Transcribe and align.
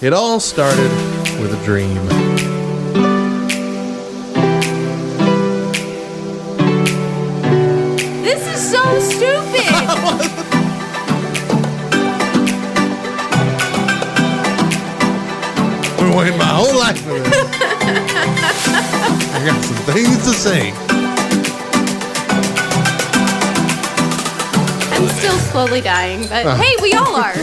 It 0.00 0.12
all 0.12 0.38
started 0.38 0.90
with 1.40 1.52
a 1.60 1.64
dream. 1.64 1.96
This 8.22 8.46
is 8.46 8.70
so 8.70 8.82
stupid. 9.00 9.66
I've 14.70 15.98
been 15.98 16.14
waiting 16.16 16.38
my 16.38 16.44
whole 16.44 16.76
life 16.78 17.00
for 17.02 17.18
this. 17.18 17.32
I 19.34 19.42
got 19.46 19.64
some 19.64 19.76
things 19.94 20.18
to 20.18 20.32
say. 20.34 20.72
I'm 24.94 25.08
still 25.18 25.38
slowly 25.50 25.80
dying, 25.80 26.22
but 26.28 26.46
Uh. 26.46 26.56
hey, 26.56 26.74
we 26.82 26.92
all 26.94 27.16
are. 27.16 27.34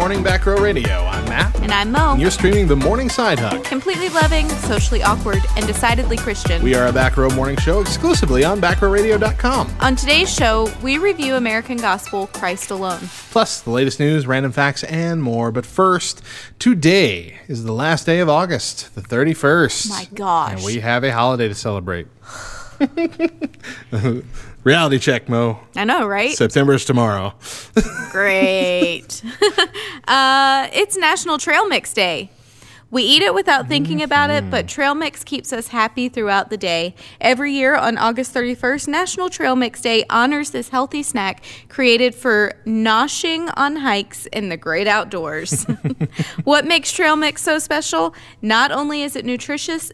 Morning, 0.00 0.22
Back 0.22 0.46
Row 0.46 0.56
Radio. 0.56 0.94
I'm 0.94 1.26
Matt. 1.26 1.54
And 1.60 1.70
I'm 1.70 1.92
Mo. 1.92 2.12
And 2.12 2.22
you're 2.22 2.30
streaming 2.30 2.66
the 2.66 2.74
Morning 2.74 3.10
Side 3.10 3.38
Hug. 3.38 3.62
Completely 3.64 4.08
loving, 4.08 4.48
socially 4.48 5.02
awkward, 5.02 5.42
and 5.58 5.66
decidedly 5.66 6.16
Christian. 6.16 6.62
We 6.62 6.74
are 6.74 6.86
a 6.86 6.92
Back 6.92 7.18
Row 7.18 7.28
morning 7.28 7.58
show 7.58 7.82
exclusively 7.82 8.42
on 8.42 8.62
backrowradio.com. 8.62 9.70
On 9.78 9.96
today's 9.96 10.34
show, 10.34 10.72
we 10.82 10.96
review 10.96 11.34
American 11.34 11.76
Gospel 11.76 12.28
Christ 12.28 12.70
Alone. 12.70 13.00
Plus, 13.30 13.60
the 13.60 13.68
latest 13.68 14.00
news, 14.00 14.26
random 14.26 14.52
facts, 14.52 14.84
and 14.84 15.22
more. 15.22 15.52
But 15.52 15.66
first, 15.66 16.22
today 16.58 17.38
is 17.46 17.64
the 17.64 17.74
last 17.74 18.06
day 18.06 18.20
of 18.20 18.30
August, 18.30 18.94
the 18.94 19.02
31st. 19.02 19.90
My 19.90 20.08
gosh. 20.14 20.52
And 20.52 20.64
we 20.64 20.80
have 20.80 21.04
a 21.04 21.12
holiday 21.12 21.48
to 21.48 21.54
celebrate. 21.54 22.06
Reality 24.62 24.98
check, 24.98 25.28
Mo. 25.28 25.58
I 25.74 25.84
know, 25.84 26.06
right? 26.06 26.32
September 26.32 26.74
is 26.74 26.84
tomorrow. 26.84 27.34
Great. 28.10 29.22
uh, 30.08 30.68
it's 30.72 30.96
National 30.96 31.38
Trail 31.38 31.66
Mix 31.66 31.94
Day. 31.94 32.30
We 32.90 33.04
eat 33.04 33.22
it 33.22 33.34
without 33.34 33.68
thinking 33.68 34.02
about 34.02 34.30
it, 34.30 34.50
but 34.50 34.66
trail 34.66 34.96
mix 34.96 35.22
keeps 35.22 35.52
us 35.52 35.68
happy 35.68 36.08
throughout 36.08 36.50
the 36.50 36.56
day. 36.56 36.96
Every 37.20 37.52
year 37.52 37.76
on 37.76 37.96
August 37.96 38.34
31st, 38.34 38.88
National 38.88 39.30
Trail 39.30 39.54
Mix 39.54 39.80
Day 39.80 40.04
honors 40.10 40.50
this 40.50 40.70
healthy 40.70 41.04
snack 41.04 41.44
created 41.68 42.16
for 42.16 42.54
noshing 42.66 43.52
on 43.56 43.76
hikes 43.76 44.26
in 44.26 44.48
the 44.48 44.56
great 44.56 44.88
outdoors. 44.88 45.64
what 46.44 46.66
makes 46.66 46.90
trail 46.90 47.14
mix 47.14 47.42
so 47.42 47.60
special? 47.60 48.12
Not 48.42 48.72
only 48.72 49.02
is 49.02 49.14
it 49.14 49.24
nutritious, 49.24 49.92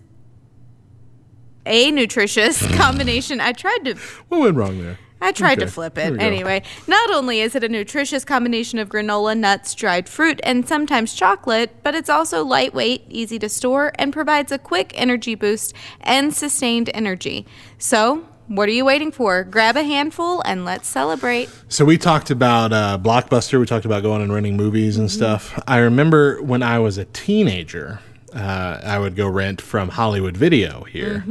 a 1.66 1.90
nutritious 1.90 2.66
combination. 2.76 3.40
I 3.40 3.52
tried 3.52 3.84
to 3.84 3.94
What 4.28 4.40
went 4.40 4.56
wrong 4.56 4.82
there? 4.82 4.98
I 5.20 5.32
tried 5.32 5.60
to 5.60 5.66
flip 5.66 5.96
it. 5.96 6.20
Anyway, 6.20 6.62
not 6.86 7.10
only 7.10 7.40
is 7.40 7.54
it 7.54 7.64
a 7.64 7.68
nutritious 7.68 8.24
combination 8.24 8.78
of 8.78 8.88
granola, 8.88 9.36
nuts, 9.36 9.74
dried 9.74 10.08
fruit, 10.08 10.40
and 10.42 10.68
sometimes 10.68 11.14
chocolate, 11.14 11.82
but 11.82 11.94
it's 11.94 12.10
also 12.10 12.44
lightweight, 12.44 13.04
easy 13.08 13.38
to 13.38 13.48
store, 13.48 13.92
and 13.96 14.12
provides 14.12 14.52
a 14.52 14.58
quick 14.58 14.92
energy 14.94 15.34
boost 15.34 15.74
and 16.00 16.34
sustained 16.34 16.90
energy. 16.92 17.46
So, 17.78 18.28
what 18.48 18.68
are 18.68 18.72
you 18.72 18.84
waiting 18.84 19.10
for? 19.10 19.42
Grab 19.42 19.76
a 19.76 19.82
handful 19.82 20.40
and 20.42 20.64
let's 20.64 20.86
celebrate. 20.86 21.50
So 21.68 21.84
we 21.84 21.98
talked 21.98 22.30
about 22.30 22.72
uh, 22.72 22.96
Blockbuster. 23.02 23.58
We 23.58 23.66
talked 23.66 23.84
about 23.86 24.04
going 24.04 24.22
and 24.22 24.32
renting 24.32 24.56
movies 24.56 24.98
and 24.98 25.10
stuff. 25.10 25.60
I 25.66 25.78
remember 25.78 26.40
when 26.42 26.62
I 26.62 26.78
was 26.78 26.96
a 26.96 27.06
teenager, 27.06 27.98
uh, 28.36 28.80
I 28.84 28.98
would 28.98 29.16
go 29.16 29.26
rent 29.28 29.60
from 29.60 29.88
Hollywood 29.88 30.36
Video 30.36 30.84
here, 30.84 31.24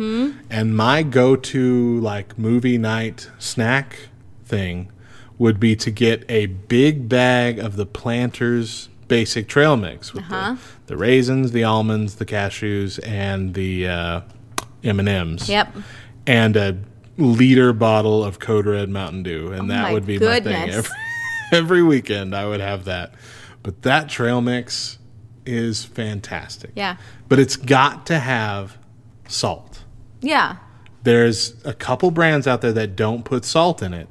and 0.49 0.75
my 0.75 1.03
go-to 1.03 1.99
like 1.99 2.37
movie 2.39 2.77
night 2.77 3.29
snack 3.37 4.09
thing 4.43 4.91
would 5.37 5.59
be 5.59 5.75
to 5.75 5.91
get 5.91 6.23
a 6.29 6.47
big 6.47 7.07
bag 7.07 7.59
of 7.59 7.75
the 7.75 7.85
Planters 7.85 8.89
basic 9.07 9.47
trail 9.47 9.77
mix 9.77 10.13
with 10.13 10.27
the, 10.29 10.57
the 10.87 10.97
raisins, 10.97 11.51
the 11.51 11.63
almonds, 11.63 12.15
the 12.15 12.25
cashews, 12.25 12.99
and 13.07 13.53
the 13.53 13.87
uh, 13.87 14.21
M 14.83 14.99
and 14.99 15.07
M's 15.09 15.47
Yep. 15.47 15.75
and 16.25 16.55
a 16.57 16.77
liter 17.17 17.71
bottle 17.71 18.23
of 18.23 18.39
Code 18.39 18.65
Red 18.65 18.89
Mountain 18.89 19.23
Dew, 19.23 19.51
and 19.51 19.69
that 19.69 19.79
Oh 19.79 19.87
my 19.89 19.93
would 19.93 20.05
be 20.07 20.17
my 20.17 20.39
thing. 20.39 20.69
Every, 20.71 20.95
every 21.51 21.83
weekend, 21.83 22.35
I 22.35 22.47
would 22.47 22.61
have 22.61 22.85
that. 22.85 23.13
But 23.61 23.83
that 23.83 24.09
trail 24.09 24.41
mix 24.41 24.97
is 25.45 25.83
fantastic. 25.85 26.71
Yeah. 26.75 26.97
But 27.29 27.39
it's 27.39 27.55
got 27.55 28.05
to 28.07 28.19
have 28.19 28.77
salt. 29.27 29.83
Yeah. 30.21 30.57
There's 31.03 31.55
a 31.65 31.73
couple 31.73 32.11
brands 32.11 32.47
out 32.47 32.61
there 32.61 32.73
that 32.73 32.95
don't 32.95 33.23
put 33.23 33.45
salt 33.45 33.81
in 33.83 33.93
it, 33.93 34.07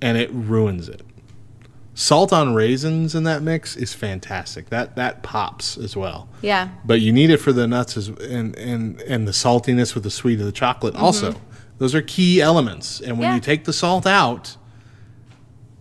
and 0.00 0.18
it 0.18 0.30
ruins 0.32 0.88
it. 0.88 1.02
Salt 1.94 2.32
on 2.32 2.54
raisins 2.54 3.14
in 3.14 3.24
that 3.24 3.42
mix 3.42 3.76
is 3.76 3.92
fantastic. 3.94 4.70
That 4.70 4.96
that 4.96 5.22
pops 5.22 5.76
as 5.76 5.94
well 5.94 6.26
Yeah. 6.40 6.70
but 6.86 7.02
you 7.02 7.12
need 7.12 7.28
it 7.28 7.36
for 7.36 7.52
the 7.52 7.66
nuts 7.66 7.98
as, 7.98 8.08
and, 8.08 8.56
and, 8.56 9.00
and 9.02 9.28
the 9.28 9.32
saltiness 9.32 9.94
with 9.94 10.02
the 10.02 10.10
sweet 10.10 10.40
of 10.40 10.46
the 10.46 10.52
chocolate 10.52 10.94
also. 10.96 11.34
Those 11.76 11.94
are 11.94 12.00
key 12.00 12.40
elements. 12.40 13.00
And 13.00 13.18
when 13.18 13.18
Mm-hmm. 13.18 13.22
Yeah. 13.24 13.34
you 13.34 13.40
take 13.42 13.64
the 13.64 13.74
salt 13.74 14.06
out, 14.06 14.56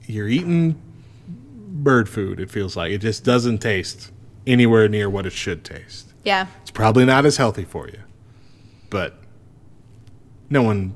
you're 0.05 0.27
eating 0.27 0.81
bird 1.27 2.09
food, 2.09 2.39
it 2.41 2.49
feels 2.51 2.75
like. 2.75 2.91
It 2.91 2.97
just 2.99 3.23
doesn't 3.23 3.59
taste 3.59 4.11
anywhere 4.47 4.87
near 4.87 5.09
what 5.09 5.25
it 5.25 5.33
should 5.33 5.63
taste. 5.63 6.13
Yeah. 6.23 6.47
It's 6.61 6.71
probably 6.71 7.05
not 7.05 7.25
as 7.25 7.37
healthy 7.37 7.63
for 7.63 7.87
you, 7.87 7.99
but 8.89 9.15
no 10.49 10.61
one, 10.61 10.93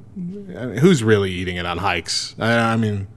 I 0.57 0.65
mean, 0.65 0.77
who's 0.77 1.03
really 1.03 1.31
eating 1.31 1.55
it 1.57 1.65
on 1.65 1.77
hikes? 1.77 2.35
I, 2.39 2.73
I 2.73 2.77
mean, 2.77 3.07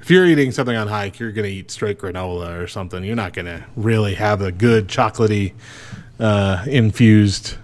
if 0.00 0.10
you're 0.10 0.26
eating 0.26 0.52
something 0.52 0.76
on 0.76 0.88
hike, 0.88 1.18
you're 1.18 1.32
going 1.32 1.48
to 1.48 1.54
eat 1.54 1.70
straight 1.70 1.98
granola 1.98 2.58
or 2.60 2.66
something. 2.66 3.02
You're 3.04 3.16
not 3.16 3.32
going 3.32 3.46
to 3.46 3.64
really 3.76 4.14
have 4.14 4.40
a 4.42 4.52
good 4.52 4.88
chocolatey 4.88 5.54
uh, 6.18 6.64
infused 6.66 7.56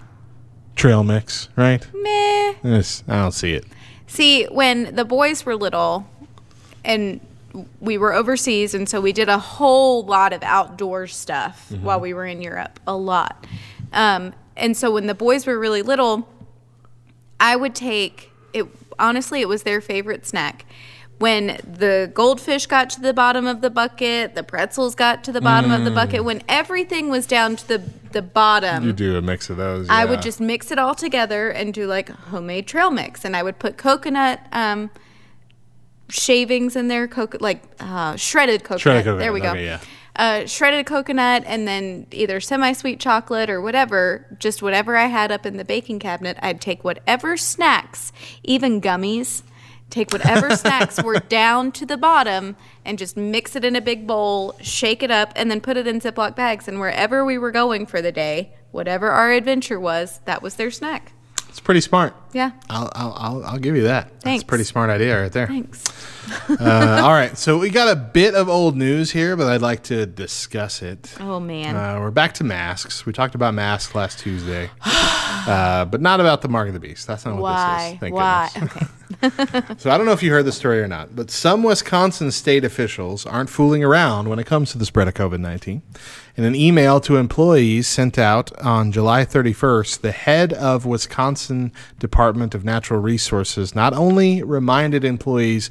trail 0.75 1.03
mix, 1.05 1.49
right? 1.57 1.87
Meh. 1.95 2.55
It's- 2.65 3.05
I 3.09 3.17
don't 3.23 3.33
see 3.33 3.53
it. 3.55 3.65
See, 4.07 4.45
when 4.45 4.95
the 4.95 5.05
boys 5.05 5.45
were 5.45 5.57
little 5.57 6.09
and 6.85 7.21
we 7.81 7.99
were 7.99 8.13
overseas, 8.13 8.75
and 8.75 8.89
so 8.89 9.01
we 9.01 9.13
did 9.13 9.29
a 9.29 9.39
whole 9.39 10.05
lot 10.05 10.33
of 10.33 10.43
outdoor 10.43 11.07
stuff 11.07 11.71
while 11.83 12.01
we 12.01 12.13
were 12.15 12.27
in 12.27 12.43
Europe, 12.43 12.81
a 12.87 12.97
lot. 12.97 13.47
Um, 13.93 14.35
and 14.57 14.77
so 14.77 14.91
when 14.93 15.07
the 15.07 15.15
boys 15.15 15.47
were 15.47 15.59
really 15.59 15.83
little, 15.83 16.29
I 17.39 17.57
would 17.57 17.75
take 17.75 18.31
it. 18.53 18.67
Honestly, 18.99 19.41
it 19.41 19.49
was 19.49 19.63
their 19.63 19.81
favorite 19.81 20.27
snack. 20.27 20.65
When 21.19 21.59
the 21.65 22.11
goldfish 22.13 22.67
got 22.67 22.91
to 22.91 23.01
the 23.01 23.15
bottom 23.15 23.47
of 23.47 23.63
the 23.63 23.71
bucket, 23.71 24.35
the 24.35 24.43
pretzels 24.43 24.95
got 24.95 25.25
to 25.25 25.33
the 25.33 25.41
bottom 25.41 25.71
of 25.71 25.85
the 25.85 25.91
bucket, 25.91 26.25
when 26.25 26.43
everything 26.47 27.09
was 27.09 27.27
down 27.27 27.57
to 27.57 27.69
the 27.69 27.83
the 28.13 28.23
bottom, 28.23 28.85
You 28.87 28.93
do 28.95 29.17
a 29.17 29.23
mix 29.23 29.51
of 29.51 29.59
those. 29.59 29.89
I 29.91 30.05
would 30.07 30.23
just 30.23 30.41
mix 30.41 30.71
it 30.71 30.79
all 30.79 30.95
together 30.95 31.51
and 31.51 31.75
do 31.75 31.87
like 31.87 32.09
homemade 32.09 32.67
trail 32.67 32.91
mix, 32.91 33.25
and 33.25 33.37
I 33.37 33.43
would 33.43 33.59
put 33.59 33.77
coconut 33.77 34.41
um, 34.53 34.91
shavings 36.09 36.77
in 36.77 36.89
there, 36.89 37.09
coco- 37.09 37.39
like 37.41 37.63
uh, 37.81 38.17
shredded 38.17 38.63
coconut. 38.65 38.81
Shredded 38.81 39.05
coconut, 39.05 39.21
There 39.21 39.33
we 39.33 39.41
go. 39.41 39.51
okay, 39.51 39.65
yeah. 39.65 39.81
Uh, 40.15 40.47
shredded 40.47 40.87
coconut, 40.87 41.43
and 41.47 41.69
then 41.69 42.07
either 42.11 42.41
semi-sweet 42.41 42.99
chocolate 42.99 43.51
or 43.51 43.61
whatever, 43.61 44.27
just 44.39 44.63
whatever 44.63 44.97
I 44.97 45.07
had 45.07 45.31
up 45.31 45.45
in 45.45 45.59
the 45.59 45.65
baking 45.65 45.99
cabinet. 45.99 46.39
I'd 46.41 46.61
take 46.61 46.83
whatever 46.85 47.37
snacks, 47.37 48.13
even 48.43 48.81
gummies. 48.81 49.43
Take 49.91 50.11
whatever 50.13 50.57
snacks 50.57 51.01
were 51.03 51.21
down 51.21 51.71
to 51.73 51.85
the 51.87 51.97
bottom 51.99 52.57
and 52.85 52.99
just 52.99 53.17
mix 53.17 53.55
it 53.55 53.65
in 53.65 53.77
a 53.77 53.81
big 53.81 54.07
bowl, 54.07 54.57
shake 54.63 55.03
it 55.03 55.11
up, 55.11 55.33
and 55.37 55.51
then 55.51 55.61
put 55.61 55.77
it 55.77 55.87
in 55.87 56.01
Ziploc 56.01 56.35
bags. 56.35 56.67
And 56.67 56.81
wherever 56.81 57.25
we 57.25 57.37
were 57.39 57.53
going 57.53 57.85
for 57.87 58.01
the 58.03 58.11
day, 58.11 58.55
whatever 58.73 59.11
our 59.11 59.31
adventure 59.33 59.79
was, 59.79 60.21
that 60.25 60.43
was 60.43 60.57
their 60.57 60.71
snack. 60.71 61.13
It's 61.57 61.61
pretty 61.63 61.81
smart. 61.81 62.15
Yeah. 62.35 62.51
I'll, 62.69 62.93
I'll, 62.95 63.15
I'll, 63.15 63.45
I'll 63.47 63.59
give 63.59 63.77
you 63.77 63.85
that. 63.85 64.11
That's 64.11 64.25
Thanks. 64.25 64.43
a 64.43 64.47
pretty 64.47 64.65
smart 64.65 64.91
idea 64.91 65.23
right 65.23 65.33
there. 65.33 65.47
Thanks. 65.47 65.83
Uh, 66.49 67.01
all 67.03 67.13
right. 67.13 67.37
So 67.37 67.59
we 67.59 67.71
got 67.71 67.89
a 67.89 67.97
bit 67.97 68.35
of 68.35 68.49
old 68.49 68.77
news 68.77 69.11
here, 69.11 69.37
but 69.37 69.47
I'd 69.47 69.63
like 69.63 69.83
to 69.85 70.07
discuss 70.07 70.83
it. 70.83 71.15
Oh 71.21 71.41
man. 71.41 71.77
Uh, 71.77 72.01
we're 72.01 72.11
back 72.11 72.35
to 72.35 72.45
masks. 72.45 73.07
We 73.07 73.13
talked 73.13 73.35
about 73.35 73.55
masks 73.55 73.95
last 73.95 74.19
Tuesday, 74.19 74.71
uh, 74.85 75.85
but 75.85 76.01
not 76.01 76.21
about 76.21 76.43
the 76.43 76.49
mark 76.49 76.69
of 76.69 76.75
the 76.75 76.81
beast. 76.81 77.07
That's 77.07 77.25
not 77.25 77.35
what 77.35 77.43
Why? 77.43 77.79
this 77.85 77.95
is. 77.95 78.01
Thank 78.01 78.15
Why? 78.15 78.51
Okay. 78.63 78.87
So 79.79 79.91
I 79.91 79.97
don't 79.97 80.07
know 80.07 80.13
if 80.13 80.23
you 80.23 80.31
heard 80.31 80.45
the 80.45 80.53
story 80.53 80.81
or 80.81 80.89
not, 80.89 81.15
but 81.15 81.31
some 81.31 81.63
Wisconsin 81.63 82.31
state 82.31 82.65
officials 82.65 83.27
aren't 83.27 83.51
fooling 83.51 83.85
around 83.85 84.29
when 84.29 84.39
it 84.39 84.47
comes 84.47 84.73
to 84.73 84.79
the 84.79 84.87
spread 84.87 85.09
of 85.09 85.15
COVID 85.15 85.39
19. 85.39 85.83
In 86.37 86.45
an 86.45 86.55
email 86.55 87.01
to 87.01 87.17
employees 87.17 87.87
sent 87.87 88.19
out 88.19 88.57
on 88.61 88.93
July 88.93 89.25
31st, 89.25 90.01
the 90.01 90.13
head 90.13 90.53
of 90.53 90.85
Wisconsin 90.87 91.73
Department 91.99 92.55
of 92.55 92.65
Natural 92.65 93.01
Resources 93.01 93.75
not 93.75 93.93
only 93.93 94.43
reminded 94.43 95.05
employees 95.05 95.71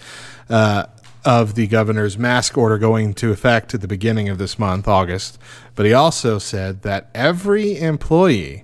uh, 0.49 0.85
of 1.23 1.55
the 1.55 1.67
governor's 1.67 2.17
mask 2.17 2.57
order 2.57 2.77
going 2.77 3.07
into 3.07 3.31
effect 3.31 3.73
at 3.73 3.81
the 3.81 3.87
beginning 3.87 4.29
of 4.29 4.37
this 4.37 4.59
month, 4.59 4.87
August, 4.87 5.39
but 5.73 5.85
he 5.85 5.93
also 5.93 6.37
said 6.37 6.83
that 6.83 7.09
every 7.15 7.79
employee 7.79 8.63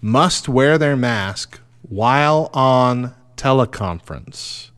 must 0.00 0.48
wear 0.48 0.76
their 0.76 0.96
mask 0.96 1.60
while 1.82 2.50
on 2.52 3.14
teleconference 3.36 4.70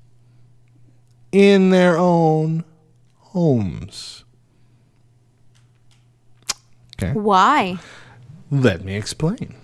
in 1.31 1.71
their 1.71 1.97
own 1.97 2.65
homes. 3.19 4.25
Okay, 7.03 7.13
Why? 7.19 7.79
let 8.51 8.85
me 8.85 8.95
explain. 8.95 9.55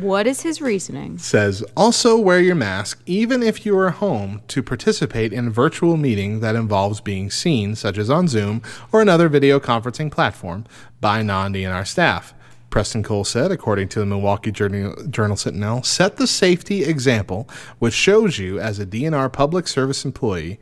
What 0.00 0.26
is 0.26 0.40
his 0.40 0.62
reasoning? 0.62 1.18
says 1.18 1.62
also 1.76 2.16
wear 2.16 2.40
your 2.40 2.54
mask 2.54 3.02
even 3.04 3.42
if 3.42 3.66
you 3.66 3.76
are 3.78 3.90
home 3.90 4.40
to 4.48 4.62
participate 4.62 5.32
in 5.32 5.50
virtual 5.50 5.96
meeting 5.96 6.40
that 6.40 6.54
involves 6.54 7.00
being 7.00 7.30
seen 7.30 7.74
such 7.74 7.98
as 7.98 8.08
on 8.08 8.26
zoom 8.26 8.62
or 8.90 9.02
another 9.02 9.28
video 9.28 9.60
conferencing 9.60 10.10
platform 10.10 10.64
by 11.00 11.22
non-dnr 11.22 11.86
staff 11.86 12.32
preston 12.70 13.02
cole 13.02 13.24
said 13.24 13.50
according 13.50 13.88
to 13.88 13.98
the 13.98 14.06
milwaukee 14.06 14.50
journal, 14.50 14.96
journal 15.10 15.36
sentinel 15.36 15.82
set 15.82 16.16
the 16.16 16.26
safety 16.26 16.84
example 16.84 17.46
which 17.78 17.94
shows 17.94 18.38
you 18.38 18.58
as 18.58 18.78
a 18.78 18.86
dnr 18.86 19.30
public 19.30 19.68
service 19.68 20.04
employee 20.04 20.58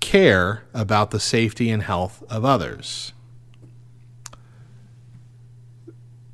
care 0.00 0.64
about 0.74 1.12
the 1.12 1.20
safety 1.20 1.70
and 1.70 1.84
health 1.84 2.24
of 2.28 2.44
others 2.44 3.12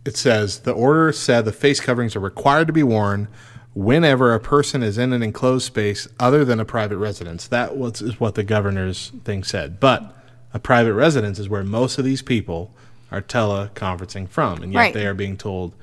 it 0.09 0.17
says 0.17 0.61
the 0.61 0.73
order 0.73 1.13
said 1.13 1.45
the 1.45 1.53
face 1.53 1.81
coverings 1.81 2.17
are 2.17 2.21
required 2.21 2.67
to 2.67 2.73
be 2.73 2.83
worn 2.83 3.29
whenever 3.75 4.35
a 4.35 4.41
person 4.41 4.83
is 4.83 4.97
in 4.99 5.13
an 5.13 5.23
enclosed 5.23 5.67
space 5.67 6.09
other 6.19 6.45
than 6.45 6.59
a 6.59 6.65
private 6.65 6.97
residence. 6.97 7.47
That 7.47 7.77
was 7.77 8.01
is 8.03 8.19
what 8.19 8.35
the 8.35 8.43
governor's 8.43 9.13
thing 9.25 9.45
said. 9.45 9.79
But 9.79 10.17
a 10.55 10.59
private 10.59 10.95
residence 10.95 11.39
is 11.39 11.49
where 11.49 11.63
most 11.63 11.99
of 11.99 12.05
these 12.07 12.23
people 12.23 12.73
are 13.13 13.21
teleconferencing 13.21 14.29
from, 14.29 14.63
and 14.63 14.73
yet 14.73 14.79
Right. 14.81 14.95
they 14.95 15.07
are 15.07 15.15
being 15.15 15.37
told 15.37 15.75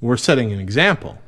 we're 0.00 0.16
setting 0.16 0.52
an 0.52 0.58
example. 0.60 1.18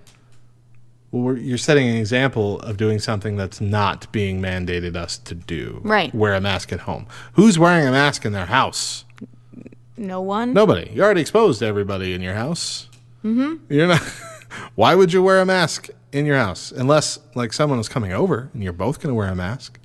Well, 1.11 1.23
we're, 1.23 1.37
you're 1.37 1.59
setting 1.59 1.89
an 1.89 1.97
example 1.97 2.61
of 2.61 2.77
doing 2.79 2.99
something 2.99 3.37
that's 3.37 3.61
not 3.61 4.11
being 4.13 4.41
mandated 4.43 4.97
us 4.97 5.17
to 5.19 5.35
do. 5.35 5.81
Right. 5.85 6.15
Wear 6.15 6.35
a 6.35 6.41
mask 6.41 6.73
at 6.73 6.81
home. 6.81 7.07
Who's 7.35 7.59
wearing 7.59 7.87
a 7.87 7.93
mask 7.93 8.25
in 8.25 8.33
their 8.33 8.47
house? 8.47 9.05
No 9.99 10.21
one? 10.21 10.53
Nobody. 10.53 10.91
You're 10.93 11.05
already 11.05 11.21
exposed 11.21 11.59
to 11.61 11.67
everybody 11.67 12.15
in 12.15 12.23
your 12.23 12.35
house. 12.35 12.89
Mm-hmm. 13.25 13.73
You're 13.73 13.89
not. 13.89 14.01
Why 14.75 14.95
would 14.95 15.13
you 15.13 15.23
wear 15.23 15.41
a 15.41 15.47
mask 15.47 15.89
in 16.13 16.25
your 16.25 16.39
house 16.39 16.73
unless 16.73 17.19
like 17.35 17.53
someone 17.53 17.79
was 17.79 17.89
coming 17.89 18.13
over 18.13 18.49
and 18.55 18.63
you're 18.63 18.73
both 18.73 19.01
going 19.01 19.11
to 19.11 19.15
wear 19.15 19.29
a 19.29 19.35
mask? 19.35 19.79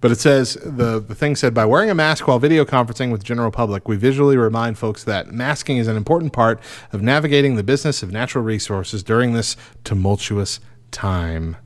But 0.00 0.10
it 0.10 0.18
says 0.18 0.54
the 0.62 1.00
the 1.00 1.14
thing 1.14 1.36
said 1.36 1.54
by 1.54 1.64
wearing 1.64 1.90
a 1.90 1.94
mask 1.94 2.28
while 2.28 2.38
video 2.38 2.64
conferencing 2.64 3.10
with 3.10 3.20
the 3.20 3.26
general 3.26 3.50
public, 3.50 3.88
we 3.88 3.96
visually 3.96 4.36
remind 4.36 4.78
folks 4.78 5.02
that 5.04 5.32
masking 5.32 5.78
is 5.78 5.88
an 5.88 5.96
important 5.96 6.32
part 6.32 6.60
of 6.92 7.02
navigating 7.02 7.56
the 7.56 7.62
business 7.62 8.02
of 8.02 8.12
natural 8.12 8.44
resources 8.44 9.02
during 9.02 9.32
this 9.32 9.56
tumultuous 9.84 10.60
time. 10.90 11.56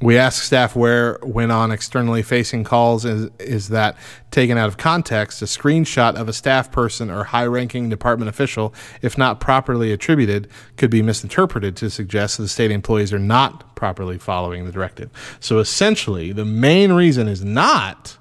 We 0.00 0.16
ask 0.16 0.44
staff 0.44 0.76
where, 0.76 1.18
when 1.22 1.50
on 1.50 1.72
externally 1.72 2.22
facing 2.22 2.62
calls, 2.62 3.04
is, 3.04 3.30
is 3.40 3.70
that 3.70 3.96
taken 4.30 4.56
out 4.56 4.68
of 4.68 4.76
context, 4.76 5.42
a 5.42 5.46
screenshot 5.46 6.14
of 6.14 6.28
a 6.28 6.32
staff 6.32 6.70
person 6.70 7.10
or 7.10 7.24
high 7.24 7.46
ranking 7.46 7.88
department 7.88 8.28
official, 8.28 8.72
if 9.02 9.18
not 9.18 9.40
properly 9.40 9.92
attributed, 9.92 10.48
could 10.76 10.90
be 10.90 11.02
misinterpreted 11.02 11.74
to 11.76 11.90
suggest 11.90 12.36
that 12.36 12.44
the 12.44 12.48
state 12.48 12.70
employees 12.70 13.12
are 13.12 13.18
not 13.18 13.74
properly 13.74 14.18
following 14.18 14.64
the 14.64 14.72
directive. 14.72 15.10
So 15.40 15.58
essentially, 15.58 16.30
the 16.30 16.44
main 16.44 16.92
reason 16.92 17.26
is 17.26 17.44
not 17.44 18.18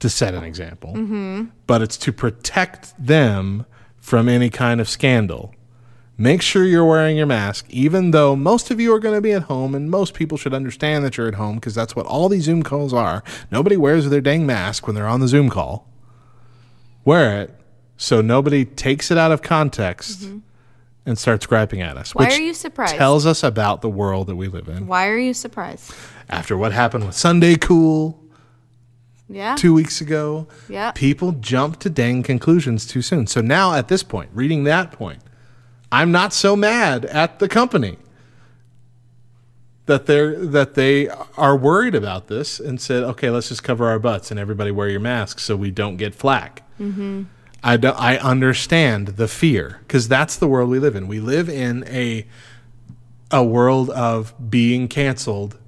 to 0.00 0.08
set 0.08 0.34
an 0.34 0.42
example, 0.42 0.94
mm-hmm. 0.94 1.44
but 1.68 1.80
it's 1.80 1.96
to 1.98 2.12
protect 2.12 2.92
them 2.98 3.66
from 3.98 4.28
any 4.28 4.50
kind 4.50 4.80
of 4.80 4.88
scandal. 4.88 5.54
Make 6.20 6.42
sure 6.42 6.64
you're 6.64 6.84
wearing 6.84 7.16
your 7.16 7.26
mask, 7.26 7.66
even 7.70 8.10
though 8.10 8.34
most 8.34 8.72
of 8.72 8.80
you 8.80 8.92
are 8.92 8.98
going 8.98 9.14
to 9.14 9.20
be 9.20 9.30
at 9.30 9.44
home, 9.44 9.72
and 9.74 9.88
most 9.88 10.14
people 10.14 10.36
should 10.36 10.52
understand 10.52 11.04
that 11.04 11.16
you're 11.16 11.28
at 11.28 11.36
home 11.36 11.54
because 11.56 11.76
that's 11.76 11.94
what 11.94 12.06
all 12.06 12.28
these 12.28 12.42
Zoom 12.44 12.64
calls 12.64 12.92
are. 12.92 13.22
Nobody 13.52 13.76
wears 13.76 14.10
their 14.10 14.20
dang 14.20 14.44
mask 14.44 14.86
when 14.86 14.96
they're 14.96 15.06
on 15.06 15.20
the 15.20 15.28
Zoom 15.28 15.48
call. 15.48 15.88
Wear 17.04 17.40
it 17.42 17.54
so 17.96 18.20
nobody 18.20 18.64
takes 18.64 19.10
it 19.12 19.18
out 19.18 19.30
of 19.30 19.42
context 19.42 20.28
and 21.06 21.16
starts 21.18 21.46
griping 21.46 21.80
at 21.82 21.96
us. 21.96 22.14
Why 22.16 22.26
are 22.26 22.40
you 22.40 22.52
surprised? 22.52 22.96
Tells 22.96 23.24
us 23.24 23.44
about 23.44 23.80
the 23.80 23.88
world 23.88 24.26
that 24.26 24.36
we 24.36 24.48
live 24.48 24.68
in. 24.68 24.88
Why 24.88 25.06
are 25.06 25.16
you 25.18 25.34
surprised? 25.34 25.94
After 26.28 26.56
what 26.56 26.72
happened 26.72 27.06
with 27.06 27.14
Sunday 27.14 27.54
Cool 27.56 28.20
Yeah. 29.28 29.54
two 29.54 29.72
weeks 29.72 30.00
ago, 30.00 30.48
Yeah. 30.68 30.90
people 30.92 31.32
jump 31.32 31.78
to 31.80 31.90
dang 31.90 32.22
conclusions 32.24 32.86
too 32.86 33.02
soon. 33.02 33.26
So 33.28 33.40
now 33.40 33.74
at 33.74 33.86
this 33.88 34.02
point, 34.02 34.30
reading 34.34 34.64
that 34.64 34.90
point, 34.92 35.20
I'm 35.90 36.12
not 36.12 36.32
so 36.32 36.54
mad 36.54 37.04
at 37.06 37.38
the 37.38 37.48
company 37.48 37.98
that 39.86 40.06
they're 40.06 40.36
that 40.38 40.74
they 40.74 41.08
are 41.08 41.56
worried 41.56 41.94
about 41.94 42.28
this 42.28 42.60
and 42.60 42.80
said, 42.80 43.02
okay, 43.02 43.30
let's 43.30 43.48
just 43.48 43.64
cover 43.64 43.88
our 43.88 43.98
butts 43.98 44.30
and 44.30 44.38
everybody 44.38 44.70
wear 44.70 44.88
your 44.88 45.00
masks 45.00 45.42
so 45.42 45.56
we 45.56 45.70
don't 45.70 45.96
get 45.96 46.14
flack. 46.14 46.62
Mm-hmm. 46.78 47.24
I 47.64 47.76
do, 47.76 47.88
I 47.88 48.18
understand 48.18 49.08
the 49.08 49.26
fear 49.26 49.80
because 49.80 50.06
that's 50.06 50.36
the 50.36 50.46
world 50.46 50.70
we 50.70 50.78
live 50.78 50.94
in. 50.94 51.08
We 51.08 51.20
live 51.20 51.48
in 51.48 51.84
a 51.88 52.26
a 53.30 53.44
world 53.44 53.90
of 53.90 54.34
being 54.50 54.88
canceled 54.88 55.58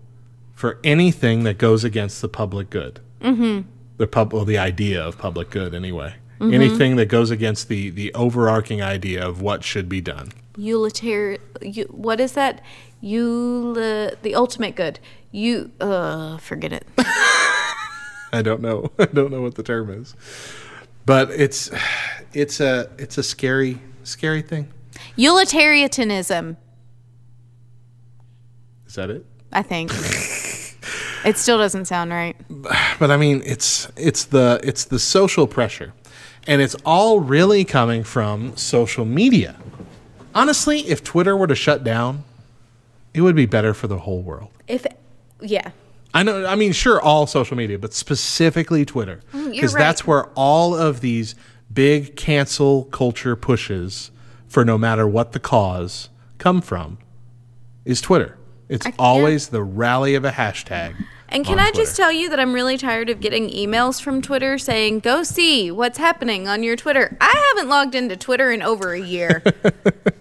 for 0.55 0.79
anything 0.85 1.45
that 1.45 1.59
goes 1.59 1.85
against 1.85 2.21
the 2.21 2.29
public 2.29 2.71
good. 2.71 3.01
Mm-hmm. 3.21 3.69
The 3.97 4.07
pub, 4.07 4.33
well, 4.33 4.45
the 4.45 4.59
idea 4.59 5.03
of 5.03 5.19
public 5.19 5.51
good, 5.51 5.75
anyway. 5.75 6.15
Anything 6.41 6.97
that 6.97 7.07
goes 7.07 7.31
against 7.31 7.69
the 7.69 7.91
the 7.91 8.13
overarching 8.15 8.81
idea 8.83 9.27
of 9.27 9.43
what 9.43 9.63
should 9.63 9.89
be 9.89 10.01
done. 10.01 10.33
Utilitarian. 10.57 11.41
What 11.91 12.21
is 12.21 12.33
that? 12.33 12.63
You 13.01 13.75
the 13.75 14.35
ultimate 14.35 14.75
good. 14.75 15.01
You 15.33 15.71
uh 15.81 16.39
forget 16.39 16.73
it. 16.73 16.87
I 18.33 18.43
don't 18.43 18.63
know. 18.63 18.91
I 18.99 19.07
don't 19.07 19.31
know 19.31 19.43
what 19.43 19.55
the 19.55 19.63
term 19.63 19.91
is, 19.91 20.15
but 21.07 21.31
it's 21.31 21.71
it's 22.33 22.61
a 22.61 22.91
it's 22.99 23.19
a 23.19 23.23
scary 23.23 23.79
scary 24.05 24.43
thing. 24.43 24.69
Utilitarianism. 25.17 26.57
Is 28.87 28.95
that 28.95 29.11
it? 29.11 29.25
I 29.53 29.63
think. 29.63 29.91
it 31.25 31.37
still 31.37 31.59
doesn't 31.59 31.85
sound 31.87 32.11
right. 32.11 32.37
but 32.99 33.11
I 33.11 33.17
mean, 33.17 33.43
it's 33.45 33.89
it's 33.97 34.25
the 34.25 34.61
it's 34.63 34.85
the 34.85 34.99
social 34.99 35.47
pressure, 35.47 35.93
and 36.47 36.61
it's 36.63 36.75
all 36.85 37.21
really 37.21 37.65
coming 37.65 38.05
from 38.05 38.57
social 38.57 39.05
media. 39.05 39.57
Honestly, 40.35 40.81
if 40.81 41.03
Twitter 41.03 41.37
were 41.37 41.47
to 41.47 41.55
shut 41.55 41.83
down, 41.85 42.25
it 43.15 43.21
would 43.23 43.35
be 43.37 43.47
better 43.47 43.75
for 43.75 43.87
the 43.89 43.99
whole 43.99 44.23
world. 44.23 44.51
If 44.69 44.87
yeah. 45.41 45.71
I 46.13 46.23
know. 46.23 46.45
I 46.47 46.55
mean, 46.57 46.73
sure, 46.73 47.01
all 47.01 47.27
social 47.27 47.57
media, 47.57 47.79
but 47.79 47.95
specifically 47.95 48.85
Twitter, 48.85 49.21
Mm, 49.33 49.53
because 49.53 49.75
right. 49.75 49.81
that's 49.81 50.07
where 50.07 50.27
all 50.35 50.75
of 50.77 51.01
these 51.01 51.35
big 51.73 52.17
cancel 52.17 52.85
culture 52.87 53.37
pushes 53.37 54.11
for 54.49 54.65
no 54.65 54.77
matter 54.77 55.07
what 55.07 55.33
the 55.33 55.39
cause 55.41 56.09
come 56.39 56.61
from. 56.61 56.99
Is 57.85 58.01
Twitter? 58.01 58.37
It's 58.69 58.87
I- 58.87 58.91
yeah. 58.91 58.95
always 58.99 59.49
the 59.49 59.63
rally 59.63 60.15
of 60.17 60.25
a 60.25 60.31
hashtag. 60.33 60.95
And 61.33 61.45
can 61.45 61.61
I 61.61 61.71
just 61.71 61.97
tell 61.97 62.11
you 62.11 62.29
that 62.31 62.41
I'm 62.41 62.53
really 62.53 62.77
tired 62.77 63.09
of 63.09 63.21
getting 63.21 63.49
emails 63.51 64.03
from 64.03 64.21
Twitter 64.21 64.59
saying, 64.59 65.01
go 65.01 65.23
see 65.23 65.71
what's 65.71 65.99
happening 65.99 66.49
on 66.49 66.63
your 66.63 66.75
Twitter. 66.77 67.17
I 67.21 67.53
haven't 67.55 67.71
logged 67.71 67.95
into 67.95 68.17
Twitter 68.17 68.51
in 68.51 68.63
over 68.63 68.93
a 68.93 69.01
year. 69.01 69.43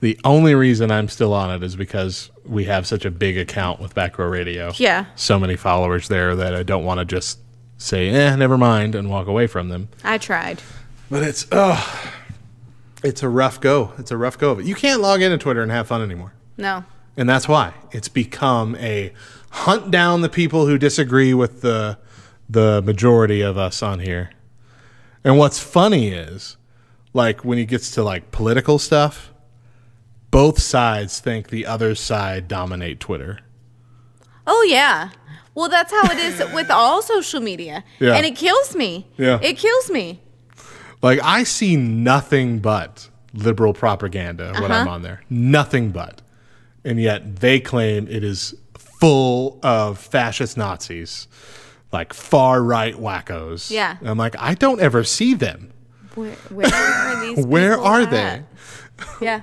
The 0.00 0.18
only 0.24 0.54
reason 0.54 0.90
I'm 0.90 1.08
still 1.08 1.34
on 1.34 1.50
it 1.50 1.62
is 1.62 1.76
because 1.76 2.30
we 2.44 2.64
have 2.64 2.86
such 2.86 3.04
a 3.04 3.10
big 3.10 3.36
account 3.36 3.80
with 3.80 3.94
Back 3.94 4.18
Row 4.18 4.28
Radio. 4.28 4.72
Yeah. 4.76 5.06
So 5.16 5.38
many 5.38 5.56
followers 5.56 6.08
there 6.08 6.36
that 6.36 6.54
I 6.54 6.62
don't 6.62 6.84
want 6.84 7.00
to 7.00 7.04
just 7.04 7.40
say, 7.78 8.08
eh, 8.08 8.36
never 8.36 8.56
mind, 8.56 8.94
and 8.94 9.10
walk 9.10 9.26
away 9.26 9.46
from 9.46 9.68
them. 9.68 9.88
I 10.04 10.18
tried. 10.18 10.62
But 11.10 11.22
it's, 11.22 11.46
oh, 11.52 12.12
it's 13.02 13.22
a 13.22 13.28
rough 13.28 13.60
go. 13.60 13.92
It's 13.98 14.10
a 14.10 14.16
rough 14.16 14.38
go 14.38 14.52
of 14.52 14.60
it. 14.60 14.66
You 14.66 14.74
can't 14.74 15.00
log 15.00 15.22
into 15.22 15.38
Twitter 15.38 15.62
and 15.62 15.70
have 15.70 15.88
fun 15.88 16.02
anymore. 16.02 16.32
No. 16.56 16.84
And 17.16 17.28
that's 17.28 17.48
why 17.48 17.74
it's 17.90 18.08
become 18.08 18.76
a 18.76 19.12
hunt 19.50 19.90
down 19.90 20.20
the 20.20 20.28
people 20.28 20.66
who 20.66 20.78
disagree 20.78 21.34
with 21.34 21.62
the 21.62 21.98
the 22.48 22.82
majority 22.82 23.42
of 23.42 23.58
us 23.58 23.82
on 23.82 24.00
here. 24.00 24.30
And 25.22 25.36
what's 25.36 25.58
funny 25.58 26.08
is 26.08 26.56
like 27.12 27.44
when 27.44 27.58
he 27.58 27.66
gets 27.66 27.90
to 27.92 28.02
like 28.02 28.30
political 28.30 28.78
stuff, 28.78 29.32
both 30.30 30.60
sides 30.60 31.20
think 31.20 31.48
the 31.48 31.66
other 31.66 31.94
side 31.94 32.48
dominate 32.48 33.00
Twitter. 33.00 33.40
Oh, 34.46 34.66
yeah. 34.68 35.10
Well, 35.54 35.68
that's 35.68 35.90
how 35.90 36.10
it 36.10 36.18
is 36.18 36.38
with 36.54 36.70
all 36.70 37.02
social 37.02 37.40
media. 37.40 37.84
Yeah. 37.98 38.14
And 38.14 38.24
it 38.24 38.36
kills 38.36 38.74
me. 38.74 39.06
Yeah. 39.16 39.38
It 39.42 39.58
kills 39.58 39.90
me. 39.90 40.20
Like 41.02 41.20
I 41.22 41.44
see 41.44 41.76
nothing 41.76 42.58
but 42.58 43.08
liberal 43.32 43.72
propaganda 43.72 44.52
when 44.54 44.70
uh-huh. 44.70 44.80
I'm 44.80 44.88
on 44.88 45.02
there. 45.02 45.22
Nothing 45.30 45.90
but. 45.90 46.22
And 46.84 47.00
yet 47.00 47.36
they 47.36 47.60
claim 47.60 48.08
it 48.08 48.24
is 48.24 48.54
full 48.98 49.58
of 49.62 49.98
fascist 49.98 50.56
Nazis, 50.56 51.28
like 51.92 52.12
far 52.12 52.62
right 52.62 52.94
wackos. 52.94 53.70
Yeah. 53.70 53.96
And 54.00 54.08
I'm 54.08 54.18
like, 54.18 54.36
I 54.38 54.54
don't 54.54 54.80
ever 54.80 55.04
see 55.04 55.34
them. 55.34 55.72
Where, 56.14 56.32
where 56.50 56.74
are 56.74 57.20
these 57.20 57.46
Where 57.46 57.78
are 57.78 58.00
at? 58.02 58.10
they? 58.10 58.42
Yeah. 59.20 59.42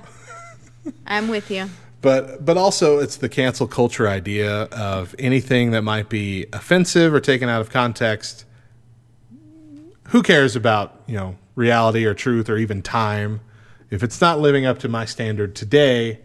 I'm 1.06 1.28
with 1.28 1.50
you. 1.50 1.68
But 2.02 2.44
but 2.44 2.56
also 2.56 2.98
it's 2.98 3.16
the 3.16 3.28
cancel 3.28 3.66
culture 3.66 4.06
idea 4.06 4.64
of 4.64 5.14
anything 5.18 5.70
that 5.72 5.82
might 5.82 6.08
be 6.08 6.46
offensive 6.52 7.12
or 7.14 7.20
taken 7.20 7.48
out 7.48 7.60
of 7.60 7.70
context. 7.70 8.44
Who 10.10 10.22
cares 10.22 10.54
about, 10.54 11.02
you 11.06 11.16
know, 11.16 11.36
reality 11.56 12.04
or 12.04 12.14
truth 12.14 12.48
or 12.48 12.58
even 12.58 12.82
time? 12.82 13.40
If 13.90 14.02
it's 14.02 14.20
not 14.20 14.38
living 14.38 14.66
up 14.66 14.78
to 14.80 14.88
my 14.88 15.04
standard 15.04 15.56
today, 15.56 16.20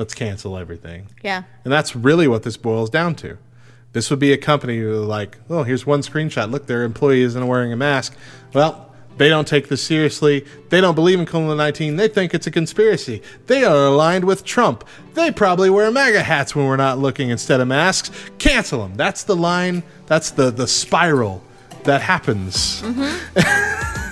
let's 0.00 0.14
cancel 0.14 0.56
everything. 0.56 1.08
Yeah. 1.22 1.42
And 1.62 1.70
that's 1.70 1.94
really 1.94 2.26
what 2.26 2.42
this 2.42 2.56
boils 2.56 2.88
down 2.88 3.14
to. 3.16 3.36
This 3.92 4.08
would 4.08 4.18
be 4.18 4.32
a 4.32 4.38
company 4.38 4.78
who 4.78 4.94
like, 5.04 5.36
oh, 5.50 5.62
here's 5.62 5.84
one 5.84 6.00
screenshot. 6.00 6.50
Look, 6.50 6.66
their 6.66 6.84
employee 6.84 7.20
isn't 7.20 7.46
wearing 7.46 7.70
a 7.70 7.76
mask. 7.76 8.16
Well, 8.54 8.90
they 9.18 9.28
don't 9.28 9.46
take 9.46 9.68
this 9.68 9.82
seriously. 9.82 10.46
They 10.70 10.80
don't 10.80 10.94
believe 10.94 11.20
in 11.20 11.26
COVID 11.26 11.54
19. 11.54 11.96
They 11.96 12.08
think 12.08 12.32
it's 12.32 12.46
a 12.46 12.50
conspiracy. 12.50 13.20
They 13.46 13.62
are 13.62 13.88
aligned 13.88 14.24
with 14.24 14.42
Trump. 14.42 14.88
They 15.12 15.30
probably 15.30 15.68
wear 15.68 15.90
MAGA 15.90 16.22
hats 16.22 16.56
when 16.56 16.64
we're 16.64 16.76
not 16.76 16.98
looking 16.98 17.28
instead 17.28 17.60
of 17.60 17.68
masks. 17.68 18.10
Cancel 18.38 18.80
them. 18.80 18.96
That's 18.96 19.24
the 19.24 19.36
line, 19.36 19.82
that's 20.06 20.30
the, 20.30 20.50
the 20.50 20.66
spiral 20.66 21.44
that 21.84 22.00
happens. 22.00 22.80
Mm-hmm. 22.80 24.06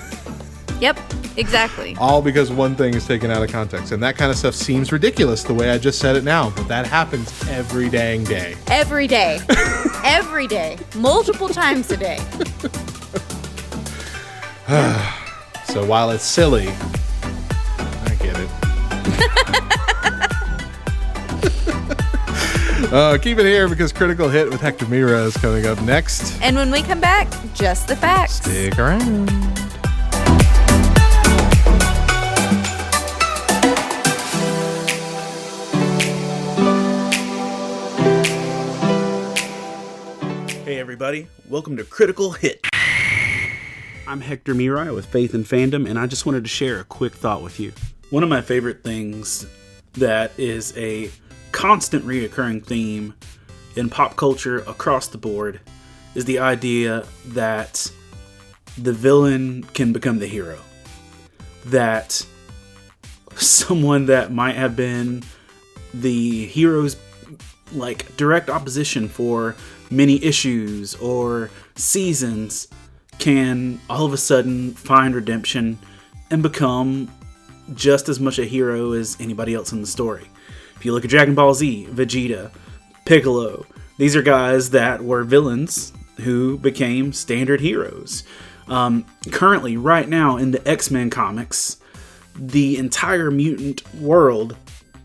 Yep. 0.79 0.99
Exactly. 1.37 1.95
All 1.99 2.21
because 2.21 2.51
one 2.51 2.75
thing 2.75 2.93
is 2.93 3.07
taken 3.07 3.31
out 3.31 3.41
of 3.41 3.49
context. 3.49 3.91
And 3.91 4.03
that 4.03 4.17
kind 4.17 4.29
of 4.29 4.37
stuff 4.37 4.53
seems 4.55 4.91
ridiculous 4.91 5.43
the 5.43 5.53
way 5.53 5.69
I 5.69 5.77
just 5.77 5.99
said 5.99 6.15
it 6.15 6.23
now, 6.23 6.49
but 6.51 6.67
that 6.67 6.85
happens 6.85 7.31
every 7.47 7.89
dang 7.89 8.23
day. 8.25 8.55
Every 8.67 9.07
day. 9.07 9.39
Every 10.03 10.47
day. 10.47 10.77
Multiple 10.95 11.49
times 11.49 11.91
a 11.91 11.97
day. 11.97 12.19
So 15.65 15.85
while 15.85 16.09
it's 16.09 16.23
silly, 16.23 16.67
I 16.67 18.17
get 18.19 18.35
it. 18.39 18.49
uh, 22.91 23.17
keep 23.21 23.37
it 23.37 23.45
here 23.45 23.69
because 23.69 23.93
Critical 23.93 24.29
Hit 24.29 24.49
with 24.49 24.61
Hector 24.61 24.85
Mirai 24.87 25.27
is 25.27 25.37
coming 25.37 25.67
up 25.67 25.79
next. 25.83 26.41
And 26.41 26.55
when 26.55 26.71
we 26.71 26.81
come 26.81 26.99
back, 26.99 27.31
just 27.53 27.87
the 27.87 27.95
facts. 27.95 28.37
Stick 28.37 28.79
around. 28.79 29.29
Everybody, 41.01 41.29
welcome 41.47 41.77
to 41.77 41.83
Critical 41.85 42.31
Hit. 42.31 42.59
I'm 44.05 44.19
Hector 44.19 44.53
Mirai 44.53 44.93
with 44.93 45.05
Faith 45.05 45.33
and 45.33 45.45
Fandom, 45.45 45.89
and 45.89 45.97
I 45.97 46.07
just 46.07 46.25
wanted 46.25 46.43
to 46.43 46.49
share 46.49 46.81
a 46.81 46.83
quick 46.83 47.13
thought 47.13 47.41
with 47.41 47.57
you. 47.57 47.71
One 48.09 48.21
of 48.21 48.27
my 48.27 48.41
favorite 48.41 48.83
things 48.83 49.47
that 49.93 50.37
is 50.37 50.77
a 50.77 51.09
constant 51.53 52.03
reoccurring 52.03 52.65
theme 52.65 53.13
in 53.77 53.89
pop 53.89 54.17
culture 54.17 54.57
across 54.67 55.07
the 55.07 55.17
board 55.17 55.61
is 56.15 56.25
the 56.25 56.39
idea 56.39 57.05
that 57.27 57.89
the 58.77 58.91
villain 58.91 59.63
can 59.73 59.93
become 59.93 60.19
the 60.19 60.27
hero. 60.27 60.59
That 61.67 62.25
someone 63.37 64.07
that 64.07 64.33
might 64.33 64.57
have 64.57 64.75
been 64.75 65.23
the 65.93 66.45
hero's 66.47 66.97
like 67.71 68.17
direct 68.17 68.49
opposition 68.49 69.07
for 69.07 69.55
many 69.89 70.23
issues 70.23 70.95
or 70.95 71.49
seasons 71.75 72.67
can 73.17 73.79
all 73.89 74.05
of 74.05 74.13
a 74.13 74.17
sudden 74.17 74.73
find 74.73 75.13
redemption 75.13 75.77
and 76.31 76.41
become 76.41 77.11
just 77.73 78.09
as 78.09 78.19
much 78.19 78.39
a 78.39 78.45
hero 78.45 78.93
as 78.93 79.17
anybody 79.19 79.53
else 79.53 79.71
in 79.71 79.81
the 79.81 79.87
story. 79.87 80.25
If 80.75 80.85
you 80.85 80.93
look 80.93 81.03
at 81.03 81.09
Dragon 81.09 81.35
Ball 81.35 81.53
Z, 81.53 81.87
Vegeta, 81.91 82.51
Piccolo, 83.05 83.65
these 83.97 84.15
are 84.15 84.21
guys 84.21 84.69
that 84.69 85.03
were 85.03 85.23
villains 85.23 85.91
who 86.21 86.57
became 86.57 87.11
standard 87.11 87.59
heroes. 87.59 88.23
Um, 88.67 89.05
currently, 89.31 89.77
right 89.77 90.07
now 90.07 90.37
in 90.37 90.51
the 90.51 90.65
X 90.67 90.89
Men 90.91 91.09
comics, 91.09 91.77
the 92.35 92.77
entire 92.77 93.29
mutant 93.31 93.83
world 93.95 94.55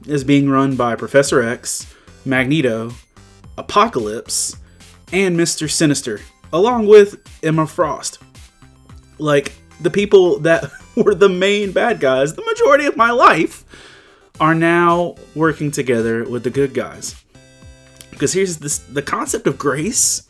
is 0.07 0.23
being 0.23 0.49
run 0.49 0.77
by 0.77 0.95
Professor 0.95 1.43
X, 1.43 1.93
Magneto, 2.25 2.93
Apocalypse, 3.57 4.57
and 5.15 5.39
Mr. 5.39 5.71
Sinister, 5.71 6.21
along 6.53 6.89
with 6.89 7.23
Emma 7.43 7.69
Frost. 7.69 8.19
Like, 9.19 9.53
the 9.81 9.91
people 9.91 10.41
that 10.41 10.71
were 10.97 11.15
the 11.15 11.29
main 11.29 11.73
bad 11.73 12.01
guys 12.01 12.35
the 12.35 12.45
majority 12.45 12.87
of 12.87 12.97
my 12.97 13.11
life 13.11 13.65
are 14.41 14.55
now 14.55 15.15
working 15.37 15.71
together 15.71 16.25
with 16.25 16.43
the 16.43 16.51
good 16.51 16.75
guys. 16.75 17.23
Because 18.11 18.33
here's 18.33 18.59
this 18.59 18.79
the 18.79 19.03
concept 19.03 19.47
of 19.47 19.57
grace, 19.57 20.29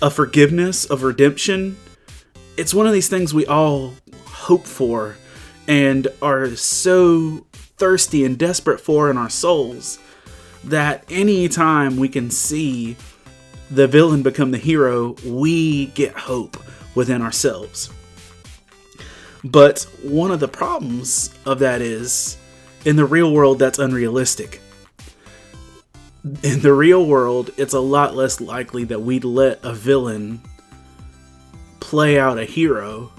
of 0.00 0.14
forgiveness, 0.14 0.86
of 0.86 1.02
redemption. 1.02 1.76
It's 2.56 2.72
one 2.72 2.86
of 2.86 2.94
these 2.94 3.08
things 3.08 3.34
we 3.34 3.44
all 3.44 3.94
hope 4.24 4.66
for 4.66 5.16
and 5.68 6.08
are 6.22 6.56
so 6.56 7.46
thirsty 7.52 8.24
and 8.24 8.38
desperate 8.38 8.80
for 8.80 9.10
in 9.10 9.18
our 9.18 9.30
souls 9.30 9.98
that 10.64 11.04
anytime 11.10 11.96
we 11.96 12.08
can 12.08 12.30
see 12.30 12.96
the 13.70 13.86
villain 13.86 14.22
become 14.22 14.50
the 14.50 14.58
hero, 14.58 15.14
we 15.24 15.86
get 15.86 16.12
hope 16.12 16.56
within 16.94 17.22
ourselves. 17.22 17.90
But 19.44 19.86
one 20.02 20.30
of 20.30 20.40
the 20.40 20.48
problems 20.48 21.34
of 21.46 21.60
that 21.60 21.80
is 21.80 22.36
in 22.84 22.96
the 22.96 23.04
real 23.04 23.32
world, 23.32 23.58
that's 23.58 23.78
unrealistic. 23.78 24.60
In 26.42 26.60
the 26.60 26.74
real 26.74 27.06
world, 27.06 27.50
it's 27.56 27.72
a 27.72 27.80
lot 27.80 28.14
less 28.14 28.40
likely 28.40 28.84
that 28.84 29.00
we'd 29.00 29.24
let 29.24 29.64
a 29.64 29.72
villain 29.72 30.42
play 31.78 32.18
out 32.18 32.38
a 32.38 32.44
hero 32.44 33.10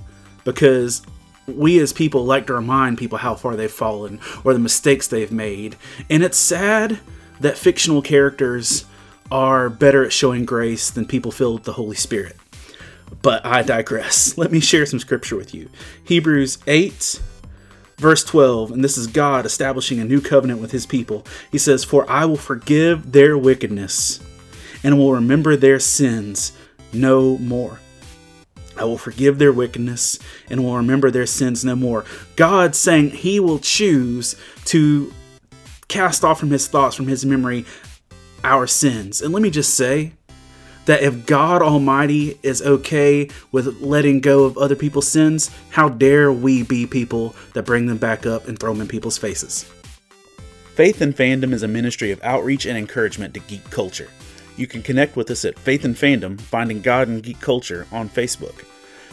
because 0.44 1.02
we 1.48 1.80
as 1.80 1.92
people 1.92 2.26
like 2.26 2.48
to 2.48 2.54
remind 2.54 2.98
people 2.98 3.18
how 3.18 3.34
far 3.36 3.56
they've 3.56 3.72
fallen 3.72 4.20
or 4.44 4.54
the 4.54 4.60
mistakes 4.60 5.08
they've 5.08 5.32
made. 5.32 5.76
And 6.10 6.24
it's 6.24 6.38
sad 6.38 7.00
that 7.40 7.58
fictional 7.58 8.04
characters 8.04 8.86
are 9.32 9.70
better 9.70 10.06
at 10.06 10.14
showing 10.14 10.46
grace 10.46 10.90
than 10.90 11.06
people 11.06 11.32
filled 11.32 11.56
with 11.56 11.64
the 11.64 11.74
Holy 11.74 11.96
Spirit. 11.96 12.36
But 13.22 13.46
I 13.46 13.62
digress. 13.62 14.38
Let 14.38 14.52
me 14.52 14.60
share 14.60 14.86
some 14.86 15.00
scripture 15.00 15.36
with 15.36 15.54
you. 15.54 15.70
Hebrews 16.04 16.58
8, 16.68 17.22
verse 17.98 18.24
12, 18.24 18.72
and 18.72 18.84
this 18.84 18.98
is 18.98 19.08
God 19.08 19.46
establishing 19.46 20.00
a 20.00 20.06
new 20.06 20.22
covenant 20.22 20.60
with 20.60 20.72
his 20.72 20.86
people. 20.86 21.26
He 21.52 21.58
says, 21.58 21.84
For 21.84 22.10
I 22.10 22.26
will 22.26 22.38
forgive 22.38 23.12
their 23.12 23.38
wickedness 23.38 24.20
and 24.84 24.98
will 24.98 25.14
remember 25.14 25.56
their 25.56 25.80
sins 25.80 26.52
no 26.92 27.38
more. 27.38 27.80
I 28.78 28.86
will 28.86 28.98
forgive 28.98 29.38
their 29.38 29.52
wickedness 29.52 30.18
and 30.50 30.64
will 30.64 30.78
remember 30.78 31.12
their 31.12 31.26
sins 31.26 31.64
no 31.64 31.76
more. 31.76 32.06
God 32.36 32.76
saying 32.76 33.12
he 33.12 33.40
will 33.40 33.60
choose 33.60 34.36
to 34.66 35.14
cast 35.88 36.24
off 36.24 36.40
from 36.40 36.50
his 36.50 36.68
thoughts, 36.68 36.96
from 36.96 37.08
his 37.08 37.26
memory, 37.26 37.66
our 38.44 38.68
sins. 38.68 39.22
And 39.22 39.34
let 39.34 39.44
me 39.44 39.50
just 39.50 39.76
say 39.76 40.14
that 40.86 41.04
if 41.04 41.26
God 41.26 41.62
Almighty 41.62 42.38
is 42.44 42.62
okay 42.62 43.30
with 43.52 43.82
letting 43.82 44.20
go 44.20 44.46
of 44.46 44.58
other 44.58 44.76
people's 44.76 45.08
sins, 45.08 45.52
how 45.70 45.90
dare 45.90 46.32
we 46.32 46.64
be 46.64 46.88
people 46.88 47.36
that 47.54 47.64
bring 47.64 47.86
them 47.86 47.98
back 47.98 48.26
up 48.26 48.48
and 48.48 48.58
throw 48.60 48.74
them 48.74 48.82
in 48.82 48.88
people's 48.88 49.18
faces? 49.18 49.64
Faith 50.76 51.02
and 51.02 51.16
Fandom 51.16 51.54
is 51.54 51.64
a 51.64 51.68
ministry 51.68 52.12
of 52.12 52.24
outreach 52.24 52.66
and 52.66 52.78
encouragement 52.78 53.34
to 53.34 53.40
geek 53.42 53.70
culture. 53.70 54.10
You 54.58 54.68
can 54.68 54.82
connect 54.82 55.16
with 55.16 55.30
us 55.32 55.46
at 55.46 55.60
Faith 55.60 55.86
and 55.86 55.96
Fandom, 55.96 56.40
Finding 56.40 56.82
God 56.82 57.08
in 57.08 57.22
Geek 57.22 57.40
Culture 57.40 57.88
on 57.92 58.10
Facebook. 58.10 58.66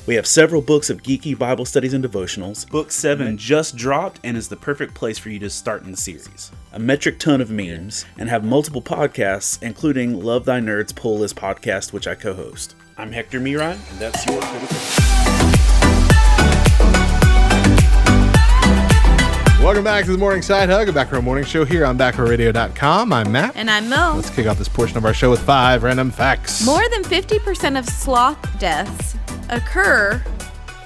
We 0.08 0.14
have 0.14 0.26
several 0.26 0.62
books 0.62 0.88
of 0.88 1.02
geeky 1.02 1.38
Bible 1.38 1.66
studies 1.66 1.92
and 1.92 2.02
devotionals. 2.02 2.66
Book 2.66 2.90
7 2.90 3.36
just 3.36 3.76
dropped 3.76 4.20
and 4.24 4.38
is 4.38 4.48
the 4.48 4.56
perfect 4.56 4.94
place 4.94 5.18
for 5.18 5.28
you 5.28 5.38
to 5.40 5.50
start 5.50 5.82
in 5.82 5.90
the 5.90 5.98
series. 5.98 6.50
A 6.72 6.78
metric 6.78 7.18
ton 7.18 7.42
of 7.42 7.50
memes, 7.50 8.06
and 8.16 8.30
have 8.30 8.42
multiple 8.42 8.80
podcasts, 8.80 9.62
including 9.62 10.18
Love 10.18 10.46
Thy 10.46 10.60
Nerds 10.60 10.96
Pull 10.96 11.18
List 11.18 11.36
podcast, 11.36 11.92
which 11.92 12.06
I 12.06 12.14
co 12.14 12.32
host. 12.32 12.74
I'm 12.96 13.12
Hector 13.12 13.38
Mirai, 13.38 13.72
and 13.72 13.98
that's 13.98 14.24
your 14.24 14.40
critical. 14.40 14.76
Welcome 19.62 19.84
back 19.84 20.06
to 20.06 20.12
the 20.12 20.16
Morning 20.16 20.40
Side 20.40 20.70
Hug, 20.70 20.88
a 20.88 20.92
Back 20.94 21.12
Row 21.12 21.20
Morning 21.20 21.44
Show 21.44 21.66
here 21.66 21.84
on 21.84 21.98
BackRowRadio.com. 21.98 23.12
I'm 23.12 23.30
Matt. 23.30 23.54
And 23.56 23.70
I'm 23.70 23.90
Mo. 23.90 24.14
Let's 24.16 24.30
kick 24.30 24.46
off 24.46 24.56
this 24.56 24.70
portion 24.70 24.96
of 24.96 25.04
our 25.04 25.12
show 25.12 25.28
with 25.28 25.42
five 25.42 25.82
random 25.82 26.10
facts. 26.10 26.64
More 26.64 26.88
than 26.88 27.02
50% 27.02 27.78
of 27.78 27.84
sloth 27.86 28.58
deaths 28.58 29.18
occur 29.50 30.22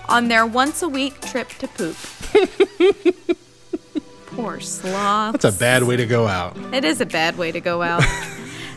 on 0.09 0.29
their 0.29 0.47
once 0.47 0.83
a 0.83 0.89
week 0.89 1.21
trip 1.21 1.49
to 1.51 1.69
poop. 1.69 1.97
Poor 4.27 4.61
sloths. 4.61 5.33
That's 5.41 5.57
a 5.57 5.59
bad 5.59 5.83
way 5.85 5.97
to 5.97 6.07
go 6.07 6.27
out. 6.27 6.57
It 6.73 6.85
is 6.85 7.01
a 7.01 7.07
bad 7.07 7.37
way 7.37 7.53
to 7.53 7.61
go 7.61 7.83
out. 7.83 8.03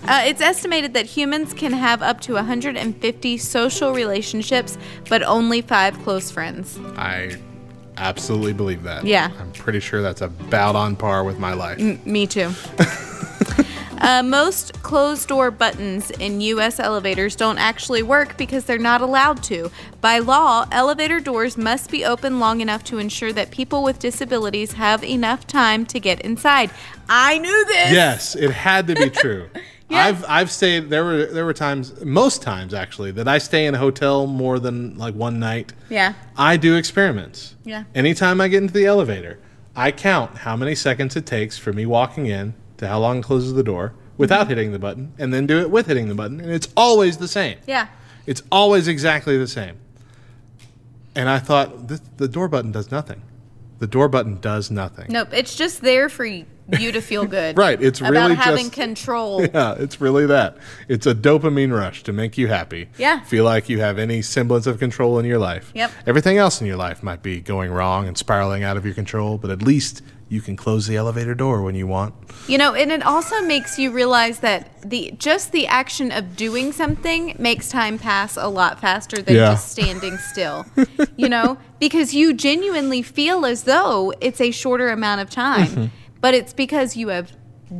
Uh, 0.08 0.22
it's 0.24 0.39
estimated 0.39 0.94
that 0.94 1.08
humans 1.08 1.51
can 1.51 1.74
have 1.74 2.04
up 2.04 2.22
to 2.22 2.34
150 2.34 3.38
social 3.39 3.92
relationships, 3.92 4.77
but 5.10 5.24
only 5.24 5.62
five 5.62 5.98
close 6.04 6.30
friends. 6.30 6.77
I 6.96 7.38
absolutely 7.98 8.54
believe 8.54 8.84
that. 8.84 9.04
Yeah. 9.04 9.32
I'm 9.39 9.51
pretty 9.54 9.80
sure 9.80 10.04
that's 10.04 10.22
about 10.22 10.75
on 10.75 10.96
par 10.96 11.24
with 11.24 11.39
my 11.39 11.54
life. 11.54 11.80
Me 12.06 12.27
too. 12.27 12.51
Uh, 14.06 14.22
most 14.22 14.84
closed 14.84 15.28
door 15.28 15.50
buttons 15.50 16.12
in 16.12 16.40
U.S. 16.40 16.80
elevators 16.80 17.36
don't 17.36 17.58
actually 17.58 18.04
work 18.04 18.38
because 18.38 18.66
they're 18.66 18.78
not 18.78 19.02
allowed 19.02 19.42
to. 19.42 19.72
By 20.00 20.20
law, 20.20 20.68
elevator 20.72 21.20
doors 21.20 21.58
must 21.58 21.90
be 21.90 22.06
open 22.06 22.40
long 22.40 22.62
enough 22.62 22.84
to 22.84 23.00
ensure 23.00 23.34
that 23.34 23.50
people 23.50 23.82
with 23.82 23.98
disabilities 23.98 24.74
have 24.74 25.04
enough 25.04 25.48
time 25.48 25.88
to 25.88 26.00
get 26.00 26.22
inside. 26.22 26.70
I 27.10 27.40
knew 27.40 27.66
this. 27.66 27.94
Yes, 27.94 28.36
it 28.36 28.52
had 28.52 28.86
to 28.88 28.94
be 28.94 29.10
true. 29.10 29.50
Yes. 29.88 30.08
I've 30.08 30.26
I've 30.28 30.52
stayed 30.52 30.90
there 30.90 31.04
were 31.04 31.28
there 31.28 31.46
were 31.46 31.54
times 31.54 32.04
most 32.04 32.42
times 32.42 32.74
actually 32.74 33.12
that 33.12 33.28
I 33.28 33.38
stay 33.38 33.68
in 33.68 33.76
a 33.76 33.78
hotel 33.78 34.26
more 34.26 34.58
than 34.58 34.98
like 34.98 35.14
one 35.14 35.40
night. 35.40 35.74
Yeah. 35.92 36.16
I 36.36 36.58
do 36.58 36.76
experiments. 36.76 37.54
Yeah. 37.64 37.84
Anytime 37.94 38.42
I 38.42 38.48
get 38.48 38.64
into 38.64 38.74
the 38.74 38.88
elevator, 38.88 39.38
I 39.76 39.92
count 39.92 40.38
how 40.38 40.56
many 40.56 40.74
seconds 40.74 41.16
it 41.16 41.28
takes 41.28 41.60
for 41.60 41.72
me 41.72 41.86
walking 41.86 42.26
in 42.26 42.56
to 42.77 42.88
how 42.88 43.00
long 43.00 43.20
it 43.20 43.24
closes 43.24 43.53
the 43.53 43.63
door 43.63 43.94
without 44.17 44.41
Mm-hmm. 44.41 44.50
hitting 44.50 44.72
the 44.72 44.79
button, 44.79 45.13
and 45.17 45.34
then 45.34 45.46
do 45.46 45.60
it 45.60 45.70
with 45.70 45.88
hitting 45.88 46.08
the 46.08 46.15
button, 46.15 46.39
and 46.39 46.50
it's 46.51 46.70
always 46.77 47.17
the 47.17 47.27
same. 47.27 47.58
Yeah. 47.67 47.88
It's 48.25 48.41
always 48.51 48.88
exactly 48.88 49.38
the 49.38 49.48
same. 49.48 49.75
And 51.15 51.29
I 51.29 51.39
thought 51.39 51.88
this, 51.88 52.01
the 52.17 52.27
door 52.27 52.48
button 52.48 52.72
does 52.72 52.91
nothing. 52.91 53.22
The 53.79 53.88
door 53.88 54.08
button 54.08 54.39
does 54.39 54.72
nothing. 54.72 55.08
Nope. 55.10 55.29
It's 55.34 55.55
just 55.55 55.82
there 55.82 56.08
for 56.10 56.25
you 56.25 56.46
to 56.70 57.01
feel 57.01 57.25
good. 57.39 57.58
Right, 57.58 57.82
it's 57.82 58.01
really 58.01 58.15
about 58.17 58.24
really 58.29 58.36
having 58.36 58.65
just- 58.65 58.74
control. 58.74 59.41
Yeah, 59.53 59.75
it's 59.77 60.00
really 60.01 60.25
that. 60.27 60.58
It's 60.88 61.05
a 61.05 61.13
dopamine 61.13 61.77
rush 61.77 62.03
to 62.03 62.13
make 62.13 62.38
you 62.38 62.48
happy. 62.48 62.88
Yeah. 62.98 63.20
Feel 63.24 63.44
like 63.44 63.70
you 63.70 63.79
have 63.82 64.00
any 64.00 64.22
semblance 64.22 64.65
of 64.65 64.79
control 64.79 65.20
in 65.20 65.25
your 65.25 65.39
life. 65.39 65.72
Yep. 65.75 65.91
Everything 66.08 66.38
else 66.38 66.62
in 66.62 66.67
your 66.67 66.77
life 66.77 67.03
might 67.03 67.22
be 67.22 67.41
going 67.41 67.72
wrong 67.72 68.08
and 68.08 68.17
spiraling 68.17 68.63
out 68.63 68.77
of 68.77 68.86
your 68.86 68.94
control, 68.96 69.38
but 69.38 69.51
at 69.51 69.62
least 69.62 70.01
you 70.27 70.41
can 70.41 70.55
close 70.55 70.88
the 70.88 70.96
elevator 70.96 71.36
door 71.36 71.62
when 71.62 71.75
you 71.75 71.86
want. 71.86 72.13
You 72.48 72.58
know, 72.58 72.74
and 72.74 72.91
it 72.91 73.03
also 73.03 73.41
makes 73.44 73.77
you 73.77 73.91
realize 73.91 74.39
that 74.39 74.82
the 74.82 75.13
just 75.20 75.51
the 75.51 75.67
action 75.67 76.12
of 76.12 76.36
doing 76.36 76.72
something 76.72 77.36
makes 77.38 77.70
time 77.70 78.00
pass 78.00 78.36
a 78.36 78.48
lot 78.48 78.79
faster 78.82 79.22
than 79.22 79.36
Yeah. 79.36 79.51
just 79.51 79.72
standing 79.72 80.17
still. 80.17 80.65
you 81.15 81.29
know, 81.29 81.58
because 81.79 82.13
you 82.15 82.34
genuinely 82.34 83.01
feel 83.03 83.46
as 83.46 83.63
though 83.63 84.13
it's 84.20 84.41
a 84.41 84.50
shorter 84.51 84.89
amount 84.89 85.22
of 85.22 85.29
time, 85.29 85.91
but 86.22 86.34
it's 86.34 86.53
because 86.53 86.96
you 86.98 87.10
have 87.10 87.32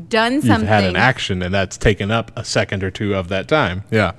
done 0.10 0.34
Mm-hmm. 0.34 0.36
You've 0.36 0.46
something. 0.46 0.68
had 0.68 0.84
an 0.84 0.96
action 0.96 1.42
and 1.42 1.54
that's 1.54 1.78
taken 1.78 2.12
up 2.12 2.32
a 2.36 2.44
second 2.46 2.84
or 2.84 2.92
two 2.92 3.16
of 3.16 3.28
that 3.30 3.48
time. 3.48 3.84
Yeah. 3.92 4.14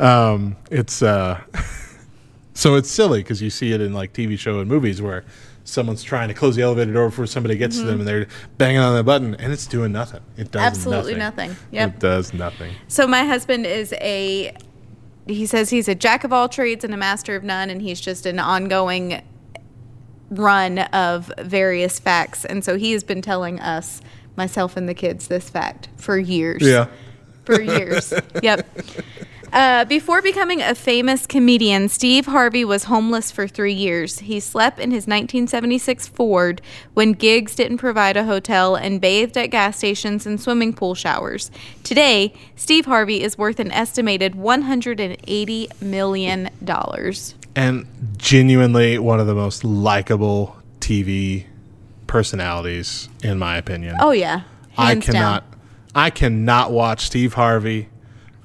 Um, 0.00 0.56
it's 0.70 1.00
uh 1.02 1.40
so 2.54 2.74
it's 2.74 2.90
silly 2.90 3.20
because 3.22 3.40
you 3.42 3.50
see 3.50 3.72
it 3.72 3.80
in 3.80 3.92
like 3.92 4.12
TV 4.12 4.38
show 4.38 4.58
and 4.60 4.68
movies 4.68 5.00
where 5.00 5.24
someone's 5.72 6.02
trying 6.02 6.28
to 6.28 6.34
close 6.34 6.54
the 6.56 6.62
elevator 6.62 6.92
door 6.92 7.08
before 7.08 7.26
somebody 7.26 7.56
gets 7.56 7.78
to 7.78 7.84
them 7.84 7.98
and 8.00 8.06
they're 8.08 8.26
banging 8.58 8.78
on 8.80 8.94
the 8.94 9.02
button 9.02 9.34
and 9.36 9.52
it's 9.52 9.66
doing 9.66 9.90
nothing. 9.92 10.20
It 10.36 10.50
does 10.50 10.60
Mm-hmm. 10.60 10.66
Absolutely 10.66 11.14
nothing. 11.14 11.50
nothing. 11.50 11.66
Yep. 11.72 11.88
It 11.94 11.98
does 12.00 12.34
nothing. 12.34 12.72
So 12.88 13.06
my 13.06 13.24
husband 13.24 13.66
is 13.66 13.92
a 13.94 14.54
he 15.26 15.46
says 15.46 15.70
he's 15.70 15.88
a 15.88 15.94
jack 15.94 16.24
of 16.24 16.32
all 16.32 16.48
trades 16.48 16.84
and 16.84 16.92
a 16.92 16.96
master 16.96 17.36
of 17.36 17.42
none 17.44 17.70
and 17.70 17.80
he's 17.80 18.00
just 18.00 18.26
an 18.26 18.38
ongoing 18.38 19.22
run 20.30 20.78
of 20.78 21.32
various 21.38 21.98
facts 21.98 22.44
and 22.44 22.64
so 22.64 22.76
he 22.76 22.92
has 22.92 23.04
been 23.04 23.22
telling 23.22 23.60
us 23.60 24.00
myself 24.36 24.76
and 24.76 24.88
the 24.88 24.94
kids 24.94 25.28
this 25.28 25.48
fact 25.50 25.88
for 25.96 26.18
years. 26.18 26.62
Yeah. 26.62 26.86
For 27.44 27.60
years. 27.60 28.12
yep. 28.42 28.66
Uh, 29.52 29.84
before 29.84 30.22
becoming 30.22 30.62
a 30.62 30.74
famous 30.74 31.26
comedian, 31.26 31.86
Steve 31.88 32.24
Harvey 32.24 32.64
was 32.64 32.84
homeless 32.84 33.30
for 33.30 33.46
three 33.46 33.74
years. 33.74 34.20
He 34.20 34.40
slept 34.40 34.78
in 34.78 34.90
his 34.90 35.06
1976 35.06 36.08
Ford 36.08 36.62
when 36.94 37.12
gigs 37.12 37.54
didn't 37.54 37.76
provide 37.76 38.16
a 38.16 38.24
hotel 38.24 38.76
and 38.76 38.98
bathed 38.98 39.36
at 39.36 39.50
gas 39.50 39.76
stations 39.76 40.24
and 40.24 40.40
swimming 40.40 40.72
pool 40.72 40.94
showers. 40.94 41.50
Today, 41.84 42.32
Steve 42.56 42.86
Harvey 42.86 43.22
is 43.22 43.36
worth 43.36 43.60
an 43.60 43.70
estimated 43.72 44.32
$180 44.32 45.82
million. 45.82 46.48
and 47.54 47.86
genuinely 48.16 48.98
one 48.98 49.20
of 49.20 49.26
the 49.26 49.34
most 49.34 49.64
likable 49.64 50.56
TV 50.80 51.44
personalities 52.06 53.10
in 53.22 53.38
my 53.38 53.58
opinion. 53.58 53.96
Oh, 54.00 54.12
yeah. 54.12 54.42
I 54.78 54.94
cannot 54.94 55.50
down. 55.50 55.60
I 55.94 56.08
cannot 56.08 56.72
watch 56.72 57.04
Steve 57.04 57.34
Harvey 57.34 57.88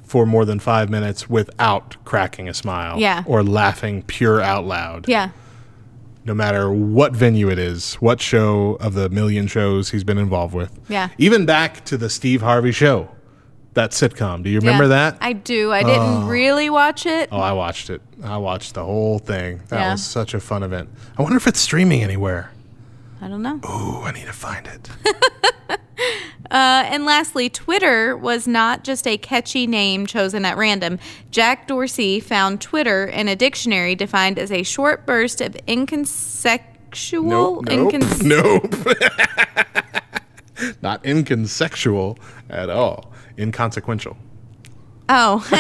for 0.08 0.26
more 0.26 0.46
than 0.46 0.58
5 0.60 0.90
minutes 0.90 1.30
without 1.30 1.98
cracking 2.06 2.48
a 2.50 2.54
smile 2.54 2.98
Yeah. 2.98 3.24
or 3.26 3.44
laughing 3.44 4.04
pure 4.04 4.42
out 4.42 4.66
loud. 4.66 5.08
Yeah. 5.08 5.30
No 6.26 6.34
matter 6.34 6.72
what 6.72 7.14
venue 7.14 7.50
it 7.50 7.60
is, 7.60 7.96
what 7.96 8.20
show 8.22 8.78
of 8.80 8.94
the 8.94 9.10
million 9.10 9.48
shows 9.48 9.92
he's 9.92 10.04
been 10.04 10.18
involved 10.18 10.54
with. 10.54 10.78
Yeah. 10.90 11.10
Even 11.18 11.46
back 11.46 11.86
to 11.86 11.98
the 11.98 12.10
Steve 12.10 12.42
Harvey 12.42 12.72
show. 12.72 13.10
That 13.74 13.92
sitcom. 13.92 14.42
Do 14.44 14.50
you 14.50 14.60
remember 14.60 14.86
Yeah. 14.86 15.12
that? 15.12 15.18
I 15.22 15.34
do. 15.34 15.72
I 15.72 15.84
didn't 15.84 16.24
oh. 16.24 16.28
really 16.28 16.70
watch 16.70 17.06
it. 17.06 17.30
Oh, 17.32 17.38
I 17.40 17.52
watched 17.52 17.90
it. 17.92 18.02
I 18.24 18.38
watched 18.38 18.74
the 18.74 18.84
whole 18.84 19.20
thing. 19.20 19.62
That 19.68 19.80
Yeah. 19.80 19.92
was 19.92 20.04
such 20.04 20.34
a 20.34 20.40
fun 20.40 20.64
event. 20.64 20.90
I 21.18 21.22
wonder 21.22 21.38
if 21.38 21.46
it's 21.48 21.60
streaming 21.60 22.02
anywhere. 22.02 22.52
I 23.22 23.28
don't 23.28 23.42
know. 23.44 23.60
Ooh, 23.70 24.02
I 24.04 24.12
need 24.14 24.26
to 24.26 24.34
find 24.34 24.68
it. 24.68 24.90
Uh, 26.50 26.84
and 26.86 27.06
lastly, 27.06 27.50
Twitter 27.50 28.16
was 28.16 28.48
not 28.48 28.84
just 28.84 29.06
a 29.06 29.18
catchy 29.18 29.68
name 29.68 30.06
chosen 30.06 30.46
at 30.46 30.56
random. 30.56 31.00
Jack 31.32 31.68
Dorsey 31.68 32.20
found 32.20 32.62
Twitter 32.62 33.06
in 33.06 33.28
a 33.28 33.36
dictionary 33.36 33.96
defined 33.96 34.40
as 34.40 34.52
a 34.52 34.64
short 34.64 35.06
burst 35.06 35.42
of 35.42 35.58
inconsequential. 35.68 37.24
Nope, 37.24 37.66
nope, 37.66 37.94
incons- 37.94 38.24
nope. 38.24 38.74
Not 40.82 41.06
inconsequential 41.06 42.18
at 42.50 42.70
all. 42.70 43.12
Inconsequential. 43.38 44.18
Oh. 45.10 45.46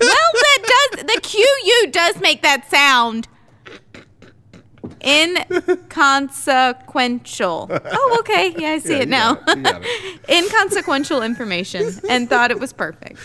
well, 0.00 0.30
that 0.34 0.90
does 0.92 1.04
the 1.04 1.20
QU 1.22 1.90
does 1.90 2.20
make 2.20 2.42
that 2.42 2.68
sound. 2.68 3.28
Inconsequential. 5.02 7.68
Oh, 7.70 8.16
okay. 8.20 8.54
Yeah, 8.58 8.70
I 8.70 8.78
see 8.78 8.96
Yeah, 8.96 9.02
it 9.02 9.08
now. 9.08 9.38
it, 9.46 9.56
you 9.56 9.62
got 9.62 9.82
it. 9.84 10.20
Inconsequential 10.28 11.22
information, 11.22 11.90
and 12.08 12.28
thought 12.28 12.50
it 12.50 12.58
was 12.60 12.72
perfect. 12.72 13.18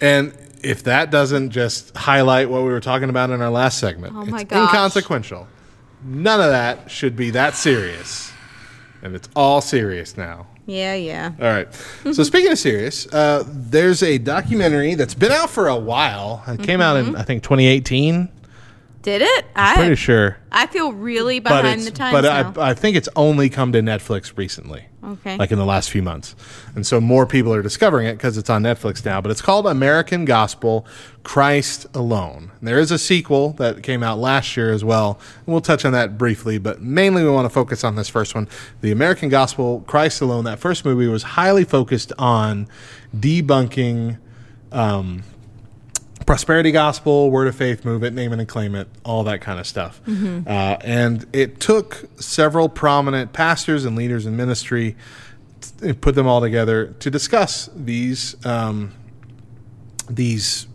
And 0.00 0.32
if 0.62 0.84
that 0.84 1.10
doesn't 1.10 1.50
just 1.50 1.94
highlight 1.96 2.48
what 2.50 2.62
we 2.62 2.68
were 2.68 2.80
talking 2.80 3.08
about 3.10 3.30
in 3.30 3.40
our 3.42 3.50
last 3.50 3.78
segment, 3.78 4.14
Oh 4.16 4.24
my 4.26 4.40
it's 4.42 4.50
gosh. 4.50 4.68
inconsequential. 4.70 5.46
None 6.04 6.40
of 6.40 6.50
that 6.50 6.90
should 6.90 7.16
be 7.16 7.30
that 7.30 7.54
serious. 7.54 8.32
And 9.02 9.14
it's 9.14 9.28
all 9.36 9.60
serious 9.60 10.16
now. 10.16 10.46
Yeah, 10.66 10.94
yeah. 10.94 11.32
All 11.40 11.46
right. 11.46 11.68
So 12.12 12.22
speaking 12.24 12.50
of 12.50 12.58
serious, 12.58 13.06
uh, 13.12 13.44
there's 13.46 14.02
a 14.02 14.18
documentary 14.18 14.94
that's 14.96 15.14
been 15.14 15.30
out 15.32 15.48
for 15.50 15.68
a 15.68 15.76
while. 15.76 16.42
It 16.48 16.62
came 16.62 16.80
out 16.80 16.96
Mm-hmm. 16.96 17.10
in 17.10 17.16
I 17.16 17.22
think 17.22 17.42
2018. 17.44 18.28
Did 19.06 19.22
it? 19.22 19.46
I'm 19.54 19.76
Pretty 19.76 19.94
sure. 19.94 20.36
I 20.50 20.66
feel 20.66 20.92
really 20.92 21.38
behind 21.38 21.82
the 21.82 21.92
times 21.92 22.12
but 22.12 22.22
now. 22.22 22.60
I, 22.60 22.70
I 22.70 22.74
think 22.74 22.96
it's 22.96 23.08
only 23.14 23.48
come 23.48 23.70
to 23.70 23.78
Netflix 23.78 24.36
recently. 24.36 24.86
Okay. 25.04 25.36
Like 25.36 25.52
in 25.52 25.58
the 25.58 25.64
last 25.64 25.92
few 25.92 26.02
months. 26.02 26.34
And 26.74 26.84
so 26.84 27.00
more 27.00 27.24
people 27.24 27.54
are 27.54 27.62
discovering 27.62 28.08
it 28.08 28.14
because 28.14 28.36
it's 28.36 28.50
on 28.50 28.64
Netflix 28.64 29.04
now. 29.04 29.20
But 29.20 29.30
it's 29.30 29.40
called 29.40 29.68
American 29.68 30.24
Gospel 30.24 30.84
Christ 31.22 31.86
Alone. 31.94 32.50
And 32.58 32.66
there 32.66 32.80
is 32.80 32.90
a 32.90 32.98
sequel 32.98 33.50
that 33.58 33.84
came 33.84 34.02
out 34.02 34.18
last 34.18 34.56
year 34.56 34.72
as 34.72 34.82
well. 34.82 35.20
And 35.36 35.52
we'll 35.52 35.60
touch 35.60 35.84
on 35.84 35.92
that 35.92 36.18
briefly, 36.18 36.58
but 36.58 36.82
mainly 36.82 37.22
we 37.22 37.30
want 37.30 37.44
to 37.44 37.54
focus 37.54 37.84
on 37.84 37.94
this 37.94 38.08
first 38.08 38.34
one. 38.34 38.48
The 38.80 38.90
American 38.90 39.28
Gospel 39.28 39.84
Christ 39.86 40.20
Alone, 40.20 40.42
that 40.46 40.58
first 40.58 40.84
movie 40.84 41.06
was 41.06 41.22
highly 41.22 41.62
focused 41.62 42.12
on 42.18 42.66
debunking 43.16 44.18
um, 44.72 45.22
prosperity 46.26 46.72
gospel, 46.72 47.30
word 47.30 47.46
of 47.48 47.54
faith 47.54 47.84
movement, 47.84 48.14
name 48.16 48.32
it 48.32 48.38
and 48.40 48.48
claim 48.48 48.74
it, 48.74 48.88
all 49.04 49.24
that 49.24 49.40
kind 49.40 49.58
of 49.60 49.66
stuff. 49.66 50.00
Uh, 50.08 50.76
and 50.82 51.24
it 51.32 51.60
took 51.60 52.04
several 52.20 52.68
prominent 52.68 53.32
pastors 53.32 53.84
and 53.84 53.96
leaders 53.96 54.26
in 54.26 54.36
ministry, 54.36 54.96
t- 55.80 55.92
put 55.92 56.14
them 56.16 56.26
all 56.26 56.40
together 56.40 56.88
to 56.98 57.10
discuss 57.10 57.70
these 57.76 58.36
um, 58.44 58.92
these 60.10 60.66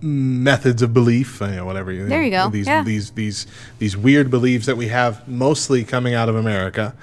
methods 0.00 0.82
of 0.82 0.92
belief, 0.92 1.40
you 1.40 1.46
know, 1.48 1.64
whatever. 1.64 1.90
You 1.90 2.06
There 2.06 2.22
you 2.22 2.30
go. 2.30 2.48
These 2.50 2.66
Yeah. 2.66 2.82
these 2.84 3.10
these 3.12 3.46
these 3.78 3.96
weird 3.96 4.30
beliefs 4.30 4.66
that 4.66 4.76
we 4.76 4.88
have 4.88 5.26
mostly 5.26 5.82
coming 5.84 6.14
out 6.14 6.28
of 6.28 6.36
America, 6.36 6.94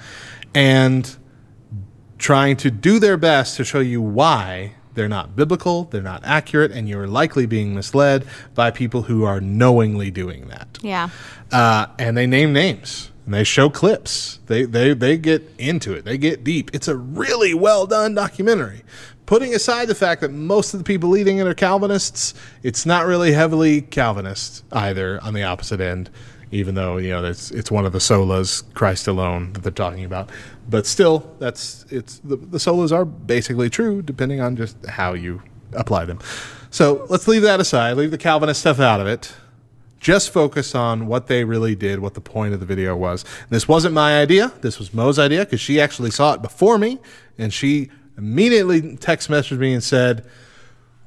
and 0.54 1.16
trying 2.18 2.56
to 2.56 2.70
do 2.70 2.98
their 2.98 3.16
best 3.16 3.56
to 3.56 3.64
show 3.64 3.80
you 3.80 4.00
why 4.00 4.72
they're 4.94 5.08
not 5.08 5.34
biblical, 5.36 5.84
they're 5.84 6.02
not 6.02 6.22
accurate, 6.24 6.70
and 6.70 6.88
you're 6.88 7.06
likely 7.06 7.46
being 7.46 7.74
misled 7.74 8.26
by 8.54 8.70
people 8.70 9.02
who 9.02 9.24
are 9.24 9.40
knowingly 9.40 10.10
doing 10.10 10.48
that. 10.48 10.78
yeah. 10.82 11.08
Uh, 11.50 11.86
and 11.98 12.16
they 12.16 12.26
name 12.26 12.52
names 12.52 13.10
and 13.24 13.34
they 13.34 13.44
show 13.44 13.68
clips. 13.70 14.38
They, 14.46 14.64
they, 14.64 14.94
they 14.94 15.16
get 15.16 15.50
into 15.58 15.92
it, 15.92 16.04
they 16.04 16.18
get 16.18 16.44
deep. 16.44 16.70
It's 16.74 16.88
a 16.88 16.96
really 16.96 17.54
well 17.54 17.86
done 17.86 18.14
documentary. 18.14 18.82
Putting 19.26 19.54
aside 19.54 19.88
the 19.88 19.94
fact 19.94 20.20
that 20.20 20.30
most 20.30 20.74
of 20.74 20.80
the 20.80 20.84
people 20.84 21.08
leading 21.08 21.38
it 21.38 21.46
are 21.46 21.54
Calvinists, 21.54 22.34
it's 22.62 22.84
not 22.84 23.06
really 23.06 23.32
heavily 23.32 23.80
Calvinist 23.80 24.64
either 24.72 25.22
on 25.22 25.32
the 25.32 25.42
opposite 25.42 25.80
end. 25.80 26.10
Even 26.52 26.74
though 26.74 26.98
you 26.98 27.08
know 27.08 27.24
it's 27.24 27.50
it's 27.50 27.70
one 27.70 27.86
of 27.86 27.92
the 27.92 27.98
solas, 27.98 28.62
Christ 28.74 29.08
alone, 29.08 29.54
that 29.54 29.62
they're 29.62 29.72
talking 29.72 30.04
about. 30.04 30.30
But 30.68 30.86
still, 30.86 31.34
that's 31.38 31.84
it's 31.90 32.18
the, 32.18 32.36
the 32.36 32.58
solas 32.58 32.92
are 32.92 33.04
basically 33.04 33.70
true, 33.70 34.02
depending 34.02 34.40
on 34.40 34.54
just 34.54 34.76
how 34.86 35.14
you 35.14 35.42
apply 35.72 36.04
them. 36.04 36.20
So 36.70 37.06
let's 37.08 37.26
leave 37.26 37.42
that 37.42 37.58
aside. 37.58 37.96
Leave 37.96 38.10
the 38.10 38.18
Calvinist 38.18 38.60
stuff 38.60 38.78
out 38.78 39.00
of 39.00 39.06
it. 39.06 39.34
Just 39.98 40.30
focus 40.30 40.74
on 40.74 41.06
what 41.06 41.28
they 41.28 41.44
really 41.44 41.74
did, 41.74 42.00
what 42.00 42.14
the 42.14 42.20
point 42.20 42.54
of 42.54 42.60
the 42.60 42.66
video 42.66 42.96
was. 42.96 43.24
This 43.50 43.68
wasn't 43.68 43.94
my 43.94 44.20
idea. 44.20 44.52
This 44.60 44.78
was 44.78 44.92
Mo's 44.92 45.18
idea 45.18 45.44
because 45.44 45.60
she 45.60 45.80
actually 45.80 46.10
saw 46.10 46.34
it 46.34 46.42
before 46.42 46.76
me, 46.76 46.98
and 47.38 47.52
she 47.52 47.90
immediately 48.18 48.96
text 48.96 49.30
messaged 49.30 49.58
me 49.58 49.72
and 49.72 49.82
said, 49.82 50.26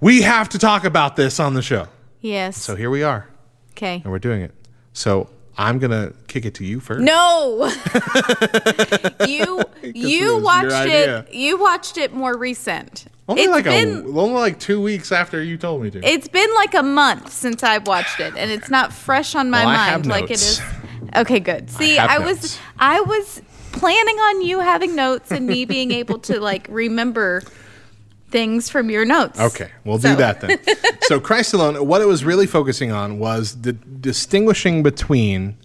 "We 0.01 0.23
have 0.23 0.49
to 0.49 0.58
talk 0.58 0.86
about 0.86 1.17
this 1.17 1.39
on 1.39 1.53
the 1.53 1.62
show." 1.62 1.88
Yes. 2.21 2.58
So 2.58 2.75
here 2.75 2.89
we 2.89 3.03
are, 3.03 3.27
okay. 3.73 4.01
and 4.03 4.12
we're 4.12 4.17
doing 4.17 4.41
it. 4.41 4.51
So 4.93 5.29
I'm 5.58 5.80
gonna 5.80 6.13
kick 6.28 6.46
it 6.46 6.56
to 6.56 6.65
you 6.65 6.80
first. 6.80 7.02
No. 7.02 7.65
you 9.28 9.63
you 9.84 10.38
watched 10.38 10.88
it. 10.88 11.34
You 11.34 11.60
watched 11.60 11.98
it 11.98 12.13
more 12.13 12.38
recent. 12.38 13.06
Only 13.28 13.44
It's 13.44 13.52
like 13.52 13.63
been 13.65 14.06
a 14.06 14.20
only 14.20 14.34
like 14.36 14.60
two 14.60 14.82
weeks 14.82 15.12
after 15.12 15.41
you 15.41 15.58
told 15.58 15.82
me 15.82 15.89
to. 15.91 16.00
it's 16.06 16.28
been 16.28 16.54
like 16.54 16.76
a 16.76 16.84
month 16.84 17.32
since 17.32 17.63
I've 17.63 17.88
watched 17.88 18.20
it, 18.20 18.36
and 18.38 18.52
it's 18.52 18.70
not 18.70 18.94
fresh 18.94 19.34
on 19.34 19.50
my 19.50 19.65
Well, 19.65 19.70
I 19.70 19.86
have 19.86 20.06
mind 20.06 20.08
like 20.08 20.26
it 20.26 20.41
is. 20.41 20.62
Okay, 21.15 21.39
good. 21.39 21.70
See, 21.70 21.96
have 21.96 22.10
I, 22.10 22.20
was 22.20 22.38
notes. 22.38 22.60
I 22.78 23.02
was 23.02 23.41
planning 23.72 24.15
on 24.15 24.41
you 24.41 24.60
having 24.60 24.96
notes 24.96 25.32
and 25.32 25.48
me 25.48 25.65
being 25.65 25.91
able 25.91 26.20
to 26.20 26.39
like 26.39 26.68
remember 26.70 27.41
things 28.36 28.69
from 28.69 28.89
your 28.89 29.06
notes. 29.06 29.39
Okay, 29.39 29.69
we'll 29.86 29.98
So- 29.98 30.10
do 30.10 30.15
that 30.17 30.41
then. 30.41 30.60
so 31.04 31.21
Christ 31.21 31.54
alone, 31.54 31.88
what 31.88 32.02
it 32.02 32.06
was 32.06 32.26
really 32.26 32.48
focusing 32.48 32.91
on 32.91 33.17
was 33.17 33.62
the 33.62 33.71
distinguishing 33.71 34.84
between 34.84 35.58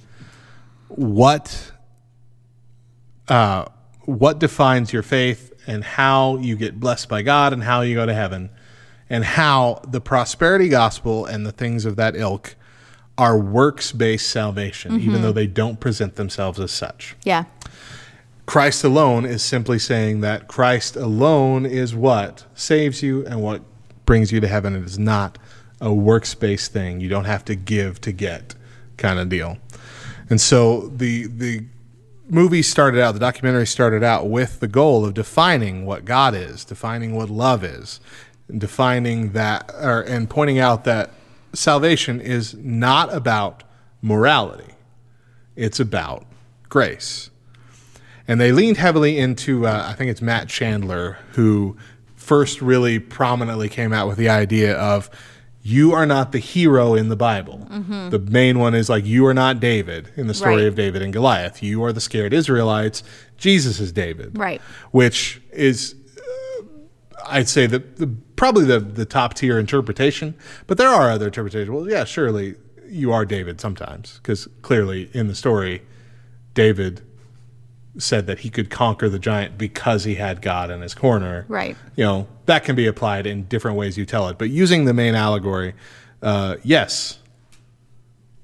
what 0.86 1.72
uh, 3.26 3.64
what 4.04 4.38
defines 4.38 4.92
your 4.92 5.02
faith 5.02 5.52
and 5.66 5.82
how 5.82 6.36
you 6.36 6.54
get 6.56 6.78
blessed 6.78 7.08
by 7.08 7.22
God 7.22 7.52
and 7.52 7.64
how 7.64 7.80
you 7.80 7.96
go 7.96 8.06
to 8.06 8.14
heaven, 8.14 8.50
and 9.08 9.24
how 9.24 9.82
the 9.88 10.00
prosperity 10.00 10.68
gospel 10.68 11.26
and 11.26 11.44
the 11.44 11.52
things 11.52 11.84
of 11.84 11.96
that 11.96 12.14
ilk 12.14 12.54
are 13.18 13.36
works 13.36 13.90
based 13.90 14.30
salvation, 14.30 15.00
even 15.00 15.22
though 15.22 15.32
they 15.32 15.48
don't 15.48 15.80
present 15.80 16.14
themselves 16.14 16.60
as 16.60 16.70
such. 16.70 17.16
Yeah. 17.24 17.44
Christ 18.46 18.82
alone 18.84 19.24
is 19.24 19.42
simply 19.42 19.78
saying 19.78 20.20
that 20.22 20.48
Christ 20.48 20.96
alone 20.96 21.64
is 21.66 21.94
what 21.94 22.44
saves 22.54 23.02
you 23.02 23.24
and 23.26 23.42
what 23.42 23.62
brings 24.06 24.32
you 24.32 24.40
to 24.40 24.48
heaven. 24.48 24.74
It 24.74 24.82
is 24.82 24.98
not 24.98 25.38
a 25.80 25.92
works 25.92 26.34
based 26.34 26.72
thing. 26.72 27.00
You 27.00 27.08
don't 27.08 27.24
have 27.24 27.44
to 27.46 27.54
give 27.54 28.00
to 28.02 28.12
get 28.12 28.54
kind 28.96 29.18
of 29.18 29.28
deal. 29.28 29.58
And 30.28 30.40
so 30.40 30.88
the 30.88 31.26
the 31.26 31.64
movie 32.28 32.62
started 32.62 33.00
out, 33.00 33.12
the 33.12 33.20
documentary 33.20 33.66
started 33.66 34.02
out 34.02 34.28
with 34.28 34.60
the 34.60 34.68
goal 34.68 35.04
of 35.04 35.14
defining 35.14 35.84
what 35.84 36.04
God 36.04 36.34
is, 36.34 36.64
defining 36.64 37.14
what 37.14 37.28
love 37.30 37.64
is, 37.64 38.00
defining 38.56 39.32
that 39.32 39.70
or 39.80 40.00
and 40.02 40.28
pointing 40.30 40.58
out 40.58 40.84
that 40.84 41.10
salvation 41.52 42.20
is 42.20 42.54
not 42.54 43.12
about 43.12 43.64
morality. 44.02 44.74
It's 45.56 45.80
about 45.80 46.24
grace 46.68 47.29
and 48.30 48.40
they 48.40 48.52
leaned 48.52 48.76
heavily 48.76 49.18
into 49.18 49.66
uh, 49.66 49.84
I 49.88 49.94
think 49.94 50.10
it's 50.10 50.22
Matt 50.22 50.48
Chandler 50.48 51.18
who 51.32 51.76
first 52.16 52.62
really 52.62 52.98
prominently 53.00 53.68
came 53.68 53.92
out 53.92 54.06
with 54.06 54.16
the 54.18 54.28
idea 54.28 54.76
of 54.76 55.10
you 55.62 55.92
are 55.92 56.06
not 56.06 56.32
the 56.32 56.38
hero 56.38 56.94
in 56.94 57.08
the 57.10 57.16
Bible. 57.16 57.58
The 58.10 58.18
main 58.18 58.58
one 58.58 58.74
is 58.74 58.88
like 58.88 59.04
you 59.04 59.26
are 59.26 59.34
not 59.34 59.60
David 59.60 60.10
in 60.16 60.26
the 60.26 60.32
story 60.32 60.56
Right. 60.62 60.66
of 60.66 60.74
David 60.74 61.02
and 61.02 61.12
Goliath. 61.12 61.62
You 61.62 61.84
are 61.84 61.92
the 61.92 62.00
scared 62.00 62.32
Israelites. 62.32 63.02
Jesus 63.36 63.78
is 63.80 63.92
David. 63.92 64.38
Right. 64.38 64.60
Which 64.92 65.40
is 65.52 65.94
uh, 66.16 66.62
I'd 67.26 67.48
say 67.48 67.66
the, 67.66 67.80
the 67.80 68.06
probably 68.36 68.64
the 68.64 68.80
the 68.80 69.04
top 69.04 69.34
tier 69.34 69.58
interpretation, 69.58 70.34
but 70.66 70.78
there 70.78 70.88
are 70.88 71.10
other 71.10 71.26
interpretations. 71.26 71.70
Well, 71.70 71.88
yeah, 71.90 72.04
surely 72.04 72.54
you 72.88 73.12
are 73.12 73.24
David 73.26 73.60
sometimes 73.60 74.18
because 74.22 74.48
clearly 74.62 75.10
in 75.12 75.26
the 75.28 75.34
story 75.34 75.82
David 76.54 77.02
said 77.98 78.26
that 78.26 78.40
he 78.40 78.50
could 78.50 78.70
conquer 78.70 79.08
the 79.08 79.18
giant 79.18 79.58
because 79.58 80.04
he 80.04 80.14
had 80.14 80.40
God 80.42 80.70
in 80.70 80.80
his 80.80 80.94
corner. 80.94 81.44
Right. 81.48 81.76
You 81.96 82.04
know, 82.04 82.28
that 82.46 82.64
can 82.64 82.76
be 82.76 82.86
applied 82.86 83.26
in 83.26 83.44
different 83.44 83.76
ways 83.76 83.98
you 83.98 84.06
tell 84.06 84.28
it. 84.28 84.38
But 84.38 84.50
using 84.50 84.84
the 84.84 84.94
main 84.94 85.14
allegory, 85.14 85.74
uh, 86.22 86.56
yes, 86.62 87.18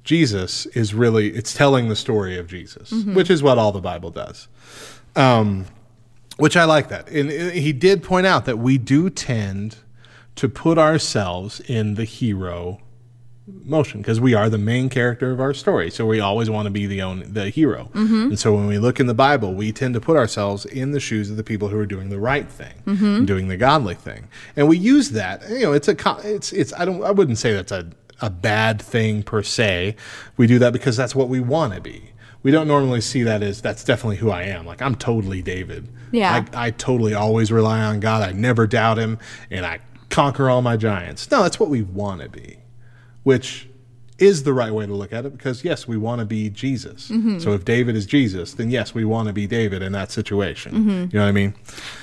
Jesus 0.05 0.67
is 0.67 0.95
really, 0.95 1.31
it's 1.31 1.55
telling 1.55 1.89
the 1.89 1.97
story 1.97 2.39
of 2.39 2.47
Jesus, 2.47 2.91
which 2.93 3.31
is 3.31 3.43
what 3.43 3.59
all 3.59 3.73
the 3.73 3.81
Bible 3.81 4.11
does. 4.11 4.49
Um, 5.15 5.67
which 6.37 6.57
I 6.57 6.65
like 6.65 6.89
that. 6.89 7.09
And 7.09 7.31
uh, 7.31 7.51
he 7.51 7.73
did 7.73 8.03
point 8.03 8.27
out 8.27 8.45
that 8.45 8.59
we 8.59 8.79
do 8.79 9.11
tend 9.11 9.77
to 10.37 10.49
put 10.49 10.77
ourselves 10.77 11.61
in 11.61 11.95
the 11.95 12.05
hero 12.05 12.79
motion 13.47 14.01
because 14.01 14.21
we 14.21 14.35
are 14.35 14.51
the 14.51 14.59
main 14.59 14.89
character 14.89 15.31
of 15.31 15.41
our 15.41 15.55
story. 15.55 15.91
So 15.91 16.05
we 16.07 16.21
always 16.21 16.51
want 16.51 16.67
to 16.67 16.71
be 16.71 16.87
the 16.87 17.03
own 17.03 17.33
the 17.33 17.49
hero. 17.49 17.91
Mm-hmm. 17.95 18.23
And 18.29 18.39
so 18.39 18.55
when 18.55 18.67
we 18.67 18.79
look 18.79 18.99
in 18.99 19.07
the 19.07 19.15
Bible, 19.15 19.55
we 19.55 19.73
tend 19.73 19.95
to 19.95 20.01
put 20.01 20.17
ourselves 20.17 20.65
in 20.65 20.91
the 20.91 21.01
shoes 21.01 21.31
of 21.31 21.37
the 21.37 21.45
people 21.45 21.69
who 21.69 21.79
are 21.79 21.87
doing 21.87 22.11
the 22.11 22.19
right 22.19 22.49
thing, 22.49 22.75
and 23.19 23.27
doing 23.27 23.49
the 23.49 23.57
godly 23.57 23.95
thing, 23.95 24.29
and 24.57 24.69
we 24.69 24.77
use 24.77 25.11
that. 25.11 25.49
You 25.49 25.61
know, 25.61 25.73
it's 25.73 25.89
a 25.89 25.97
it's 26.25 26.53
it's 26.53 26.73
I 26.75 26.85
don't 26.85 27.03
I 27.05 27.11
wouldn't 27.11 27.39
say 27.39 27.53
that's 27.53 27.73
a 27.73 27.91
a 28.21 28.31
bad 28.31 28.81
thing 28.81 29.23
per 29.23 29.43
se. 29.43 29.95
We 30.37 30.47
do 30.47 30.59
that 30.59 30.73
because 30.73 30.97
that's 30.97 31.15
what 31.15 31.29
we 31.29 31.41
want 31.41 31.75
to 31.75 31.81
be. 31.81 32.13
We 32.43 32.51
don't 32.51 32.69
normally 32.69 33.01
see 33.01 33.23
that 33.25 33.43
as 33.43 33.61
that's 33.61 33.85
definitely 33.85 34.17
who 34.17 34.31
I 34.31 34.45
am. 34.45 34.67
Like 34.67 34.83
I'm 34.83 34.95
totally 34.95 35.43
David. 35.43 35.89
Yeah. 36.13 36.45
I, 36.55 36.67
I 36.67 36.71
totally 36.71 37.13
always 37.13 37.51
rely 37.51 37.81
on 37.83 38.01
God. 38.01 38.23
I 38.23 38.33
never 38.33 38.67
doubt 38.67 38.99
him 38.99 39.19
and 39.51 39.67
I 39.67 39.81
conquer 40.09 40.49
all 40.49 40.63
my 40.63 40.77
giants. 40.77 41.29
No, 41.31 41.43
that's 41.43 41.59
what 41.59 41.69
we 41.69 41.83
want 41.83 42.23
to 42.23 42.29
be 42.29 42.59
which 43.27 43.69
is 44.19 44.45
the 44.45 44.53
right 44.53 44.73
way 44.73 44.87
to 44.87 44.95
look 44.95 45.13
at 45.13 45.27
it 45.27 45.37
because 45.37 45.65
yes, 45.65 45.89
we 45.89 45.97
want 45.97 46.21
to 46.21 46.25
be 46.25 46.49
Jesus. 46.49 47.09
Mm-hmm. 47.09 47.41
So 47.41 47.55
if 47.55 47.65
David 47.65 47.97
is 47.97 48.07
Jesus, 48.07 48.55
then 48.55 48.71
yes, 48.71 48.95
we 48.95 49.05
want 49.05 49.27
to 49.27 49.33
be 49.33 49.49
David 49.49 49.83
in 49.83 49.91
that 49.93 50.13
situation. 50.13 50.73
Mm-hmm. 50.73 50.91
You 50.91 51.09
know 51.13 51.23
what 51.23 51.29
I 51.29 51.33
mean? 51.33 51.55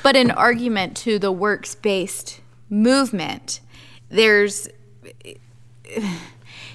But 0.04 0.18
an 0.18 0.32
argument 0.32 0.98
to 0.98 1.18
the 1.18 1.32
works 1.32 1.76
based 1.76 2.42
movement, 2.70 3.62
there's 4.10 4.68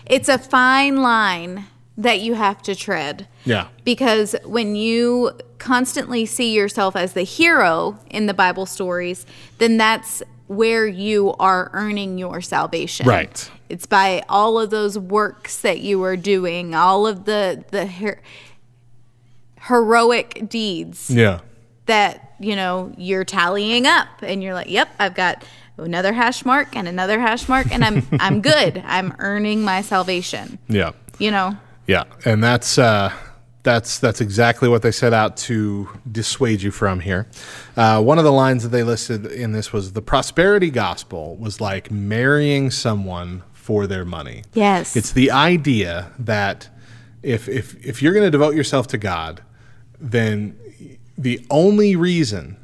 it's 0.06 0.30
a 0.30 0.38
fine 0.38 0.96
line 1.02 1.66
that 1.98 2.20
you 2.20 2.32
have 2.32 2.62
to 2.62 2.74
tread. 2.74 3.28
Yeah. 3.44 3.68
Because 3.84 4.34
when 4.46 4.76
you 4.76 5.32
constantly 5.58 6.24
see 6.24 6.54
yourself 6.54 6.96
as 6.96 7.12
the 7.12 7.24
hero 7.24 7.98
in 8.08 8.24
the 8.24 8.34
Bible 8.34 8.64
stories, 8.64 9.26
then 9.58 9.76
that's 9.76 10.22
where 10.46 10.86
you 10.86 11.34
are 11.34 11.68
earning 11.74 12.16
your 12.16 12.40
salvation. 12.40 13.06
Right. 13.06 13.50
It's 13.68 13.86
by 13.86 14.22
all 14.28 14.58
of 14.58 14.70
those 14.70 14.98
works 14.98 15.60
that 15.60 15.80
you 15.80 16.02
are 16.04 16.16
doing, 16.16 16.74
all 16.74 17.06
of 17.06 17.24
the 17.26 17.64
the 17.70 17.86
her- 17.86 18.20
heroic 19.62 20.48
deeds 20.48 21.10
Yeah. 21.10 21.40
that 21.86 22.32
you 22.40 22.54
know 22.56 22.92
you're 22.96 23.24
tallying 23.24 23.86
up 23.86 24.06
and 24.22 24.42
you're 24.42 24.54
like 24.54 24.70
yep 24.70 24.88
i've 25.00 25.14
got 25.14 25.44
another 25.76 26.12
hash 26.12 26.44
mark 26.44 26.76
and 26.76 26.86
another 26.86 27.18
hash 27.18 27.48
mark 27.48 27.70
and 27.72 27.84
i'm 27.84 28.06
i'm 28.20 28.40
good 28.40 28.82
i'm 28.86 29.12
earning 29.18 29.62
my 29.62 29.82
salvation 29.82 30.58
Yeah. 30.68 30.92
you 31.18 31.30
know 31.32 31.56
Yeah. 31.86 32.04
And 32.24 32.42
that's 32.42 32.78
uh 32.78 33.12
that's 33.64 33.98
that's 33.98 34.20
exactly 34.20 34.68
what 34.68 34.82
they 34.82 34.92
set 34.92 35.12
out 35.12 35.36
to 35.48 35.88
dissuade 36.10 36.62
you 36.62 36.70
from 36.70 37.00
here. 37.00 37.26
Uh, 37.76 38.00
one 38.00 38.16
of 38.16 38.24
the 38.24 38.32
lines 38.32 38.62
that 38.62 38.68
they 38.70 38.82
listed 38.84 39.26
in 39.26 39.52
this 39.52 39.72
was 39.72 39.92
the 39.92 40.00
prosperity 40.00 40.70
gospel 40.70 41.36
was 41.36 41.60
like 41.60 41.90
marrying 41.90 42.70
someone 42.70 43.42
for 43.68 43.86
their 43.86 44.06
money. 44.06 44.44
Yes. 44.54 44.96
It's 44.96 45.12
the 45.12 45.30
idea 45.30 46.10
that 46.18 46.70
if 47.22 47.50
if 47.50 47.76
if 47.84 48.00
you're 48.00 48.14
going 48.14 48.24
to 48.24 48.30
devote 48.30 48.54
yourself 48.54 48.86
to 48.86 48.96
God, 48.96 49.42
then 50.00 50.58
the 51.18 51.44
only 51.50 51.94
reason 51.94 52.56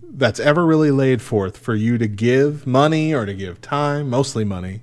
that's 0.00 0.38
ever 0.38 0.64
really 0.64 0.92
laid 0.92 1.22
forth 1.22 1.56
for 1.56 1.74
you 1.74 1.98
to 1.98 2.06
give 2.06 2.68
money 2.68 3.12
or 3.12 3.26
to 3.26 3.34
give 3.34 3.60
time, 3.60 4.08
mostly 4.08 4.44
money, 4.44 4.82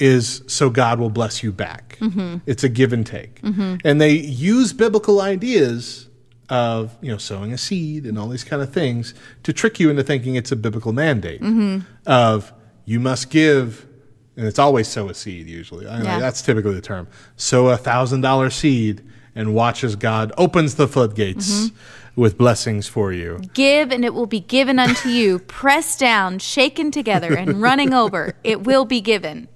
is 0.00 0.42
so 0.48 0.70
God 0.70 0.98
will 0.98 1.08
bless 1.08 1.44
you 1.44 1.52
back. 1.52 1.96
Mm-hmm. 2.00 2.38
It's 2.44 2.64
a 2.64 2.68
give 2.68 2.92
and 2.92 3.06
take. 3.06 3.40
Mm-hmm. 3.42 3.76
And 3.84 4.00
they 4.00 4.14
use 4.14 4.72
biblical 4.72 5.20
ideas 5.20 6.08
of, 6.48 6.96
you 7.00 7.12
know, 7.12 7.18
sowing 7.18 7.52
a 7.52 7.58
seed 7.58 8.06
and 8.06 8.18
all 8.18 8.26
these 8.26 8.42
kind 8.42 8.60
of 8.60 8.72
things 8.72 9.14
to 9.44 9.52
trick 9.52 9.78
you 9.78 9.88
into 9.88 10.02
thinking 10.02 10.34
it's 10.34 10.50
a 10.50 10.56
biblical 10.56 10.92
mandate 10.92 11.42
mm-hmm. 11.42 11.86
of 12.06 12.52
you 12.84 12.98
must 12.98 13.30
give 13.30 13.86
and 14.36 14.46
it's 14.46 14.58
always 14.58 14.88
sow 14.88 15.08
a 15.08 15.14
seed 15.14 15.46
usually. 15.48 15.86
I 15.86 15.96
mean, 15.96 16.04
Yeah. 16.06 16.18
that's 16.18 16.42
typically 16.42 16.74
the 16.74 16.80
term. 16.80 17.06
Sow 17.36 17.68
a 17.68 17.76
thousand 17.76 18.20
dollar 18.22 18.50
seed 18.50 19.02
and 19.34 19.54
watch 19.54 19.82
as 19.84 19.96
God 19.96 20.32
opens 20.38 20.74
the 20.76 20.86
floodgates 20.88 21.70
with 22.16 22.38
blessings 22.38 22.86
for 22.86 23.12
you. 23.12 23.40
give 23.54 23.90
and 23.90 24.04
it 24.04 24.14
will 24.14 24.26
be 24.26 24.38
given 24.40 24.78
unto 24.78 25.08
you 25.08 25.38
pressed 25.48 25.98
down 25.98 26.38
shaken 26.38 26.90
together 26.92 27.34
and 27.34 27.60
running 27.60 27.92
over 27.92 28.34
it 28.44 28.62
will 28.62 28.84
be 28.84 29.00
given 29.00 29.48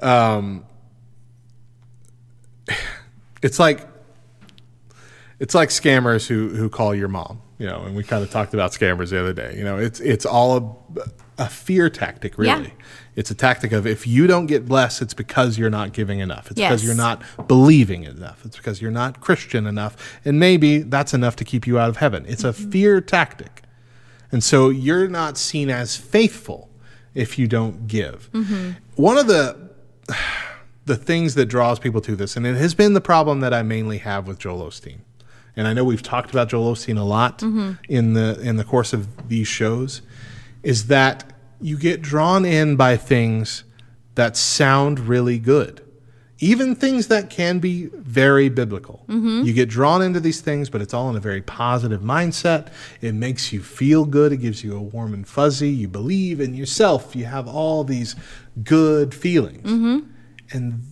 Um, 0.00 0.64
it's 3.42 3.58
like 3.58 3.86
it's 5.38 5.54
like 5.54 5.68
scammers 5.68 6.26
who 6.26 6.48
who 6.50 6.68
call 6.68 6.94
your 6.94 7.08
mom, 7.08 7.40
you 7.58 7.66
know, 7.66 7.82
and 7.82 7.94
we 7.96 8.02
kind 8.02 8.22
of 8.24 8.30
talked 8.30 8.54
about 8.54 8.72
scammers 8.72 9.10
the 9.10 9.20
other 9.20 9.32
day. 9.32 9.54
You 9.56 9.64
know, 9.64 9.76
it's 9.78 10.00
it's 10.00 10.24
all 10.26 10.56
a, 10.56 11.00
a 11.38 11.48
fear 11.48 11.90
tactic, 11.90 12.38
really. 12.38 12.64
Yeah. 12.64 12.84
It's 13.14 13.30
a 13.30 13.34
tactic 13.34 13.72
of 13.72 13.86
if 13.86 14.06
you 14.06 14.26
don't 14.26 14.46
get 14.46 14.66
blessed, 14.66 15.02
it's 15.02 15.14
because 15.14 15.58
you're 15.58 15.70
not 15.70 15.92
giving 15.92 16.20
enough. 16.20 16.50
It's 16.50 16.60
because 16.60 16.84
you're 16.84 16.94
not 16.94 17.22
believing 17.46 18.04
enough. 18.04 18.44
It's 18.44 18.56
because 18.56 18.80
you're 18.80 18.90
not 18.90 19.20
Christian 19.20 19.66
enough, 19.66 20.20
and 20.24 20.38
maybe 20.38 20.78
that's 20.78 21.14
enough 21.14 21.36
to 21.36 21.44
keep 21.44 21.66
you 21.66 21.78
out 21.78 21.88
of 21.88 21.98
heaven. 21.98 22.24
It's 22.28 22.44
a 22.44 22.48
mm-hmm. 22.52 22.70
fear 22.70 23.00
tactic, 23.00 23.62
and 24.30 24.42
so 24.44 24.68
you're 24.68 25.08
not 25.08 25.38
seen 25.38 25.70
as 25.70 25.96
faithful 25.96 26.70
if 27.14 27.38
you 27.38 27.48
don't 27.48 27.86
give. 27.86 28.30
Mm-hmm. 28.32 28.72
One 28.96 29.18
of 29.18 29.26
the 29.26 29.70
the 30.84 30.96
things 30.96 31.34
that 31.34 31.46
draws 31.46 31.78
people 31.78 32.00
to 32.00 32.16
this, 32.16 32.36
and 32.36 32.46
it 32.46 32.56
has 32.56 32.74
been 32.74 32.94
the 32.94 33.00
problem 33.00 33.40
that 33.40 33.52
I 33.52 33.62
mainly 33.62 33.98
have 33.98 34.26
with 34.26 34.38
Joel 34.38 34.68
Osteen. 34.68 34.98
And 35.56 35.66
I 35.66 35.72
know 35.72 35.84
we've 35.84 36.02
talked 36.02 36.30
about 36.30 36.50
Joel 36.50 36.74
Osteen 36.74 36.98
a 36.98 37.02
lot 37.02 37.38
mm-hmm. 37.38 37.72
in 37.88 38.12
the 38.12 38.38
in 38.40 38.56
the 38.56 38.64
course 38.64 38.92
of 38.92 39.28
these 39.28 39.48
shows, 39.48 40.02
is 40.66 40.88
that 40.88 41.32
you 41.60 41.78
get 41.78 42.02
drawn 42.02 42.44
in 42.44 42.74
by 42.74 42.96
things 42.96 43.62
that 44.16 44.36
sound 44.36 44.98
really 44.98 45.38
good. 45.38 45.80
Even 46.38 46.74
things 46.74 47.06
that 47.06 47.30
can 47.30 47.60
be 47.60 47.86
very 47.94 48.48
biblical. 48.50 49.04
Mm-hmm. 49.08 49.44
You 49.44 49.52
get 49.54 49.68
drawn 49.68 50.02
into 50.02 50.20
these 50.20 50.40
things, 50.40 50.68
but 50.68 50.82
it's 50.82 50.92
all 50.92 51.08
in 51.08 51.16
a 51.16 51.20
very 51.20 51.40
positive 51.40 52.02
mindset. 52.02 52.68
It 53.00 53.14
makes 53.14 53.52
you 53.52 53.62
feel 53.62 54.04
good. 54.04 54.32
It 54.32 54.38
gives 54.38 54.64
you 54.64 54.76
a 54.76 54.80
warm 54.80 55.14
and 55.14 55.26
fuzzy. 55.26 55.70
You 55.70 55.88
believe 55.88 56.40
in 56.40 56.52
yourself. 56.52 57.14
You 57.14 57.26
have 57.26 57.46
all 57.48 57.84
these 57.84 58.16
good 58.62 59.14
feelings 59.14 59.70
mm-hmm. 59.70 60.10
and 60.52 60.82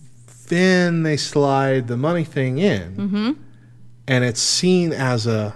then 0.47 1.03
they 1.03 1.17
slide 1.17 1.87
the 1.87 1.97
money 1.97 2.23
thing 2.23 2.59
in 2.59 2.95
mm-hmm. 2.95 3.31
and 4.07 4.23
it's 4.23 4.41
seen 4.41 4.93
as 4.93 5.25
a 5.25 5.55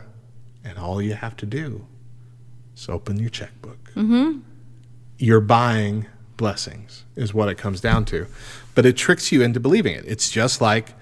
and 0.64 0.78
all 0.80 1.02
you 1.02 1.14
have 1.14 1.38
to 1.38 1.46
do 1.46 1.86
is 2.76 2.90
open 2.90 3.20
your 3.20 3.30
checkbook 3.30 3.79
Mm-hmm. 4.00 4.40
you're 5.18 5.42
buying 5.42 6.06
blessings 6.38 7.04
is 7.16 7.34
what 7.34 7.50
it 7.50 7.58
comes 7.58 7.82
down 7.82 8.06
to. 8.06 8.26
But 8.74 8.86
it 8.86 8.96
tricks 8.96 9.32
you 9.32 9.42
into 9.44 9.60
believing 9.60 9.94
it. 9.94 10.06
It's 10.08 10.32
just 10.32 10.62
like 10.62 10.94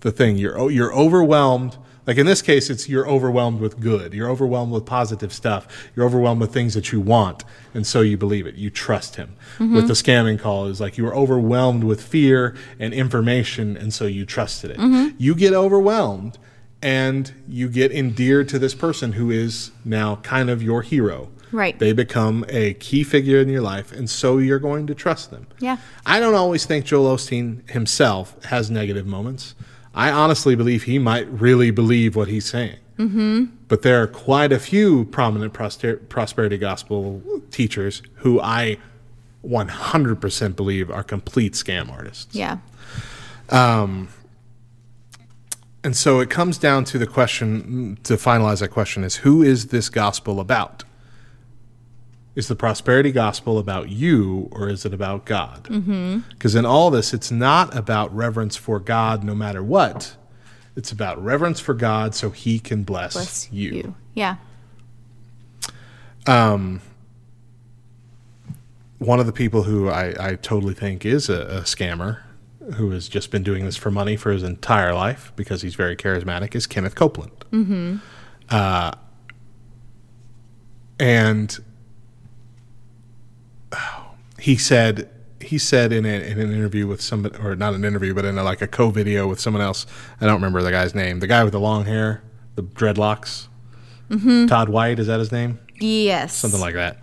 the 0.00 0.10
thing. 0.10 0.36
You're 0.38 0.58
oh, 0.58 0.68
you're 0.68 0.92
overwhelmed. 0.92 1.76
Like 2.06 2.16
in 2.16 2.24
this 2.26 2.40
case 2.42 2.70
it's 2.70 2.88
you're 2.88 3.06
overwhelmed 3.06 3.60
with 3.60 3.78
good. 3.78 4.14
You're 4.14 4.30
overwhelmed 4.30 4.72
with 4.72 4.86
positive 4.86 5.32
stuff. 5.32 5.90
You're 5.94 6.06
overwhelmed 6.06 6.40
with 6.40 6.52
things 6.52 6.74
that 6.74 6.92
you 6.92 7.00
want 7.00 7.44
and 7.74 7.86
so 7.86 8.00
you 8.00 8.16
believe 8.16 8.46
it. 8.46 8.54
You 8.54 8.70
trust 8.70 9.16
him. 9.16 9.36
Mm-hmm. 9.58 9.76
With 9.76 9.86
the 9.86 9.94
scamming 9.94 10.40
call 10.40 10.66
is 10.66 10.80
like 10.80 10.96
you 10.96 11.04
were 11.04 11.14
overwhelmed 11.14 11.84
with 11.84 12.02
fear 12.02 12.56
and 12.78 12.94
information 12.94 13.76
and 13.76 13.92
so 13.92 14.06
you 14.06 14.24
trusted 14.24 14.70
it. 14.70 14.78
Mm-hmm. 14.78 15.14
You 15.18 15.34
get 15.34 15.52
overwhelmed 15.52 16.38
and 16.82 17.32
you 17.46 17.68
get 17.68 17.92
endeared 17.92 18.48
to 18.48 18.58
this 18.58 18.74
person 18.74 19.12
who 19.12 19.30
is 19.30 19.72
now 19.84 20.16
kind 20.16 20.48
of 20.48 20.62
your 20.62 20.80
hero 20.80 21.28
Right. 21.52 21.78
they 21.78 21.92
become 21.92 22.44
a 22.48 22.74
key 22.74 23.02
figure 23.04 23.38
in 23.40 23.48
your 23.48 23.60
life 23.62 23.90
and 23.92 24.08
so 24.08 24.38
you're 24.38 24.58
going 24.58 24.86
to 24.86 24.94
trust 24.94 25.30
them 25.30 25.46
Yeah. 25.60 25.76
I 26.06 26.20
don't 26.20 26.34
always 26.34 26.64
think 26.66 26.84
Joel 26.84 27.16
Osteen 27.16 27.68
himself 27.70 28.36
has 28.44 28.70
negative 28.70 29.06
moments. 29.06 29.54
I 29.94 30.10
honestly 30.10 30.54
believe 30.54 30.84
he 30.84 30.98
might 30.98 31.26
really 31.28 31.70
believe 31.72 32.14
what 32.14 32.28
he's 32.28 32.46
saying. 32.46 32.76
Mm-hmm. 32.98 33.46
But 33.66 33.82
there 33.82 34.00
are 34.02 34.06
quite 34.06 34.52
a 34.52 34.58
few 34.60 35.06
prominent 35.06 35.52
proster- 35.52 36.06
prosperity 36.08 36.58
gospel 36.58 37.20
teachers 37.50 38.02
who 38.16 38.40
I 38.40 38.76
100% 39.44 40.54
believe 40.54 40.90
are 40.90 41.02
complete 41.02 41.54
scam 41.54 41.90
artists. 41.90 42.34
Yeah. 42.34 42.58
Um, 43.48 44.08
And 45.82 45.96
so 45.96 46.20
it 46.20 46.28
comes 46.28 46.58
down 46.58 46.84
to 46.84 46.98
the 46.98 47.06
question 47.06 47.96
to 48.02 48.14
finalize 48.14 48.60
that 48.60 48.68
question 48.68 49.02
is 49.02 49.16
who 49.16 49.42
is 49.42 49.68
this 49.68 49.88
gospel 49.88 50.38
about? 50.38 50.84
Is 52.40 52.48
the 52.48 52.56
prosperity 52.56 53.12
gospel 53.12 53.58
about 53.58 53.90
you 53.90 54.48
or 54.50 54.70
is 54.70 54.86
it 54.86 54.94
about 54.94 55.26
God? 55.26 55.64
Because 56.30 56.54
in 56.54 56.64
all 56.64 56.90
this, 56.90 57.12
it's 57.12 57.30
not 57.30 57.76
about 57.76 58.16
reverence 58.16 58.56
for 58.56 58.80
God 58.80 59.22
no 59.22 59.34
matter 59.34 59.62
what. 59.62 60.16
It's 60.74 60.90
about 60.90 61.22
reverence 61.22 61.60
for 61.60 61.74
God 61.74 62.14
so 62.14 62.30
he 62.30 62.58
can 62.58 62.82
bless, 62.82 63.12
Bless 63.12 63.52
you. 63.52 63.72
you. 63.72 63.94
Yeah. 64.14 64.36
One 68.96 69.20
of 69.20 69.26
the 69.26 69.32
people 69.34 69.64
who 69.64 69.90
I, 69.90 70.30
I 70.30 70.34
totally 70.36 70.72
think 70.72 71.04
is 71.04 71.28
a, 71.28 71.42
a 71.42 71.60
scammer 71.64 72.20
who 72.76 72.90
has 72.92 73.06
just 73.06 73.30
been 73.30 73.42
doing 73.42 73.66
this 73.66 73.76
for 73.76 73.90
money 73.90 74.16
for 74.16 74.32
his 74.32 74.42
entire 74.42 74.94
life 74.94 75.30
because 75.36 75.60
he's 75.60 75.74
very 75.74 75.94
charismatic 75.94 76.54
is 76.54 76.66
Kenneth 76.66 76.94
Copeland. 76.94 77.44
Mm-hmm. 77.52 77.96
Uh, 78.48 78.92
and 80.98 81.58
he 84.38 84.56
said 84.56 85.08
he 85.40 85.56
said 85.58 85.90
in, 85.92 86.04
a, 86.04 86.08
in 86.08 86.38
an 86.38 86.52
interview 86.52 86.86
with 86.86 87.00
somebody 87.00 87.36
or 87.38 87.56
not 87.56 87.72
an 87.74 87.84
interview 87.84 88.12
but 88.14 88.24
in 88.24 88.36
a, 88.38 88.42
like 88.42 88.60
a 88.60 88.66
co-video 88.66 89.26
with 89.26 89.40
someone 89.40 89.62
else 89.62 89.86
i 90.20 90.26
don't 90.26 90.34
remember 90.34 90.60
the 90.62 90.70
guy's 90.70 90.94
name 90.94 91.20
the 91.20 91.26
guy 91.26 91.42
with 91.44 91.52
the 91.52 91.60
long 91.60 91.84
hair 91.86 92.22
the 92.56 92.62
dreadlocks 92.62 93.46
todd 94.48 94.68
white 94.68 94.98
is 94.98 95.06
that 95.06 95.18
his 95.18 95.30
name 95.32 95.58
Yes. 95.82 96.34
something 96.34 96.60
like 96.60 96.74
that. 96.74 96.98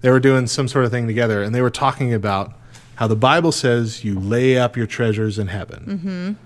They 0.00 0.10
were 0.10 0.18
doing 0.18 0.46
some 0.48 0.66
sort 0.66 0.84
of 0.84 0.90
thing 0.90 1.06
together, 1.06 1.40
and 1.42 1.54
they 1.54 1.60
were 1.62 1.70
talking 1.70 2.12
about 2.12 2.52
how 2.96 3.06
the 3.06 3.14
Bible 3.14 3.52
says 3.52 4.02
you 4.02 4.18
lay 4.18 4.58
up 4.58 4.76
your 4.76 4.86
treasures 4.88 5.38
in 5.38 5.46
heaven. 5.48 5.84
Mm-hmm. 5.86 6.08
And 6.08 6.36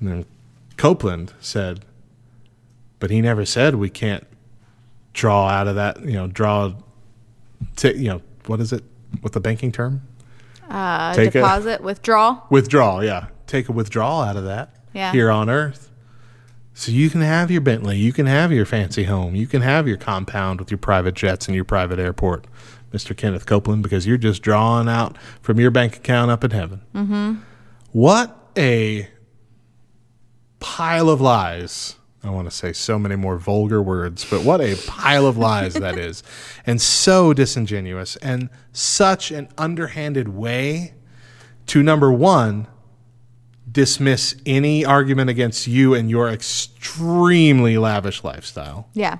then 0.00 0.24
Copeland 0.76 1.32
said, 1.40 1.86
but 2.98 3.10
he 3.10 3.22
never 3.22 3.46
said 3.46 3.76
we 3.76 3.88
can't 3.88 4.26
draw 5.14 5.48
out 5.48 5.68
of 5.68 5.74
that. 5.76 6.00
You 6.04 6.12
know, 6.12 6.26
draw. 6.26 6.74
T- 7.76 7.94
you 7.96 8.08
know, 8.10 8.22
what 8.46 8.60
is 8.60 8.72
it? 8.74 8.84
What 9.20 9.32
the 9.32 9.40
banking 9.40 9.72
term? 9.72 10.02
uh, 10.68 11.12
Take 11.14 11.30
a- 11.30 11.40
deposit, 11.40 11.82
withdrawal. 11.82 12.44
Withdrawal. 12.50 13.04
Yeah, 13.04 13.26
take 13.46 13.68
a 13.68 13.72
withdrawal 13.72 14.22
out 14.22 14.36
of 14.36 14.44
that. 14.44 14.74
Yeah. 14.94 15.12
Here 15.12 15.30
on 15.30 15.48
Earth. 15.50 15.90
So 16.74 16.90
you 16.90 17.10
can 17.10 17.20
have 17.20 17.50
your 17.50 17.60
Bentley, 17.60 17.98
you 17.98 18.12
can 18.14 18.24
have 18.26 18.50
your 18.50 18.64
fancy 18.64 19.04
home, 19.04 19.34
you 19.34 19.46
can 19.46 19.60
have 19.60 19.86
your 19.86 19.98
compound 19.98 20.58
with 20.58 20.70
your 20.70 20.78
private 20.78 21.14
jets 21.14 21.46
and 21.46 21.54
your 21.54 21.66
private 21.66 21.98
airport, 21.98 22.46
Mr. 22.92 23.14
Kenneth 23.14 23.44
Copeland, 23.44 23.82
because 23.82 24.06
you're 24.06 24.16
just 24.16 24.40
drawing 24.42 24.88
out 24.88 25.18
from 25.42 25.60
your 25.60 25.70
bank 25.70 25.96
account 25.96 26.30
up 26.30 26.42
in 26.44 26.50
heaven. 26.50 26.80
Mm-hmm. 26.94 27.34
What 27.92 28.34
a 28.56 29.08
pile 30.60 31.10
of 31.10 31.20
lies. 31.20 31.96
I 32.24 32.30
want 32.30 32.48
to 32.48 32.54
say 32.56 32.72
so 32.72 32.98
many 33.00 33.16
more 33.16 33.36
vulgar 33.36 33.82
words, 33.82 34.24
but 34.28 34.44
what 34.44 34.60
a 34.60 34.76
pile 34.86 35.26
of 35.26 35.36
lies 35.36 35.74
that 35.74 35.98
is. 35.98 36.22
And 36.66 36.80
so 36.80 37.32
disingenuous 37.32 38.14
and 38.16 38.48
such 38.72 39.32
an 39.32 39.48
underhanded 39.58 40.28
way 40.28 40.94
to 41.66 41.82
number 41.82 42.12
one, 42.12 42.68
dismiss 43.70 44.36
any 44.46 44.84
argument 44.84 45.30
against 45.30 45.66
you 45.66 45.94
and 45.94 46.08
your 46.10 46.28
extremely 46.28 47.78
lavish 47.78 48.22
lifestyle, 48.22 48.88
Yeah. 48.94 49.16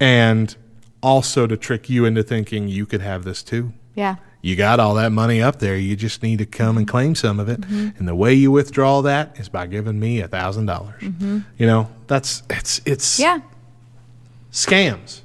and 0.00 0.56
also 1.02 1.46
to 1.46 1.56
trick 1.56 1.90
you 1.90 2.04
into 2.06 2.22
thinking 2.22 2.68
you 2.68 2.86
could 2.86 3.02
have 3.02 3.24
this 3.24 3.42
too. 3.42 3.72
Yeah. 3.94 4.16
You 4.44 4.56
got 4.56 4.78
all 4.78 4.92
that 4.96 5.10
money 5.10 5.40
up 5.40 5.58
there. 5.58 5.74
You 5.74 5.96
just 5.96 6.22
need 6.22 6.38
to 6.38 6.44
come 6.44 6.76
and 6.76 6.86
claim 6.86 7.14
some 7.14 7.40
of 7.40 7.48
it. 7.48 7.62
Mm-hmm. 7.62 7.96
And 7.96 8.06
the 8.06 8.14
way 8.14 8.34
you 8.34 8.50
withdraw 8.50 9.00
that 9.00 9.40
is 9.40 9.48
by 9.48 9.66
giving 9.66 9.98
me 9.98 10.20
a 10.20 10.28
thousand 10.28 10.66
dollars. 10.66 11.02
Mm-hmm. 11.02 11.38
You 11.56 11.66
know, 11.66 11.88
that's 12.08 12.42
it's 12.50 12.82
it's 12.84 13.18
Yeah. 13.18 13.40
scams. 14.52 15.22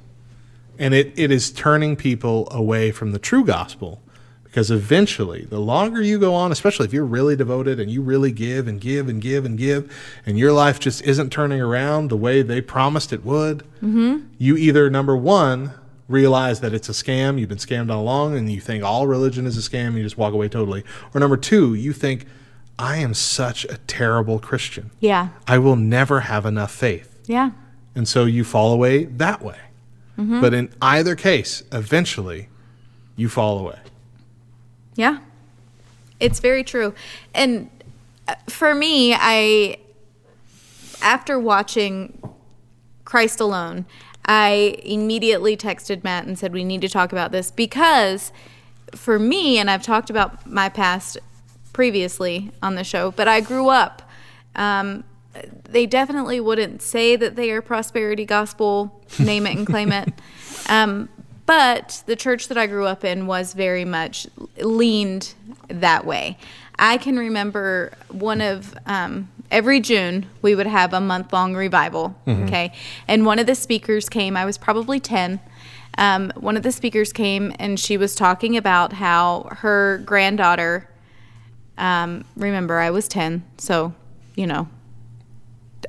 And 0.78 0.94
it, 0.94 1.12
it 1.18 1.30
is 1.30 1.52
turning 1.52 1.96
people 1.96 2.48
away 2.50 2.92
from 2.92 3.12
the 3.12 3.18
true 3.18 3.44
gospel 3.44 4.00
because 4.44 4.70
eventually, 4.70 5.44
the 5.44 5.60
longer 5.60 6.00
you 6.00 6.18
go 6.18 6.34
on, 6.34 6.50
especially 6.50 6.86
if 6.86 6.92
you're 6.94 7.04
really 7.04 7.36
devoted 7.36 7.78
and 7.78 7.90
you 7.90 8.00
really 8.00 8.32
give 8.32 8.66
and 8.66 8.80
give 8.80 9.06
and 9.06 9.20
give 9.20 9.44
and 9.44 9.58
give, 9.58 9.94
and 10.24 10.38
your 10.38 10.52
life 10.52 10.80
just 10.80 11.02
isn't 11.02 11.28
turning 11.30 11.60
around 11.60 12.08
the 12.08 12.16
way 12.16 12.40
they 12.40 12.62
promised 12.62 13.12
it 13.12 13.22
would, 13.22 13.58
mm-hmm. 13.82 14.20
you 14.38 14.56
either, 14.56 14.88
number 14.88 15.14
one, 15.14 15.74
realize 16.10 16.60
that 16.60 16.74
it's 16.74 16.88
a 16.88 16.92
scam, 16.92 17.38
you've 17.38 17.48
been 17.48 17.58
scammed 17.58 17.90
all 17.90 18.02
along, 18.02 18.36
and 18.36 18.50
you 18.50 18.60
think 18.60 18.82
all 18.82 19.06
religion 19.06 19.46
is 19.46 19.56
a 19.56 19.60
scam, 19.60 19.88
and 19.88 19.96
you 19.96 20.02
just 20.02 20.18
walk 20.18 20.34
away 20.34 20.48
totally. 20.48 20.84
Or 21.14 21.20
number 21.20 21.36
two, 21.36 21.74
you 21.74 21.92
think, 21.92 22.26
I 22.78 22.96
am 22.96 23.14
such 23.14 23.64
a 23.66 23.78
terrible 23.86 24.38
Christian. 24.38 24.90
Yeah. 25.00 25.28
I 25.46 25.58
will 25.58 25.76
never 25.76 26.20
have 26.20 26.44
enough 26.46 26.72
faith. 26.72 27.18
Yeah. 27.26 27.52
And 27.94 28.08
so 28.08 28.24
you 28.24 28.44
fall 28.44 28.72
away 28.72 29.04
that 29.04 29.42
way. 29.42 29.58
But 30.16 30.52
in 30.52 30.70
either 30.82 31.16
case, 31.16 31.62
eventually 31.72 32.50
you 33.16 33.30
fall 33.30 33.58
away. 33.58 33.78
Yeah. 34.94 35.20
It's 36.18 36.40
very 36.40 36.62
true. 36.62 36.92
And 37.32 37.70
uh, 38.28 38.34
for 38.46 38.74
me, 38.74 39.14
I 39.14 39.78
after 41.00 41.38
watching 41.38 42.22
Christ 43.06 43.40
Alone, 43.40 43.86
I 44.24 44.76
immediately 44.84 45.56
texted 45.56 46.04
Matt 46.04 46.26
and 46.26 46.38
said 46.38 46.52
we 46.52 46.64
need 46.64 46.80
to 46.82 46.88
talk 46.88 47.12
about 47.12 47.32
this 47.32 47.50
because 47.50 48.32
for 48.94 49.18
me 49.18 49.58
and 49.58 49.70
I've 49.70 49.82
talked 49.82 50.10
about 50.10 50.46
my 50.46 50.68
past 50.68 51.18
previously 51.72 52.52
on 52.62 52.74
the 52.74 52.84
show, 52.84 53.10
but 53.10 53.28
I 53.28 53.40
grew 53.40 53.68
up 53.68 54.02
um, 54.54 55.04
they 55.68 55.86
definitely 55.86 56.40
wouldn't 56.40 56.82
say 56.82 57.16
that 57.16 57.36
they 57.36 57.50
are 57.50 57.62
prosperity 57.62 58.24
gospel, 58.24 59.00
name 59.18 59.46
it 59.46 59.56
and 59.56 59.66
claim 59.66 59.92
it. 59.92 60.12
Um, 60.68 61.08
but 61.46 62.02
the 62.06 62.16
church 62.16 62.48
that 62.48 62.58
I 62.58 62.66
grew 62.66 62.86
up 62.86 63.04
in 63.04 63.26
was 63.26 63.54
very 63.54 63.84
much 63.84 64.26
leaned 64.58 65.34
that 65.68 66.04
way. 66.04 66.38
I 66.78 66.96
can 66.96 67.16
remember 67.18 67.92
one 68.08 68.40
of 68.40 68.74
um, 68.86 69.28
every 69.50 69.80
June 69.80 70.26
we 70.42 70.54
would 70.54 70.66
have 70.66 70.92
a 70.92 71.00
month 71.00 71.32
long 71.32 71.54
revival. 71.54 72.16
Okay, 72.44 72.72
and 73.08 73.26
one 73.26 73.38
of 73.38 73.46
the 73.46 73.54
speakers 73.54 74.08
came. 74.08 74.36
I 74.36 74.44
was 74.44 74.58
probably 74.58 75.00
ten. 75.00 75.40
Um, 75.98 76.32
one 76.36 76.56
of 76.56 76.62
the 76.62 76.72
speakers 76.72 77.12
came 77.12 77.52
and 77.58 77.78
she 77.78 77.96
was 77.96 78.14
talking 78.14 78.56
about 78.56 78.92
how 78.94 79.48
her 79.58 79.98
granddaughter. 80.04 80.88
Um, 81.76 82.24
remember, 82.36 82.78
I 82.78 82.90
was 82.90 83.08
ten, 83.08 83.44
so 83.58 83.94
you 84.36 84.46
know, 84.46 84.68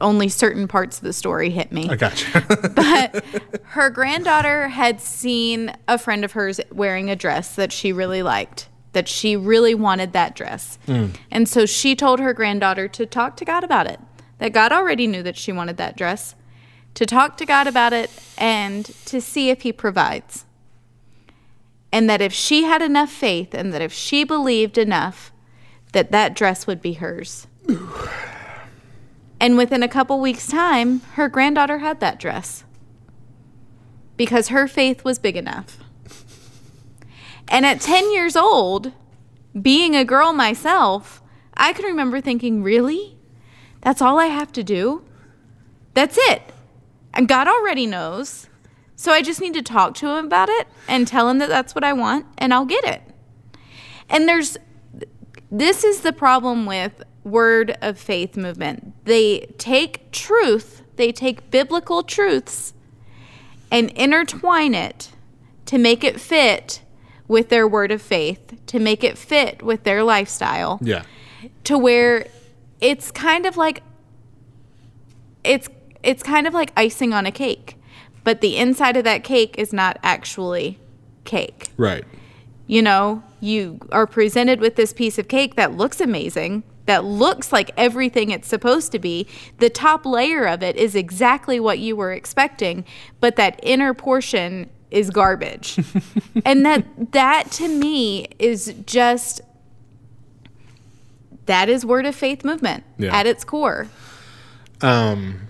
only 0.02 0.30
certain 0.30 0.68
parts 0.68 0.98
of 0.98 1.04
the 1.04 1.14
story 1.14 1.50
hit 1.50 1.72
me 1.72 1.90
I 1.90 1.96
got 1.96 2.22
you. 2.22 2.42
but 2.76 3.24
her 3.66 3.90
granddaughter 3.90 4.70
had 4.70 5.02
seen 5.02 5.74
a 5.88 5.98
friend 5.98 6.26
of 6.26 6.32
hers 6.34 6.60
wearing 6.72 7.10
a 7.10 7.16
dress 7.16 7.56
that 7.56 7.72
she 7.72 7.94
really 7.94 8.24
liked 8.24 8.68
that 8.94 9.08
she 9.08 9.36
really 9.36 9.74
wanted 9.74 10.14
that 10.14 10.36
dress. 10.36 10.78
Mm. 10.88 11.16
And 11.30 11.48
so 11.48 11.66
she 11.66 11.96
told 11.96 12.20
her 12.20 12.34
granddaughter 12.34 12.88
to 12.90 13.06
talk 13.06 13.38
to 13.38 13.46
god 13.46 13.64
about 13.64 13.88
it 13.88 14.00
that 14.42 14.54
god 14.54 14.72
already 14.72 15.06
knew 15.06 15.22
that 15.22 15.38
she 15.38 15.52
wanted 15.52 15.78
that 15.78 15.96
dress 15.96 16.36
to 16.96 17.06
talk 17.06 17.38
to 17.38 17.46
god 17.46 17.68
about 17.68 17.94
it 17.94 18.10
and 18.38 18.86
to 19.06 19.22
see 19.22 19.50
if 19.50 19.62
he 19.62 19.72
provides. 19.72 20.46
And 21.94 22.10
that 22.10 22.22
if 22.22 22.34
she 22.34 22.64
had 22.64 22.82
enough 22.82 23.12
faith 23.12 23.54
and 23.54 23.74
that 23.74 23.82
if 23.82 23.94
she 23.94 24.24
believed 24.24 24.78
enough 24.78 25.32
that 25.92 26.12
that 26.12 26.34
dress 26.36 26.66
would 26.66 26.82
be 26.82 26.94
hers. 26.94 27.48
And 29.40 29.58
within 29.58 29.84
a 29.84 29.88
couple 29.88 30.20
weeks' 30.20 30.48
time, 30.48 31.02
her 31.14 31.28
granddaughter 31.28 31.80
had 31.80 32.00
that 32.00 32.20
dress 32.20 32.64
because 34.16 34.50
her 34.50 34.68
faith 34.68 35.04
was 35.04 35.20
big 35.20 35.36
enough. 35.36 35.80
And 37.52 37.66
at 37.66 37.82
10 37.82 38.12
years 38.14 38.36
old, 38.36 38.94
being 39.62 39.96
a 39.96 40.06
girl 40.06 40.32
myself, 40.32 41.22
I 41.54 41.74
can 41.74 41.86
remember 41.86 42.22
thinking, 42.22 42.64
really? 42.64 43.18
That's 43.82 44.02
all 44.02 44.18
I 44.18 44.28
have 44.28 44.54
to 44.54 44.64
do? 44.64 45.04
That's 45.94 46.18
it. 46.18 46.42
And 47.14 47.28
God 47.28 47.48
already 47.48 47.86
knows. 47.86 48.48
So 48.96 49.12
I 49.12 49.22
just 49.22 49.42
need 49.42 49.54
to 49.56 49.62
talk 49.62 49.96
to 49.96 50.08
him 50.08 50.26
about 50.26 50.48
it 50.48 50.68
and 50.88 51.06
tell 51.06 51.28
him 51.28 51.40
that 51.40 51.50
that's 51.50 51.76
what 51.76 51.84
I 51.84 51.92
want, 51.92 52.26
and 52.38 52.54
I'll 52.54 52.66
get 52.66 52.86
it. 52.86 53.02
And 54.10 54.28
there's 54.28 54.58
this 55.50 55.84
is 55.84 56.02
the 56.02 56.14
problem 56.14 56.66
with 56.66 57.04
word 57.26 57.78
of 57.82 57.98
faith 57.98 58.38
movement. 58.38 58.94
They 59.06 59.54
take 59.58 60.12
truth, 60.12 60.84
they 60.96 61.12
take 61.12 61.52
biblical 61.52 62.04
truths 62.04 62.74
and 63.70 63.90
intertwine 63.92 64.74
it 64.74 65.10
to 65.66 65.78
make 65.78 66.04
it 66.04 66.22
fit 66.22 66.81
with 67.32 67.48
their 67.48 67.66
word 67.66 67.92
of 67.92 68.02
faith, 68.02 68.58
to 68.68 68.78
make 68.78 69.06
it 69.06 69.18
fit 69.18 69.64
with 69.64 69.84
their 69.84 70.04
lifestyle, 70.04 70.78
yeah. 70.82 71.04
to 71.64 71.78
where 71.78 72.28
it's 72.82 73.10
kind 73.10 73.46
of 73.46 73.56
like 73.56 73.82
it's 75.44 75.70
it's 76.04 76.22
kind 76.22 76.46
of 76.46 76.54
like 76.54 76.74
icing 76.76 77.14
on 77.14 77.26
a 77.26 77.32
cake, 77.32 77.78
but 78.26 78.42
the 78.42 78.58
inside 78.58 78.98
of 78.98 79.06
that 79.06 79.24
cake 79.24 79.56
is 79.58 79.72
not 79.72 79.98
actually 80.04 80.78
cake 81.24 81.70
Right. 81.78 82.04
you 82.68 82.82
know, 82.82 83.24
you 83.40 83.80
are 83.92 84.06
presented 84.08 84.60
with 84.60 84.76
this 84.76 84.92
piece 84.92 85.18
of 85.18 85.28
cake 85.30 85.56
that 85.56 85.72
looks 85.72 86.02
amazing, 86.02 86.64
that 86.86 87.06
looks 87.06 87.54
like 87.54 87.72
everything 87.78 88.30
it's 88.32 88.48
supposed 88.48 88.92
to 88.92 89.00
be. 89.00 89.26
The 89.60 89.70
top 89.70 90.06
layer 90.06 90.46
of 90.46 90.62
it 90.62 90.76
is 90.76 90.96
exactly 90.96 91.60
what 91.62 91.80
you 91.80 91.96
were 91.96 92.12
expecting, 92.12 92.84
but 93.22 93.38
that 93.38 93.58
inner 93.64 93.94
portion 93.94 94.70
is 94.92 95.10
garbage. 95.10 95.80
and 96.46 96.66
that 96.66 96.86
that 97.14 97.50
to 97.52 97.68
me 97.68 98.28
is 98.40 98.74
just 98.86 99.42
that 101.46 101.70
is 101.70 101.86
word 101.86 102.06
of 102.06 102.16
faith 102.16 102.44
movement 102.46 102.84
Yeah. 102.98 103.16
at 103.16 103.26
its 103.26 103.44
core. 103.44 103.88
Um 104.82 105.48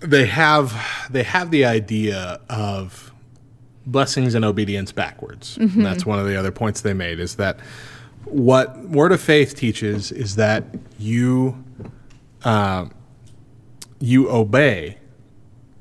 they 0.00 0.26
have 0.26 0.74
they 1.10 1.22
have 1.24 1.50
the 1.50 1.64
idea 1.64 2.40
of 2.50 3.12
blessings 3.86 4.34
and 4.34 4.44
obedience 4.44 4.92
backwards. 4.92 5.56
And 5.56 5.84
that's 5.84 6.04
one 6.04 6.18
of 6.18 6.26
the 6.26 6.36
other 6.36 6.52
points 6.52 6.82
they 6.82 6.92
made 6.94 7.18
is 7.20 7.36
that 7.36 7.58
what 8.24 8.78
word 8.80 9.12
of 9.12 9.20
faith 9.20 9.54
teaches 9.56 10.12
is 10.12 10.36
that 10.36 10.62
you 10.98 11.64
uh, 12.44 12.86
you 13.98 14.30
obey 14.30 14.97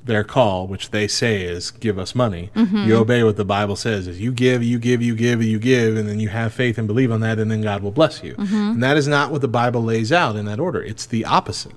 their 0.08 0.24
call, 0.24 0.68
which 0.68 0.92
they 0.92 1.08
say 1.08 1.44
is 1.44 1.72
give 1.72 2.00
us 2.00 2.16
money. 2.16 2.50
Mm-hmm. 2.56 2.88
You 2.88 2.96
obey 2.98 3.24
what 3.24 3.38
the 3.38 3.46
Bible 3.46 3.76
says 3.76 4.08
is 4.08 4.20
you 4.20 4.32
give, 4.32 4.64
you 4.64 4.80
give, 4.80 5.02
you 5.02 5.16
give, 5.16 5.44
you 5.44 5.60
give, 5.60 5.96
and 5.96 6.10
then 6.10 6.20
you 6.20 6.30
have 6.30 6.54
faith 6.54 6.78
and 6.78 6.88
believe 6.88 7.12
on 7.12 7.20
that, 7.22 7.40
and 7.40 7.52
then 7.52 7.62
God 7.62 7.84
will 7.84 7.92
bless 7.92 8.24
you. 8.24 8.34
Mm-hmm. 8.36 8.56
And 8.56 8.84
that 8.84 8.98
is 8.98 9.08
not 9.08 9.32
what 9.32 9.42
the 9.42 9.48
Bible 9.48 9.84
lays 9.84 10.12
out 10.12 10.36
in 10.36 10.46
that 10.46 10.60
order. 10.60 10.82
It's 10.82 11.06
the 11.06 11.26
opposite. 11.26 11.74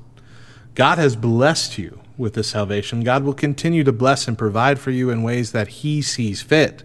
God 0.74 0.98
has 0.98 1.16
blessed 1.16 1.78
you 1.78 2.00
with 2.16 2.34
this 2.34 2.48
salvation. 2.48 3.02
God 3.02 3.24
will 3.24 3.34
continue 3.34 3.84
to 3.84 3.92
bless 3.92 4.28
and 4.28 4.38
provide 4.38 4.78
for 4.78 4.90
you 4.90 5.10
in 5.10 5.22
ways 5.22 5.52
that 5.52 5.68
He 5.68 6.00
sees 6.00 6.42
fit. 6.42 6.82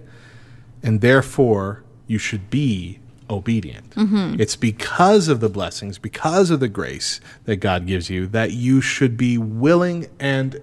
And 0.81 1.01
therefore, 1.01 1.84
you 2.08 2.17
should 2.17 2.49
be 2.49 2.99
obedient. 3.29 3.91
Mm-hmm. 3.91 4.39
It's 4.39 4.55
because 4.55 5.27
of 5.27 5.39
the 5.39 5.49
blessings, 5.49 5.97
because 5.97 6.51
of 6.51 6.60
the 6.60 6.67
grace 6.67 7.19
that 7.45 7.58
God 7.58 7.88
gives 7.88 8.10
you, 8.10 8.27
that 8.27 8.51
you 8.51 8.81
should 8.81 9.17
be 9.17 9.38
willing 9.38 10.08
and 10.19 10.62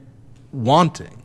wanting 0.52 1.22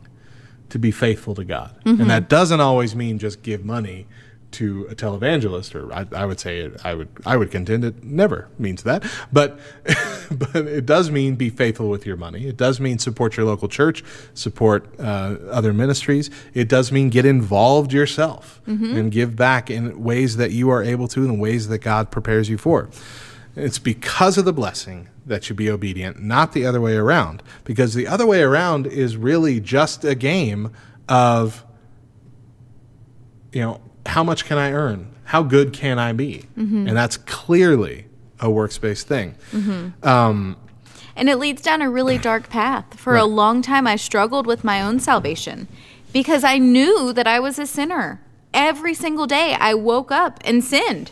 to 0.70 0.78
be 0.78 0.90
faithful 0.90 1.34
to 1.34 1.44
God. 1.44 1.76
And 1.84 2.10
that 2.10 2.28
doesn't 2.28 2.60
always 2.60 2.94
mean 2.94 3.18
just 3.18 3.42
give 3.42 3.64
money 3.64 4.06
to 4.50 4.86
a 4.90 4.94
televangelist, 4.94 5.74
or 5.74 5.92
I, 5.92 6.06
I 6.22 6.24
would 6.24 6.40
say 6.40 6.60
it, 6.60 6.80
I 6.82 6.94
would 6.94 7.08
I 7.26 7.36
would 7.36 7.50
contend 7.50 7.84
it 7.84 8.02
never 8.02 8.48
means 8.58 8.82
that, 8.84 9.04
but 9.30 9.58
but 10.30 10.66
it 10.66 10.86
does 10.86 11.10
mean 11.10 11.34
be 11.36 11.50
faithful 11.50 11.90
with 11.90 12.06
your 12.06 12.16
money. 12.16 12.46
It 12.46 12.56
does 12.56 12.80
mean 12.80 12.98
support 12.98 13.36
your 13.36 13.44
local 13.44 13.68
church, 13.68 14.02
support 14.32 14.88
uh, 14.98 15.36
other 15.50 15.74
ministries. 15.74 16.30
It 16.54 16.66
does 16.68 16.90
mean 16.90 17.10
get 17.10 17.26
involved 17.26 17.92
yourself 17.92 18.62
and 18.96 19.12
give 19.12 19.36
back 19.36 19.70
in 19.70 20.02
ways 20.02 20.38
that 20.38 20.50
you 20.50 20.70
are 20.70 20.82
able 20.82 21.08
to, 21.08 21.24
in 21.24 21.38
ways 21.38 21.68
that 21.68 21.78
God 21.78 22.10
prepares 22.10 22.48
you 22.48 22.56
for. 22.56 22.88
It's 23.58 23.78
because 23.78 24.38
of 24.38 24.44
the 24.44 24.52
blessing 24.52 25.08
that 25.26 25.48
you 25.48 25.54
be 25.54 25.70
obedient, 25.70 26.22
not 26.22 26.52
the 26.52 26.64
other 26.64 26.80
way 26.80 26.96
around. 26.96 27.42
Because 27.64 27.94
the 27.94 28.06
other 28.06 28.26
way 28.26 28.42
around 28.42 28.86
is 28.86 29.16
really 29.16 29.60
just 29.60 30.04
a 30.04 30.14
game 30.14 30.72
of, 31.08 31.64
you 33.52 33.60
know, 33.60 33.80
how 34.06 34.24
much 34.24 34.44
can 34.44 34.58
I 34.58 34.72
earn? 34.72 35.12
How 35.24 35.42
good 35.42 35.72
can 35.72 35.98
I 35.98 36.12
be? 36.12 36.44
Mm-hmm. 36.56 36.88
And 36.88 36.96
that's 36.96 37.16
clearly 37.16 38.06
a 38.40 38.50
works 38.50 38.78
based 38.78 39.06
thing. 39.06 39.34
Mm-hmm. 39.52 40.06
Um, 40.06 40.56
and 41.16 41.28
it 41.28 41.36
leads 41.36 41.60
down 41.60 41.82
a 41.82 41.90
really 41.90 42.16
dark 42.30 42.48
path. 42.48 42.98
For 42.98 43.16
a 43.16 43.24
long 43.24 43.60
time, 43.60 43.86
I 43.86 43.96
struggled 43.96 44.46
with 44.46 44.64
my 44.64 44.80
own 44.80 45.00
salvation 45.00 45.68
because 46.12 46.44
I 46.44 46.58
knew 46.58 47.12
that 47.12 47.26
I 47.26 47.40
was 47.40 47.58
a 47.58 47.66
sinner. 47.66 48.22
Every 48.54 48.94
single 48.94 49.26
day, 49.26 49.54
I 49.58 49.74
woke 49.74 50.10
up 50.10 50.40
and 50.44 50.64
sinned 50.64 51.10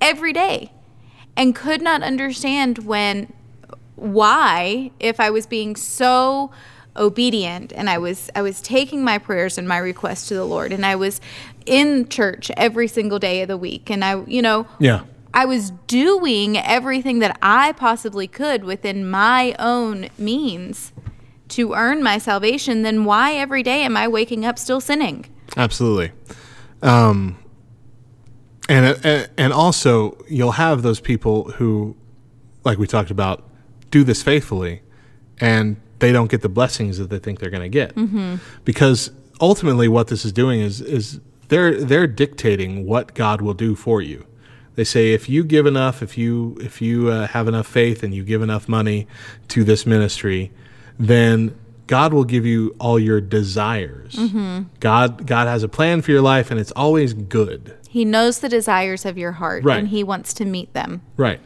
every 0.00 0.32
day 0.32 0.72
and 1.38 1.54
could 1.54 1.80
not 1.80 2.02
understand 2.02 2.78
when, 2.78 3.32
why, 3.96 4.90
if 5.00 5.20
I 5.20 5.30
was 5.30 5.46
being 5.46 5.76
so 5.76 6.50
obedient 6.96 7.72
and 7.72 7.88
I 7.88 7.96
was 7.96 8.28
I 8.34 8.42
was 8.42 8.60
taking 8.60 9.04
my 9.04 9.18
prayers 9.18 9.56
and 9.56 9.68
my 9.68 9.78
requests 9.78 10.26
to 10.28 10.34
the 10.34 10.44
Lord 10.44 10.72
and 10.72 10.84
I 10.84 10.96
was 10.96 11.20
in 11.64 12.08
church 12.08 12.50
every 12.56 12.88
single 12.88 13.20
day 13.20 13.40
of 13.42 13.46
the 13.46 13.56
week 13.56 13.88
and 13.88 14.04
I 14.04 14.24
you 14.24 14.42
know 14.42 14.66
Yeah. 14.80 15.02
I 15.32 15.44
was 15.44 15.70
doing 15.86 16.58
everything 16.58 17.20
that 17.20 17.38
I 17.40 17.70
possibly 17.72 18.26
could 18.26 18.64
within 18.64 19.08
my 19.08 19.54
own 19.60 20.08
means 20.18 20.92
to 21.50 21.74
earn 21.74 22.02
my 22.02 22.18
salvation, 22.18 22.82
then 22.82 23.04
why 23.04 23.34
every 23.34 23.62
day 23.62 23.82
am 23.84 23.96
I 23.96 24.08
waking 24.08 24.44
up 24.44 24.58
still 24.58 24.80
sinning? 24.80 25.26
Absolutely. 25.56 26.10
Um, 26.82 27.38
and, 28.68 29.04
and 29.04 29.30
and 29.36 29.52
also 29.52 30.16
you'll 30.28 30.52
have 30.52 30.82
those 30.82 31.00
people 31.00 31.50
who, 31.52 31.96
like 32.64 32.78
we 32.78 32.86
talked 32.86 33.10
about, 33.10 33.48
do 33.90 34.04
this 34.04 34.22
faithfully, 34.22 34.82
and 35.40 35.76
they 35.98 36.12
don't 36.12 36.30
get 36.30 36.42
the 36.42 36.48
blessings 36.48 36.98
that 36.98 37.10
they 37.10 37.18
think 37.18 37.40
they're 37.40 37.50
going 37.50 37.62
to 37.62 37.68
get, 37.68 37.94
mm-hmm. 37.94 38.36
because 38.64 39.10
ultimately 39.40 39.88
what 39.88 40.08
this 40.08 40.24
is 40.24 40.32
doing 40.32 40.60
is 40.60 40.80
is 40.80 41.20
they're 41.48 41.82
they're 41.82 42.06
dictating 42.06 42.86
what 42.86 43.14
God 43.14 43.40
will 43.40 43.54
do 43.54 43.74
for 43.74 44.02
you. 44.02 44.26
They 44.74 44.84
say 44.84 45.12
if 45.12 45.28
you 45.28 45.42
give 45.42 45.66
enough, 45.66 46.02
if 46.02 46.16
you 46.16 46.56
if 46.60 46.80
you 46.80 47.08
uh, 47.08 47.26
have 47.28 47.48
enough 47.48 47.66
faith 47.66 48.02
and 48.02 48.14
you 48.14 48.22
give 48.22 48.42
enough 48.42 48.68
money 48.68 49.08
to 49.48 49.64
this 49.64 49.86
ministry, 49.86 50.52
then 50.98 51.58
God 51.88 52.12
will 52.12 52.24
give 52.24 52.44
you 52.44 52.76
all 52.78 52.98
your 52.98 53.20
desires. 53.20 54.12
Mm-hmm. 54.12 54.64
God 54.78 55.26
God 55.26 55.48
has 55.48 55.62
a 55.62 55.68
plan 55.68 56.02
for 56.02 56.10
your 56.10 56.20
life, 56.22 56.50
and 56.50 56.60
it's 56.60 56.70
always 56.72 57.14
good. 57.14 57.77
He 57.88 58.04
knows 58.04 58.40
the 58.40 58.48
desires 58.48 59.04
of 59.06 59.16
your 59.18 59.32
heart 59.32 59.64
Right. 59.64 59.78
and 59.78 59.88
he 59.88 60.04
wants 60.04 60.32
to 60.34 60.44
meet 60.44 60.72
them. 60.74 61.00
Right. 61.16 61.40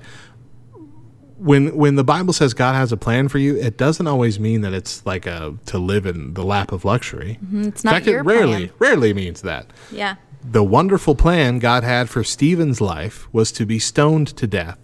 when 1.39 1.77
when 1.77 1.97
the 1.97 2.05
Bible 2.05 2.33
says 2.33 2.55
God 2.55 2.75
has 2.75 2.93
a 2.93 2.97
plan 2.97 3.29
for 3.29 3.39
you, 3.39 3.57
it 3.57 3.77
doesn't 3.77 4.07
always 4.07 4.39
mean 4.39 4.61
that 4.63 4.73
it's 4.73 5.05
like 5.07 5.27
a 5.27 5.55
to 5.67 5.79
live 5.79 6.07
in 6.07 6.35
the 6.35 6.45
lap 6.45 6.73
of 6.73 6.85
luxury. 6.85 7.39
Mm-hmm. 7.45 7.65
It's 7.69 7.83
In 7.85 7.89
not 7.89 7.95
fact, 7.95 8.07
your 8.07 8.21
it 8.21 8.25
rarely 8.25 8.69
plan. 8.69 8.71
rarely 8.79 9.15
means 9.15 9.43
that. 9.43 9.67
Yeah. 9.91 10.17
The 10.45 10.63
wonderful 10.65 11.15
plan 11.15 11.59
God 11.61 11.85
had 11.85 12.09
for 12.09 12.23
Stephen's 12.25 12.81
life 12.81 13.33
was 13.33 13.53
to 13.53 13.65
be 13.67 13.79
stoned 13.79 14.29
to 14.37 14.47
death 14.47 14.79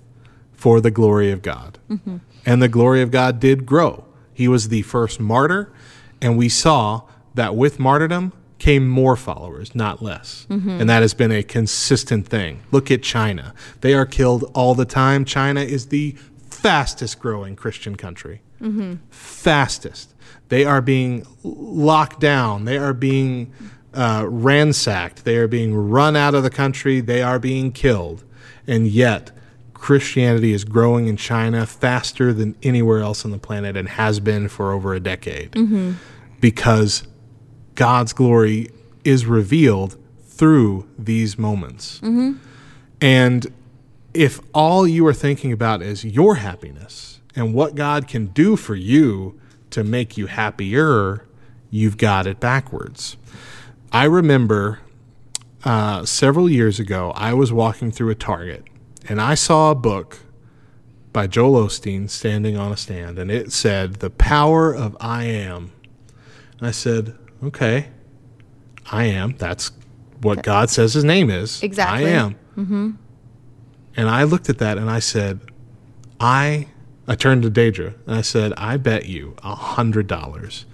for 0.52 0.80
the 0.80 0.90
glory 0.90 1.30
of 1.32 1.42
God. 1.42 1.78
Mm-hmm. 1.90 2.16
And 2.46 2.62
the 2.62 2.68
glory 2.68 3.02
of 3.02 3.10
God 3.10 3.40
did 3.40 3.66
grow. 3.66 4.04
He 4.32 4.46
was 4.48 4.68
the 4.68 4.82
first 4.82 5.18
martyr, 5.20 5.72
and 6.22 6.38
we 6.38 6.48
saw 6.48 7.02
that 7.34 7.54
with 7.56 7.78
martyrdom 7.80 8.32
came 8.58 8.88
more 8.88 9.16
followers, 9.16 9.74
not 9.74 10.02
less. 10.02 10.46
Mm-hmm. 10.50 10.80
And 10.80 10.90
that 10.90 11.02
has 11.02 11.14
been 11.14 11.30
a 11.30 11.42
consistent 11.42 12.26
thing. 12.26 12.62
Look 12.70 12.90
at 12.90 13.02
China. 13.02 13.54
They 13.80 13.94
are 13.94 14.06
killed 14.06 14.50
all 14.54 14.74
the 14.74 14.84
time. 14.84 15.24
China 15.24 15.60
is 15.60 15.86
the 15.86 16.16
fastest 16.50 17.20
growing 17.20 17.54
Christian 17.56 17.96
country. 17.96 18.40
Mm-hmm. 18.60 18.94
Fastest. 19.10 20.14
They 20.48 20.64
are 20.64 20.80
being 20.80 21.26
locked 21.44 22.20
down. 22.20 22.64
They 22.64 22.78
are 22.78 22.92
being 22.92 23.52
uh, 23.94 24.26
ransacked. 24.28 25.24
They 25.24 25.36
are 25.36 25.48
being 25.48 25.74
run 25.74 26.16
out 26.16 26.34
of 26.34 26.42
the 26.42 26.50
country. 26.50 27.00
They 27.00 27.22
are 27.22 27.38
being 27.38 27.70
killed. 27.70 28.24
And 28.66 28.88
yet, 28.88 29.30
Christianity 29.74 30.52
is 30.52 30.64
growing 30.64 31.06
in 31.06 31.16
China 31.16 31.64
faster 31.64 32.32
than 32.32 32.56
anywhere 32.62 33.00
else 33.00 33.24
on 33.24 33.30
the 33.30 33.38
planet 33.38 33.76
and 33.76 33.88
has 33.88 34.18
been 34.18 34.48
for 34.48 34.72
over 34.72 34.94
a 34.94 35.00
decade. 35.00 35.52
Mm-hmm. 35.52 35.92
Because 36.40 37.06
God's 37.78 38.12
glory 38.12 38.70
is 39.04 39.24
revealed 39.24 39.96
through 40.24 40.88
these 40.98 41.38
moments. 41.38 42.00
And 43.00 43.46
if 44.12 44.40
all 44.52 44.84
you 44.84 45.06
are 45.06 45.14
thinking 45.14 45.52
about 45.52 45.80
is 45.80 46.04
your 46.04 46.34
happiness 46.34 47.20
and 47.36 47.54
what 47.54 47.76
God 47.76 48.08
can 48.08 48.26
do 48.26 48.56
for 48.56 48.74
you 48.74 49.38
to 49.70 49.84
make 49.84 50.16
you 50.16 50.26
happier, 50.26 51.24
you've 51.70 51.96
got 51.98 52.26
it 52.26 52.40
backwards. 52.40 53.16
I 53.92 54.06
remember 54.06 54.80
uh, 55.62 56.04
several 56.04 56.50
years 56.50 56.80
ago, 56.80 57.12
I 57.14 57.32
was 57.32 57.52
walking 57.52 57.92
through 57.92 58.10
a 58.10 58.16
Target 58.16 58.64
and 59.08 59.20
I 59.20 59.36
saw 59.36 59.70
a 59.70 59.76
book 59.76 60.18
by 61.12 61.28
Joel 61.28 61.66
Osteen 61.68 62.10
standing 62.10 62.56
on 62.56 62.72
a 62.72 62.76
stand, 62.76 63.20
and 63.20 63.30
it 63.30 63.52
said, 63.52 63.94
The 63.94 64.10
Power 64.10 64.74
of 64.74 64.96
I 65.00 65.24
Am. 65.24 65.70
And 66.58 66.66
I 66.66 66.72
said, 66.72 67.16
Okay, 67.42 67.88
I 68.90 69.04
am. 69.04 69.34
That's 69.38 69.70
what 70.20 70.42
God 70.42 70.70
says 70.70 70.94
his 70.94 71.04
name 71.04 71.30
is. 71.30 71.62
Exactly. 71.62 72.06
I 72.06 72.08
am. 72.10 72.36
Mm-hmm. 72.56 72.90
And 73.96 74.08
I 74.08 74.24
looked 74.24 74.48
at 74.48 74.58
that 74.58 74.78
and 74.78 74.90
I 74.90 74.98
said, 74.98 75.40
I, 76.20 76.68
I 77.06 77.14
turned 77.14 77.42
to 77.42 77.50
Deidre 77.50 77.94
and 78.06 78.16
I 78.16 78.22
said, 78.22 78.52
I 78.56 78.76
bet 78.76 79.06
you 79.06 79.36
a 79.42 79.54
hundred 79.54 80.06
dollars 80.06 80.66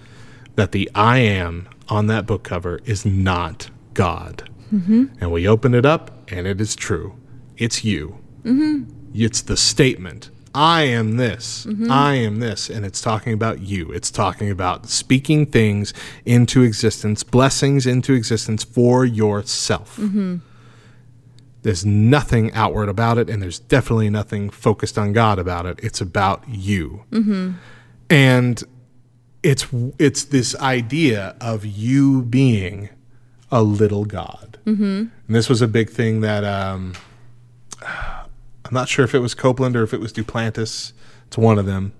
that 0.57 0.73
the 0.73 0.91
I 0.95 1.19
am 1.19 1.69
on 1.89 2.07
that 2.07 2.27
book 2.27 2.45
cover 2.45 2.81
is 2.85 3.05
not 3.05 3.71
God. 3.93 4.49
And 5.21 5.31
we 5.31 5.47
opened 5.47 5.75
it 5.75 5.87
up 5.87 6.31
and 6.33 6.47
it 6.47 6.61
is 6.61 6.75
true. 6.75 7.17
It's 7.57 7.85
you. 7.85 8.19
Mm-hmm. 8.43 8.91
It's 9.15 9.43
the 9.43 9.57
statement. 9.57 10.31
I 10.55 10.83
am 10.83 11.17
this. 11.17 11.67
I 11.91 12.15
am 12.15 12.39
this. 12.39 12.71
And 12.71 12.87
it's 12.87 13.01
talking 13.01 13.33
about 13.33 13.61
you. 13.61 13.91
It's 13.91 14.11
talking 14.11 14.51
about 14.51 14.89
speaking 14.89 15.47
things 15.47 15.93
into 16.25 16.63
existence, 16.63 17.23
blessings 17.25 17.87
into 17.87 18.15
existence 18.15 18.63
for 18.63 19.05
yourself. 19.05 19.99
There's 21.63 21.85
nothing 21.87 22.53
outward 22.53 22.91
about 22.91 23.17
it, 23.17 23.31
and 23.31 23.43
there's 23.43 23.59
definitely 23.59 24.11
nothing 24.11 24.51
focused 24.51 24.99
on 24.99 25.15
God 25.15 25.39
about 25.39 25.65
it. 25.65 25.81
It's 25.83 26.01
about 26.01 26.45
you. 26.47 27.05
And 28.11 28.63
it's 29.43 29.67
it's 29.99 30.25
this 30.25 30.55
idea 30.57 31.35
of 31.41 31.65
you 31.65 32.23
being 32.23 32.91
a 33.51 33.63
little 33.63 34.05
God. 34.05 34.59
Mm-hmm. 34.67 34.85
And 34.85 35.11
this 35.27 35.49
was 35.49 35.63
a 35.63 35.69
big 35.69 35.91
thing 35.91 36.21
that 36.21 36.45
um, 36.45 36.95
I'm 38.65 38.75
not 38.75 38.89
sure 38.89 39.05
if 39.05 39.15
it 39.15 39.19
was 39.19 39.35
Copeland 39.35 39.77
or 39.77 39.83
if 39.83 39.93
it 39.93 40.01
was 40.01 40.13
Duplantis. 40.13 40.93
It's 41.27 41.39
one 41.39 41.59
of 41.59 41.67
them 41.67 41.93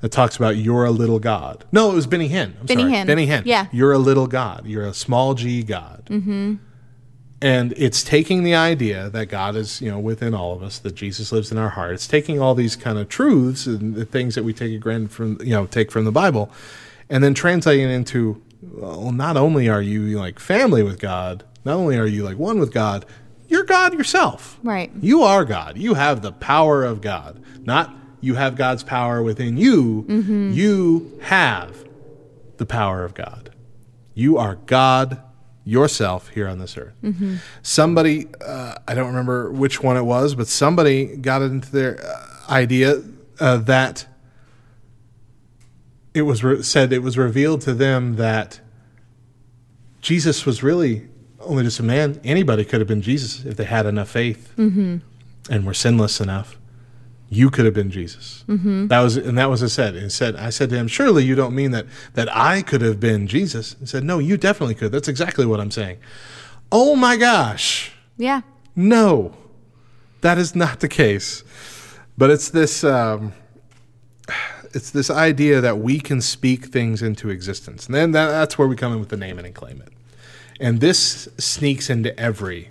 that 0.00 0.10
talks 0.10 0.36
about 0.36 0.56
you're 0.56 0.84
a 0.84 0.90
little 0.90 1.18
God. 1.18 1.64
No, 1.72 1.90
it 1.90 1.94
was 1.94 2.06
Benny 2.06 2.28
Hinn. 2.28 2.54
I'm 2.60 2.66
Benny 2.66 2.82
sorry. 2.82 2.92
Hinn. 2.92 3.06
Benny 3.06 3.26
Hinn. 3.26 3.42
Yeah. 3.46 3.66
You're 3.72 3.92
a 3.92 3.98
little 3.98 4.26
God. 4.26 4.66
You're 4.66 4.86
a 4.86 4.94
small 4.94 5.34
g 5.34 5.62
God. 5.62 6.06
Mm-hmm. 6.06 6.56
And 7.40 7.74
it's 7.76 8.02
taking 8.02 8.42
the 8.42 8.54
idea 8.54 9.10
that 9.10 9.26
God 9.26 9.54
is, 9.54 9.82
you 9.82 9.90
know, 9.90 9.98
within 9.98 10.34
all 10.34 10.52
of 10.52 10.62
us, 10.62 10.78
that 10.78 10.94
Jesus 10.94 11.30
lives 11.30 11.52
in 11.52 11.58
our 11.58 11.70
heart. 11.70 11.92
It's 11.92 12.06
taking 12.06 12.40
all 12.40 12.54
these 12.54 12.74
kind 12.74 12.98
of 12.98 13.08
truths 13.08 13.66
and 13.66 13.94
the 13.94 14.06
things 14.06 14.34
that 14.34 14.44
we 14.44 14.54
take 14.54 14.78
granted 14.80 15.10
from, 15.10 15.38
you 15.40 15.50
know, 15.50 15.66
take 15.66 15.92
from 15.92 16.06
the 16.06 16.12
Bible, 16.12 16.50
and 17.10 17.22
then 17.22 17.34
translating 17.34 17.90
it 17.90 17.92
into, 17.92 18.42
well, 18.62 19.12
not 19.12 19.36
only 19.36 19.68
are 19.68 19.82
you 19.82 20.18
like 20.18 20.38
family 20.38 20.82
with 20.82 20.98
God, 20.98 21.44
not 21.66 21.76
only 21.76 21.98
are 21.98 22.06
you 22.06 22.24
like 22.24 22.38
one 22.38 22.58
with 22.58 22.72
God, 22.72 23.04
you're 23.48 23.64
God 23.64 23.92
yourself. 23.94 24.58
Right. 24.62 24.90
You 25.00 25.22
are 25.22 25.44
God. 25.44 25.76
You 25.78 25.94
have 25.94 26.22
the 26.22 26.32
power 26.32 26.84
of 26.84 27.00
God. 27.00 27.42
Not 27.60 27.94
you 28.20 28.34
have 28.34 28.56
God's 28.56 28.82
power 28.82 29.22
within 29.22 29.56
you. 29.56 30.04
You 30.08 31.18
have 31.22 31.84
the 32.56 32.66
power 32.66 33.04
of 33.04 33.14
God. 33.14 33.50
You 34.14 34.38
are 34.38 34.56
God 34.66 35.20
yourself 35.64 36.28
here 36.28 36.46
on 36.48 36.58
this 36.58 36.76
earth. 36.76 36.94
Somebody, 37.62 38.28
uh, 38.44 38.76
I 38.86 38.94
don't 38.94 39.08
remember 39.08 39.50
which 39.50 39.82
one 39.82 39.96
it 39.96 40.02
was, 40.04 40.34
but 40.34 40.46
somebody 40.46 41.16
got 41.16 41.42
into 41.42 41.70
their 41.70 42.04
uh, 42.04 42.50
idea 42.52 43.02
uh, 43.40 43.56
that 43.58 44.06
it 46.14 46.22
was 46.22 46.44
re- 46.44 46.62
said 46.62 46.92
it 46.92 47.02
was 47.02 47.18
revealed 47.18 47.60
to 47.62 47.74
them 47.74 48.16
that 48.16 48.60
Jesus 50.00 50.46
was 50.46 50.62
really 50.62 51.08
only 51.46 51.64
just 51.64 51.80
a 51.80 51.82
man. 51.82 52.20
Anybody 52.24 52.64
could 52.64 52.80
have 52.80 52.88
been 52.88 53.02
Jesus 53.02 53.44
if 53.44 53.56
they 53.56 53.64
had 53.64 53.86
enough 53.86 54.08
faith 54.08 54.52
and 55.50 55.66
were 55.66 55.74
sinless 55.74 56.20
enough. 56.20 56.56
You 57.30 57.50
could 57.50 57.64
have 57.64 57.74
been 57.74 57.90
Jesus. 57.90 58.44
Mm-hmm. 58.46 58.88
That 58.88 59.00
was, 59.00 59.16
and 59.16 59.36
that 59.38 59.50
was 59.50 59.62
it 59.62 59.70
said. 59.70 59.96
It 59.96 60.10
said, 60.10 60.36
I 60.36 60.50
said 60.50 60.70
to 60.70 60.76
him, 60.76 60.86
"Surely 60.86 61.24
you 61.24 61.34
don't 61.34 61.54
mean 61.54 61.72
that 61.72 61.86
that 62.12 62.28
I 62.34 62.62
could 62.62 62.80
have 62.82 63.00
been 63.00 63.26
Jesus." 63.26 63.74
He 63.80 63.86
said, 63.86 64.04
"No, 64.04 64.18
you 64.18 64.36
definitely 64.36 64.74
could. 64.74 64.92
That's 64.92 65.08
exactly 65.08 65.44
what 65.44 65.58
I'm 65.58 65.70
saying." 65.70 65.98
Oh 66.70 66.94
my 66.94 67.16
gosh! 67.16 67.92
Yeah. 68.16 68.42
No, 68.76 69.34
that 70.20 70.38
is 70.38 70.54
not 70.54 70.80
the 70.80 70.88
case. 70.88 71.42
But 72.16 72.30
it's 72.30 72.50
this 72.50 72.84
um, 72.84 73.32
it's 74.72 74.90
this 74.90 75.10
idea 75.10 75.60
that 75.60 75.78
we 75.78 76.00
can 76.00 76.20
speak 76.20 76.66
things 76.66 77.02
into 77.02 77.30
existence, 77.30 77.86
and 77.86 77.94
then 77.94 78.12
that, 78.12 78.28
that's 78.28 78.58
where 78.58 78.68
we 78.68 78.76
come 78.76 78.92
in 78.92 79.00
with 79.00 79.08
the 79.08 79.16
name 79.16 79.38
it 79.38 79.44
and 79.44 79.54
claim 79.54 79.80
it. 79.80 79.93
And 80.60 80.80
this 80.80 81.28
sneaks 81.38 81.90
into 81.90 82.18
every 82.18 82.70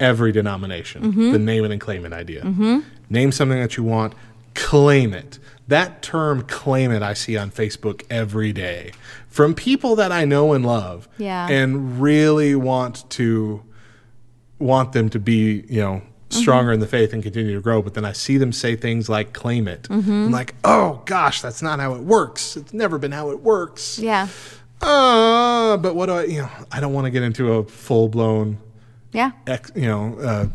every 0.00 0.32
denomination, 0.32 1.02
mm-hmm. 1.02 1.32
the 1.32 1.38
name 1.38 1.64
it 1.64 1.70
and 1.70 1.80
claim 1.80 2.04
it 2.04 2.12
idea. 2.12 2.42
Mm-hmm. 2.42 2.80
Name 3.10 3.32
something 3.32 3.58
that 3.60 3.76
you 3.76 3.82
want, 3.82 4.14
claim 4.54 5.12
it. 5.12 5.38
That 5.66 6.02
term 6.02 6.42
claim 6.42 6.90
it 6.90 7.02
I 7.02 7.14
see 7.14 7.36
on 7.36 7.50
Facebook 7.50 8.04
every 8.08 8.52
day 8.52 8.92
from 9.28 9.54
people 9.54 9.96
that 9.96 10.10
I 10.10 10.24
know 10.24 10.52
and 10.52 10.64
love 10.64 11.08
Yeah. 11.18 11.48
and 11.48 12.00
really 12.00 12.54
want 12.54 13.08
to 13.10 13.62
want 14.58 14.92
them 14.92 15.08
to 15.10 15.18
be, 15.18 15.64
you 15.68 15.80
know, 15.80 15.94
mm-hmm. 15.94 16.40
stronger 16.40 16.72
in 16.72 16.80
the 16.80 16.86
faith 16.86 17.12
and 17.12 17.22
continue 17.22 17.54
to 17.54 17.60
grow. 17.60 17.82
But 17.82 17.94
then 17.94 18.04
I 18.04 18.12
see 18.12 18.38
them 18.38 18.52
say 18.52 18.76
things 18.76 19.08
like 19.08 19.32
claim 19.32 19.68
it. 19.68 19.86
I'm 19.90 20.30
like, 20.32 20.54
oh 20.64 21.02
gosh, 21.04 21.42
that's 21.42 21.62
not 21.62 21.80
how 21.80 21.94
it 21.94 22.02
works. 22.02 22.56
It's 22.56 22.72
never 22.72 22.98
been 22.98 23.12
how 23.12 23.30
it 23.30 23.40
works. 23.40 23.98
Yeah. 23.98 24.28
Uh, 24.80 25.76
but 25.76 25.94
what 25.94 26.06
do 26.06 26.12
I, 26.12 26.24
you 26.24 26.42
know, 26.42 26.50
I 26.70 26.80
don't 26.80 26.92
want 26.92 27.04
to 27.06 27.10
get 27.10 27.22
into 27.22 27.52
a 27.54 27.64
full 27.64 28.08
blown, 28.08 28.58
Yeah. 29.12 29.32
ex, 29.46 29.70
you 29.74 29.86
know, 29.86 30.18
uh, 30.18 30.46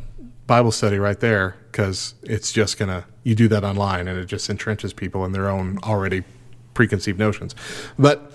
Bible 0.48 0.72
study 0.72 0.98
right 1.00 1.20
there 1.20 1.56
because 1.72 2.16
it's 2.24 2.52
just 2.52 2.78
going 2.78 2.90
to, 2.90 3.06
you 3.24 3.36
do 3.36 3.48
that 3.50 3.64
online 3.64 4.08
and 4.08 4.18
it 4.20 4.26
just 4.26 4.50
entrenches 4.50 4.96
people 4.96 5.26
in 5.26 5.32
their 5.32 5.50
own 5.50 5.78
already 5.84 6.24
preconceived 6.74 7.18
notions. 7.20 7.56
But 7.98 8.32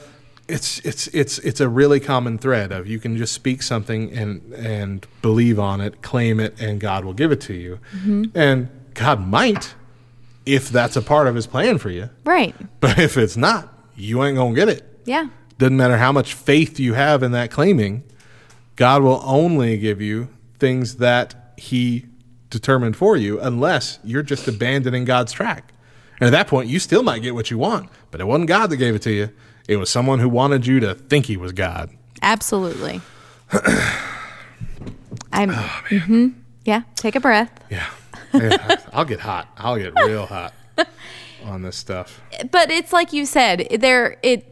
it's, 0.48 0.78
it's, 0.80 1.06
it's, 1.08 1.38
it's 1.40 1.60
a 1.60 1.68
really 1.68 2.00
common 2.00 2.38
thread 2.38 2.72
of 2.72 2.86
you 2.86 2.98
can 2.98 3.16
just 3.16 3.32
speak 3.34 3.62
something 3.62 4.10
and, 4.16 4.52
and 4.54 5.06
believe 5.22 5.58
on 5.58 5.80
it, 5.80 6.00
claim 6.02 6.40
it, 6.40 6.58
and 6.60 6.80
God 6.80 7.04
will 7.04 7.12
give 7.14 7.32
it 7.32 7.40
to 7.42 7.54
you. 7.54 7.78
And 8.34 8.68
God 8.94 9.26
might 9.26 9.74
if 10.46 10.70
that's 10.70 10.96
a 10.96 11.02
part 11.02 11.26
of 11.28 11.34
his 11.34 11.46
plan 11.46 11.76
for 11.76 11.90
you. 11.90 12.08
Right. 12.24 12.54
But 12.80 12.98
if 12.98 13.18
it's 13.18 13.36
not, 13.36 13.72
you 13.94 14.24
ain't 14.24 14.36
going 14.36 14.54
to 14.54 14.58
get 14.60 14.68
it. 14.70 15.00
Yeah. 15.04 15.28
Doesn't 15.58 15.76
matter 15.76 15.96
how 15.98 16.12
much 16.12 16.34
faith 16.34 16.78
you 16.78 16.94
have 16.94 17.22
in 17.22 17.32
that 17.32 17.50
claiming, 17.50 18.04
God 18.76 19.02
will 19.02 19.20
only 19.24 19.76
give 19.78 20.00
you 20.00 20.28
things 20.58 20.96
that 20.96 21.52
He 21.56 22.06
determined 22.50 22.96
for 22.96 23.16
you 23.16 23.40
unless 23.40 23.98
you're 24.04 24.22
just 24.22 24.46
abandoning 24.48 25.04
God's 25.04 25.32
track. 25.32 25.72
And 26.20 26.26
at 26.26 26.30
that 26.30 26.46
point, 26.48 26.68
you 26.68 26.78
still 26.78 27.02
might 27.02 27.22
get 27.22 27.34
what 27.34 27.50
you 27.50 27.58
want, 27.58 27.90
but 28.10 28.20
it 28.20 28.24
wasn't 28.24 28.48
God 28.48 28.70
that 28.70 28.76
gave 28.76 28.94
it 28.94 29.02
to 29.02 29.10
you. 29.12 29.30
It 29.68 29.76
was 29.76 29.90
someone 29.90 30.18
who 30.20 30.28
wanted 30.28 30.66
you 30.66 30.80
to 30.80 30.94
think 30.94 31.26
He 31.26 31.36
was 31.36 31.52
God. 31.52 31.90
Absolutely. 32.22 33.00
I'm. 35.32 35.50
mhm. 35.50 36.34
Yeah. 36.64 36.82
Take 36.96 37.14
a 37.16 37.20
breath. 37.20 37.50
Yeah. 37.70 37.86
Yeah, 38.34 38.76
I'll 38.92 39.04
get 39.06 39.20
hot. 39.20 39.48
I'll 39.56 39.76
get 39.78 39.94
real 40.04 40.26
hot 40.26 40.52
on 41.44 41.62
this 41.62 41.76
stuff. 41.76 42.20
but 42.50 42.70
it's 42.70 42.92
like 42.92 43.12
you 43.14 43.24
said 43.24 43.66
there 43.80 44.18
it 44.22 44.44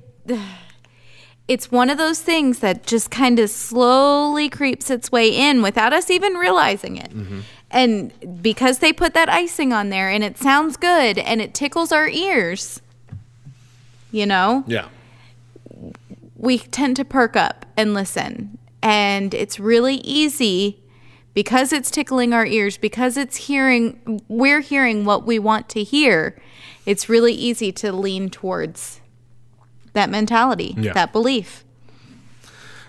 it's 1.48 1.70
one 1.70 1.90
of 1.90 1.98
those 1.98 2.20
things 2.20 2.58
that 2.58 2.86
just 2.86 3.10
kind 3.10 3.38
of 3.38 3.48
slowly 3.50 4.48
creeps 4.48 4.90
its 4.90 5.12
way 5.12 5.28
in 5.28 5.62
without 5.62 5.92
us 5.92 6.10
even 6.10 6.34
realizing 6.34 6.96
it 6.96 7.10
mm-hmm. 7.10 7.40
and 7.70 8.42
because 8.42 8.78
they 8.80 8.92
put 8.92 9.14
that 9.14 9.28
icing 9.28 9.72
on 9.72 9.90
there 9.90 10.10
and 10.10 10.24
it 10.24 10.36
sounds 10.38 10.76
good 10.76 11.18
and 11.18 11.40
it 11.40 11.54
tickles 11.54 11.92
our 11.92 12.08
ears 12.08 12.80
you 14.10 14.26
know 14.26 14.64
Yeah. 14.66 14.88
we 16.36 16.58
tend 16.58 16.96
to 16.96 17.04
perk 17.04 17.36
up 17.36 17.66
and 17.76 17.94
listen. 17.94 18.58
And 18.82 19.34
it's 19.34 19.58
really 19.58 19.96
easy 19.96 20.78
because 21.34 21.72
it's 21.72 21.90
tickling 21.90 22.32
our 22.32 22.46
ears, 22.46 22.78
because 22.78 23.16
it's 23.16 23.36
hearing, 23.36 24.22
we're 24.28 24.60
hearing 24.60 25.04
what 25.04 25.26
we 25.26 25.38
want 25.38 25.68
to 25.70 25.82
hear. 25.82 26.40
It's 26.86 27.08
really 27.08 27.32
easy 27.34 27.72
to 27.72 27.92
lean 27.92 28.30
towards 28.30 29.00
that 29.96 30.10
mentality, 30.10 30.74
Yeah. 30.78 30.92
that 30.92 31.12
belief. 31.12 31.64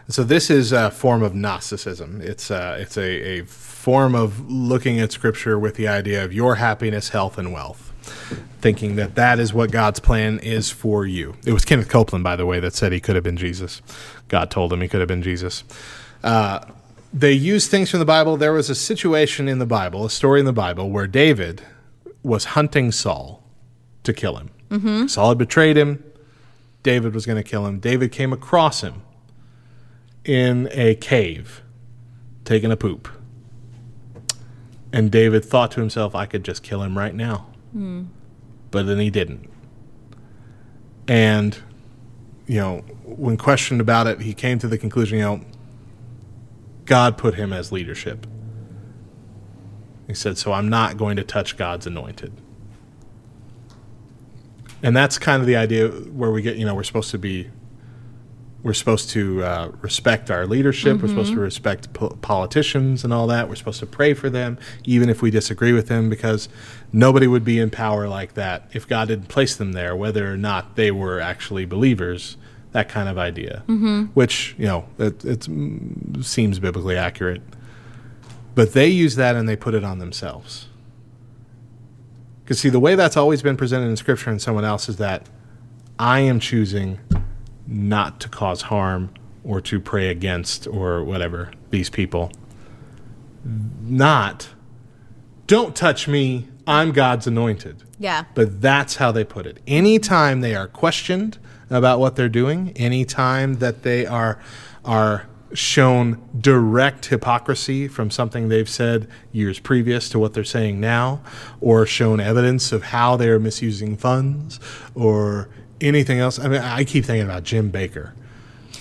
So 0.09 0.23
this 0.23 0.49
is 0.49 0.71
a 0.71 0.89
form 0.91 1.21
of 1.23 1.35
Gnosticism. 1.35 2.21
It's 2.21 2.49
a, 2.49 2.77
it's 2.79 2.95
a, 2.97 3.39
a 3.39 3.45
form 3.45 4.15
of 4.15 4.49
looking 4.49 4.99
at 5.01 5.11
Scripture 5.11 5.59
with 5.59 5.75
the 5.75 5.87
idea 5.87 6.23
of 6.23 6.31
your 6.31 6.55
happiness, 6.55 7.09
health, 7.09 7.37
and 7.37 7.51
wealth, 7.51 7.91
thinking 8.61 8.95
that 8.95 9.15
that 9.15 9.37
is 9.39 9.53
what 9.53 9.69
God's 9.71 9.99
plan 9.99 10.39
is 10.39 10.71
for 10.71 11.05
you. 11.05 11.35
It 11.45 11.51
was 11.51 11.65
Kenneth 11.65 11.89
Copeland, 11.89 12.23
by 12.23 12.37
the 12.37 12.45
way, 12.45 12.59
that 12.61 12.73
said 12.73 12.93
he 12.93 13.01
could 13.01 13.15
have 13.15 13.23
been 13.23 13.35
Jesus. 13.35 13.81
God 14.29 14.49
told 14.49 14.71
him 14.71 14.79
he 14.81 14.87
could 14.87 15.01
have 15.01 15.09
been 15.09 15.23
Jesus. 15.23 15.65
Uh, 16.23 16.59
they 17.13 17.33
use 17.33 17.67
things 17.67 17.89
from 17.89 17.99
the 17.99 18.05
Bible. 18.05 18.37
There 18.37 18.53
was 18.53 18.69
a 18.69 18.75
situation 18.75 19.47
in 19.49 19.59
the 19.59 19.65
Bible, 19.65 20.05
a 20.05 20.09
story 20.09 20.39
in 20.39 20.45
the 20.45 20.53
Bible, 20.53 20.89
where 20.89 21.07
David 21.07 21.63
was 22.23 22.45
hunting 22.45 22.91
Saul 22.93 23.43
to 24.03 24.13
kill 24.13 24.37
him. 24.37 25.07
Saul 25.09 25.29
had 25.29 25.37
betrayed 25.37 25.77
him. 25.77 26.03
David 26.83 27.13
was 27.13 27.25
going 27.25 27.37
to 27.37 27.43
kill 27.43 27.65
him. 27.65 27.79
David 27.79 28.11
came 28.11 28.31
across 28.31 28.81
him 28.81 29.01
in 30.23 30.69
a 30.71 30.95
cave 30.95 31.63
taking 32.45 32.71
a 32.71 32.77
poop. 32.77 33.07
And 34.93 35.11
David 35.11 35.43
thought 35.43 35.71
to 35.71 35.79
himself, 35.79 36.15
I 36.15 36.25
could 36.25 36.43
just 36.43 36.63
kill 36.63 36.81
him 36.81 36.97
right 36.97 37.13
now. 37.13 37.47
Hmm. 37.73 38.05
But 38.71 38.85
then 38.85 38.99
he 38.99 39.09
didn't. 39.09 39.49
And, 41.07 41.57
you 42.47 42.59
know, 42.59 42.77
when 43.03 43.37
questioned 43.37 43.81
about 43.81 44.07
it, 44.07 44.21
he 44.21 44.33
came 44.33 44.59
to 44.59 44.67
the 44.67 44.77
conclusion, 44.77 45.17
you 45.17 45.23
know, 45.23 45.41
God 46.85 47.17
put 47.17 47.35
him 47.35 47.51
as 47.51 47.71
leadership. 47.71 48.25
He 50.07 50.13
said, 50.13 50.37
So 50.37 50.53
I'm 50.53 50.69
not 50.69 50.97
going 50.97 51.17
to 51.17 51.23
touch 51.23 51.57
God's 51.57 51.85
anointed. 51.85 52.33
And 54.83 54.95
that's 54.95 55.17
kind 55.17 55.41
of 55.41 55.47
the 55.47 55.55
idea 55.55 55.87
where 55.89 56.31
we 56.31 56.41
get, 56.41 56.57
you 56.57 56.65
know, 56.65 56.75
we're 56.75 56.83
supposed 56.83 57.11
to 57.11 57.17
be 57.17 57.49
we're 58.63 58.73
supposed 58.73 59.09
to 59.11 59.43
uh, 59.43 59.71
respect 59.81 60.29
our 60.29 60.45
leadership. 60.45 61.01
We're 61.01 61.07
supposed 61.09 61.31
to 61.33 61.39
respect 61.39 61.93
po- 61.93 62.17
politicians 62.21 63.03
and 63.03 63.13
all 63.13 63.27
that. 63.27 63.47
We're 63.47 63.55
supposed 63.55 63.79
to 63.79 63.85
pray 63.85 64.13
for 64.13 64.29
them, 64.29 64.57
even 64.83 65.09
if 65.09 65.21
we 65.21 65.31
disagree 65.31 65.71
with 65.71 65.87
them, 65.87 66.09
because 66.09 66.49
nobody 66.91 67.27
would 67.27 67.45
be 67.45 67.59
in 67.59 67.69
power 67.69 68.09
like 68.09 68.33
that 68.33 68.69
if 68.73 68.87
God 68.87 69.07
didn't 69.07 69.29
place 69.29 69.55
them 69.55 69.71
there, 69.71 69.95
whether 69.95 70.31
or 70.31 70.35
not 70.35 70.75
they 70.75 70.91
were 70.91 71.21
actually 71.21 71.65
believers. 71.65 72.35
That 72.73 72.89
kind 72.89 73.07
of 73.07 73.17
idea, 73.17 73.63
which 74.13 74.53
you 74.57 74.65
know, 74.65 74.85
it, 74.99 75.23
it's 75.23 75.47
mm, 75.47 76.23
seems 76.23 76.59
biblically 76.59 76.97
accurate. 76.97 77.41
But 78.53 78.73
they 78.73 78.87
use 78.87 79.15
that 79.15 79.35
and 79.35 79.47
they 79.47 79.55
put 79.55 79.73
it 79.73 79.83
on 79.85 79.99
themselves. 79.99 80.66
Because 82.47 82.61
see, 82.61 82.69
the 82.69 82.79
way 82.79 82.95
that's 82.95 83.17
always 83.17 83.41
been 83.41 83.57
presented 83.57 83.87
in 83.87 83.97
Scripture 83.97 84.29
and 84.29 84.41
someone 84.41 84.63
else 84.63 84.87
is 84.87 84.95
that 84.95 85.27
I 85.99 86.21
am 86.21 86.39
choosing 86.39 86.97
not 87.67 88.21
to 88.21 88.29
cause 88.29 88.61
harm 88.61 89.13
or 89.43 89.59
to 89.59 89.81
pray 89.81 90.07
against 90.07 90.65
or 90.65 91.03
whatever 91.03 91.51
these 91.71 91.89
people. 91.89 92.31
Not, 93.43 94.47
don't 95.45 95.75
touch 95.75 96.07
me, 96.07 96.47
I'm 96.65 96.93
God's 96.93 97.27
anointed. 97.27 97.83
Yeah. 97.99 98.23
But 98.33 98.61
that's 98.61 98.95
how 98.95 99.11
they 99.11 99.25
put 99.25 99.45
it. 99.45 99.57
Anytime 99.67 100.39
they 100.39 100.55
are 100.55 100.67
questioned 100.67 101.39
about 101.69 101.99
what 101.99 102.15
they're 102.15 102.29
doing, 102.29 102.71
anytime 102.77 103.55
that 103.55 103.83
they 103.83 104.05
are 104.05 104.39
are 104.85 105.27
shown 105.53 106.21
direct 106.39 107.05
hypocrisy 107.07 107.87
from 107.87 108.11
something 108.11 108.49
they've 108.49 108.69
said 108.69 109.07
years 109.31 109.59
previous 109.59 110.09
to 110.09 110.19
what 110.19 110.33
they're 110.33 110.43
saying 110.43 110.79
now, 110.79 111.21
or 111.61 111.85
shown 111.85 112.19
evidence 112.19 112.71
of 112.71 112.83
how 112.83 113.15
they're 113.15 113.39
misusing 113.39 113.95
funds 113.97 114.59
or 114.95 115.49
anything 115.79 116.19
else. 116.19 116.39
I 116.39 116.47
mean, 116.47 116.61
I 116.61 116.83
keep 116.83 117.05
thinking 117.05 117.25
about 117.25 117.43
Jim 117.43 117.71
Bakker, 117.71 118.11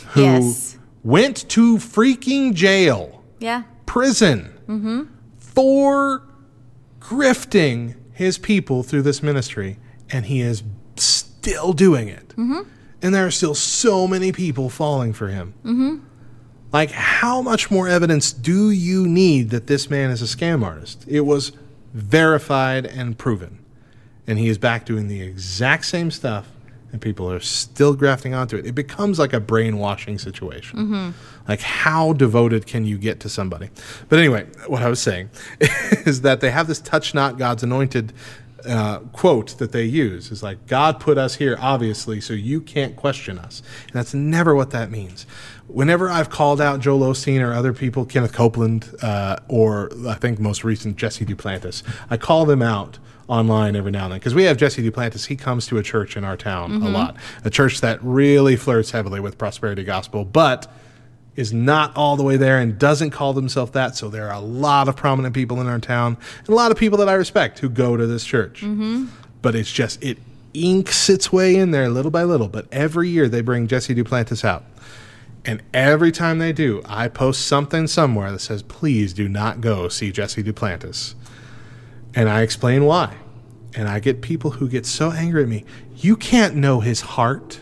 who 0.09 0.23
Yes. 0.23 0.79
went 1.05 1.49
to 1.51 1.77
freaking 1.79 2.55
jail 2.55 3.23
Yeah. 3.39 3.63
prison 3.85 4.51
mm-hmm. 4.69 5.03
for 5.39 6.23
grifting 7.01 7.95
his 8.13 8.39
people 8.39 8.83
through 8.83 9.03
this 9.03 9.23
ministry, 9.23 9.79
and 10.11 10.27
he 10.27 10.41
is 10.41 10.63
still 10.97 11.73
doing 11.73 12.09
it. 12.09 12.31
Mm-hmm. 12.31 12.63
And 13.03 13.15
there 13.15 13.27
are 13.27 13.31
still 13.31 13.55
so 13.55 14.09
many 14.09 14.33
people 14.33 14.69
falling 14.71 15.13
for 15.13 15.29
him. 15.29 15.55
Mm-hmm. 15.65 15.97
Like, 16.77 16.91
how 16.91 17.41
much 17.41 17.71
more 17.71 17.89
evidence 17.89 18.35
do 18.35 18.71
you 18.71 19.09
need 19.09 19.49
that 19.49 19.67
this 19.67 19.89
man 19.89 20.11
is 20.11 20.21
a 20.21 20.27
scam 20.27 20.63
artist? 20.63 21.07
It 21.09 21.23
was 21.23 21.53
verified 21.95 22.85
and 22.85 23.17
proven. 23.17 23.61
And 24.27 24.39
he 24.39 24.49
is 24.49 24.59
back 24.59 24.85
doing 24.85 25.09
the 25.09 25.23
exact 25.23 25.87
same 25.87 26.11
stuff, 26.11 26.49
and 26.93 27.01
people 27.01 27.33
are 27.33 27.41
still 27.41 27.95
grafting 27.95 28.35
onto 28.35 28.59
it. 28.59 28.67
It 28.67 28.75
becomes 28.75 29.19
like 29.19 29.33
a 29.33 29.41
brainwashing 29.41 30.19
situation. 30.19 30.79
Mm-hmm. 30.79 31.11
Like, 31.49 31.63
how 31.63 32.13
devoted 32.13 32.67
can 32.67 32.85
you 32.85 32.99
get 32.99 33.21
to 33.21 33.31
somebody? 33.31 33.71
But 34.11 34.19
anyway, 34.19 34.45
what 34.67 34.83
I 34.83 34.91
was 34.91 35.01
saying 35.01 35.31
is 36.05 36.21
that 36.21 36.43
they 36.43 36.51
have 36.51 36.67
this 36.67 36.81
touch 36.81 37.15
not 37.15 37.39
God's 37.39 37.63
anointed 37.63 38.13
uh, 38.65 39.01
quote 39.13 39.59
that 39.59 39.73
they 39.73 39.85
use 39.85 40.31
is 40.31 40.43
like 40.43 40.67
God 40.67 40.99
put 40.99 41.19
us 41.19 41.37
here 41.37 41.57
obviously 41.61 42.21
so 42.21 42.33
you 42.33 42.61
can't 42.61 42.97
question 42.97 43.39
us. 43.39 43.63
And 43.85 43.93
that's 43.93 44.15
never 44.15 44.55
what 44.55 44.71
that 44.71 44.91
means. 44.91 45.27
Whenever 45.69 46.09
I've 46.09 46.31
called 46.31 46.61
out 46.61 46.81
Joel 46.81 47.01
Osteen 47.01 47.41
or 47.41 47.53
other 47.53 47.73
people 47.73 48.05
Kenneth 48.05 48.33
Copeland 48.33 48.95
uh, 49.03 49.37
or 49.49 49.91
I 50.09 50.15
think 50.15 50.39
most 50.39 50.65
recent 50.65 50.97
Jesse 50.97 51.25
Duplantis 51.25 51.83
I 52.11 52.17
call 52.17 52.47
them 52.47 52.63
out 52.63 52.99
online 53.29 53.75
every 53.75 53.91
now 53.91 54.05
and 54.05 54.13
then. 54.13 54.21
Because 54.21 54.35
we 54.35 54.45
have 54.45 54.57
Jesse 54.57 54.89
Duplantis. 54.89 55.27
He 55.27 55.35
comes 55.37 55.67
to 55.67 55.79
a 55.79 55.83
church 55.83 56.17
in 56.17 56.25
our 56.25 56.37
town 56.37 56.83
a 56.83 56.89
lot 56.89 57.17
a 57.45 57.51
church 57.51 57.81
that 57.81 58.03
really 58.03 58.57
flirts 58.57 58.93
heavily 58.93 59.21
with 59.21 59.37
prosperity 59.39 59.85
gospel 59.85 60.25
but 60.25 60.73
is 61.37 61.53
not 61.53 61.95
all 61.97 62.17
the 62.17 62.23
way 62.23 62.37
there 62.37 62.59
and 62.59 62.79
doesn't 62.79 63.11
call 63.11 63.33
themselves 63.33 63.73
that. 63.73 63.95
So 63.95 64.09
there 64.09 64.29
are 64.29 64.35
a 64.35 64.41
lot 64.41 64.89
of 64.89 64.97
prominent 64.97 65.35
people 65.35 65.61
in 65.61 65.67
our 65.67 65.79
town 65.79 66.17
and 66.39 66.49
a 66.49 66.55
lot 66.55 66.71
of 66.73 66.79
people 66.79 66.99
that 66.99 67.09
I 67.09 67.15
respect 67.15 67.59
who 67.59 67.69
go 67.69 67.97
to 67.97 68.07
this 68.07 68.25
church. 68.25 68.63
Mm-hmm. 68.63 69.07
But 69.43 69.55
it's 69.55 69.71
just, 69.71 70.03
it 70.03 70.19
inks 70.55 71.09
its 71.11 71.31
way 71.33 71.57
in 71.57 71.71
there 71.71 71.89
little 71.89 72.11
by 72.11 72.25
little. 72.25 72.49
But 72.49 72.67
every 72.73 73.11
year 73.11 73.29
they 73.29 73.43
bring 73.43 73.69
Jesse 73.69 73.95
Duplantis 73.95 74.45
out. 74.45 74.65
And 75.45 75.63
every 75.73 76.11
time 76.11 76.39
they 76.41 76.53
do, 76.53 76.83
I 76.87 77.07
post 77.07 77.47
something 77.47 77.87
somewhere 77.87 78.33
that 78.33 78.41
says, 78.41 78.63
please 78.65 79.13
do 79.13 79.29
not 79.29 79.61
go 79.61 79.89
see 79.89 80.11
Jesse 80.11 80.43
Duplantis. 80.43 81.15
And 82.15 82.29
I 82.29 82.41
explain 82.41 82.85
why. 82.85 83.15
And 83.75 83.89
I 83.89 84.01
get 84.01 84.23
people 84.23 84.53
who 84.53 84.69
get 84.69 84.87
so 84.87 85.13
angry 85.13 85.43
at 85.43 85.49
me. 85.49 85.65
You 85.95 86.17
can't 86.17 86.57
know 86.57 86.81
his 86.81 87.03
heart. 87.03 87.61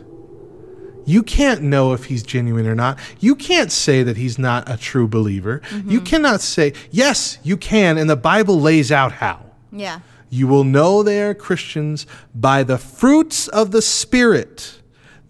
You 1.06 1.22
can't 1.22 1.62
know 1.62 1.92
if 1.92 2.04
he's 2.06 2.22
genuine 2.22 2.66
or 2.66 2.74
not. 2.74 2.98
You 3.20 3.34
can't 3.34 3.70
say 3.70 4.02
that 4.02 4.16
he's 4.16 4.38
not 4.38 4.68
a 4.70 4.76
true 4.76 5.06
believer. 5.06 5.60
Mm-hmm. 5.70 5.90
You 5.90 6.00
cannot 6.00 6.40
say, 6.40 6.72
yes, 6.90 7.38
you 7.42 7.56
can, 7.56 7.98
and 7.98 8.08
the 8.08 8.16
Bible 8.16 8.60
lays 8.60 8.90
out 8.90 9.12
how. 9.12 9.40
Yeah. 9.70 10.00
You 10.30 10.46
will 10.46 10.64
know 10.64 11.02
they 11.02 11.22
are 11.22 11.34
Christians 11.34 12.06
by 12.34 12.62
the 12.62 12.78
fruits 12.78 13.48
of 13.48 13.70
the 13.70 13.82
Spirit. 13.82 14.80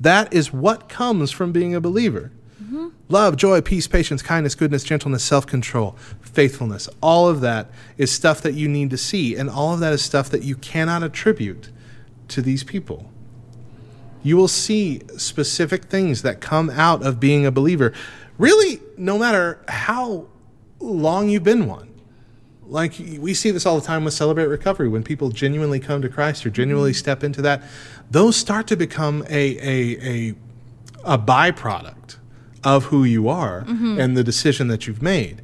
That 0.01 0.33
is 0.33 0.53
what 0.53 0.89
comes 0.89 1.31
from 1.31 1.53
being 1.53 1.75
a 1.75 1.81
believer. 1.81 2.31
Mm-hmm. 2.63 2.89
Love, 3.09 3.37
joy, 3.37 3.61
peace, 3.61 3.87
patience, 3.87 4.23
kindness, 4.23 4.55
goodness, 4.55 4.85
gentleness, 4.85 5.25
self 5.25 5.47
control, 5.47 5.97
faithfulness. 6.21 6.89
All 7.03 7.29
of 7.29 7.41
that 7.41 7.71
is 7.99 8.11
stuff 8.11 8.41
that 8.43 8.55
you 8.55 8.69
need 8.69 8.91
to 8.91 8.97
see, 8.97 9.37
and 9.37 9.51
all 9.51 9.75
of 9.75 9.81
that 9.81 9.93
is 9.93 10.03
stuff 10.03 10.31
that 10.31 10.43
you 10.43 10.57
cannot 10.57 11.03
attribute 11.03 11.71
to 12.29 12.41
these 12.41 12.65
people 12.65 13.11
you 14.25 14.37
will 14.37 14.49
see 14.49 15.03
specific 15.17 15.85
things 15.85 16.23
that 16.23 16.41
come 16.41 16.71
out 16.71 17.07
of 17.07 17.21
being 17.21 17.47
a 17.47 17.53
believer. 17.53 17.93
Really, 18.39 18.81
no 18.97 19.17
matter 19.19 19.63
how 19.69 20.27
long 20.81 21.29
you've 21.29 21.45
been 21.45 21.67
one. 21.67 21.91
Like 22.67 22.95
we 22.99 23.35
see 23.35 23.51
this 23.51 23.67
all 23.67 23.79
the 23.79 23.87
time 23.87 24.05
with 24.05 24.15
Celebrate 24.15 24.47
Recovery 24.47 24.89
when 24.89 25.05
people 25.05 25.29
genuinely 25.29 25.79
come 25.79 26.01
to 26.03 26.09
Christ 26.09 26.47
or 26.47 26.51
genuinely 26.51 26.93
mm-hmm. 26.93 26.99
step 26.99 27.23
into 27.23 27.43
that, 27.43 27.63
those 28.11 28.37
start 28.37 28.67
to 28.69 28.77
become 28.77 29.23
a 29.29 29.59
a 29.59 29.99
a, 30.03 30.35
a 31.05 31.19
byproduct 31.19 32.17
of 32.65 32.85
who 32.85 33.05
you 33.05 33.29
are 33.29 33.63
mm-hmm. 33.63 34.01
and 34.01 34.17
the 34.17 34.25
decision 34.25 34.69
that 34.69 34.87
you've 34.87 35.03
made. 35.03 35.43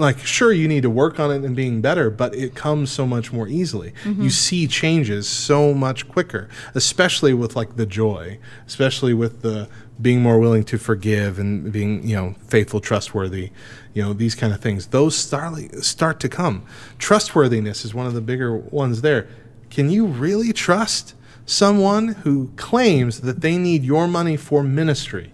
Like 0.00 0.18
sure 0.18 0.52
you 0.52 0.66
need 0.66 0.82
to 0.82 0.90
work 0.90 1.20
on 1.20 1.30
it 1.30 1.44
and 1.44 1.54
being 1.54 1.80
better, 1.80 2.10
but 2.10 2.34
it 2.34 2.54
comes 2.54 2.90
so 2.90 3.06
much 3.06 3.32
more 3.32 3.46
easily. 3.46 3.92
You 4.04 4.12
mm-hmm. 4.12 4.28
see 4.28 4.66
changes 4.66 5.28
so 5.28 5.74
much 5.74 6.08
quicker, 6.08 6.48
especially 6.74 7.34
with 7.34 7.56
like 7.56 7.76
the 7.76 7.86
joy, 7.86 8.38
especially 8.66 9.14
with 9.14 9.42
the 9.42 9.68
being 10.00 10.22
more 10.22 10.38
willing 10.38 10.64
to 10.64 10.78
forgive 10.78 11.38
and 11.38 11.70
being 11.72 12.06
you 12.06 12.16
know 12.16 12.34
faithful, 12.46 12.80
trustworthy, 12.80 13.50
you 13.94 14.02
know 14.02 14.12
these 14.12 14.34
kind 14.34 14.52
of 14.52 14.60
things. 14.60 14.88
Those 14.88 15.16
start 15.16 15.84
start 15.84 16.20
to 16.20 16.28
come. 16.28 16.64
Trustworthiness 16.98 17.84
is 17.84 17.94
one 17.94 18.06
of 18.06 18.14
the 18.14 18.20
bigger 18.20 18.56
ones 18.56 19.02
there. 19.02 19.28
Can 19.68 19.90
you 19.90 20.06
really 20.06 20.52
trust 20.52 21.14
someone 21.46 22.08
who 22.08 22.50
claims 22.56 23.20
that 23.20 23.40
they 23.40 23.56
need 23.56 23.84
your 23.84 24.08
money 24.08 24.36
for 24.36 24.62
ministry? 24.62 25.32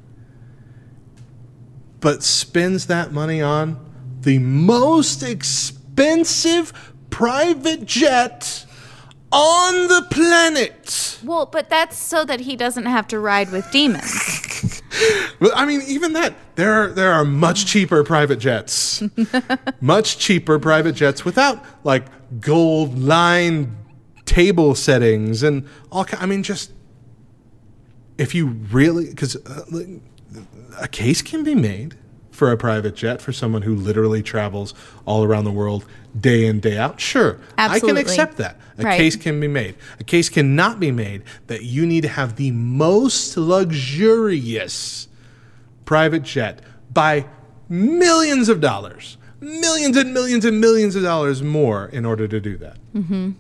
but 2.01 2.23
spends 2.23 2.87
that 2.87 3.13
money 3.13 3.43
on 3.43 3.86
the 4.21 4.39
most 4.39 5.23
expensive 5.23 6.93
private 7.11 7.85
jet 7.85 8.67
on 9.33 9.89
the 9.89 10.07
planet. 10.11 11.19
Well, 11.25 11.47
but 11.47 11.69
that's 11.69 11.97
so 11.97 12.25
that 12.25 12.41
he 12.41 12.57
doesn't 12.57 12.87
have 12.87 13.09
to 13.09 13.19
ride 13.19 13.51
with 13.51 13.71
demons. 13.71 14.43
Well, 15.41 15.53
I 15.55 15.67
mean, 15.67 15.83
even 15.87 16.15
that 16.15 16.35
there 16.55 16.73
are 16.73 16.89
there 16.89 17.13
are 17.13 17.25
much 17.25 17.67
cheaper 17.67 18.03
private 18.03 18.39
jets, 18.39 19.03
much 19.81 20.17
cheaper 20.17 20.59
private 20.59 20.95
jets 20.95 21.25
without 21.25 21.63
like 21.85 22.07
gold 22.41 22.99
line 22.99 23.77
table 24.25 24.75
settings 24.75 25.43
and 25.43 25.69
all. 25.93 26.07
I 26.19 26.25
mean, 26.25 26.43
just 26.43 26.73
if 28.17 28.35
you 28.35 28.47
really 28.47 29.11
because 29.11 29.37
uh, 29.37 29.65
a 30.81 30.89
case 30.89 31.21
can 31.21 31.45
be 31.45 31.55
made 31.55 31.97
for 32.37 32.53
a 32.53 32.57
private 32.57 32.95
jet 32.95 33.21
for 33.23 33.33
someone 33.33 33.63
who 33.63 33.75
literally 33.75 34.23
travels 34.23 34.75
all 35.07 35.25
around 35.25 35.45
the 35.45 35.51
world 35.51 35.87
day 36.19 36.45
in 36.47 36.61
day 36.61 36.77
out. 36.77 37.01
Sure, 37.01 37.41
I 37.57 37.81
can 37.81 37.97
accept 37.97 38.37
that. 38.37 38.61
A 38.79 38.83
Right. 38.83 38.99
case 38.99 39.17
can 39.17 39.41
be 39.41 39.49
made. 39.49 39.75
A 39.99 40.05
case 40.05 40.29
cannot 40.29 40.79
be 40.79 40.93
made 40.93 41.23
that 41.47 41.63
you 41.63 41.87
need 41.87 42.03
to 42.03 42.09
have 42.09 42.37
the 42.37 42.51
most 42.51 43.37
luxurious 43.39 45.09
private 45.87 46.23
jet 46.25 46.61
by 46.93 47.25
millions 47.71 48.51
of 48.51 48.61
dollars, 48.61 49.17
millions 49.41 49.97
and 49.97 50.13
millions 50.13 50.45
and 50.45 50.61
millions 50.61 50.95
of 50.95 51.03
dollars 51.03 51.43
more 51.43 51.87
in 51.87 52.05
order 52.05 52.29
to 52.29 52.39
do 52.39 52.59
that. 52.59 52.77
Mm-hmm. 52.95 53.31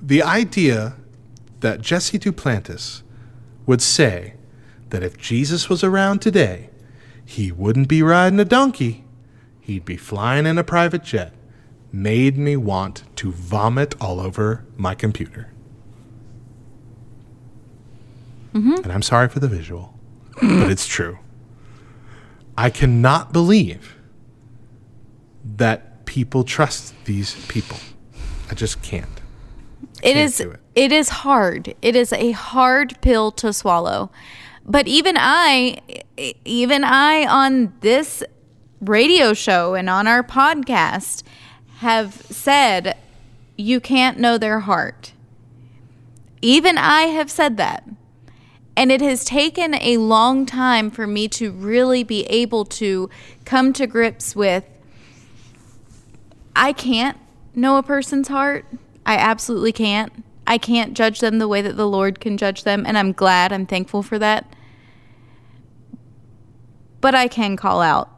The 0.00 0.22
idea 0.22 0.94
that 1.60 1.80
Jesse 1.80 2.18
Duplantis 2.18 3.02
would 3.66 3.82
say 3.82 4.34
that 4.90 5.02
if 5.02 5.18
Jesus 5.18 5.68
was 5.68 5.82
around 5.82 6.20
today, 6.20 6.70
he 7.26 7.50
wouldn't 7.50 7.88
be 7.88 8.02
riding 8.02 8.38
a 8.38 8.44
donkey, 8.44 9.04
he'd 9.60 9.84
be 9.84 9.96
flying 9.96 10.46
in 10.46 10.56
a 10.56 10.64
private 10.64 11.02
jet, 11.02 11.34
made 11.92 12.38
me 12.38 12.56
want 12.56 13.02
to 13.16 13.32
vomit 13.32 13.94
all 14.00 14.20
over 14.20 14.64
my 14.76 14.94
computer. 14.94 15.50
Mm-hmm. 18.54 18.84
And 18.84 18.92
I'm 18.92 19.02
sorry 19.02 19.28
for 19.28 19.40
the 19.40 19.48
visual, 19.48 19.98
but 20.40 20.70
it's 20.70 20.86
true. 20.86 21.18
I 22.56 22.70
cannot 22.70 23.32
believe 23.32 23.96
that 25.56 26.06
people 26.06 26.44
trust 26.44 26.94
these 27.04 27.34
people. 27.46 27.76
I 28.50 28.54
just 28.54 28.82
can't. 28.82 29.08
it 30.02 30.14
can't 30.14 30.18
is, 30.18 30.40
it. 30.40 30.60
it 30.74 30.92
is 30.92 31.08
hard. 31.08 31.74
It 31.82 31.96
is 31.96 32.12
a 32.12 32.30
hard 32.30 32.98
pill 33.00 33.32
to 33.32 33.52
swallow. 33.52 34.10
But 34.66 34.88
even 34.88 35.16
I 35.16 35.78
even 36.44 36.82
I 36.82 37.24
on 37.24 37.72
this 37.80 38.24
radio 38.80 39.32
show 39.32 39.74
and 39.74 39.88
on 39.88 40.06
our 40.08 40.24
podcast 40.24 41.22
have 41.78 42.14
said 42.14 42.96
you 43.56 43.80
can't 43.80 44.18
know 44.18 44.36
their 44.36 44.60
heart. 44.60 45.12
Even 46.42 46.76
I 46.76 47.02
have 47.02 47.30
said 47.30 47.56
that. 47.56 47.84
And 48.76 48.92
it 48.92 49.00
has 49.00 49.24
taken 49.24 49.74
a 49.76 49.96
long 49.96 50.44
time 50.44 50.90
for 50.90 51.06
me 51.06 51.28
to 51.28 51.50
really 51.50 52.02
be 52.02 52.24
able 52.24 52.64
to 52.66 53.08
come 53.44 53.72
to 53.72 53.86
grips 53.86 54.36
with 54.36 54.64
I 56.54 56.72
can't 56.72 57.18
know 57.54 57.76
a 57.76 57.82
person's 57.82 58.28
heart. 58.28 58.66
I 59.04 59.16
absolutely 59.16 59.72
can't. 59.72 60.24
I 60.46 60.58
can't 60.58 60.94
judge 60.94 61.20
them 61.20 61.38
the 61.38 61.48
way 61.48 61.62
that 61.62 61.76
the 61.76 61.88
Lord 61.88 62.20
can 62.20 62.36
judge 62.36 62.64
them, 62.64 62.84
and 62.86 62.96
I'm 62.96 63.12
glad, 63.12 63.52
I'm 63.52 63.66
thankful 63.66 64.02
for 64.02 64.18
that. 64.18 64.46
But 67.00 67.14
I 67.14 67.28
can 67.28 67.56
call 67.56 67.80
out 67.80 68.10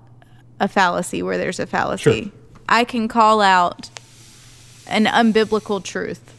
a 0.60 0.68
fallacy 0.68 1.22
where 1.22 1.38
there's 1.38 1.60
a 1.60 1.66
fallacy. 1.66 2.22
Sure. 2.24 2.32
I 2.68 2.84
can 2.84 3.08
call 3.08 3.40
out 3.40 3.90
an 4.86 5.06
unbiblical 5.06 5.82
truth 5.82 6.34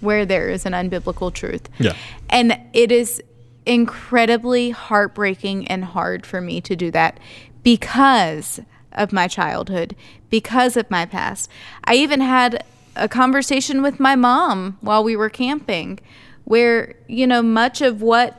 where 0.00 0.26
there 0.26 0.48
is 0.48 0.66
an 0.66 0.72
unbiblical 0.72 1.32
truth. 1.32 1.68
Yeah. 1.78 1.94
And 2.28 2.58
it 2.72 2.90
is 2.90 3.22
incredibly 3.64 4.70
heartbreaking 4.70 5.68
and 5.68 5.84
hard 5.84 6.26
for 6.26 6.40
me 6.40 6.60
to 6.60 6.74
do 6.74 6.90
that 6.90 7.20
because 7.62 8.60
of 8.92 9.12
my 9.12 9.28
childhood, 9.28 9.94
because 10.30 10.76
of 10.76 10.90
my 10.90 11.06
past. 11.06 11.48
I 11.84 11.94
even 11.94 12.20
had 12.20 12.64
a 12.96 13.08
conversation 13.08 13.82
with 13.82 13.98
my 13.98 14.14
mom 14.14 14.78
while 14.80 15.02
we 15.02 15.16
were 15.16 15.30
camping 15.30 15.98
where, 16.44 16.94
you 17.06 17.26
know, 17.26 17.42
much 17.42 17.80
of 17.80 18.02
what 18.02 18.38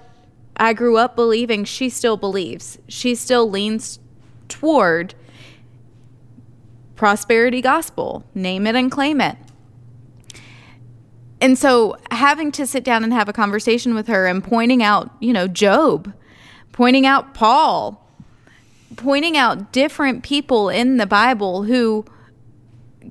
I 0.57 0.73
grew 0.73 0.97
up 0.97 1.15
believing, 1.15 1.63
she 1.63 1.89
still 1.89 2.17
believes. 2.17 2.77
She 2.87 3.15
still 3.15 3.49
leans 3.49 3.99
toward 4.49 5.15
prosperity 6.95 7.61
gospel, 7.61 8.23
name 8.35 8.67
it 8.67 8.75
and 8.75 8.91
claim 8.91 9.19
it. 9.19 9.37
And 11.41 11.57
so 11.57 11.97
having 12.11 12.51
to 12.53 12.65
sit 12.65 12.83
down 12.83 13.03
and 13.03 13.11
have 13.11 13.27
a 13.27 13.33
conversation 13.33 13.95
with 13.95 14.07
her 14.07 14.27
and 14.27 14.43
pointing 14.43 14.81
out, 14.81 15.11
you 15.19 15.33
know, 15.33 15.47
Job, 15.47 16.13
pointing 16.71 17.05
out 17.05 17.33
Paul, 17.33 18.07
pointing 18.95 19.35
out 19.35 19.73
different 19.73 20.23
people 20.23 20.69
in 20.69 20.97
the 20.97 21.05
Bible 21.05 21.63
who 21.63 22.05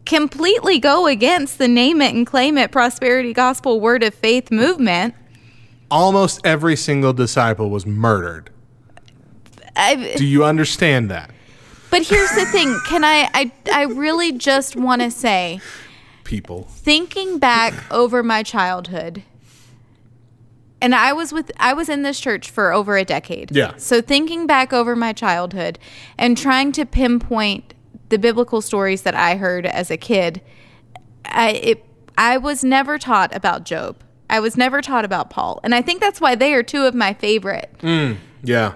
completely 0.06 0.78
go 0.78 1.06
against 1.06 1.58
the 1.58 1.68
name 1.68 2.00
it 2.00 2.14
and 2.14 2.26
claim 2.26 2.58
it 2.58 2.70
prosperity 2.72 3.32
gospel 3.32 3.80
word 3.80 4.02
of 4.02 4.14
faith 4.14 4.50
movement. 4.50 5.14
Almost 5.90 6.40
every 6.44 6.76
single 6.76 7.12
disciple 7.12 7.70
was 7.70 7.84
murdered. 7.86 8.50
I, 9.76 10.14
Do 10.16 10.24
you 10.26 10.44
understand 10.44 11.10
that? 11.10 11.30
but 11.90 12.02
here's 12.02 12.30
the 12.30 12.46
thing 12.46 12.78
can 12.86 13.04
I, 13.04 13.28
I, 13.34 13.52
I 13.72 13.82
really 13.84 14.32
just 14.32 14.76
want 14.76 15.02
to 15.02 15.10
say, 15.10 15.60
People. 16.24 16.64
thinking 16.70 17.38
back 17.38 17.74
over 17.90 18.22
my 18.22 18.42
childhood 18.42 19.22
and 20.80 20.94
I 20.94 21.12
was 21.12 21.32
with 21.32 21.52
I 21.58 21.74
was 21.74 21.88
in 21.88 22.02
this 22.02 22.18
church 22.18 22.50
for 22.50 22.72
over 22.72 22.96
a 22.96 23.04
decade. 23.04 23.54
Yeah. 23.54 23.76
So 23.76 24.00
thinking 24.02 24.46
back 24.48 24.72
over 24.72 24.96
my 24.96 25.12
childhood 25.12 25.78
and 26.18 26.36
trying 26.36 26.72
to 26.72 26.84
pinpoint 26.84 27.72
the 28.12 28.18
biblical 28.18 28.60
stories 28.60 29.02
that 29.02 29.14
I 29.14 29.36
heard 29.36 29.64
as 29.64 29.90
a 29.90 29.96
kid, 29.96 30.42
I 31.24 31.50
it, 31.52 31.84
I 32.18 32.36
was 32.36 32.62
never 32.62 32.98
taught 32.98 33.34
about 33.34 33.64
Job. 33.64 33.96
I 34.28 34.38
was 34.38 34.54
never 34.56 34.82
taught 34.82 35.04
about 35.06 35.30
Paul. 35.30 35.60
And 35.64 35.74
I 35.74 35.80
think 35.82 36.00
that's 36.00 36.20
why 36.20 36.34
they 36.34 36.52
are 36.54 36.62
two 36.62 36.84
of 36.84 36.94
my 36.94 37.14
favorite 37.14 37.74
Yeah. 38.42 38.74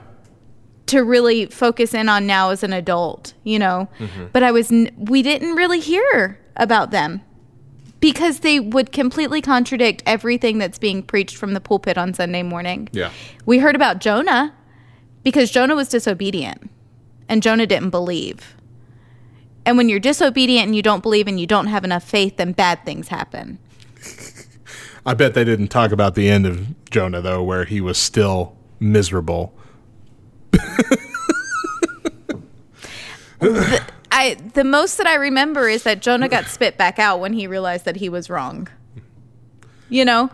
to 0.86 1.00
really 1.04 1.46
focus 1.46 1.92
in 1.94 2.08
on 2.08 2.26
now 2.26 2.48
as 2.50 2.62
an 2.62 2.72
adult, 2.72 3.34
you 3.44 3.58
know. 3.58 3.88
Mm-hmm. 3.98 4.26
But 4.32 4.42
I 4.42 4.50
was 4.52 4.72
n- 4.72 4.90
we 4.96 5.22
didn't 5.22 5.54
really 5.54 5.80
hear 5.80 6.38
about 6.56 6.90
them 6.92 7.20
because 8.00 8.40
they 8.40 8.58
would 8.58 8.90
completely 8.92 9.42
contradict 9.42 10.02
everything 10.06 10.56
that's 10.58 10.78
being 10.78 11.02
preached 11.02 11.36
from 11.36 11.52
the 11.52 11.60
pulpit 11.60 11.98
on 11.98 12.14
Sunday 12.14 12.42
morning. 12.42 12.88
Yeah. 12.92 13.10
We 13.44 13.58
heard 13.58 13.76
about 13.76 14.00
Jonah 14.00 14.54
because 15.24 15.50
Jonah 15.50 15.74
was 15.76 15.88
disobedient 15.90 16.70
and 17.28 17.42
Jonah 17.42 17.66
didn't 17.66 17.90
believe. 17.90 18.54
And 19.66 19.76
when 19.76 19.88
you're 19.88 20.00
disobedient 20.00 20.66
and 20.66 20.76
you 20.76 20.80
don't 20.80 21.02
believe 21.02 21.26
and 21.26 21.40
you 21.40 21.46
don't 21.46 21.66
have 21.66 21.82
enough 21.82 22.04
faith, 22.04 22.36
then 22.36 22.52
bad 22.52 22.84
things 22.84 23.08
happen. 23.08 23.58
I 25.04 25.12
bet 25.14 25.34
they 25.34 25.42
didn't 25.44 25.68
talk 25.68 25.90
about 25.90 26.14
the 26.14 26.28
end 26.28 26.46
of 26.46 26.88
Jonah 26.88 27.20
though, 27.20 27.42
where 27.42 27.64
he 27.64 27.80
was 27.80 27.98
still 27.98 28.56
miserable. 28.78 29.52
I 34.12 34.36
the 34.54 34.64
most 34.64 34.96
that 34.98 35.06
I 35.06 35.16
remember 35.16 35.68
is 35.68 35.82
that 35.82 36.00
Jonah 36.00 36.28
got 36.28 36.46
spit 36.46 36.78
back 36.78 36.98
out 36.98 37.20
when 37.20 37.32
he 37.32 37.46
realized 37.48 37.84
that 37.84 37.96
he 37.96 38.08
was 38.08 38.30
wrong. 38.30 38.68
You 39.88 40.04
know? 40.04 40.30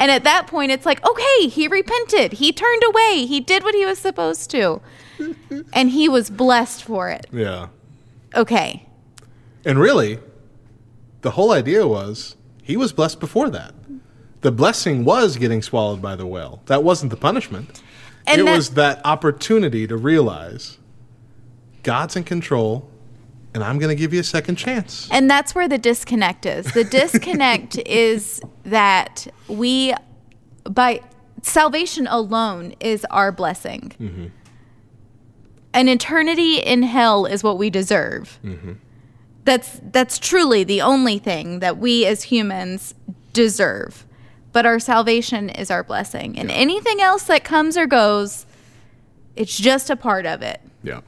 And 0.00 0.10
at 0.10 0.24
that 0.24 0.48
point 0.48 0.72
it's 0.72 0.84
like, 0.84 1.04
okay, 1.08 1.46
he 1.46 1.68
repented. 1.68 2.32
He 2.32 2.52
turned 2.52 2.82
away. 2.84 3.24
He 3.26 3.40
did 3.40 3.62
what 3.62 3.76
he 3.76 3.86
was 3.86 3.98
supposed 3.98 4.50
to. 4.50 4.80
And 5.72 5.90
he 5.90 6.08
was 6.08 6.28
blessed 6.28 6.82
for 6.82 7.08
it. 7.10 7.26
Yeah. 7.32 7.68
Okay. 8.34 8.86
And 9.64 9.78
really, 9.78 10.18
the 11.22 11.32
whole 11.32 11.52
idea 11.52 11.86
was 11.86 12.36
he 12.62 12.76
was 12.76 12.92
blessed 12.92 13.20
before 13.20 13.50
that. 13.50 13.74
The 14.40 14.52
blessing 14.52 15.04
was 15.04 15.36
getting 15.36 15.62
swallowed 15.62 16.00
by 16.00 16.14
the 16.14 16.26
whale. 16.26 16.62
That 16.66 16.84
wasn't 16.84 17.10
the 17.10 17.16
punishment. 17.16 17.82
And 18.26 18.40
it 18.42 18.44
that- 18.44 18.56
was 18.56 18.70
that 18.70 19.00
opportunity 19.04 19.86
to 19.86 19.96
realize 19.96 20.78
God's 21.82 22.14
in 22.16 22.24
control, 22.24 22.88
and 23.54 23.64
I'm 23.64 23.78
going 23.78 23.88
to 23.88 23.98
give 24.00 24.12
you 24.12 24.20
a 24.20 24.24
second 24.24 24.56
chance. 24.56 25.08
And 25.10 25.28
that's 25.30 25.54
where 25.54 25.68
the 25.68 25.78
disconnect 25.78 26.46
is. 26.46 26.66
The 26.72 26.84
disconnect 26.98 27.78
is 27.78 28.40
that 28.64 29.26
we, 29.48 29.94
by 30.64 31.00
salvation 31.42 32.06
alone, 32.06 32.74
is 32.80 33.04
our 33.10 33.32
blessing. 33.32 33.92
Mm-hmm. 34.00 34.26
An 35.72 35.88
eternity 35.88 36.58
in 36.58 36.82
hell 36.82 37.26
is 37.26 37.42
what 37.42 37.58
we 37.58 37.70
deserve. 37.70 38.38
Mm-hmm. 38.44 38.72
That's 39.44 39.80
that's 39.82 40.18
truly 40.18 40.64
the 40.64 40.80
only 40.82 41.18
thing 41.18 41.60
that 41.60 41.78
we 41.78 42.04
as 42.06 42.24
humans 42.24 42.94
deserve. 43.32 44.04
But 44.52 44.66
our 44.66 44.78
salvation 44.78 45.50
is 45.50 45.70
our 45.70 45.84
blessing, 45.84 46.38
and 46.38 46.50
anything 46.50 47.00
else 47.00 47.24
that 47.24 47.44
comes 47.44 47.76
or 47.76 47.86
goes, 47.86 48.46
it's 49.36 49.56
just 49.56 49.90
a 49.90 49.96
part 49.96 50.26
of 50.26 50.42
it. 50.42 50.60
Yeah. 50.82 51.00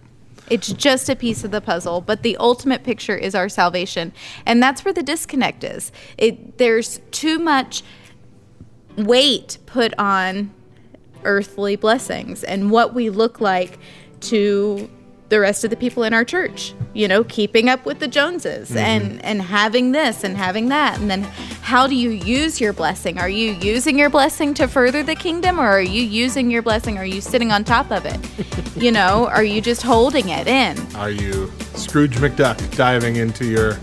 It's 0.51 0.73
just 0.73 1.09
a 1.09 1.17
piece 1.17 1.45
of 1.45 1.53
the 1.53 1.61
puzzle, 1.61 2.01
but 2.01 2.23
the 2.23 2.37
ultimate 2.37 2.83
picture 2.83 3.17
is 3.17 3.35
our 3.35 3.49
salvation. 3.49 4.13
And 4.45 4.63
that's 4.63 4.85
where 4.85 4.93
the 4.93 5.03
disconnect 5.03 5.65
is. 5.65 5.93
It 6.19 6.59
there's 6.59 7.01
too 7.13 7.39
much 7.39 7.83
weight 8.97 9.59
put 9.67 9.95
on 9.99 10.53
earthly 11.25 11.77
blessings 11.77 12.43
and 12.43 12.71
what 12.71 12.95
we 12.95 13.11
look 13.11 13.41
like 13.41 13.79
to 14.23 14.89
the 15.31 15.41
rest 15.41 15.63
of 15.65 15.71
the 15.71 15.77
people 15.77 16.03
in 16.03 16.13
our 16.13 16.25
church. 16.25 16.75
You 16.93 17.09
know, 17.09 17.25
keeping 17.25 17.69
up 17.69 17.87
with 17.87 18.01
the 18.01 18.09
Joneses 18.09 18.69
mm-hmm. 18.69 18.79
and 18.79 19.25
and 19.25 19.41
having 19.41 19.93
this 19.93 20.25
and 20.25 20.37
having 20.37 20.69
that. 20.69 20.99
And 20.99 21.11
then 21.11 21.23
how 21.63 21.87
do 21.87 21.95
you 21.95 22.11
use 22.11 22.61
your 22.61 22.73
blessing? 22.73 23.19
Are 23.19 23.29
you 23.29 23.53
using 23.53 23.99
your 23.99 24.11
blessing 24.11 24.55
to 24.55 24.67
further 24.67 25.03
the 25.03 25.15
kingdom 25.15 25.61
or 25.61 25.67
are 25.67 25.81
you 25.81 26.03
using 26.03 26.51
your 26.51 26.63
blessing? 26.63 26.99
Are 26.99 27.05
you 27.05 27.21
sitting 27.21 27.53
on 27.53 27.65
top 27.65 27.91
of 27.93 28.05
it? 28.05 28.77
you 28.77 28.91
know, 28.91 29.29
are 29.29 29.45
you 29.45 29.61
just 29.61 29.83
holding 29.83 30.29
it 30.29 30.49
in? 30.49 30.77
Are 30.97 31.11
you 31.11 31.51
Scrooge 31.75 32.17
McDuck 32.17 32.77
diving 32.77 33.17
into 33.17 33.47
your 33.47 33.79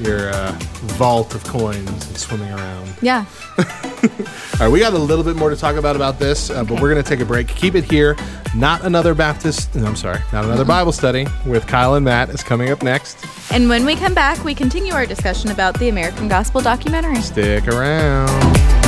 your 0.00 0.30
uh, 0.30 0.52
vault 0.96 1.34
of 1.34 1.44
coins 1.44 1.88
and 1.88 2.16
swimming 2.16 2.52
around? 2.52 2.94
Yeah. 3.00 3.24
All 3.58 4.60
right, 4.60 4.68
we 4.68 4.80
got 4.80 4.92
a 4.92 4.98
little 4.98 5.24
bit 5.24 5.36
more 5.36 5.50
to 5.50 5.56
talk 5.56 5.76
about 5.76 5.96
about 5.96 6.18
this, 6.18 6.50
uh, 6.50 6.64
but 6.64 6.80
we're 6.80 6.90
going 6.90 7.02
to 7.02 7.08
take 7.08 7.20
a 7.20 7.24
break. 7.24 7.48
Keep 7.48 7.74
it 7.74 7.84
here. 7.84 8.16
Not 8.54 8.84
another 8.84 9.14
Baptist. 9.14 9.74
No, 9.74 9.86
I'm 9.86 9.96
sorry, 9.96 10.20
not 10.32 10.44
another 10.44 10.64
Bible 10.64 10.92
study 10.92 11.26
with 11.46 11.66
Kyle 11.66 11.94
and 11.94 12.04
Matt 12.04 12.30
is 12.30 12.42
coming 12.42 12.70
up 12.70 12.82
next. 12.82 13.24
And 13.50 13.68
when 13.68 13.84
we 13.84 13.96
come 13.96 14.14
back, 14.14 14.42
we 14.44 14.54
continue 14.54 14.92
our 14.92 15.06
discussion 15.06 15.50
about 15.50 15.78
the 15.78 15.88
American 15.88 16.28
Gospel 16.28 16.60
documentary. 16.60 17.20
Stick 17.20 17.66
around. 17.66 18.83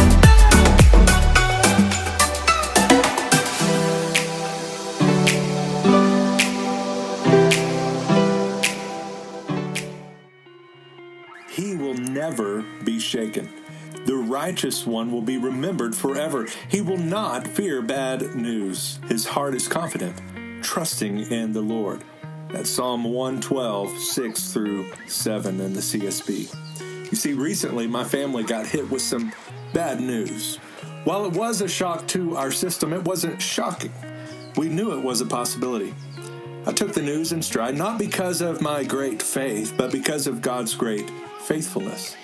Never 12.37 12.63
be 12.85 12.99
shaken. 12.99 13.49
The 14.05 14.15
righteous 14.15 14.87
one 14.87 15.11
will 15.11 15.23
be 15.23 15.39
remembered 15.39 15.97
forever. 15.97 16.47
He 16.69 16.83
will 16.83 16.99
not 16.99 17.49
fear 17.49 17.81
bad 17.81 18.35
news. 18.35 19.01
His 19.09 19.27
heart 19.27 19.55
is 19.55 19.67
confident, 19.67 20.21
trusting 20.63 21.31
in 21.31 21.55
the 21.55 21.63
Lord. 21.63 22.05
That's 22.51 22.69
Psalm 22.69 23.05
112, 23.05 23.99
6 23.99 24.53
through 24.53 24.93
7 25.07 25.61
in 25.61 25.73
the 25.73 25.81
CSB. 25.81 27.11
You 27.11 27.17
see, 27.17 27.33
recently 27.33 27.87
my 27.87 28.05
family 28.05 28.45
got 28.45 28.67
hit 28.67 28.89
with 28.91 29.03
some 29.03 29.33
bad 29.73 29.99
news. 30.01 30.57
While 31.05 31.25
it 31.25 31.33
was 31.33 31.63
a 31.63 31.69
shock 31.69 32.07
to 32.09 32.37
our 32.37 32.53
system, 32.53 32.93
it 32.93 33.05
wasn't 33.05 33.41
shocking. 33.41 33.93
We 34.57 34.69
knew 34.69 34.93
it 34.93 35.03
was 35.03 35.23
a 35.23 35.27
possibility. 35.27 35.95
I 36.67 36.73
took 36.73 36.93
the 36.93 37.03
news 37.03 37.33
in 37.33 37.41
stride, 37.41 37.77
not 37.77 37.99
because 37.99 38.43
of 38.43 38.61
my 38.61 38.85
great 38.85 39.23
faith, 39.23 39.73
but 39.79 39.91
because 39.91 40.27
of 40.27 40.43
God's 40.43 40.75
great 40.75 41.11
faithfulness. 41.47 42.17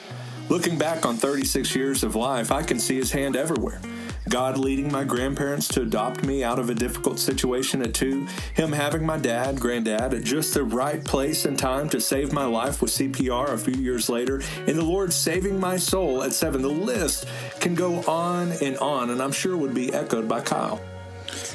Looking 0.52 0.76
back 0.76 1.06
on 1.06 1.16
36 1.16 1.74
years 1.74 2.04
of 2.04 2.14
life, 2.14 2.52
I 2.52 2.62
can 2.62 2.78
see 2.78 2.96
His 2.96 3.10
hand 3.10 3.36
everywhere. 3.36 3.80
God 4.28 4.58
leading 4.58 4.92
my 4.92 5.02
grandparents 5.02 5.66
to 5.68 5.80
adopt 5.80 6.24
me 6.24 6.44
out 6.44 6.58
of 6.58 6.68
a 6.68 6.74
difficult 6.74 7.18
situation 7.18 7.80
at 7.80 7.94
two, 7.94 8.26
Him 8.52 8.70
having 8.70 9.06
my 9.06 9.16
dad, 9.16 9.58
granddad, 9.58 10.12
at 10.12 10.24
just 10.24 10.52
the 10.52 10.62
right 10.62 11.02
place 11.02 11.46
and 11.46 11.58
time 11.58 11.88
to 11.88 12.02
save 12.02 12.34
my 12.34 12.44
life 12.44 12.82
with 12.82 12.90
CPR 12.90 13.54
a 13.54 13.56
few 13.56 13.82
years 13.82 14.10
later, 14.10 14.42
and 14.66 14.76
the 14.76 14.84
Lord 14.84 15.10
saving 15.10 15.58
my 15.58 15.78
soul 15.78 16.22
at 16.22 16.34
seven. 16.34 16.60
The 16.60 16.68
list 16.68 17.26
can 17.58 17.74
go 17.74 18.02
on 18.02 18.52
and 18.60 18.76
on, 18.76 19.08
and 19.08 19.22
I'm 19.22 19.32
sure 19.32 19.56
would 19.56 19.72
be 19.72 19.90
echoed 19.94 20.28
by 20.28 20.42
Kyle. 20.42 20.82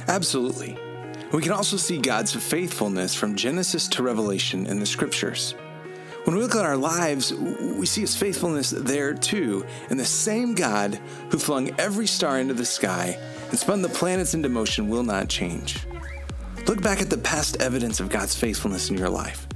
Absolutely. 0.08 0.76
We 1.32 1.44
can 1.44 1.52
also 1.52 1.78
see 1.78 2.00
God's 2.00 2.34
faithfulness 2.34 3.14
from 3.14 3.36
Genesis 3.36 3.88
to 3.90 4.02
Revelation 4.02 4.66
in 4.66 4.80
the 4.80 4.88
scriptures. 4.88 5.54
When 6.28 6.36
we 6.36 6.42
look 6.42 6.56
at 6.56 6.66
our 6.66 6.76
lives, 6.76 7.34
we 7.34 7.86
see 7.86 8.02
his 8.02 8.14
faithfulness 8.14 8.72
there 8.72 9.14
too. 9.14 9.66
And 9.90 9.98
the 9.98 10.04
same 10.04 10.56
God 10.56 11.00
who 11.30 11.40
flung 11.40 11.72
every 11.80 12.06
star 12.06 12.38
into 12.38 12.54
the 12.54 12.66
sky 12.66 13.18
and 13.50 13.58
spun 13.58 13.82
the 13.82 13.88
planets 13.88 14.34
into 14.34 14.50
motion 14.50 14.90
will 14.90 15.04
not 15.04 15.30
change. 15.30 15.80
Look 16.68 16.82
back 16.82 17.02
at 17.02 17.10
the 17.10 17.18
past 17.18 17.62
evidence 17.62 18.02
of 18.02 18.10
God's 18.10 18.36
faithfulness 18.36 18.90
in 18.90 18.98
your 18.98 19.10
life. 19.10 19.48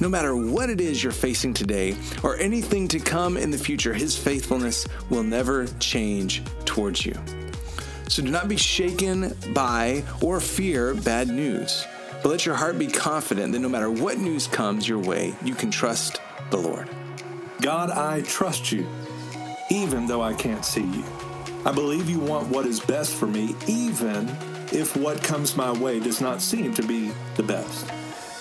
No 0.00 0.08
matter 0.08 0.34
what 0.34 0.68
it 0.68 0.80
is 0.80 1.00
you're 1.00 1.12
facing 1.12 1.54
today 1.54 1.94
or 2.24 2.36
anything 2.38 2.88
to 2.88 2.98
come 2.98 3.36
in 3.36 3.52
the 3.52 3.56
future, 3.56 3.94
his 3.94 4.18
faithfulness 4.18 4.88
will 5.08 5.22
never 5.22 5.68
change 5.78 6.42
towards 6.64 7.06
you. 7.06 7.14
So 8.08 8.20
do 8.24 8.32
not 8.32 8.48
be 8.48 8.56
shaken 8.56 9.32
by 9.54 10.02
or 10.20 10.40
fear 10.40 10.92
bad 10.92 11.28
news, 11.28 11.86
but 12.22 12.30
let 12.30 12.46
your 12.46 12.54
heart 12.54 12.78
be 12.78 12.86
confident 12.86 13.52
that 13.52 13.60
no 13.60 13.68
matter 13.68 13.90
what 13.90 14.18
news 14.18 14.46
comes 14.46 14.88
your 14.88 14.98
way, 14.98 15.34
you 15.44 15.54
can 15.54 15.70
trust 15.70 16.20
the 16.50 16.56
Lord. 16.56 16.88
God, 17.60 17.90
I 17.90 18.22
trust 18.22 18.72
you, 18.72 18.86
even 19.70 20.06
though 20.06 20.22
I 20.22 20.34
can't 20.34 20.64
see 20.64 20.84
you. 20.84 21.04
I 21.64 21.72
believe 21.72 22.08
you 22.08 22.20
want 22.20 22.48
what 22.48 22.66
is 22.66 22.80
best 22.80 23.14
for 23.14 23.26
me, 23.26 23.54
even 23.66 24.28
if 24.72 24.96
what 24.96 25.22
comes 25.22 25.56
my 25.56 25.72
way 25.72 26.00
does 26.00 26.20
not 26.20 26.40
seem 26.40 26.74
to 26.74 26.82
be 26.82 27.12
the 27.36 27.42
best. 27.42 27.90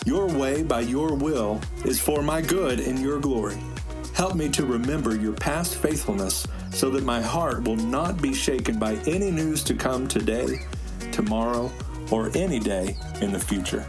Your 0.06 0.28
way, 0.28 0.62
by 0.62 0.82
your 0.82 1.16
will, 1.16 1.60
is 1.84 2.00
for 2.00 2.22
my 2.22 2.42
good 2.42 2.80
and 2.80 3.00
your 3.00 3.20
glory. 3.20 3.58
Help 4.14 4.36
me 4.36 4.50
to 4.50 4.66
remember 4.66 5.16
your 5.16 5.34
past 5.34 5.76
faithfulness 5.76 6.48
so 6.72 6.90
that 6.92 7.04
my 7.04 7.22
heart 7.22 7.64
will 7.64 7.76
not 7.76 8.22
be 8.22 8.34
shaken 8.34 8.78
by 8.78 8.96
any 9.08 9.32
news 9.32 9.64
to 9.64 9.74
come 9.74 10.08
today, 10.08 10.60
tomorrow, 11.12 11.72
or 12.12 12.32
any 12.36 12.60
day 12.60 12.96
in 13.22 13.32
the 13.32 13.40
future. 13.40 13.86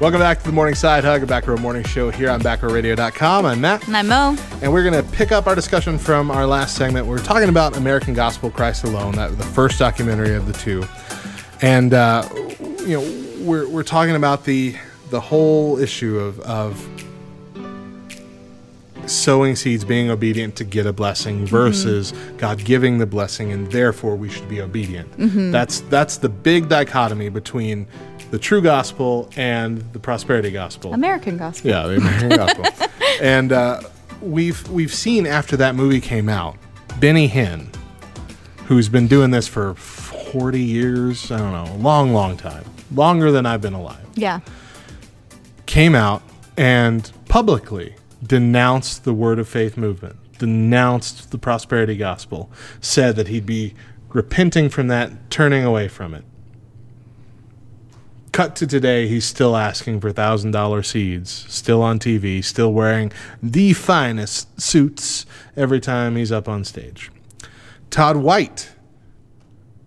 Welcome 0.00 0.18
back 0.18 0.40
to 0.40 0.44
the 0.46 0.52
Morning 0.52 0.74
Sidehug, 0.74 1.22
a 1.22 1.26
Back 1.26 1.46
Row 1.46 1.56
Morning 1.56 1.84
Show 1.84 2.10
here 2.10 2.28
on 2.28 2.40
BackRowRadio.com. 2.40 3.46
I'm 3.46 3.60
Matt, 3.60 3.86
And 3.86 3.96
I'm 3.96 4.08
Mo. 4.08 4.36
and 4.60 4.72
we're 4.72 4.82
going 4.82 5.00
to 5.00 5.08
pick 5.12 5.30
up 5.30 5.46
our 5.46 5.54
discussion 5.54 5.96
from 5.96 6.28
our 6.28 6.44
last 6.44 6.74
segment. 6.74 7.06
We 7.06 7.14
are 7.14 7.20
talking 7.20 7.48
about 7.48 7.76
American 7.76 8.12
Gospel, 8.12 8.50
Christ 8.50 8.82
Alone, 8.82 9.14
that 9.14 9.38
the 9.38 9.44
first 9.44 9.78
documentary 9.78 10.34
of 10.34 10.46
the 10.46 10.54
two, 10.54 10.82
and 11.60 11.94
uh, 11.94 12.28
you 12.84 13.00
know 13.00 13.44
we're 13.46 13.68
we're 13.68 13.84
talking 13.84 14.16
about 14.16 14.44
the 14.44 14.74
the 15.10 15.20
whole 15.20 15.78
issue 15.78 16.18
of 16.18 16.40
of 16.40 16.84
sowing 19.06 19.56
seeds, 19.56 19.84
being 19.84 20.10
obedient 20.10 20.56
to 20.56 20.64
get 20.64 20.86
a 20.86 20.92
blessing 20.92 21.44
versus 21.46 22.12
God 22.38 22.58
giving 22.64 22.98
the 22.98 23.06
blessing, 23.06 23.52
and 23.52 23.70
therefore 23.72 24.16
we 24.16 24.28
should 24.28 24.48
be 24.48 24.60
obedient. 24.60 25.08
That's 25.52 25.80
that's 25.82 26.16
the 26.18 26.28
big 26.28 26.68
dichotomy 26.68 27.28
between 27.28 27.86
the 28.30 28.38
true 28.38 28.62
gospel 28.62 29.28
and 29.36 29.78
the 29.92 29.98
prosperity 29.98 30.50
gospel. 30.50 30.94
American 30.94 31.36
Gospel. 31.36 31.70
Yeah, 31.70 31.86
the 31.86 31.96
American 31.96 32.28
gospel. 32.36 32.64
And 33.20 33.52
uh, 33.52 33.82
we've 34.22 34.66
we've 34.68 34.94
seen 34.94 35.26
after 35.26 35.56
that 35.58 35.74
movie 35.74 36.00
came 36.00 36.28
out, 36.28 36.56
Benny 37.00 37.28
Hinn, 37.28 37.66
who's 38.66 38.88
been 38.88 39.06
doing 39.08 39.30
this 39.32 39.46
for 39.48 39.74
forty 39.74 40.62
years. 40.62 41.30
I 41.30 41.38
don't 41.38 41.52
know, 41.52 41.74
a 41.74 41.76
long, 41.78 42.12
long 42.14 42.36
time, 42.36 42.64
longer 42.94 43.30
than 43.30 43.44
I've 43.46 43.60
been 43.60 43.74
alive 43.74 44.06
Yeah. 44.14 44.40
came 45.66 45.94
out 45.94 46.22
and 46.56 47.10
publicly 47.28 47.94
denounced 48.22 49.04
the 49.04 49.14
Word 49.14 49.38
of 49.38 49.48
Faith 49.48 49.76
movement, 49.76 50.16
denounced 50.38 51.30
the 51.30 51.38
prosperity 51.38 51.96
gospel, 51.96 52.50
said 52.80 53.16
that 53.16 53.28
he'd 53.28 53.46
be 53.46 53.74
repenting 54.10 54.68
from 54.68 54.88
that, 54.88 55.30
turning 55.30 55.64
away 55.64 55.88
from 55.88 56.14
it. 56.14 56.24
Cut 58.32 58.56
to 58.56 58.66
today, 58.66 59.08
he's 59.08 59.26
still 59.26 59.56
asking 59.56 60.00
for 60.00 60.10
$1,000 60.10 60.86
seeds, 60.86 61.44
still 61.48 61.82
on 61.82 61.98
TV, 61.98 62.42
still 62.42 62.72
wearing 62.72 63.12
the 63.42 63.74
finest 63.74 64.60
suits 64.60 65.26
every 65.54 65.80
time 65.80 66.16
he's 66.16 66.32
up 66.32 66.48
on 66.48 66.64
stage. 66.64 67.10
Todd 67.90 68.16
White, 68.16 68.70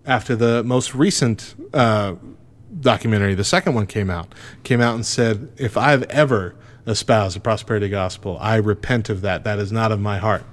after 0.04 0.36
the 0.36 0.62
most 0.62 0.94
recent 0.94 1.56
uh, 1.74 2.14
documentary, 2.78 3.34
the 3.34 3.42
second 3.42 3.74
one 3.74 3.86
came 3.86 4.10
out, 4.10 4.32
came 4.62 4.80
out 4.80 4.94
and 4.94 5.04
said, 5.04 5.50
If 5.56 5.76
I've 5.76 6.04
ever 6.04 6.54
espoused 6.86 7.36
the 7.36 7.40
prosperity 7.40 7.88
gospel, 7.88 8.38
I 8.40 8.56
repent 8.56 9.08
of 9.10 9.20
that. 9.22 9.44
That 9.44 9.58
is 9.58 9.72
not 9.72 9.92
of 9.92 10.00
my 10.00 10.18
heart. 10.18 10.44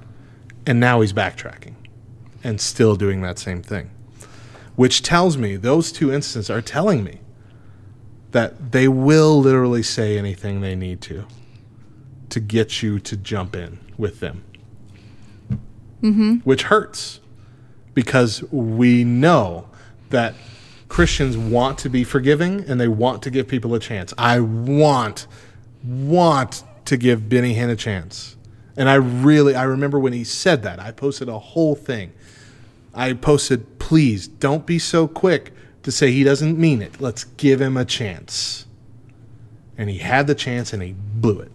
And 0.65 0.79
now 0.79 1.01
he's 1.01 1.13
backtracking. 1.13 1.75
and 2.43 2.59
still 2.59 2.95
doing 2.95 3.21
that 3.21 3.39
same 3.39 3.61
thing. 3.61 3.89
Which 4.75 5.01
tells 5.01 5.37
me 5.37 5.55
those 5.55 5.91
two 5.91 6.11
instances 6.11 6.49
are 6.49 6.61
telling 6.61 7.03
me 7.03 7.19
that 8.31 8.71
they 8.71 8.87
will 8.87 9.39
literally 9.39 9.83
say 9.83 10.17
anything 10.17 10.61
they 10.61 10.75
need 10.75 10.99
to 11.01 11.25
to 12.29 12.39
get 12.39 12.81
you 12.81 12.99
to 12.99 13.15
jump 13.15 13.55
in 13.55 13.79
with 13.97 14.19
them. 14.19 14.43
Mm-hmm. 16.01 16.37
Which 16.37 16.63
hurts 16.63 17.19
because 17.93 18.43
we 18.51 19.03
know 19.03 19.69
that 20.09 20.33
Christians 20.89 21.37
want 21.37 21.77
to 21.79 21.89
be 21.89 22.03
forgiving 22.03 22.61
and 22.67 22.81
they 22.81 22.87
want 22.87 23.21
to 23.23 23.29
give 23.29 23.47
people 23.47 23.73
a 23.75 23.79
chance. 23.79 24.13
I 24.17 24.39
want, 24.39 25.27
want 25.83 26.63
to 26.85 26.97
give 26.97 27.29
Benny 27.29 27.55
Hinn 27.55 27.69
a 27.69 27.75
chance. 27.75 28.35
And 28.75 28.89
I 28.89 28.95
really, 28.95 29.55
I 29.55 29.63
remember 29.63 29.99
when 29.99 30.13
he 30.13 30.23
said 30.23 30.63
that, 30.63 30.79
I 30.79 30.91
posted 30.91 31.29
a 31.29 31.39
whole 31.39 31.75
thing. 31.75 32.13
I 32.93 33.13
posted, 33.13 33.79
please 33.79 34.27
don't 34.27 34.65
be 34.65 34.79
so 34.79 35.07
quick 35.07 35.53
to 35.83 35.91
say 35.91 36.11
he 36.11 36.23
doesn't 36.23 36.57
mean 36.57 36.81
it. 36.81 36.99
Let's 36.99 37.23
give 37.23 37.61
him 37.61 37.77
a 37.77 37.85
chance. 37.85 38.65
And 39.77 39.89
he 39.89 39.99
had 39.99 40.27
the 40.27 40.35
chance 40.35 40.73
and 40.73 40.81
he 40.81 40.93
blew 40.93 41.39
it. 41.39 41.51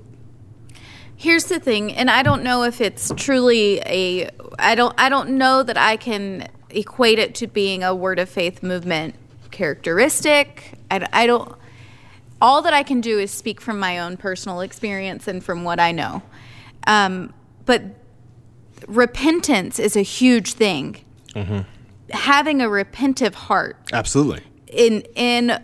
Here's 1.19 1.47
the 1.47 1.59
thing, 1.59 1.93
and 1.95 2.09
I 2.09 2.23
don't 2.23 2.45
know 2.45 2.63
if 2.63 2.81
it's 2.81 3.11
truly 3.17 3.81
a 3.81 4.31
I 4.57 4.77
don't 4.77 4.95
I 4.97 5.09
don't 5.09 5.31
know 5.31 5.65
that 5.65 5.77
I 5.77 5.97
can 5.97 6.47
equate 6.71 7.19
it 7.19 7.35
to 7.37 7.49
being 7.49 7.83
a 7.83 7.93
word 7.93 8.21
of 8.21 8.29
faith 8.29 8.63
movement 8.63 9.17
characteristic. 9.51 10.75
I, 10.93 11.09
I 11.13 11.27
don't 11.27 11.58
all 12.41 12.63
that 12.63 12.73
I 12.73 12.83
can 12.83 13.01
do 13.01 13.19
is 13.19 13.31
speak 13.31 13.61
from 13.61 13.79
my 13.79 13.99
own 13.99 14.17
personal 14.17 14.61
experience 14.61 15.27
and 15.29 15.43
from 15.43 15.65
what 15.65 15.81
I 15.81 15.93
know. 15.93 16.23
Um, 16.87 17.35
but 17.67 17.83
repentance 18.87 19.79
is 19.79 19.97
a 19.97 20.03
huge 20.03 20.53
thing. 20.53 20.97
Having 22.11 22.63
a 22.63 22.67
repentive 22.67 23.35
heart 23.35 23.77
Absolutely. 23.93 24.43
in 24.67 25.03
in 25.15 25.63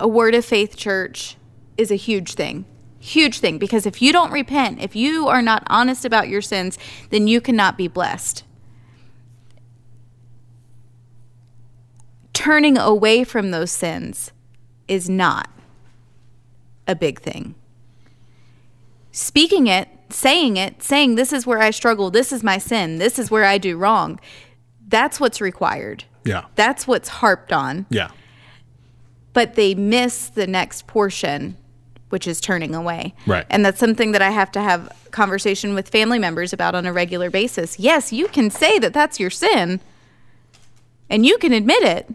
a 0.00 0.08
word 0.08 0.34
of 0.34 0.44
faith 0.44 0.76
church 0.76 1.36
is 1.76 1.90
a 1.90 1.96
huge 1.96 2.34
thing 2.34 2.64
huge 2.98 3.38
thing 3.38 3.58
because 3.58 3.86
if 3.86 4.00
you 4.00 4.12
don't 4.12 4.32
repent 4.32 4.80
if 4.80 4.96
you 4.96 5.28
are 5.28 5.42
not 5.42 5.62
honest 5.66 6.04
about 6.04 6.26
your 6.26 6.40
sins 6.40 6.78
then 7.10 7.26
you 7.28 7.40
cannot 7.40 7.76
be 7.76 7.86
blessed 7.86 8.44
turning 12.32 12.76
away 12.78 13.22
from 13.22 13.50
those 13.50 13.70
sins 13.70 14.32
is 14.88 15.08
not 15.08 15.48
a 16.86 16.94
big 16.94 17.20
thing. 17.20 17.54
Speaking 19.12 19.66
it 19.66 19.88
saying 20.10 20.56
it 20.56 20.82
saying 20.82 21.14
this 21.14 21.32
is 21.32 21.46
where 21.46 21.60
i 21.60 21.70
struggle. 21.70 22.10
This 22.10 22.32
is 22.32 22.42
my 22.44 22.58
sin. 22.58 22.98
This 22.98 23.18
is 23.18 23.30
where 23.30 23.44
i 23.44 23.58
do 23.58 23.76
wrong. 23.76 24.20
That's 24.86 25.18
what's 25.18 25.40
required. 25.40 26.04
Yeah. 26.24 26.46
that's 26.54 26.86
what's 26.86 27.08
harped 27.08 27.52
on. 27.52 27.86
Yeah. 27.90 28.10
but 29.34 29.54
they 29.56 29.74
miss 29.74 30.28
the 30.28 30.46
next 30.46 30.86
portion 30.86 31.56
which 32.10 32.28
is 32.28 32.40
turning 32.40 32.74
away. 32.74 33.12
Right. 33.26 33.44
and 33.50 33.64
that's 33.64 33.78
something 33.80 34.12
that 34.12 34.22
i 34.22 34.30
have 34.30 34.52
to 34.52 34.60
have 34.60 34.90
conversation 35.10 35.74
with 35.74 35.88
family 35.88 36.18
members 36.18 36.52
about 36.52 36.74
on 36.74 36.86
a 36.86 36.92
regular 36.92 37.30
basis. 37.30 37.78
Yes 37.78 38.12
you 38.12 38.28
can 38.28 38.50
say 38.50 38.78
that 38.78 38.92
that's 38.92 39.18
your 39.20 39.30
sin 39.30 39.80
and 41.10 41.26
you 41.26 41.38
can 41.38 41.52
admit 41.52 41.82
it 41.82 42.14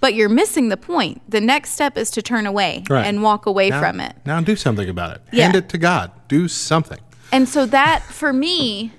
but 0.00 0.14
you're 0.14 0.28
missing 0.30 0.68
the 0.70 0.76
point 0.76 1.20
the 1.30 1.40
next 1.40 1.70
step 1.70 1.96
is 1.98 2.10
to 2.10 2.22
turn 2.22 2.46
away 2.46 2.84
Right. 2.88 3.06
and 3.06 3.22
walk 3.22 3.46
away 3.46 3.70
Now- 3.70 3.80
from 3.80 4.00
it 4.00 4.16
Now 4.24 4.40
do 4.40 4.56
something 4.56 4.88
about 4.88 5.16
it. 5.16 5.22
Yeah. 5.32 5.44
Hand 5.44 5.56
it 5.56 5.68
to 5.70 5.78
God. 5.78 6.10
Do 6.28 6.48
something. 6.48 6.98
and 7.32 7.48
so 7.48 7.64
that 7.66 8.02
for 8.02 8.32
me 8.32 8.92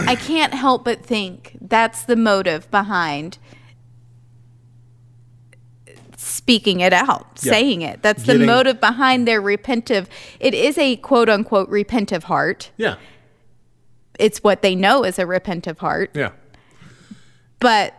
i 0.00 0.14
can't 0.14 0.52
help 0.54 0.84
but 0.84 1.04
think 1.04 1.56
that's 1.60 2.02
the 2.02 2.14
motive 2.16 2.70
behind 2.70 3.38
speaking 6.16 6.80
it 6.80 6.92
out 6.92 7.26
Yeah. 7.42 7.52
saying 7.52 7.82
it 7.82 8.02
that's 8.02 8.24
the 8.24 8.38
motive 8.38 8.80
behind 8.80 9.26
their 9.26 9.40
repentive 9.40 10.06
it 10.40 10.52
is 10.54 10.76
a 10.78 10.96
quote 10.96 11.28
unquote 11.28 11.70
repentive 11.70 12.24
heart 12.24 12.70
Yeah. 12.76 12.96
it's 14.18 14.38
what 14.42 14.62
they 14.62 14.74
know 14.74 15.04
is 15.04 15.18
a 15.18 15.24
repentive 15.24 15.78
heart 15.78 16.10
Yeah. 16.14 16.30
but 17.60 17.94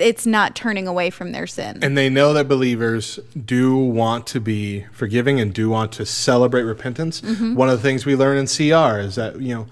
it's 0.00 0.26
not 0.26 0.54
turning 0.54 0.86
away 0.86 1.10
from 1.10 1.32
their 1.32 1.46
sin 1.46 1.78
And 1.82 1.96
they 1.96 2.08
know 2.08 2.32
that 2.32 2.48
believers 2.48 3.18
do 3.44 3.76
want 3.76 4.26
to 4.28 4.40
be 4.40 4.84
forgiving 4.92 5.40
and 5.40 5.52
do 5.52 5.68
want 5.70 5.92
to 5.92 6.06
celebrate 6.06 6.62
repentance. 6.62 7.20
Mm-hmm. 7.20 7.54
One 7.54 7.68
of 7.68 7.76
the 7.78 7.82
things 7.82 8.06
we 8.06 8.14
learn 8.16 8.36
in 8.38 8.46
CR 8.46 8.98
is 9.00 9.16
that, 9.16 9.40
you 9.40 9.54
know, 9.54 9.66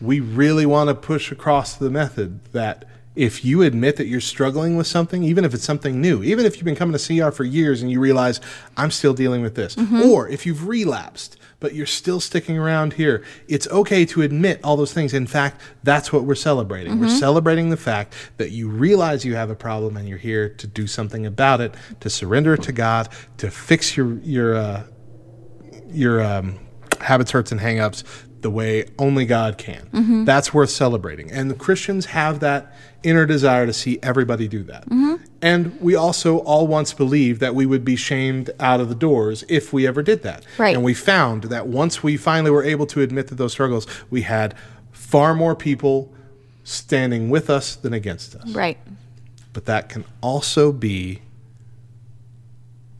we 0.00 0.20
really 0.20 0.66
want 0.66 0.88
to 0.88 0.94
push 0.94 1.30
across 1.32 1.74
the 1.74 1.90
method 1.90 2.40
that 2.52 2.84
if 3.16 3.44
you 3.44 3.62
admit 3.62 3.96
that 3.96 4.06
you're 4.06 4.20
struggling 4.20 4.76
with 4.76 4.86
something, 4.86 5.24
even 5.24 5.44
if 5.44 5.52
it's 5.52 5.64
something 5.64 6.00
new, 6.00 6.22
even 6.22 6.46
if 6.46 6.56
you've 6.56 6.64
been 6.64 6.76
coming 6.76 6.96
to 6.96 7.20
CR 7.20 7.30
for 7.30 7.44
years 7.44 7.82
and 7.82 7.90
you 7.90 8.00
realize 8.00 8.40
I'm 8.76 8.90
still 8.90 9.12
dealing 9.14 9.42
with 9.42 9.56
this, 9.56 9.74
Mm-hmm. 9.76 10.02
or 10.02 10.28
if 10.28 10.46
you've 10.46 10.66
relapsed 10.68 11.36
but 11.60 11.74
you're 11.74 11.86
still 11.86 12.20
sticking 12.20 12.58
around 12.58 12.94
here, 12.94 13.22
it's 13.46 13.68
okay 13.68 14.04
to 14.06 14.22
admit 14.22 14.60
all 14.64 14.76
those 14.76 14.92
things. 14.92 15.14
In 15.14 15.26
fact, 15.26 15.60
that's 15.82 16.12
what 16.12 16.24
we're 16.24 16.34
celebrating. 16.34 16.98
We're 16.98 17.08
celebrating 17.08 17.70
the 17.70 17.76
fact 17.76 18.14
that 18.38 18.50
you 18.50 18.68
realize 18.68 19.24
you 19.24 19.34
have 19.36 19.50
a 19.50 19.54
problem 19.54 19.96
and 19.96 20.08
you're 20.08 20.18
here 20.18 20.48
to 20.48 20.66
do 20.66 20.86
something 20.86 21.26
about 21.26 21.60
it, 21.60 21.74
to 22.00 22.10
surrender 22.10 22.54
it 22.54 22.62
to 22.62 22.72
God, 22.72 23.08
to 23.38 23.50
fix 23.50 23.96
your 23.96 24.18
your 24.18 24.54
uh, 24.56 24.82
your 25.90 26.22
um, 26.22 26.58
habits, 27.00 27.30
hurts, 27.30 27.52
and 27.52 27.60
hangups 27.60 28.04
the 28.40 28.50
way 28.50 28.86
only 28.98 29.26
God 29.26 29.58
can. 29.58 30.24
That's 30.24 30.54
worth 30.54 30.70
celebrating. 30.70 31.30
And 31.30 31.50
the 31.50 31.54
Christians 31.54 32.06
have 32.06 32.40
that 32.40 32.74
inner 33.02 33.26
desire 33.26 33.66
to 33.66 33.72
see 33.72 33.98
everybody 34.02 34.48
do 34.48 34.62
that. 34.64 34.84
And 35.42 35.80
we 35.80 35.94
also 35.94 36.38
all 36.38 36.66
once 36.66 36.92
believed 36.92 37.40
that 37.40 37.54
we 37.54 37.64
would 37.64 37.84
be 37.84 37.96
shamed 37.96 38.50
out 38.60 38.80
of 38.80 38.88
the 38.88 38.94
doors 38.94 39.44
if 39.48 39.72
we 39.72 39.86
ever 39.86 40.02
did 40.02 40.22
that. 40.22 40.44
Right. 40.58 40.74
And 40.74 40.84
we 40.84 40.92
found 40.92 41.44
that 41.44 41.66
once 41.66 42.02
we 42.02 42.16
finally 42.18 42.50
were 42.50 42.64
able 42.64 42.86
to 42.86 43.00
admit 43.00 43.28
that 43.28 43.36
those 43.36 43.52
struggles, 43.52 43.86
we 44.10 44.22
had 44.22 44.54
far 44.92 45.34
more 45.34 45.56
people 45.56 46.12
standing 46.62 47.30
with 47.30 47.48
us 47.48 47.74
than 47.74 47.92
against 47.92 48.36
us 48.36 48.48
right 48.52 48.78
but 49.52 49.64
that 49.64 49.88
can 49.88 50.04
also 50.20 50.72
be 50.72 51.20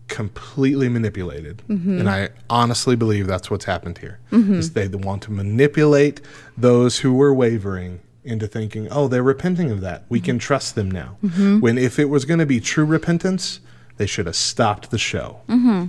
completely 0.09 0.89
manipulated. 0.89 1.63
Mm-hmm. 1.69 2.01
And 2.01 2.11
I 2.11 2.31
honestly 2.49 2.97
believe 2.97 3.27
that's 3.27 3.51
what's 3.51 3.65
happened 3.65 3.99
here. 3.99 4.19
Mm-hmm. 4.33 4.55
Is 4.55 4.73
they 4.73 4.89
want 4.89 5.23
to 5.23 5.31
manipulate 5.31 6.21
those 6.57 6.99
who 6.99 7.15
were 7.15 7.33
wavering 7.33 8.01
into 8.25 8.47
thinking, 8.47 8.89
"Oh, 8.91 9.09
they're 9.09 9.23
repenting 9.23 9.71
of 9.71 9.81
that. 9.81 10.05
We 10.09 10.21
can 10.21 10.37
mm-hmm. 10.37 10.41
trust 10.41 10.75
them 10.75 10.91
now." 10.91 11.17
Mm-hmm. 11.25 11.61
When 11.61 11.79
if 11.79 11.99
it 11.99 12.09
was 12.09 12.25
going 12.25 12.41
to 12.41 12.47
be 12.47 12.61
true 12.61 12.85
repentance, 12.85 13.61
they 13.97 14.07
should 14.07 14.27
have 14.27 14.37
stopped 14.37 14.91
the 14.91 14.99
show. 14.99 15.41
Mm-hmm. 15.49 15.87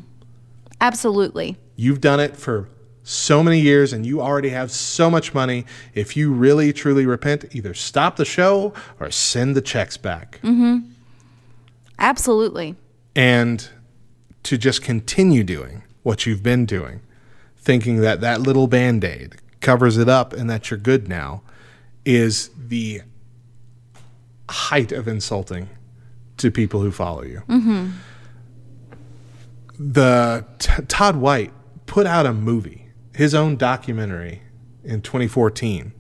absolutely 0.79 1.57
You've 1.75 2.01
done 2.01 2.19
it 2.19 2.35
for 2.35 2.69
so 3.03 3.41
many 3.41 3.59
years 3.59 3.93
and 3.93 4.05
you 4.05 4.21
already 4.21 4.49
have 4.49 4.71
so 4.71 5.09
much 5.09 5.33
money. 5.33 5.65
If 5.95 6.15
you 6.15 6.31
really 6.31 6.71
truly 6.73 7.05
repent, 7.05 7.45
either 7.55 7.73
stop 7.73 8.17
the 8.17 8.25
show 8.25 8.73
or 8.99 9.09
send 9.09 9.55
the 9.55 9.61
checks 9.61 9.97
back. 9.97 10.39
absolutely 11.97 12.75
and 13.15 13.69
to 14.43 14.57
just 14.57 14.81
continue 14.81 15.43
doing 15.43 15.83
what 16.03 16.25
you've 16.25 16.43
been 16.43 16.65
doing, 16.65 17.01
thinking 17.57 18.01
that 18.01 18.21
that 18.21 18.41
little 18.41 18.67
band 18.67 19.03
aid 19.03 19.35
covers 19.59 19.97
it 19.97 20.09
up 20.09 20.33
and 20.33 20.49
that 20.49 20.71
you're 20.71 20.79
good 20.79 21.07
now, 21.07 21.41
is 22.05 22.49
the 22.57 23.01
height 24.49 24.91
of 24.91 25.07
insulting 25.07 25.69
to 26.37 26.51
people 26.51 26.81
who 26.81 26.91
follow 26.91 27.23
you. 27.23 27.43
Mm-hmm. 27.47 27.89
The 29.79 30.45
T- 30.59 30.83
Todd 30.87 31.15
White 31.15 31.53
put 31.85 32.05
out 32.05 32.25
a 32.25 32.33
movie, 32.33 32.87
his 33.15 33.33
own 33.33 33.55
documentary 33.55 34.41
in 34.83 35.01
2014 35.01 35.93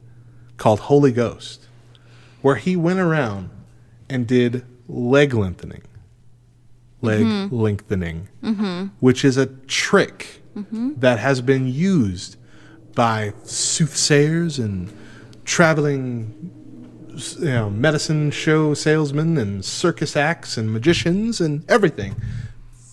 called 0.57 0.81
Holy 0.81 1.11
Ghost, 1.11 1.67
where 2.41 2.55
he 2.55 2.75
went 2.75 2.99
around 2.99 3.49
and 4.09 4.27
did 4.27 4.65
leg 4.87 5.33
lengthening 5.33 5.83
leg 7.01 7.25
mm-hmm. 7.25 7.55
lengthening, 7.55 8.27
mm-hmm. 8.43 8.85
which 8.99 9.25
is 9.25 9.37
a 9.37 9.47
trick 9.47 10.41
that 10.97 11.17
has 11.17 11.41
been 11.41 11.67
used 11.67 12.35
by 12.93 13.33
soothsayers 13.43 14.59
and 14.59 14.91
traveling 15.45 16.51
you 17.39 17.45
know, 17.45 17.69
medicine 17.69 18.31
show 18.31 18.73
salesmen 18.73 19.37
and 19.37 19.65
circus 19.65 20.15
acts 20.15 20.57
and 20.57 20.71
magicians 20.71 21.41
and 21.41 21.69
everything 21.69 22.15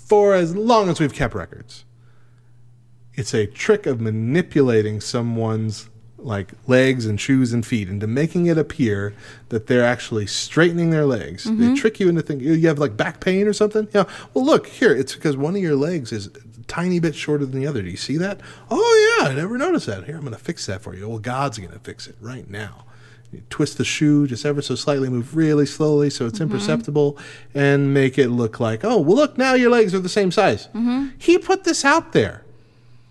for 0.06 0.34
as 0.34 0.56
long 0.56 0.88
as 0.88 1.00
we've 1.00 1.14
kept 1.14 1.34
records. 1.34 1.84
It's 3.14 3.34
a 3.34 3.46
trick 3.46 3.86
of 3.86 4.00
manipulating 4.00 5.00
someone's 5.00 5.88
like 6.18 6.52
legs 6.66 7.06
and 7.06 7.20
shoes 7.20 7.52
and 7.52 7.64
feet 7.64 7.88
into 7.88 8.06
making 8.06 8.46
it 8.46 8.58
appear 8.58 9.14
that 9.50 9.68
they're 9.68 9.84
actually 9.84 10.26
straightening 10.26 10.90
their 10.90 11.06
legs. 11.06 11.44
They 11.44 11.50
mm-hmm. 11.50 11.74
trick 11.74 12.00
you 12.00 12.08
into 12.08 12.22
thinking 12.22 12.48
you 12.48 12.68
have 12.68 12.78
like 12.78 12.96
back 12.96 13.20
pain 13.20 13.46
or 13.46 13.52
something. 13.52 13.88
Yeah. 13.94 14.04
Well, 14.34 14.44
look 14.44 14.66
here. 14.66 14.92
It's 14.92 15.14
because 15.14 15.36
one 15.36 15.54
of 15.54 15.62
your 15.62 15.76
legs 15.76 16.12
is 16.12 16.28
tiny 16.68 17.00
bit 17.00 17.14
shorter 17.14 17.44
than 17.44 17.60
the 17.60 17.66
other. 17.66 17.82
Do 17.82 17.90
you 17.90 17.96
see 17.96 18.16
that? 18.18 18.40
Oh 18.70 19.18
yeah, 19.20 19.28
I 19.28 19.34
never 19.34 19.58
noticed 19.58 19.86
that. 19.86 20.04
Here, 20.04 20.14
I'm 20.14 20.22
going 20.22 20.32
to 20.32 20.38
fix 20.38 20.66
that 20.66 20.82
for 20.82 20.94
you. 20.94 21.08
Well, 21.08 21.18
God's 21.18 21.58
going 21.58 21.72
to 21.72 21.78
fix 21.80 22.06
it 22.06 22.16
right 22.20 22.48
now. 22.48 22.84
You 23.32 23.42
twist 23.50 23.76
the 23.76 23.84
shoe 23.84 24.26
just 24.26 24.46
ever 24.46 24.62
so 24.62 24.74
slightly, 24.74 25.10
move 25.10 25.36
really 25.36 25.66
slowly 25.66 26.08
so 26.08 26.26
it's 26.26 26.38
mm-hmm. 26.38 26.44
imperceptible, 26.44 27.18
and 27.54 27.92
make 27.92 28.16
it 28.18 28.28
look 28.28 28.58
like, 28.58 28.84
oh, 28.84 28.98
well, 28.98 29.16
look, 29.16 29.36
now 29.36 29.52
your 29.54 29.70
legs 29.70 29.94
are 29.94 29.98
the 29.98 30.08
same 30.08 30.30
size. 30.30 30.68
Mm-hmm. 30.68 31.08
He 31.18 31.36
put 31.36 31.64
this 31.64 31.84
out 31.84 32.12
there 32.12 32.44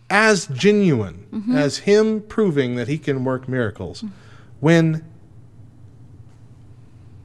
as 0.10 0.48
genuine, 0.48 1.28
mm-hmm. 1.32 1.56
as 1.56 1.80
him 1.80 2.22
proving 2.22 2.76
that 2.76 2.88
he 2.88 2.98
can 2.98 3.24
work 3.26 3.48
miracles. 3.48 4.02
Mm. 4.02 4.12
When 4.60 5.06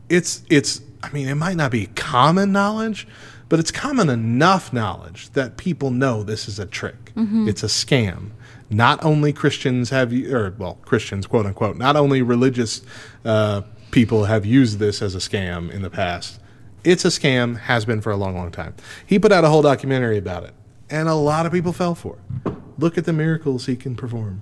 it's 0.08 0.42
it's 0.50 0.82
I 1.02 1.10
mean, 1.12 1.28
it 1.28 1.34
might 1.36 1.56
not 1.56 1.70
be 1.70 1.86
common 1.86 2.52
knowledge, 2.52 3.08
but 3.52 3.60
it's 3.60 3.70
common 3.70 4.08
enough 4.08 4.72
knowledge 4.72 5.28
that 5.34 5.58
people 5.58 5.90
know 5.90 6.22
this 6.22 6.48
is 6.48 6.58
a 6.58 6.64
trick. 6.64 7.12
It's 7.46 7.62
a 7.62 7.66
scam. 7.66 8.30
Not 8.70 9.04
only 9.04 9.30
Christians 9.34 9.90
have, 9.90 10.10
or 10.10 10.54
well, 10.56 10.78
Christians, 10.86 11.26
quote 11.26 11.44
unquote, 11.44 11.76
not 11.76 11.94
only 11.94 12.22
religious 12.22 12.80
uh, 13.26 13.60
people 13.90 14.24
have 14.24 14.46
used 14.46 14.78
this 14.78 15.02
as 15.02 15.14
a 15.14 15.18
scam 15.18 15.70
in 15.70 15.82
the 15.82 15.90
past. 15.90 16.40
It's 16.82 17.04
a 17.04 17.08
scam, 17.08 17.58
has 17.58 17.84
been 17.84 18.00
for 18.00 18.10
a 18.10 18.16
long, 18.16 18.34
long 18.34 18.50
time. 18.50 18.74
He 19.04 19.18
put 19.18 19.32
out 19.32 19.44
a 19.44 19.50
whole 19.50 19.60
documentary 19.60 20.16
about 20.16 20.44
it, 20.44 20.54
and 20.88 21.06
a 21.06 21.14
lot 21.14 21.44
of 21.44 21.52
people 21.52 21.74
fell 21.74 21.94
for 21.94 22.16
it. 22.16 22.54
Look 22.78 22.96
at 22.96 23.04
the 23.04 23.12
miracles 23.12 23.66
he 23.66 23.76
can 23.76 23.96
perform. 23.96 24.40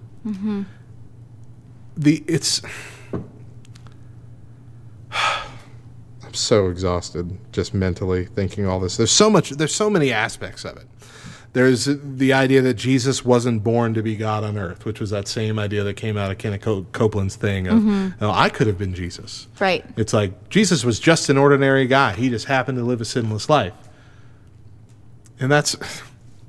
The 1.96 2.22
it's. 2.28 2.62
I'm 6.30 6.34
so 6.34 6.68
exhausted 6.68 7.36
just 7.50 7.74
mentally 7.74 8.24
thinking 8.24 8.64
all 8.64 8.78
this. 8.78 8.96
There's 8.96 9.10
so 9.10 9.28
much. 9.28 9.50
There's 9.50 9.74
so 9.74 9.90
many 9.90 10.12
aspects 10.12 10.64
of 10.64 10.76
it. 10.76 10.86
There's 11.54 11.86
the 11.86 12.32
idea 12.32 12.62
that 12.62 12.74
Jesus 12.74 13.24
wasn't 13.24 13.64
born 13.64 13.94
to 13.94 14.02
be 14.02 14.14
God 14.14 14.44
on 14.44 14.56
earth, 14.56 14.84
which 14.84 15.00
was 15.00 15.10
that 15.10 15.26
same 15.26 15.58
idea 15.58 15.82
that 15.82 15.94
came 15.94 16.16
out 16.16 16.30
of 16.30 16.38
Kenneth 16.38 16.62
Copeland's 16.92 17.34
thing 17.34 17.66
of, 17.66 18.14
"Oh, 18.20 18.30
I 18.30 18.48
could 18.48 18.68
have 18.68 18.78
been 18.78 18.94
Jesus. 18.94 19.48
Right. 19.58 19.84
It's 19.96 20.12
like 20.12 20.48
Jesus 20.50 20.84
was 20.84 21.00
just 21.00 21.28
an 21.28 21.36
ordinary 21.36 21.88
guy. 21.88 22.12
He 22.12 22.28
just 22.28 22.46
happened 22.46 22.78
to 22.78 22.84
live 22.84 23.00
a 23.00 23.04
sinless 23.04 23.50
life. 23.50 23.74
And 25.40 25.50
that's 25.50 25.76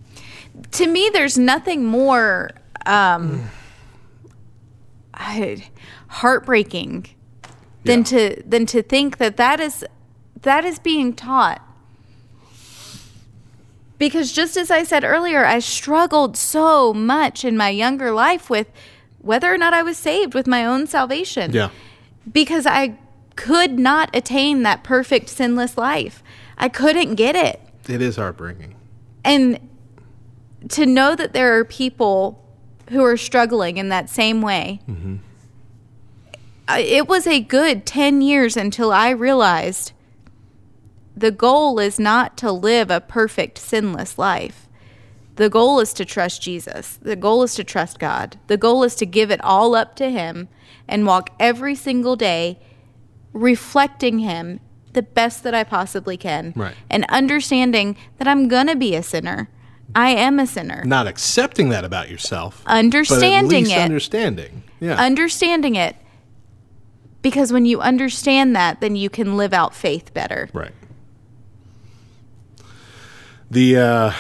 to 0.73 0.86
me 0.86 1.09
there's 1.11 1.39
nothing 1.39 1.86
more 1.86 2.51
um 2.86 3.49
heartbreaking 6.07 7.07
than 7.84 7.99
Yeah. 7.99 8.03
to 8.05 8.43
than 8.45 8.65
to 8.67 8.82
think 8.84 9.17
that 9.17 9.38
that 9.38 9.59
is 9.59 9.86
that 10.41 10.65
is 10.65 10.79
being 10.79 11.13
taught 11.13 11.61
because 13.97 14.32
just 14.32 14.57
as 14.57 14.71
i 14.71 14.84
said 14.84 15.03
earlier 15.03 15.45
i 15.45 15.59
struggled 15.59 16.36
so 16.38 16.93
much 16.93 17.43
in 17.45 17.55
my 17.57 17.69
younger 17.69 18.11
life 18.11 18.49
with 18.49 18.67
whether 19.19 19.53
or 19.53 19.57
not 19.57 19.73
i 19.73 19.84
was 19.84 19.97
saved 19.97 20.34
with 20.34 20.47
my 20.47 20.65
own 20.65 20.88
salvation 20.88 21.51
yeah. 21.53 21.69
because 22.32 22.65
i 22.65 22.97
could 23.36 23.77
not 23.79 24.13
attain 24.15 24.63
that 24.63 24.84
perfect 24.84 25.29
sinless 25.29 25.77
life 25.77 26.23
i 26.57 26.67
couldn't 26.67 27.15
get 27.15 27.36
it 27.36 27.59
It 27.88 28.01
is 28.01 28.15
heartbreaking. 28.15 28.75
and 29.23 29.59
to 30.69 30.86
know 30.86 31.15
that 31.15 31.34
there 31.34 31.57
are 31.57 31.65
people 31.65 32.43
who 32.89 33.03
are 33.03 33.17
struggling 33.17 33.77
in 33.77 33.89
that 33.89 34.09
same 34.09 34.41
way 34.41 34.79
I- 34.88 35.19
it 36.80 37.07
was 37.07 37.28
a 37.28 37.39
good 37.39 37.86
10 37.86 38.22
years 38.22 38.57
until 38.57 38.91
i 38.91 39.09
realized 39.09 39.91
the 41.15 41.32
goal 41.32 41.80
is 41.80 41.99
not 41.99 42.38
to 42.38 42.51
live 42.51 42.89
a 42.89 43.01
perfect 43.01 43.57
sinless 43.57 44.17
life 44.17 44.67
the 45.36 45.49
goal 45.49 45.80
is 45.80 45.93
to 45.93 46.05
trust 46.05 46.41
jesus 46.41 46.97
the 47.01 47.15
goal 47.15 47.43
is 47.43 47.55
to 47.55 47.63
trust 47.63 47.99
god 47.99 48.38
the 48.47 48.57
goal 48.57 48.84
is 48.84 48.95
to 48.95 49.05
give 49.05 49.32
it 49.32 49.41
all 49.41 49.76
up 49.76 49.95
to 49.95 50.09
him 50.09 50.47
and 50.88 51.05
walk 51.05 51.30
every 51.39 51.76
single 51.76 52.15
day 52.15 52.59
reflecting 53.34 54.19
him 54.19 54.59
the 54.93 55.01
best 55.01 55.43
that 55.43 55.53
I 55.53 55.63
possibly 55.63 56.17
can. 56.17 56.53
Right. 56.55 56.76
And 56.89 57.05
understanding 57.09 57.97
that 58.17 58.28
I'm 58.28 58.47
going 58.47 58.67
to 58.67 58.76
be 58.76 58.95
a 58.95 59.03
sinner. 59.03 59.49
I 59.93 60.11
am 60.11 60.39
a 60.39 60.47
sinner. 60.47 60.84
Not 60.86 61.07
accepting 61.07 61.69
that 61.69 61.84
about 61.84 62.09
yourself. 62.09 62.63
Understanding 62.65 63.32
but 63.32 63.55
at 63.55 63.59
least 63.59 63.72
it. 63.72 63.80
understanding. 63.80 64.63
Yeah. 64.80 64.95
Understanding 64.95 65.76
it. 65.76 65.95
Because 67.22 67.53
when 67.53 67.65
you 67.65 67.80
understand 67.82 68.55
that, 68.55 68.82
then 68.82 68.95
you 68.95 69.09
can 69.09 69.38
live 69.38 69.53
out 69.53 69.76
faith 69.76 70.13
better. 70.13 70.49
Right. 70.53 70.72
The 73.51 73.78
uh, 73.78 74.11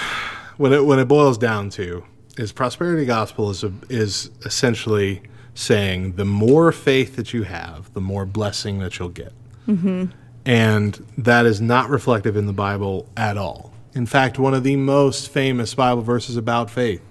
when 0.57 0.73
it 0.73 0.85
when 0.85 0.99
it 0.99 1.05
boils 1.05 1.37
down 1.37 1.69
to 1.71 2.03
is 2.37 2.51
prosperity 2.51 3.05
gospel 3.05 3.49
is 3.49 3.63
a, 3.63 3.71
is 3.89 4.29
essentially 4.45 5.21
saying 5.53 6.13
the 6.13 6.25
more 6.25 6.71
faith 6.71 7.15
that 7.15 7.33
you 7.33 7.43
have, 7.43 7.93
the 7.93 8.01
more 8.01 8.25
blessing 8.25 8.79
that 8.79 8.99
you'll 8.99 9.09
get, 9.09 9.33
mm-hmm. 9.67 10.05
and 10.45 11.05
that 11.17 11.45
is 11.45 11.61
not 11.61 11.89
reflective 11.89 12.35
in 12.35 12.45
the 12.45 12.53
Bible 12.53 13.07
at 13.15 13.37
all. 13.37 13.73
In 13.93 14.05
fact, 14.05 14.37
one 14.37 14.53
of 14.53 14.63
the 14.63 14.75
most 14.75 15.29
famous 15.29 15.73
Bible 15.73 16.01
verses 16.01 16.37
about 16.37 16.69
faith 16.69 17.01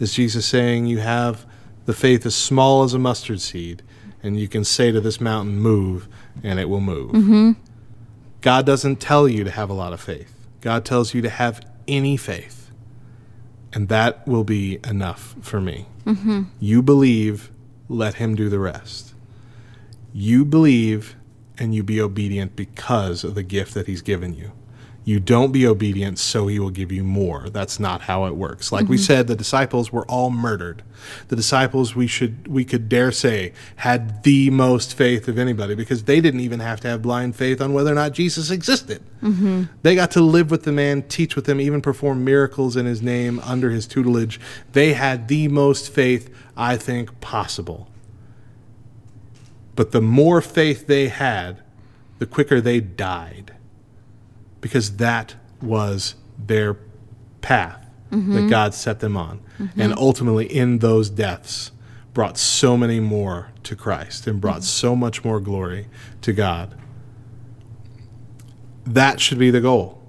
is 0.00 0.14
Jesus 0.14 0.46
saying, 0.46 0.86
"You 0.86 0.98
have 0.98 1.46
the 1.84 1.92
faith 1.94 2.24
as 2.26 2.34
small 2.34 2.84
as 2.84 2.94
a 2.94 2.98
mustard 2.98 3.40
seed, 3.40 3.82
and 4.26 4.38
you 4.38 4.48
can 4.48 4.64
say 4.64 4.92
to 4.92 5.00
this 5.00 5.20
mountain, 5.20 5.58
move, 5.58 6.08
and 6.42 6.58
it 6.58 6.68
will 6.68 6.80
move." 6.80 7.12
Mm-hmm. 7.12 7.52
God 8.42 8.66
doesn't 8.66 8.96
tell 8.96 9.26
you 9.26 9.44
to 9.44 9.50
have 9.50 9.70
a 9.70 9.72
lot 9.72 9.92
of 9.92 10.00
faith. 10.00 10.32
God 10.60 10.84
tells 10.84 11.14
you 11.14 11.22
to 11.22 11.30
have 11.30 11.60
any 11.88 12.16
faith. 12.16 12.70
And 13.72 13.88
that 13.88 14.26
will 14.26 14.44
be 14.44 14.78
enough 14.84 15.34
for 15.40 15.60
me. 15.60 15.86
Mm-hmm. 16.04 16.44
You 16.60 16.82
believe, 16.82 17.50
let 17.88 18.14
Him 18.14 18.34
do 18.34 18.48
the 18.48 18.58
rest. 18.58 19.14
You 20.12 20.44
believe, 20.44 21.16
and 21.58 21.74
you 21.74 21.82
be 21.82 22.00
obedient 22.00 22.56
because 22.56 23.24
of 23.24 23.34
the 23.34 23.42
gift 23.42 23.74
that 23.74 23.86
He's 23.86 24.02
given 24.02 24.34
you. 24.34 24.52
You 25.06 25.20
don't 25.20 25.52
be 25.52 25.64
obedient, 25.64 26.18
so 26.18 26.48
He 26.48 26.58
will 26.58 26.70
give 26.70 26.90
you 26.90 27.04
more. 27.04 27.48
That's 27.48 27.78
not 27.78 28.02
how 28.02 28.24
it 28.24 28.34
works. 28.34 28.72
Like 28.72 28.88
we 28.88 28.96
mm-hmm. 28.96 29.04
said, 29.04 29.26
the 29.28 29.36
disciples 29.36 29.92
were 29.92 30.04
all 30.06 30.30
murdered. 30.30 30.82
The 31.28 31.36
disciples, 31.36 31.94
we 31.94 32.08
should, 32.08 32.48
we 32.48 32.64
could 32.64 32.88
dare 32.88 33.12
say, 33.12 33.52
had 33.76 34.24
the 34.24 34.50
most 34.50 34.94
faith 34.94 35.28
of 35.28 35.38
anybody 35.38 35.76
because 35.76 36.02
they 36.04 36.20
didn't 36.20 36.40
even 36.40 36.58
have 36.58 36.80
to 36.80 36.88
have 36.88 37.02
blind 37.02 37.36
faith 37.36 37.60
on 37.60 37.72
whether 37.72 37.92
or 37.92 37.94
not 37.94 38.14
Jesus 38.14 38.50
existed. 38.50 39.00
Mm-hmm. 39.22 39.66
They 39.82 39.94
got 39.94 40.10
to 40.10 40.20
live 40.20 40.50
with 40.50 40.64
the 40.64 40.72
man, 40.72 41.02
teach 41.02 41.36
with 41.36 41.48
him, 41.48 41.60
even 41.60 41.80
perform 41.80 42.24
miracles 42.24 42.76
in 42.76 42.84
his 42.84 43.00
name 43.00 43.38
under 43.44 43.70
his 43.70 43.86
tutelage. 43.86 44.40
They 44.72 44.94
had 44.94 45.28
the 45.28 45.46
most 45.46 45.88
faith, 45.88 46.34
I 46.56 46.76
think, 46.76 47.20
possible. 47.20 47.86
But 49.76 49.92
the 49.92 50.02
more 50.02 50.40
faith 50.40 50.88
they 50.88 51.06
had, 51.06 51.62
the 52.18 52.26
quicker 52.26 52.60
they 52.60 52.80
died. 52.80 53.52
Because 54.66 54.96
that 54.96 55.36
was 55.62 56.16
their 56.36 56.76
path 57.40 57.86
that 58.10 58.16
mm-hmm. 58.16 58.48
God 58.48 58.74
set 58.74 58.98
them 58.98 59.16
on. 59.16 59.38
Mm-hmm. 59.60 59.80
And 59.80 59.94
ultimately, 59.96 60.46
in 60.46 60.78
those 60.78 61.08
deaths, 61.08 61.70
brought 62.12 62.36
so 62.36 62.76
many 62.76 62.98
more 62.98 63.52
to 63.62 63.76
Christ 63.76 64.26
and 64.26 64.40
brought 64.40 64.56
mm-hmm. 64.56 64.62
so 64.62 64.96
much 64.96 65.24
more 65.24 65.38
glory 65.38 65.86
to 66.22 66.32
God. 66.32 66.74
That 68.84 69.20
should 69.20 69.38
be 69.38 69.52
the 69.52 69.60
goal. 69.60 70.02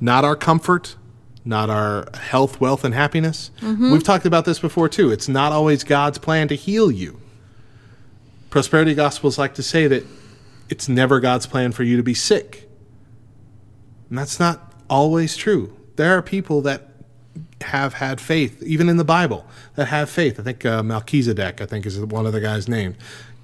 Not 0.00 0.24
our 0.24 0.34
comfort, 0.34 0.96
not 1.44 1.68
our 1.68 2.08
health, 2.14 2.58
wealth, 2.58 2.82
and 2.84 2.94
happiness. 2.94 3.50
We've 3.92 4.02
talked 4.02 4.24
about 4.24 4.46
this 4.46 4.58
before 4.58 4.88
too. 4.88 5.10
It's 5.10 5.28
not 5.28 5.52
always 5.52 5.84
God's 5.84 6.16
plan 6.16 6.48
to 6.48 6.54
heal 6.54 6.90
you. 6.90 7.20
Prosperity 8.48 8.94
Gospels 8.94 9.36
like 9.36 9.52
to 9.56 9.62
say 9.62 9.86
that 9.88 10.06
it's 10.70 10.88
never 10.88 11.20
God's 11.20 11.44
plan 11.44 11.72
for 11.72 11.82
you 11.82 11.98
to 11.98 12.02
be 12.02 12.14
sick. 12.14 12.69
And 14.10 14.18
that's 14.18 14.38
not 14.38 14.74
always 14.90 15.36
true. 15.36 15.74
There 15.96 16.16
are 16.16 16.22
people 16.22 16.60
that 16.62 16.88
have 17.62 17.94
had 17.94 18.20
faith, 18.20 18.62
even 18.62 18.88
in 18.88 18.96
the 18.96 19.04
Bible, 19.04 19.46
that 19.76 19.86
have 19.86 20.10
faith. 20.10 20.38
I 20.38 20.42
think 20.42 20.66
uh, 20.66 20.82
Melchizedek, 20.82 21.60
I 21.60 21.66
think, 21.66 21.86
is 21.86 21.98
one 21.98 22.26
of 22.26 22.32
the 22.32 22.40
guys 22.40 22.68
named. 22.68 22.96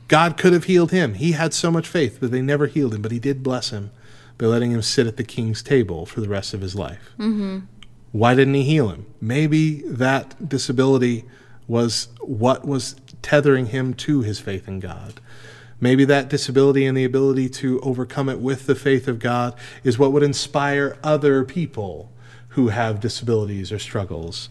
God 0.08 0.36
could 0.36 0.52
have 0.52 0.64
healed 0.64 0.90
him. 0.90 1.14
He 1.14 1.32
had 1.32 1.52
so 1.54 1.70
much 1.70 1.88
faith, 1.88 2.18
but 2.20 2.30
they 2.30 2.42
never 2.42 2.66
healed 2.66 2.94
him. 2.94 3.02
But 3.02 3.12
he 3.12 3.18
did 3.18 3.42
bless 3.42 3.70
him 3.70 3.90
by 4.38 4.46
letting 4.46 4.70
him 4.72 4.82
sit 4.82 5.06
at 5.06 5.16
the 5.16 5.24
king's 5.24 5.62
table 5.62 6.06
for 6.06 6.20
the 6.20 6.28
rest 6.28 6.54
of 6.54 6.60
his 6.60 6.74
life. 6.74 7.10
Why 8.12 8.34
didn't 8.34 8.54
he 8.54 8.62
heal 8.64 8.88
him? 8.90 9.06
Maybe 9.20 9.82
that 9.82 10.48
disability 10.48 11.24
was 11.68 12.08
what 12.20 12.66
was 12.66 12.96
tethering 13.22 13.66
him 13.66 13.94
to 13.94 14.22
his 14.22 14.38
faith 14.38 14.68
in 14.68 14.80
God. 14.80 15.20
Maybe 15.80 16.04
that 16.06 16.28
disability 16.28 16.86
and 16.86 16.96
the 16.96 17.04
ability 17.04 17.48
to 17.50 17.80
overcome 17.80 18.28
it 18.28 18.40
with 18.40 18.66
the 18.66 18.74
faith 18.74 19.08
of 19.08 19.18
God 19.18 19.54
is 19.84 19.98
what 19.98 20.12
would 20.12 20.22
inspire 20.22 20.96
other 21.02 21.44
people 21.44 22.10
who 22.50 22.68
have 22.68 23.00
disabilities 23.00 23.70
or 23.70 23.78
struggles. 23.78 24.48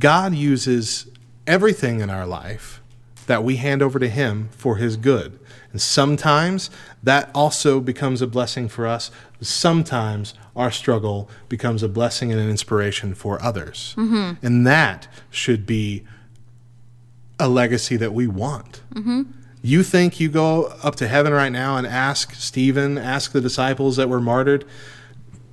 God 0.00 0.34
uses 0.34 1.06
everything 1.46 2.00
in 2.00 2.10
our 2.10 2.26
life 2.26 2.80
that 3.26 3.44
we 3.44 3.56
hand 3.56 3.82
over 3.82 3.98
to 3.98 4.08
Him 4.08 4.48
for 4.52 4.76
His 4.76 4.96
good. 4.96 5.38
And 5.70 5.80
sometimes 5.80 6.70
that 7.02 7.30
also 7.34 7.80
becomes 7.80 8.22
a 8.22 8.26
blessing 8.26 8.68
for 8.68 8.86
us. 8.86 9.10
Sometimes 9.40 10.34
our 10.54 10.70
struggle 10.70 11.28
becomes 11.48 11.82
a 11.82 11.88
blessing 11.88 12.32
and 12.32 12.40
an 12.40 12.48
inspiration 12.48 13.14
for 13.14 13.40
others. 13.42 13.94
Mm-hmm. 13.96 14.44
And 14.44 14.66
that 14.66 15.06
should 15.30 15.66
be 15.66 16.04
a 17.38 17.48
legacy 17.48 17.96
that 17.96 18.12
we 18.14 18.26
want. 18.26 18.80
Mm-hmm. 18.94 19.22
You 19.66 19.82
think 19.82 20.20
you 20.20 20.28
go 20.28 20.66
up 20.84 20.94
to 20.94 21.08
heaven 21.08 21.32
right 21.32 21.50
now 21.50 21.76
and 21.76 21.88
ask 21.88 22.34
Stephen, 22.34 22.96
ask 22.96 23.32
the 23.32 23.40
disciples 23.40 23.96
that 23.96 24.08
were 24.08 24.20
martyred, 24.20 24.64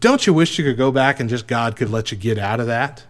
don't 0.01 0.27
you 0.27 0.35
wish 0.35 0.59
you 0.59 0.63
could 0.63 0.77
go 0.77 0.91
back 0.91 1.19
and 1.19 1.27
just 1.27 1.47
God 1.47 1.75
could 1.75 1.89
let 1.89 2.11
you 2.11 2.17
get 2.19 2.37
out 2.37 2.59
of 2.59 2.67
that? 2.67 3.05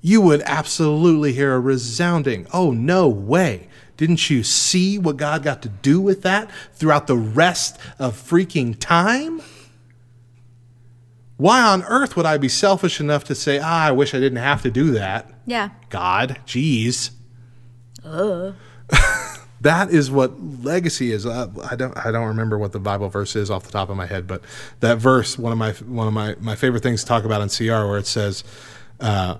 You 0.00 0.22
would 0.22 0.40
absolutely 0.46 1.34
hear 1.34 1.52
a 1.52 1.60
resounding, 1.60 2.46
oh, 2.54 2.70
no 2.70 3.06
way. 3.06 3.68
Didn't 3.98 4.30
you 4.30 4.42
see 4.44 4.98
what 4.98 5.18
God 5.18 5.42
got 5.42 5.60
to 5.60 5.68
do 5.68 6.00
with 6.00 6.22
that 6.22 6.50
throughout 6.72 7.06
the 7.06 7.18
rest 7.18 7.78
of 7.98 8.16
freaking 8.16 8.74
time? 8.80 9.42
Why 11.36 11.60
on 11.60 11.82
earth 11.82 12.16
would 12.16 12.24
I 12.24 12.38
be 12.38 12.48
selfish 12.48 12.98
enough 12.98 13.24
to 13.24 13.34
say, 13.34 13.58
ah, 13.62 13.88
I 13.88 13.92
wish 13.92 14.14
I 14.14 14.20
didn't 14.20 14.38
have 14.38 14.62
to 14.62 14.70
do 14.70 14.92
that? 14.92 15.30
Yeah. 15.44 15.68
God, 15.90 16.38
jeez. 16.46 17.10
that 19.60 19.90
is 19.90 20.10
what 20.10 20.40
legacy 20.62 21.12
is. 21.12 21.26
Uh, 21.26 21.48
I 21.70 21.76
don't 21.76 21.96
I 21.96 22.10
don't 22.10 22.28
remember 22.28 22.58
what 22.58 22.72
the 22.72 22.80
Bible 22.80 23.08
verse 23.08 23.36
is 23.36 23.50
off 23.50 23.64
the 23.64 23.72
top 23.72 23.90
of 23.90 23.96
my 23.96 24.06
head, 24.06 24.26
but 24.26 24.42
that 24.80 24.98
verse 24.98 25.38
one 25.38 25.52
of 25.52 25.58
my 25.58 25.72
one 25.72 26.06
of 26.06 26.12
my 26.12 26.36
my 26.40 26.56
favorite 26.56 26.82
things 26.82 27.02
to 27.02 27.06
talk 27.06 27.24
about 27.24 27.42
in 27.42 27.48
CR 27.48 27.86
where 27.86 27.98
it 27.98 28.06
says, 28.06 28.44
uh, 29.00 29.36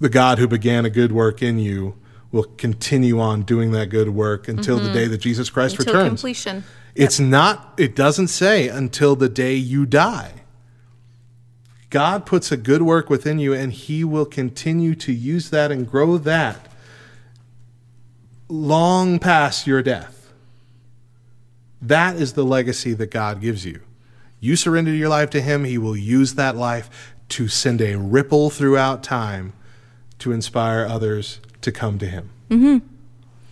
"The 0.00 0.08
God 0.08 0.38
who 0.38 0.46
began 0.46 0.84
a 0.84 0.90
good 0.90 1.12
work 1.12 1.42
in 1.42 1.58
you 1.58 1.96
will 2.32 2.44
continue 2.44 3.20
on 3.20 3.42
doing 3.42 3.70
that 3.72 3.90
good 3.90 4.10
work 4.10 4.48
until 4.48 4.78
the 4.78 4.92
day 4.92 5.06
that 5.06 5.18
Jesus 5.18 5.48
Christ 5.50 5.78
Until 5.78 5.94
returns." 5.94 6.08
completion. 6.08 6.64
It's 6.94 7.18
not, 7.18 7.74
it 7.76 7.96
doesn't 7.96 8.28
say 8.28 8.68
until 8.68 9.16
the 9.16 9.28
day 9.28 9.54
you 9.54 9.84
die. 9.84 10.32
God 11.90 12.24
puts 12.24 12.52
a 12.52 12.56
good 12.56 12.82
work 12.82 13.10
within 13.10 13.38
you 13.38 13.52
and 13.52 13.72
he 13.72 14.04
will 14.04 14.26
continue 14.26 14.94
to 14.96 15.12
use 15.12 15.50
that 15.50 15.70
and 15.70 15.88
grow 15.88 16.18
that 16.18 16.68
long 18.54 19.18
past 19.18 19.66
your 19.66 19.82
death. 19.82 20.32
That 21.82 22.16
is 22.16 22.32
the 22.32 22.44
legacy 22.44 22.94
that 22.94 23.10
God 23.10 23.40
gives 23.40 23.66
you. 23.66 23.80
You 24.40 24.56
surrender 24.56 24.92
your 24.92 25.08
life 25.08 25.30
to 25.30 25.40
him, 25.40 25.64
he 25.64 25.76
will 25.76 25.96
use 25.96 26.34
that 26.34 26.56
life 26.56 27.14
to 27.30 27.48
send 27.48 27.80
a 27.80 27.96
ripple 27.96 28.50
throughout 28.50 29.02
time 29.02 29.54
to 30.20 30.32
inspire 30.32 30.86
others 30.86 31.40
to 31.62 31.72
come 31.72 31.98
to 31.98 32.06
him 32.06 32.30
mm-hmm. 32.48 32.86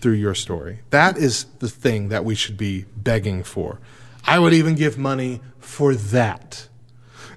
through 0.00 0.12
your 0.12 0.34
story. 0.34 0.80
That 0.90 1.16
is 1.18 1.46
the 1.58 1.68
thing 1.68 2.08
that 2.08 2.24
we 2.24 2.34
should 2.34 2.56
be 2.56 2.84
begging 2.96 3.42
for. 3.42 3.80
I 4.24 4.38
would 4.38 4.52
even 4.52 4.74
give 4.74 4.96
money 4.96 5.40
for 5.58 5.94
that 5.94 6.68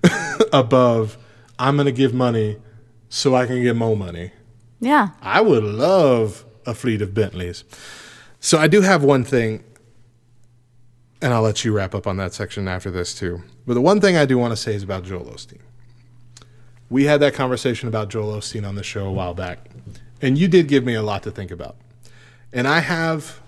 above, 0.54 1.18
I'm 1.58 1.76
going 1.78 1.86
to 1.86 1.92
give 1.92 2.14
money 2.14 2.58
so 3.10 3.36
I 3.36 3.48
can 3.48 3.62
get 3.64 3.76
more 3.76 3.98
money. 3.98 4.32
Yeah. 4.80 5.10
I 5.22 5.42
would 5.42 5.64
love 5.64 6.45
a 6.66 6.74
fleet 6.74 7.02
of 7.02 7.14
Bentleys. 7.14 7.64
So 8.40 8.58
I 8.58 8.68
do 8.68 8.82
have 8.82 9.04
one 9.04 9.24
thing, 9.24 9.64
and 11.22 11.34
I'll 11.34 11.42
let 11.42 11.66
you 11.66 11.74
wrap 11.74 11.96
up 11.96 12.06
on 12.06 12.18
that 12.18 12.34
section 12.34 12.68
after 12.68 12.92
this 12.92 13.14
too. 13.14 13.44
But 13.66 13.74
the 13.74 13.82
one 13.82 14.00
thing 14.00 14.16
I 14.16 14.26
do 14.26 14.38
want 14.38 14.52
to 14.52 14.58
say 14.58 14.76
is 14.76 14.84
about 14.84 15.04
Joel 15.04 15.26
Osteen. 15.26 15.62
We 16.90 17.06
had 17.06 17.20
that 17.22 17.34
conversation 17.34 17.88
about 17.88 18.10
Joel 18.10 18.38
Osteen 18.38 18.68
on 18.68 18.76
the 18.76 18.84
show 18.84 19.08
a 19.08 19.12
while 19.12 19.34
back, 19.34 19.60
and 20.22 20.38
you 20.38 20.48
did 20.48 20.68
give 20.68 20.84
me 20.84 20.94
a 20.94 21.02
lot 21.02 21.24
to 21.24 21.32
think 21.32 21.50
about. 21.50 21.76
And 22.54 22.68
I 22.68 22.80
have, 22.80 23.42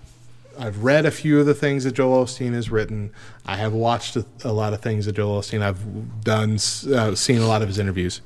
I've 0.58 0.82
read 0.82 1.06
a 1.06 1.10
few 1.10 1.38
of 1.38 1.46
the 1.46 1.54
things 1.54 1.84
that 1.84 1.92
Joel 1.92 2.24
Osteen 2.24 2.52
has 2.54 2.68
written. 2.68 3.12
I 3.46 3.56
have 3.56 3.72
watched 3.72 4.16
a, 4.16 4.26
a 4.44 4.52
lot 4.52 4.72
of 4.72 4.80
things 4.80 5.06
that 5.06 5.12
Joel 5.12 5.40
Osteen. 5.40 5.62
I've 5.62 6.24
done, 6.24 6.54
uh, 6.92 7.14
seen 7.14 7.40
a 7.40 7.46
lot 7.46 7.62
of 7.62 7.68
his 7.68 7.78
interviews. 7.78 8.20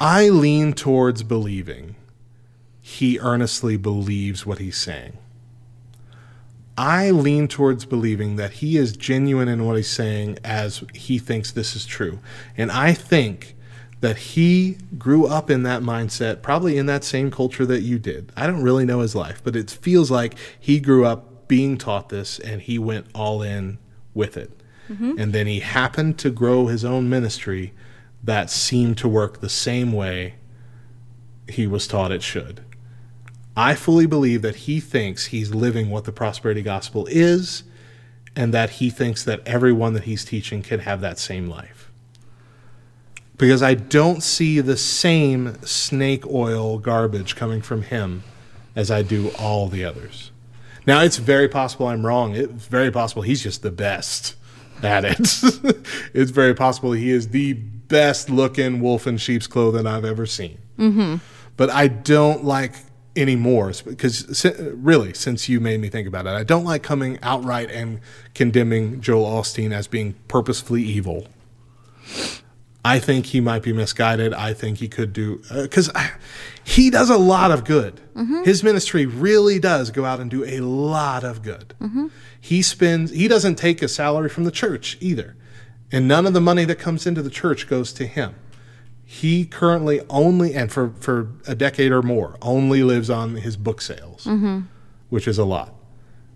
I 0.00 0.28
lean 0.30 0.72
towards 0.72 1.22
believing 1.22 1.96
he 2.96 3.18
earnestly 3.18 3.76
believes 3.76 4.46
what 4.46 4.58
he's 4.58 4.76
saying. 4.76 5.18
I 6.78 7.10
lean 7.10 7.48
towards 7.48 7.84
believing 7.84 8.36
that 8.36 8.54
he 8.54 8.76
is 8.76 8.96
genuine 8.96 9.48
in 9.48 9.64
what 9.64 9.76
he's 9.76 9.90
saying 9.90 10.38
as 10.44 10.82
he 10.94 11.18
thinks 11.18 11.50
this 11.50 11.74
is 11.74 11.86
true. 11.86 12.18
And 12.56 12.70
I 12.70 12.92
think 12.92 13.56
that 14.00 14.16
he 14.16 14.76
grew 14.98 15.26
up 15.26 15.50
in 15.50 15.62
that 15.62 15.82
mindset, 15.82 16.42
probably 16.42 16.76
in 16.76 16.86
that 16.86 17.02
same 17.02 17.30
culture 17.30 17.64
that 17.64 17.80
you 17.80 17.98
did. 17.98 18.30
I 18.36 18.46
don't 18.46 18.62
really 18.62 18.84
know 18.84 19.00
his 19.00 19.14
life, 19.14 19.40
but 19.42 19.56
it 19.56 19.70
feels 19.70 20.10
like 20.10 20.34
he 20.58 20.80
grew 20.80 21.06
up 21.06 21.48
being 21.48 21.78
taught 21.78 22.10
this 22.10 22.38
and 22.38 22.60
he 22.60 22.78
went 22.78 23.06
all 23.14 23.42
in 23.42 23.78
with 24.12 24.36
it. 24.36 24.50
Mm-hmm. 24.90 25.18
And 25.18 25.32
then 25.32 25.46
he 25.46 25.60
happened 25.60 26.18
to 26.18 26.30
grow 26.30 26.66
his 26.66 26.84
own 26.84 27.08
ministry 27.08 27.72
that 28.22 28.50
seemed 28.50 28.98
to 28.98 29.08
work 29.08 29.40
the 29.40 29.48
same 29.48 29.92
way 29.92 30.34
he 31.48 31.66
was 31.66 31.86
taught 31.86 32.12
it 32.12 32.22
should. 32.22 32.62
I 33.56 33.74
fully 33.74 34.06
believe 34.06 34.42
that 34.42 34.56
he 34.56 34.80
thinks 34.80 35.26
he's 35.26 35.54
living 35.54 35.88
what 35.88 36.04
the 36.04 36.12
prosperity 36.12 36.62
gospel 36.62 37.06
is, 37.10 37.62
and 38.34 38.52
that 38.52 38.70
he 38.70 38.90
thinks 38.90 39.24
that 39.24 39.40
everyone 39.46 39.94
that 39.94 40.04
he's 40.04 40.24
teaching 40.24 40.62
can 40.62 40.80
have 40.80 41.00
that 41.00 41.18
same 41.18 41.48
life. 41.48 41.90
Because 43.38 43.62
I 43.62 43.74
don't 43.74 44.22
see 44.22 44.60
the 44.60 44.76
same 44.76 45.62
snake 45.62 46.26
oil 46.26 46.78
garbage 46.78 47.34
coming 47.34 47.62
from 47.62 47.82
him 47.82 48.24
as 48.74 48.90
I 48.90 49.02
do 49.02 49.30
all 49.38 49.68
the 49.68 49.84
others. 49.84 50.30
Now, 50.86 51.00
it's 51.00 51.16
very 51.16 51.48
possible 51.48 51.88
I'm 51.88 52.04
wrong. 52.04 52.36
It's 52.36 52.66
very 52.66 52.90
possible 52.90 53.22
he's 53.22 53.42
just 53.42 53.62
the 53.62 53.70
best 53.70 54.36
at 54.82 55.04
it. 55.04 55.18
it's 56.14 56.30
very 56.30 56.54
possible 56.54 56.92
he 56.92 57.10
is 57.10 57.28
the 57.28 57.54
best 57.54 58.30
looking 58.30 58.80
wolf 58.80 59.06
in 59.06 59.16
sheep's 59.16 59.46
clothing 59.46 59.86
I've 59.86 60.04
ever 60.04 60.26
seen. 60.26 60.58
Mm-hmm. 60.78 61.16
But 61.56 61.70
I 61.70 61.88
don't 61.88 62.44
like 62.44 62.74
anymore 63.16 63.72
because 63.84 64.44
really, 64.54 65.14
since 65.14 65.48
you 65.48 65.60
made 65.60 65.80
me 65.80 65.88
think 65.88 66.06
about 66.06 66.26
it, 66.26 66.30
I 66.30 66.44
don't 66.44 66.64
like 66.64 66.82
coming 66.82 67.18
outright 67.22 67.70
and 67.70 68.00
condemning 68.34 69.00
Joel 69.00 69.40
Osteen 69.40 69.72
as 69.72 69.86
being 69.86 70.14
purposefully 70.28 70.82
evil. 70.82 71.26
I 72.84 73.00
think 73.00 73.26
he 73.26 73.40
might 73.40 73.64
be 73.64 73.72
misguided. 73.72 74.32
I 74.32 74.54
think 74.54 74.78
he 74.78 74.86
could 74.86 75.12
do 75.12 75.42
uh, 75.50 75.62
because 75.62 75.90
he 76.62 76.88
does 76.88 77.10
a 77.10 77.16
lot 77.16 77.50
of 77.50 77.64
good. 77.64 78.00
Mm-hmm. 78.14 78.44
His 78.44 78.62
ministry 78.62 79.06
really 79.06 79.58
does 79.58 79.90
go 79.90 80.04
out 80.04 80.20
and 80.20 80.30
do 80.30 80.44
a 80.44 80.60
lot 80.60 81.24
of 81.24 81.42
good. 81.42 81.74
Mm-hmm. 81.80 82.06
He 82.40 82.62
spends. 82.62 83.10
He 83.10 83.26
doesn't 83.26 83.56
take 83.56 83.82
a 83.82 83.88
salary 83.88 84.28
from 84.28 84.44
the 84.44 84.52
church 84.52 84.96
either, 85.00 85.34
and 85.90 86.06
none 86.06 86.26
of 86.26 86.32
the 86.32 86.40
money 86.40 86.64
that 86.64 86.78
comes 86.78 87.08
into 87.08 87.22
the 87.22 87.30
church 87.30 87.68
goes 87.68 87.92
to 87.94 88.06
him. 88.06 88.36
He 89.08 89.44
currently 89.44 90.00
only, 90.10 90.52
and 90.52 90.70
for 90.70 90.90
for 90.98 91.28
a 91.46 91.54
decade 91.54 91.92
or 91.92 92.02
more, 92.02 92.36
only 92.42 92.82
lives 92.82 93.08
on 93.08 93.36
his 93.36 93.56
book 93.56 93.80
sales, 93.80 94.28
which 95.08 95.28
is 95.28 95.38
a 95.38 95.44
lot. 95.44 95.72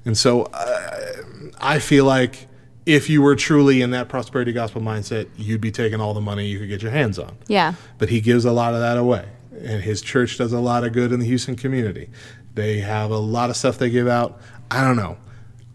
And 0.04 0.16
so 0.16 0.44
uh, 0.54 1.22
I 1.60 1.80
feel 1.80 2.04
like 2.04 2.46
if 2.86 3.10
you 3.10 3.22
were 3.22 3.36
truly 3.36 3.82
in 3.82 3.90
that 3.90 4.08
prosperity 4.08 4.52
gospel 4.52 4.80
mindset, 4.80 5.28
you'd 5.36 5.60
be 5.60 5.70
taking 5.70 6.00
all 6.00 6.14
the 6.14 6.20
money 6.20 6.46
you 6.46 6.58
could 6.58 6.68
get 6.68 6.80
your 6.82 6.92
hands 6.92 7.18
on. 7.18 7.36
Yeah. 7.48 7.74
But 7.98 8.08
he 8.08 8.20
gives 8.20 8.44
a 8.44 8.52
lot 8.52 8.72
of 8.72 8.80
that 8.80 8.96
away. 8.96 9.28
And 9.52 9.82
his 9.82 10.00
church 10.00 10.38
does 10.38 10.52
a 10.52 10.60
lot 10.60 10.84
of 10.84 10.92
good 10.92 11.12
in 11.12 11.20
the 11.20 11.26
Houston 11.26 11.56
community. 11.56 12.08
They 12.54 12.80
have 12.80 13.10
a 13.10 13.18
lot 13.18 13.50
of 13.50 13.56
stuff 13.56 13.78
they 13.78 13.90
give 13.90 14.08
out. 14.08 14.40
I 14.70 14.82
don't 14.82 14.96
know. 14.96 15.18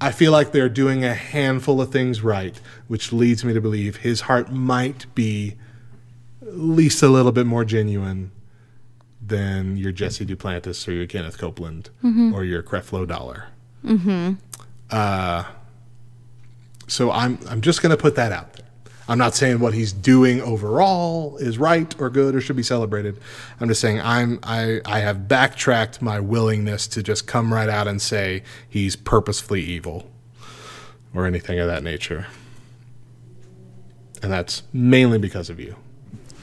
I 0.01 0.11
feel 0.11 0.31
like 0.31 0.51
they're 0.51 0.69
doing 0.69 1.05
a 1.05 1.13
handful 1.13 1.79
of 1.79 1.91
things 1.91 2.21
right, 2.21 2.59
which 2.87 3.13
leads 3.13 3.45
me 3.45 3.53
to 3.53 3.61
believe 3.61 3.97
his 3.97 4.21
heart 4.21 4.51
might 4.51 5.13
be 5.13 5.55
least 6.45 7.01
a 7.03 7.07
little 7.07 7.31
bit 7.31 7.45
more 7.45 7.65
genuine 7.65 8.31
than 9.25 9.75
your 9.77 9.91
Jesse 9.91 10.25
Duplantis 10.25 10.87
or 10.87 10.91
your 10.91 11.07
Kenneth 11.07 11.37
Copeland 11.37 11.89
or 12.33 12.43
your 12.43 12.61
Creflo 12.63 13.07
Dollar. 13.07 13.45
Uh, 14.91 15.43
so 16.87 17.11
I'm 17.11 17.39
I'm 17.49 17.61
just 17.61 17.81
going 17.81 17.89
to 17.95 18.01
put 18.01 18.15
that 18.15 18.31
out 18.31 18.53
there. 18.53 18.65
I'm 19.07 19.17
not 19.19 19.35
saying 19.35 19.59
what 19.59 19.73
he's 19.75 19.93
doing 19.93 20.41
overall 20.41 21.37
is 21.37 21.57
right 21.59 21.93
or 21.99 22.09
good 22.09 22.33
or 22.35 22.41
should 22.41 22.55
be 22.55 22.63
celebrated. 22.63 23.19
I'm 23.59 23.67
just 23.67 23.81
saying 23.81 24.01
I'm 24.01 24.39
I 24.43 24.81
I 24.85 24.99
have 24.99 25.27
backtracked 25.27 26.01
my 26.01 26.19
willingness 26.19 26.87
to 26.87 27.03
just 27.03 27.27
come 27.27 27.53
right 27.53 27.69
out 27.69 27.87
and 27.87 28.01
say 28.01 28.43
he's 28.67 28.95
purposefully 28.95 29.61
evil 29.61 30.09
or 31.13 31.25
anything 31.25 31.59
of 31.59 31.67
that 31.67 31.83
nature. 31.83 32.27
And 34.23 34.31
that's 34.31 34.63
mainly 34.73 35.19
because 35.19 35.49
of 35.51 35.59
you. 35.59 35.75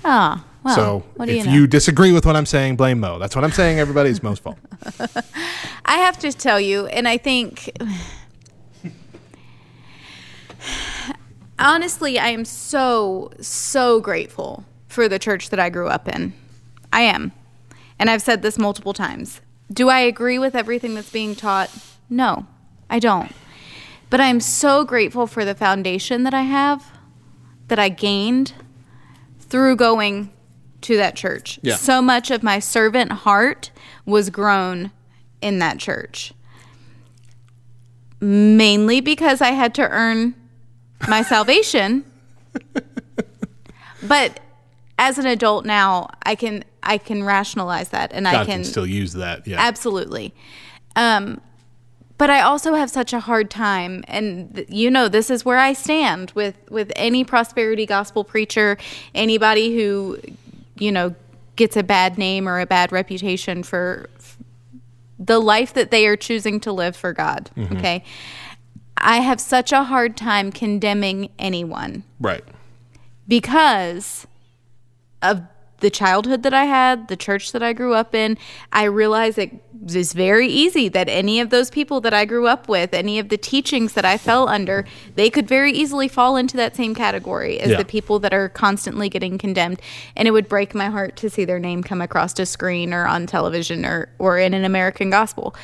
Oh, 0.05 0.45
well. 0.65 0.75
so 0.75 1.05
what 1.17 1.27
do 1.27 1.33
if 1.33 1.39
you 1.39 1.45
know? 1.45 1.53
you 1.53 1.67
disagree 1.67 2.13
with 2.13 2.27
what 2.27 2.37
I'm 2.37 2.47
saying, 2.47 2.77
blame 2.77 3.01
Mo. 3.01 3.19
That's 3.19 3.35
what 3.35 3.45
I'm 3.45 3.53
saying. 3.53 3.79
Everybody, 3.79 4.11
it's 4.11 4.23
Mo's 4.23 4.39
fault. 4.39 4.59
I 5.85 5.99
have 5.99 6.19
to 6.21 6.33
tell 6.33 6.61
you, 6.61 6.87
and 6.87 7.09
I 7.09 7.19
think 7.19 7.71
honestly, 11.59 12.19
I 12.19 12.29
am 12.29 12.45
so, 12.45 13.31
so 13.41 14.01
grateful 14.01 14.65
for 14.89 15.09
the 15.09 15.19
church 15.19 15.51
that 15.51 15.61
I 15.61 15.71
grew 15.71 15.89
up 15.89 16.09
in. 16.09 16.35
I 16.93 17.03
am. 17.03 17.33
And 17.99 18.11
I've 18.11 18.23
said 18.23 18.43
this 18.43 18.59
multiple 18.59 18.93
times. 18.93 19.41
Do 19.73 19.89
I 19.89 20.01
agree 20.01 20.39
with 20.39 20.55
everything 20.55 20.95
that's 20.95 21.11
being 21.11 21.35
taught? 21.35 21.71
No, 22.11 22.47
I 22.91 22.99
don't. 22.99 23.33
But 24.11 24.21
I'm 24.21 24.41
so 24.41 24.85
grateful 24.85 25.27
for 25.27 25.45
the 25.45 25.55
foundation 25.55 26.25
that 26.25 26.35
I 26.35 26.43
have, 26.43 26.85
that 27.69 27.79
I 27.79 27.89
gained 27.89 28.53
through 29.53 29.77
going 29.77 30.31
to 30.81 30.97
that 30.97 31.15
church. 31.15 31.61
Yeah. 31.63 31.77
So 31.77 32.01
much 32.01 32.31
of 32.31 32.43
my 32.43 32.59
servant 32.59 33.13
heart 33.13 33.71
was 34.07 34.31
grown 34.31 34.91
in 35.43 35.59
that 35.59 35.79
church. 35.79 36.33
Mainly 38.19 39.03
because 39.03 39.43
I 39.43 39.51
had 39.51 39.75
to 39.75 39.89
earn 39.89 40.35
my 41.07 41.21
salvation. 41.35 42.05
but 44.03 44.41
as 44.99 45.19
an 45.19 45.27
adult 45.27 45.67
now, 45.67 46.09
I 46.23 46.35
can 46.35 46.65
I 46.83 46.97
can 46.97 47.23
rationalize 47.23 47.91
that 47.91 48.11
and 48.15 48.27
I 48.27 48.33
can, 48.33 48.47
can 48.47 48.65
still 48.65 48.87
use 48.87 49.13
that. 49.13 49.47
Yeah. 49.47 49.59
absolutely. 49.61 50.35
Um, 50.97 51.43
but 52.19 52.31
I 52.31 52.41
also 52.41 52.75
have 52.75 52.91
such 52.91 53.13
a 53.13 53.21
hard 53.21 53.51
time, 53.51 54.05
and 54.07 54.55
th- 54.55 54.69
you 54.71 54.91
know, 54.91 55.09
this 55.09 55.31
is 55.31 55.45
where 55.45 55.59
I 55.59 55.73
stand 55.73 56.31
with 56.33 56.57
with 56.71 56.93
any 56.97 57.25
prosperity 57.25 57.87
gospel 57.87 58.25
preacher, 58.25 58.79
anybody 59.15 59.75
who, 59.75 60.19
you 60.79 60.93
know, 60.93 61.15
gets 61.57 61.77
a 61.77 61.83
bad 61.83 62.19
name 62.19 62.49
or 62.49 62.61
a 62.61 62.67
bad 62.67 62.93
reputation 62.93 63.63
for 63.63 64.09
f- 64.19 64.39
the 65.19 65.39
life 65.39 65.75
that 65.75 65.91
they 65.91 66.07
are 66.07 66.17
choosing 66.17 66.61
to 66.61 66.73
live 66.73 66.97
for 66.97 67.13
God. 67.13 67.51
Mm-hmm. 67.57 67.77
Okay, 67.77 68.05
I 68.97 69.17
have 69.21 69.41
such 69.41 69.73
a 69.73 69.85
hard 69.85 70.17
time 70.17 70.53
condemning 70.53 71.31
anyone 71.39 72.05
right. 72.21 72.45
because 73.27 74.27
of 75.23 75.43
the 75.83 75.91
childhood 75.91 76.43
that 76.45 76.55
I 76.55 76.65
had, 76.65 77.09
the 77.09 77.17
church 77.17 77.53
that 77.53 77.63
I 77.63 77.73
grew 77.75 77.93
up 77.95 78.15
in, 78.15 78.39
I 78.73 78.85
realize 78.85 79.37
it 79.37 79.51
is 79.95 80.13
very 80.13 80.47
easy 80.49 80.89
that 80.89 81.09
any 81.09 81.41
of 81.41 81.51
those 81.51 81.69
people 81.69 82.01
that 82.03 82.15
I 82.15 82.25
grew 82.25 82.47
up 82.47 82.69
with, 82.69 82.95
any 82.95 83.19
of 83.19 83.29
the 83.29 83.37
teachings 83.37 83.93
that 83.95 84.05
I 84.05 84.17
fell 84.17 84.49
under, 84.49 84.87
they 85.17 85.29
could 85.29 85.47
very 85.49 85.73
easily 85.73 86.07
fall 86.09 86.37
into 86.37 86.57
that 86.57 86.77
same 86.77 86.95
category 86.95 87.59
as 87.61 87.71
Yeah. 87.73 87.77
the 87.79 87.85
people 87.85 88.19
that 88.21 88.33
are 88.33 88.49
constantly 88.49 89.09
getting 89.09 89.39
condemned. 89.39 89.81
And 90.17 90.27
it 90.29 90.31
would 90.31 90.49
break 90.49 90.75
my 90.75 90.87
heart 90.87 91.17
to 91.17 91.29
see 91.29 91.45
their 91.45 91.59
name 91.59 91.83
come 91.83 92.01
across 92.01 92.39
a 92.39 92.47
screen 92.47 92.95
or 92.95 93.07
on 93.07 93.27
television 93.27 93.85
or, 93.85 94.09
or 94.19 94.39
in 94.39 94.55
an 94.55 94.65
American 94.65 95.11
gospel. 95.11 95.55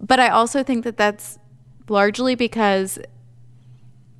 But 0.00 0.20
I 0.20 0.28
also 0.28 0.62
think 0.62 0.84
that 0.84 0.96
that's 0.96 1.38
largely 1.88 2.36
because 2.36 2.98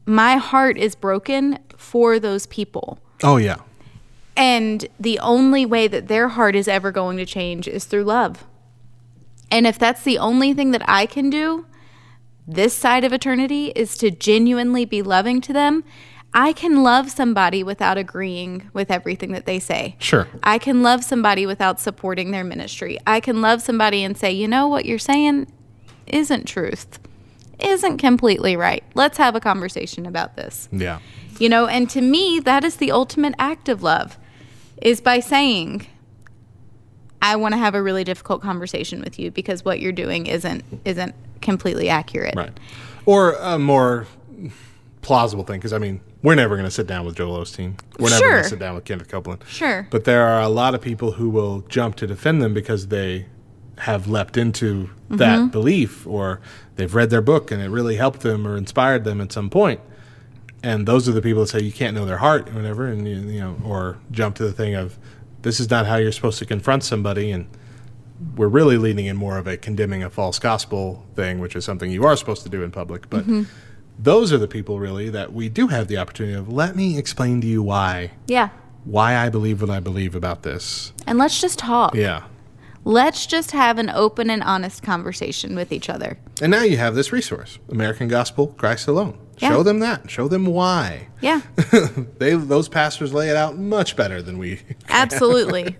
my 0.04 0.36
heart 0.36 0.76
is 0.76 0.96
broken 0.96 1.58
for 1.76 2.18
those 2.18 2.46
people. 2.46 2.98
Oh 3.22 3.36
yeah. 3.36 3.56
And 4.38 4.86
the 5.00 5.18
only 5.18 5.66
way 5.66 5.88
that 5.88 6.06
their 6.06 6.28
heart 6.28 6.54
is 6.54 6.68
ever 6.68 6.92
going 6.92 7.16
to 7.16 7.26
change 7.26 7.66
is 7.66 7.84
through 7.84 8.04
love. 8.04 8.46
And 9.50 9.66
if 9.66 9.78
that's 9.78 10.04
the 10.04 10.16
only 10.16 10.54
thing 10.54 10.70
that 10.70 10.88
I 10.88 11.06
can 11.06 11.28
do 11.28 11.66
this 12.46 12.72
side 12.72 13.02
of 13.02 13.12
eternity 13.12 13.72
is 13.74 13.98
to 13.98 14.10
genuinely 14.10 14.84
be 14.84 15.02
loving 15.02 15.40
to 15.42 15.52
them, 15.52 15.82
I 16.32 16.52
can 16.52 16.84
love 16.84 17.10
somebody 17.10 17.64
without 17.64 17.98
agreeing 17.98 18.70
with 18.72 18.92
everything 18.92 19.32
that 19.32 19.44
they 19.44 19.58
say. 19.58 19.96
Sure. 19.98 20.28
I 20.42 20.58
can 20.58 20.82
love 20.82 21.02
somebody 21.02 21.44
without 21.44 21.80
supporting 21.80 22.30
their 22.30 22.44
ministry. 22.44 22.96
I 23.06 23.18
can 23.18 23.42
love 23.42 23.60
somebody 23.60 24.04
and 24.04 24.16
say, 24.16 24.30
you 24.30 24.46
know, 24.46 24.68
what 24.68 24.84
you're 24.84 24.98
saying 24.98 25.50
isn't 26.06 26.46
truth, 26.46 27.00
isn't 27.58 27.98
completely 27.98 28.56
right. 28.56 28.84
Let's 28.94 29.18
have 29.18 29.34
a 29.34 29.40
conversation 29.40 30.06
about 30.06 30.36
this. 30.36 30.68
Yeah. 30.70 31.00
You 31.40 31.48
know, 31.48 31.66
and 31.66 31.90
to 31.90 32.00
me, 32.00 32.40
that 32.40 32.62
is 32.62 32.76
the 32.76 32.92
ultimate 32.92 33.34
act 33.38 33.68
of 33.68 33.82
love 33.82 34.16
is 34.82 35.00
by 35.00 35.20
saying, 35.20 35.86
I 37.20 37.36
want 37.36 37.52
to 37.52 37.58
have 37.58 37.74
a 37.74 37.82
really 37.82 38.04
difficult 38.04 38.42
conversation 38.42 39.00
with 39.00 39.18
you 39.18 39.30
because 39.30 39.64
what 39.64 39.80
you're 39.80 39.92
doing 39.92 40.26
isn't 40.26 40.64
isn't 40.84 41.14
completely 41.42 41.88
accurate. 41.88 42.34
Right. 42.36 42.52
Or 43.06 43.32
a 43.34 43.58
more 43.58 44.06
plausible 45.02 45.44
thing, 45.44 45.58
because 45.58 45.72
I 45.72 45.78
mean, 45.78 46.00
we're 46.22 46.34
never 46.34 46.56
going 46.56 46.66
to 46.66 46.70
sit 46.70 46.86
down 46.86 47.06
with 47.06 47.16
Joel 47.16 47.40
Osteen. 47.42 47.78
We're 47.98 48.10
never 48.10 48.28
going 48.28 48.42
to 48.42 48.48
sit 48.48 48.58
down 48.58 48.74
with 48.74 48.84
Kenneth 48.84 49.08
Copeland. 49.08 49.44
Sure. 49.48 49.86
But 49.90 50.04
there 50.04 50.26
are 50.26 50.40
a 50.42 50.48
lot 50.48 50.74
of 50.74 50.80
people 50.80 51.12
who 51.12 51.30
will 51.30 51.60
jump 51.62 51.96
to 51.96 52.06
defend 52.06 52.42
them 52.42 52.54
because 52.54 52.88
they 52.88 53.26
have 53.78 54.08
leapt 54.08 54.36
into 54.36 54.90
that 55.08 55.38
Mm-hmm. 55.38 55.48
belief 55.48 56.06
or 56.06 56.40
they've 56.76 56.94
read 56.94 57.10
their 57.10 57.22
book 57.22 57.50
and 57.52 57.62
it 57.62 57.68
really 57.70 57.96
helped 57.96 58.20
them 58.20 58.46
or 58.46 58.56
inspired 58.56 59.04
them 59.04 59.20
at 59.20 59.32
some 59.32 59.48
point. 59.48 59.80
And 60.62 60.86
those 60.88 61.08
are 61.08 61.12
the 61.12 61.22
people 61.22 61.42
that 61.42 61.48
say 61.48 61.60
you 61.60 61.72
can't 61.72 61.94
know 61.94 62.04
their 62.04 62.18
heart 62.18 62.48
or 62.50 62.54
whatever, 62.54 62.86
and 62.86 63.06
you, 63.06 63.40
know, 63.40 63.56
or 63.64 63.98
jump 64.10 64.34
to 64.36 64.42
the 64.44 64.52
thing 64.52 64.74
of 64.74 64.98
this 65.42 65.60
is 65.60 65.70
not 65.70 65.86
how 65.86 65.96
you're 65.96 66.10
supposed 66.12 66.38
to 66.40 66.44
confront 66.46 66.82
somebody, 66.82 67.30
and 67.30 67.46
we're 68.36 68.48
really 68.48 68.76
leaning 68.76 69.06
in 69.06 69.16
more 69.16 69.38
of 69.38 69.46
a 69.46 69.56
condemning 69.56 70.02
a 70.02 70.10
false 70.10 70.38
gospel 70.40 71.06
thing, 71.14 71.38
which 71.38 71.54
is 71.54 71.64
something 71.64 71.90
you 71.92 72.04
are 72.04 72.16
supposed 72.16 72.42
to 72.42 72.48
do 72.48 72.62
in 72.62 72.70
public. 72.72 73.08
But 73.08 73.22
Mm-hmm. 73.22 73.42
those 74.00 74.32
are 74.32 74.38
the 74.38 74.48
people 74.48 74.80
really 74.80 75.08
that 75.10 75.32
we 75.32 75.48
do 75.48 75.68
have 75.68 75.86
the 75.88 75.96
opportunity 75.98 76.34
of 76.36 76.52
let 76.52 76.74
me 76.74 76.98
explain 76.98 77.40
to 77.42 77.46
you 77.46 77.62
why 77.62 78.10
Yeah. 78.26 78.48
why 78.84 79.16
I 79.16 79.28
believe 79.28 79.60
what 79.60 79.70
I 79.70 79.78
believe 79.80 80.16
about 80.16 80.42
this. 80.42 80.92
And 81.06 81.18
let's 81.18 81.40
just 81.40 81.58
talk. 81.60 81.94
Yeah. 81.94 82.24
Let's 82.88 83.26
just 83.26 83.50
have 83.50 83.76
an 83.76 83.90
open 83.90 84.30
and 84.30 84.42
honest 84.42 84.82
conversation 84.82 85.54
with 85.54 85.72
each 85.72 85.90
other. 85.90 86.16
And 86.40 86.50
now 86.50 86.62
you 86.62 86.78
have 86.78 86.94
this 86.94 87.12
resource, 87.12 87.58
American 87.68 88.08
Gospel, 88.08 88.46
Christ 88.46 88.88
alone. 88.88 89.18
Yeah. 89.36 89.50
Show 89.50 89.62
them 89.62 89.80
that. 89.80 90.10
Show 90.10 90.26
them 90.26 90.46
why. 90.46 91.08
Yeah. 91.20 91.42
they 92.18 92.32
those 92.32 92.70
pastors 92.70 93.12
lay 93.12 93.28
it 93.28 93.36
out 93.36 93.58
much 93.58 93.94
better 93.94 94.22
than 94.22 94.38
we 94.38 94.62
Absolutely. 94.88 95.76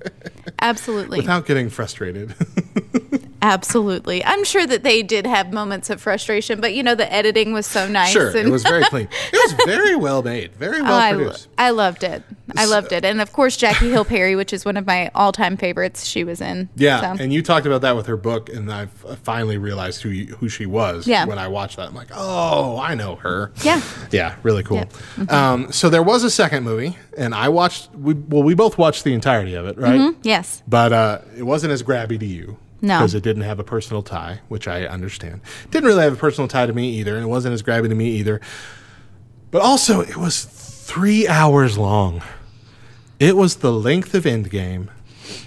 Absolutely. 0.61 1.21
without 1.21 1.47
getting 1.47 1.71
frustrated. 1.71 2.35
Absolutely. 3.41 4.25
I'm 4.25 4.45
sure 4.45 4.67
that 4.67 4.83
they 4.83 5.03
did 5.03 5.27
have 5.27 5.53
moments 5.53 5.91
of 5.91 6.01
frustration, 6.01 6.61
but 6.61 6.75
you 6.75 6.83
know, 6.83 6.95
the 6.95 7.11
editing 7.13 7.53
was 7.53 7.67
so 7.67 7.87
nice. 7.89 8.11
sure, 8.11 8.37
it 8.37 8.49
was 8.49 8.63
very 8.63 8.85
clean. 8.85 9.09
It 9.33 9.53
was 9.53 9.65
very 9.67 9.95
well 9.97 10.23
made, 10.23 10.55
very 10.57 10.83
well 10.83 11.13
Oh, 11.13 11.17
produced. 11.17 11.49
I 11.57 11.71
loved 11.71 12.03
it. 12.03 12.23
I 12.57 12.65
loved 12.65 12.93
it. 12.93 13.05
And 13.05 13.21
of 13.21 13.33
course, 13.33 13.57
Jackie 13.57 13.91
Hill 13.91 14.05
Perry, 14.05 14.35
which 14.35 14.53
is 14.53 14.65
one 14.65 14.77
of 14.77 14.87
my 14.87 15.11
all 15.15 15.33
time 15.33 15.57
favorites, 15.57 16.05
she 16.05 16.25
was 16.25 16.41
in. 16.41 16.69
Yeah, 16.77 17.01
So- 17.15 17.23
and 17.23 17.33
you 17.33 17.43
talked 17.43 17.67
about 17.67 17.83
that 17.83 17.95
with 17.95 18.07
her 18.07 18.17
book, 18.17 18.49
and 18.49 18.73
I 18.73 18.87
finally 19.23 19.59
realized 19.59 20.03
who 20.03 20.09
you, 20.09 20.35
who 20.37 20.49
she 20.49 20.67
was. 20.67 21.07
Yeah. 21.07 21.25
when 21.27 21.39
I 21.39 21.49
watched 21.49 21.77
that, 21.77 21.89
I'm 21.89 21.95
like, 21.95 22.09
oh, 22.15 22.79
I 22.79 22.95
know 22.95 23.17
her. 23.17 23.53
Yeah. 23.63 23.81
yeah, 24.11 24.37
really 24.43 24.63
cool. 24.63 24.79
Yeah. 24.79 24.85
Mm-hmm. 25.17 25.31
Um, 25.35 25.73
so 25.73 25.89
there 25.91 26.03
was 26.03 26.25
a 26.25 26.31
second 26.31 26.65
movie, 26.65 26.97
and 27.17 27.35
I 27.35 27.49
watched. 27.51 27.91
We, 27.95 28.15
well, 28.15 28.43
we 28.43 28.55
both 28.55 28.79
watched 28.79 29.05
the 29.05 29.13
entirety 29.15 29.55
of 29.55 29.67
it, 29.67 29.79
right? 29.79 30.15
yes. 30.23 30.63
But 30.67 30.93
uh, 30.93 31.19
it 31.37 31.43
wasn't 31.45 31.73
as 31.73 31.83
grabby 31.83 32.19
to 32.19 32.27
you. 32.27 32.59
No. 32.81 32.99
Because 32.99 33.15
it 33.15 33.23
didn't 33.23 33.43
have 33.43 33.59
a 33.59 33.65
personal 33.65 34.03
tie, 34.03 34.41
which 34.49 34.69
I 34.69 34.87
understand. 34.87 35.41
Didn't 35.71 35.89
really 35.89 36.03
have 36.03 36.13
a 36.13 36.17
personal 36.17 36.49
tie 36.49 36.67
to 36.67 36.73
me 36.73 36.91
either, 36.99 37.17
and 37.17 37.25
it 37.25 37.29
wasn't 37.29 37.55
as 37.55 37.63
grabby 37.63 37.89
to 37.89 37.95
me 37.95 38.11
either. 38.11 38.41
But 39.51 39.63
also, 39.63 40.01
it 40.01 40.17
was 40.17 40.45
three 40.45 41.27
hours 41.27 41.77
long. 41.77 42.23
It 43.19 43.37
was 43.37 43.57
the 43.57 43.73
length 43.73 44.15
of 44.15 44.25
Endgame 44.25 44.89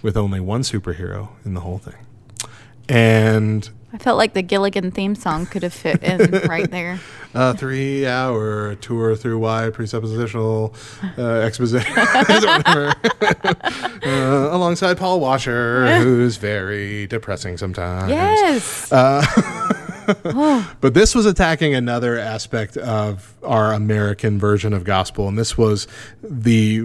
with 0.02 0.18
only 0.18 0.40
one 0.40 0.62
superhero 0.62 1.30
in 1.46 1.54
the 1.54 1.62
whole 1.62 1.78
thing. 1.78 2.06
And 2.90 3.70
I 3.94 3.98
felt 3.98 4.18
like 4.18 4.34
the 4.34 4.42
Gilligan 4.42 4.92
theme 4.92 5.16
song 5.16 5.46
could 5.46 5.64
have 5.64 5.74
fit 5.74 6.02
in 6.02 6.32
right 6.48 6.70
there. 6.72 7.00
a 7.34 7.54
three 7.56 8.08
hour 8.08 8.76
tour 8.76 9.16
through 9.16 9.38
wide 9.40 9.74
presuppositional 9.74 10.74
uh, 11.18 11.46
exposition 11.46 11.92
uh, 14.04 14.50
alongside 14.52 14.98
Paul 14.98 15.20
Washer, 15.20 15.98
who's 16.00 16.38
very 16.38 17.08
depressing 17.08 17.58
sometimes. 17.58 18.10
Yes. 18.10 18.92
But 20.82 20.94
this 20.94 21.16
was 21.16 21.26
attacking 21.26 21.74
another 21.74 22.20
aspect 22.20 22.76
of 22.76 23.34
our 23.44 23.72
American 23.72 24.40
version 24.40 24.74
of 24.74 24.84
gospel, 24.84 25.30
and 25.30 25.38
this 25.38 25.58
was 25.58 25.88
the 26.22 26.82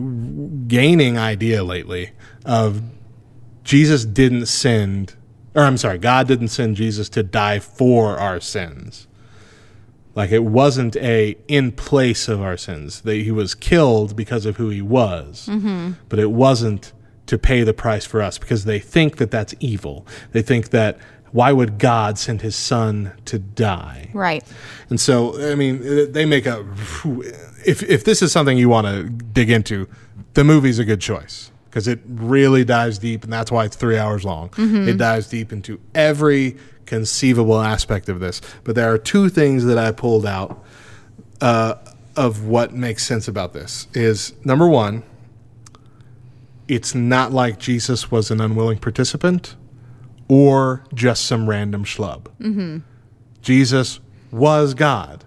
gaining 0.68 1.18
idea 1.18 1.64
lately 1.64 2.12
of 2.44 2.82
Jesus 3.64 4.04
didn't 4.04 4.46
send, 4.46 5.15
or 5.56 5.62
I'm 5.62 5.78
sorry, 5.78 5.96
God 5.96 6.28
didn't 6.28 6.48
send 6.48 6.76
Jesus 6.76 7.08
to 7.08 7.22
die 7.22 7.58
for 7.58 8.18
our 8.18 8.40
sins. 8.40 9.08
Like 10.14 10.30
it 10.30 10.44
wasn't 10.44 10.96
a 10.96 11.36
in 11.48 11.72
place 11.72 12.28
of 12.28 12.42
our 12.42 12.58
sins. 12.58 13.00
That 13.00 13.16
he 13.16 13.30
was 13.30 13.54
killed 13.54 14.14
because 14.14 14.44
of 14.44 14.58
who 14.58 14.68
he 14.68 14.82
was, 14.82 15.48
mm-hmm. 15.50 15.92
but 16.10 16.18
it 16.18 16.30
wasn't 16.30 16.92
to 17.26 17.38
pay 17.38 17.64
the 17.64 17.74
price 17.74 18.04
for 18.04 18.22
us 18.22 18.38
because 18.38 18.66
they 18.66 18.78
think 18.78 19.16
that 19.16 19.30
that's 19.30 19.54
evil. 19.58 20.06
They 20.32 20.42
think 20.42 20.70
that 20.70 20.98
why 21.32 21.52
would 21.52 21.78
God 21.78 22.18
send 22.18 22.42
his 22.42 22.54
son 22.54 23.12
to 23.24 23.38
die? 23.38 24.10
right. 24.12 24.44
And 24.90 25.00
so, 25.00 25.50
I 25.50 25.54
mean, 25.54 26.12
they 26.12 26.26
make 26.26 26.46
a. 26.46 26.66
If 27.64 27.82
if 27.82 28.04
this 28.04 28.20
is 28.22 28.30
something 28.30 28.58
you 28.58 28.68
want 28.68 28.86
to 28.86 29.04
dig 29.04 29.50
into, 29.50 29.88
the 30.34 30.44
movie's 30.44 30.78
a 30.78 30.84
good 30.84 31.00
choice 31.00 31.50
because 31.76 31.88
it 31.88 32.00
really 32.06 32.64
dives 32.64 32.96
deep, 32.96 33.22
and 33.22 33.30
that's 33.30 33.52
why 33.52 33.66
it's 33.66 33.76
three 33.76 33.98
hours 33.98 34.24
long. 34.24 34.48
Mm-hmm. 34.48 34.88
It 34.88 34.96
dives 34.96 35.28
deep 35.28 35.52
into 35.52 35.78
every 35.94 36.56
conceivable 36.86 37.60
aspect 37.60 38.08
of 38.08 38.18
this. 38.18 38.40
But 38.64 38.76
there 38.76 38.90
are 38.90 38.96
two 38.96 39.28
things 39.28 39.66
that 39.66 39.76
I 39.76 39.92
pulled 39.92 40.24
out 40.24 40.64
uh, 41.42 41.74
of 42.16 42.46
what 42.46 42.72
makes 42.72 43.04
sense 43.04 43.28
about 43.28 43.52
this. 43.52 43.88
Is 43.92 44.32
number 44.42 44.66
one, 44.66 45.02
it's 46.66 46.94
not 46.94 47.32
like 47.32 47.58
Jesus 47.58 48.10
was 48.10 48.30
an 48.30 48.40
unwilling 48.40 48.78
participant 48.78 49.54
or 50.28 50.82
just 50.94 51.26
some 51.26 51.46
random 51.46 51.84
schlub. 51.84 52.28
Mm-hmm. 52.40 52.78
Jesus 53.42 54.00
was 54.30 54.72
God. 54.72 55.26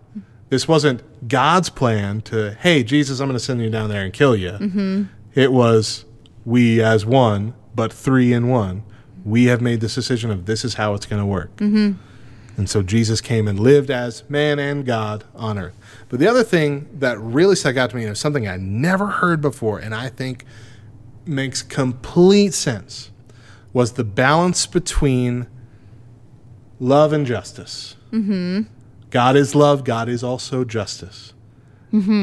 This 0.50 0.68
wasn't 0.68 1.28
God's 1.28 1.70
plan 1.70 2.22
to, 2.22 2.56
hey, 2.56 2.82
Jesus, 2.82 3.20
I'm 3.20 3.28
going 3.28 3.38
to 3.38 3.46
send 3.46 3.62
you 3.62 3.70
down 3.70 3.90
there 3.92 4.04
and 4.04 4.12
kill 4.12 4.36
you. 4.36 4.54
Mm-hmm. 4.54 5.04
It 5.36 5.52
was 5.52 6.06
we 6.50 6.82
as 6.82 7.06
one, 7.06 7.54
but 7.76 7.94
three 7.94 8.34
in 8.34 8.48
one. 8.48 8.84
We 9.24 9.46
have 9.46 9.62
made 9.62 9.82
this 9.82 9.96
decision 9.96 10.32
of 10.32 10.46
this 10.46 10.66
is 10.66 10.74
how 10.76 10.96
it's 10.96 11.06
going 11.06 11.22
to 11.22 11.26
work. 11.26 11.56
Mm-hmm. 11.58 11.94
And 12.58 12.70
so 12.70 12.82
Jesus 12.82 13.22
came 13.22 13.48
and 13.48 13.60
lived 13.60 13.92
as 13.92 14.28
man 14.30 14.60
and 14.60 14.86
God 14.86 15.24
on 15.36 15.58
earth. 15.58 15.78
But 16.10 16.20
the 16.20 16.28
other 16.28 16.44
thing 16.44 16.90
that 16.94 17.20
really 17.20 17.56
stuck 17.56 17.78
out 17.78 17.92
to 17.92 17.96
me 17.96 18.04
is 18.04 18.20
something 18.20 18.48
I 18.48 18.58
never 18.58 19.08
heard 19.08 19.42
before, 19.42 19.80
and 19.80 19.94
I 19.94 20.10
think 20.10 20.44
makes 21.26 21.62
complete 21.62 22.54
sense, 22.54 23.12
was 23.72 23.94
the 23.94 24.04
balance 24.04 24.66
between 24.66 25.48
love 26.80 27.14
and 27.14 27.26
justice. 27.26 27.96
Mm-hmm. 28.12 28.64
God 29.10 29.36
is 29.36 29.54
love, 29.56 29.84
God 29.84 30.10
is 30.10 30.24
also 30.24 30.66
justice. 30.66 31.34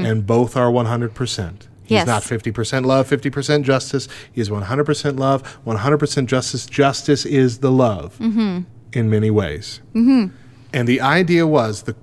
And 0.05 0.27
both 0.27 0.57
are 0.57 0.71
100%. 0.71 1.67
He's 1.87 1.97
Yes. 1.97 2.07
not 2.07 2.23
50% 2.23 2.85
love, 2.85 3.09
50% 3.09 3.63
justice. 3.63 4.09
He 4.33 4.41
is 4.41 4.51
100% 4.51 5.19
love, 5.19 5.59
100% 5.65 6.27
justice. 6.27 6.67
Justice 6.67 7.25
is 7.25 7.59
the 7.59 7.71
love 7.71 8.19
mm-hmm. 8.19 8.61
in 8.93 9.09
many 9.09 9.31
ways. 9.31 9.81
Mm-hmm. 9.95 10.35
And 10.73 10.89
the 10.89 11.01
idea 11.01 11.47
was 11.47 11.83
the 11.83 11.95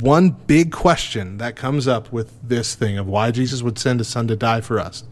one 0.00 0.30
big 0.30 0.70
question 0.72 1.38
that 1.38 1.56
comes 1.56 1.88
up 1.88 2.12
with 2.12 2.38
this 2.42 2.74
thing 2.74 2.98
of 2.98 3.06
why 3.06 3.30
Jesus 3.30 3.62
would 3.62 3.78
send 3.78 4.00
his 4.00 4.08
son 4.08 4.28
to 4.28 4.36
die 4.36 4.60
for 4.60 4.78
us 4.78 5.04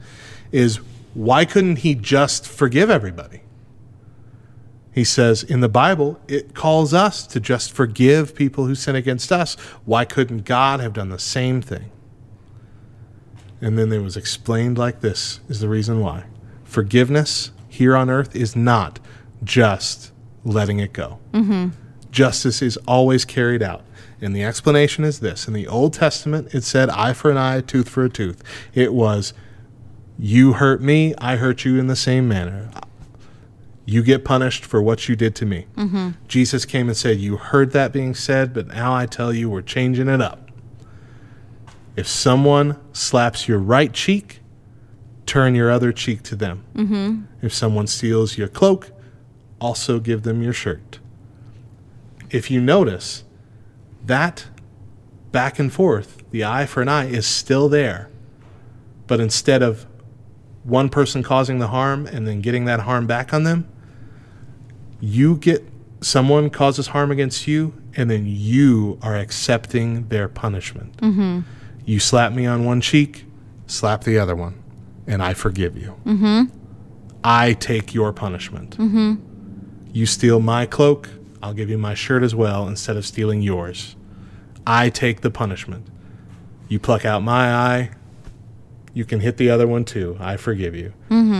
is 0.52 0.76
why 1.14 1.44
couldn't 1.44 1.76
he 1.76 1.94
just 1.94 2.46
forgive 2.46 2.88
everybody? 2.88 3.42
He 4.92 5.04
says 5.04 5.42
in 5.42 5.60
the 5.60 5.68
Bible, 5.68 6.20
it 6.28 6.54
calls 6.54 6.94
us 6.94 7.26
to 7.28 7.40
just 7.40 7.72
forgive 7.72 8.34
people 8.34 8.66
who 8.66 8.74
sin 8.74 8.96
against 8.96 9.30
us. 9.32 9.54
Why 9.84 10.04
couldn't 10.04 10.44
God 10.44 10.80
have 10.80 10.92
done 10.92 11.10
the 11.10 11.18
same 11.18 11.60
thing? 11.62 11.90
And 13.60 13.78
then 13.78 13.92
it 13.92 13.98
was 13.98 14.16
explained 14.16 14.78
like 14.78 15.00
this 15.00 15.40
is 15.48 15.60
the 15.60 15.68
reason 15.68 16.00
why. 16.00 16.24
Forgiveness 16.64 17.50
here 17.68 17.96
on 17.96 18.08
earth 18.08 18.34
is 18.34 18.56
not 18.56 18.98
just 19.44 20.12
letting 20.44 20.78
it 20.78 20.92
go. 20.92 21.18
Mm-hmm. 21.32 21.68
Justice 22.10 22.62
is 22.62 22.76
always 22.88 23.24
carried 23.24 23.62
out. 23.62 23.84
And 24.22 24.36
the 24.36 24.44
explanation 24.44 25.04
is 25.04 25.20
this 25.20 25.48
In 25.48 25.54
the 25.54 25.66
Old 25.66 25.94
Testament, 25.94 26.54
it 26.54 26.64
said 26.64 26.90
eye 26.90 27.12
for 27.12 27.30
an 27.30 27.36
eye, 27.36 27.60
tooth 27.60 27.88
for 27.88 28.04
a 28.04 28.10
tooth. 28.10 28.42
It 28.74 28.92
was 28.92 29.32
you 30.18 30.54
hurt 30.54 30.82
me, 30.82 31.14
I 31.16 31.36
hurt 31.36 31.64
you 31.64 31.78
in 31.78 31.86
the 31.86 31.96
same 31.96 32.28
manner. 32.28 32.70
You 33.86 34.02
get 34.02 34.22
punished 34.22 34.66
for 34.66 34.82
what 34.82 35.08
you 35.08 35.16
did 35.16 35.34
to 35.36 35.46
me. 35.46 35.66
Mm-hmm. 35.76 36.10
Jesus 36.28 36.66
came 36.66 36.88
and 36.88 36.96
said, 36.96 37.18
You 37.18 37.38
heard 37.38 37.72
that 37.72 37.92
being 37.92 38.14
said, 38.14 38.52
but 38.52 38.68
now 38.68 38.94
I 38.94 39.06
tell 39.06 39.32
you, 39.32 39.48
we're 39.48 39.62
changing 39.62 40.08
it 40.08 40.20
up. 40.20 40.49
If 41.96 42.06
someone 42.06 42.78
slaps 42.92 43.48
your 43.48 43.58
right 43.58 43.92
cheek, 43.92 44.40
turn 45.26 45.54
your 45.54 45.70
other 45.70 45.92
cheek 45.92 46.22
to 46.24 46.36
them. 46.36 46.64
If 47.42 47.52
someone 47.52 47.86
steals 47.86 48.38
your 48.38 48.48
cloak, 48.48 48.90
also 49.60 50.00
give 50.00 50.22
them 50.22 50.42
your 50.42 50.52
shirt. 50.52 50.98
If 52.30 52.50
you 52.50 52.60
notice, 52.60 53.24
that 54.04 54.46
back 55.32 55.58
and 55.58 55.72
forth, 55.72 56.22
the 56.30 56.44
eye 56.44 56.66
for 56.66 56.80
an 56.80 56.88
eye, 56.88 57.06
is 57.06 57.26
still 57.26 57.68
there. 57.68 58.08
But 59.06 59.20
instead 59.20 59.62
of 59.62 59.86
one 60.62 60.88
person 60.88 61.22
causing 61.22 61.58
the 61.58 61.68
harm 61.68 62.06
and 62.06 62.26
then 62.26 62.40
getting 62.40 62.64
that 62.66 62.80
harm 62.80 63.06
back 63.06 63.34
on 63.34 63.44
them, 63.44 63.68
you 65.00 65.36
get 65.36 65.66
someone 66.00 66.50
causes 66.50 66.88
harm 66.88 67.10
against 67.10 67.46
you 67.46 67.74
and 67.96 68.10
then 68.10 68.24
you 68.26 68.98
are 69.02 69.16
accepting 69.16 70.08
their 70.08 70.28
punishment. 70.28 70.96
Mm-hmm. 70.98 71.40
You 71.90 71.98
slap 71.98 72.32
me 72.32 72.46
on 72.46 72.64
one 72.64 72.80
cheek, 72.80 73.24
slap 73.66 74.04
the 74.04 74.16
other 74.16 74.36
one, 74.36 74.62
and 75.08 75.20
I 75.20 75.34
forgive 75.34 75.76
you. 75.76 75.96
Mm-hmm. 76.04 76.42
I 77.24 77.54
take 77.54 77.94
your 77.94 78.12
punishment. 78.12 78.78
Mm-hmm. 78.78 79.16
You 79.92 80.06
steal 80.06 80.38
my 80.38 80.66
cloak, 80.66 81.08
I'll 81.42 81.52
give 81.52 81.68
you 81.68 81.78
my 81.78 81.94
shirt 81.94 82.22
as 82.22 82.32
well 82.32 82.68
instead 82.68 82.96
of 82.96 83.04
stealing 83.04 83.42
yours. 83.42 83.96
I 84.64 84.88
take 84.88 85.22
the 85.22 85.32
punishment. 85.32 85.88
You 86.68 86.78
pluck 86.78 87.04
out 87.04 87.24
my 87.24 87.52
eye, 87.52 87.90
you 88.94 89.04
can 89.04 89.20
hit 89.20 89.36
the 89.36 89.50
other 89.50 89.66
one 89.66 89.84
too. 89.84 90.16
I 90.20 90.36
forgive 90.36 90.74
you. 90.74 90.92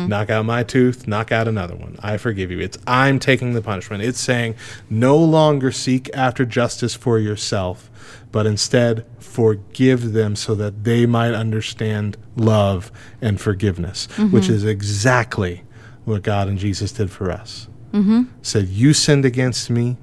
Knock 0.09 0.31
out 0.31 0.45
my 0.47 0.63
tooth, 0.63 1.07
knock 1.07 1.31
out 1.31 1.47
another 1.47 1.77
one. 1.77 1.97
I 2.01 2.17
forgive 2.17 2.51
you. 2.51 2.61
It's 2.61 2.79
I'm 2.87 3.19
taking 3.19 3.53
the 3.53 3.63
punishment. 3.63 4.03
It's 4.03 4.21
saying 4.21 4.57
no 4.89 5.17
longer 5.17 5.71
seek 5.73 6.11
after 6.15 6.45
justice 6.45 6.95
for 6.95 7.19
yourself, 7.19 7.90
but 8.33 8.47
instead 8.47 9.05
forgive 9.19 10.13
them 10.13 10.37
so 10.37 10.55
that 10.55 10.85
they 10.85 11.07
might 11.07 11.35
understand 11.35 12.17
love 12.37 12.93
and 13.21 13.41
forgiveness, 13.41 14.07
mm-hmm. 14.13 14.35
which 14.35 14.49
is 14.49 14.65
exactly 14.65 15.65
what 16.05 16.23
God 16.23 16.49
and 16.49 16.59
Jesus 16.59 16.93
did 16.93 17.11
for 17.11 17.31
us. 17.31 17.69
Mm-hmm. 17.93 18.25
Said, 18.43 18.69
You 18.69 18.93
sinned 18.93 19.25
against 19.25 19.71
me. 19.71 19.97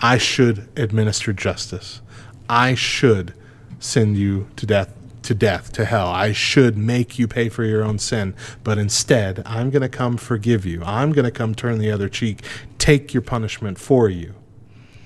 I 0.00 0.18
should 0.18 0.68
administer 0.76 1.32
justice. 1.32 2.00
I 2.48 2.74
should 2.74 3.34
send 3.78 4.16
you 4.16 4.48
to 4.56 4.66
death 4.66 4.92
to 5.22 5.34
death 5.34 5.72
to 5.72 5.84
hell. 5.84 6.08
I 6.08 6.32
should 6.32 6.76
make 6.76 7.18
you 7.18 7.28
pay 7.28 7.48
for 7.48 7.64
your 7.64 7.84
own 7.84 7.98
sin, 7.98 8.34
but 8.64 8.76
instead, 8.76 9.42
I'm 9.46 9.70
going 9.70 9.82
to 9.82 9.88
come 9.88 10.16
forgive 10.16 10.66
you. 10.66 10.82
I'm 10.84 11.12
going 11.12 11.24
to 11.24 11.30
come 11.30 11.54
turn 11.54 11.78
the 11.78 11.92
other 11.92 12.08
cheek, 12.08 12.42
take 12.78 13.14
your 13.14 13.22
punishment 13.22 13.78
for 13.78 14.08
you. 14.08 14.34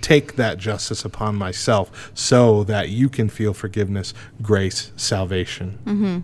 Take 0.06 0.36
that 0.36 0.58
justice 0.58 1.04
upon 1.04 1.34
myself 1.34 2.12
so 2.14 2.62
that 2.62 2.90
you 2.90 3.08
can 3.08 3.28
feel 3.28 3.52
forgiveness, 3.52 4.14
grace, 4.40 4.92
salvation. 4.94 5.80
Mm-hmm. 5.84 6.18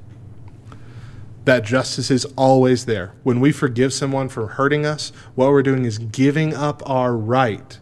That 1.47 1.65
justice 1.65 2.09
is 2.09 2.25
always 2.37 2.85
there. 2.85 3.13
When 3.25 3.41
we 3.41 3.51
forgive 3.51 3.93
someone 3.93 4.29
for 4.29 4.47
hurting 4.47 4.87
us, 4.87 5.11
what 5.35 5.49
we're 5.51 5.65
doing 5.65 5.85
is 5.85 5.99
giving 5.99 6.55
up 6.55 6.89
our 6.89 7.17
right 7.17 7.81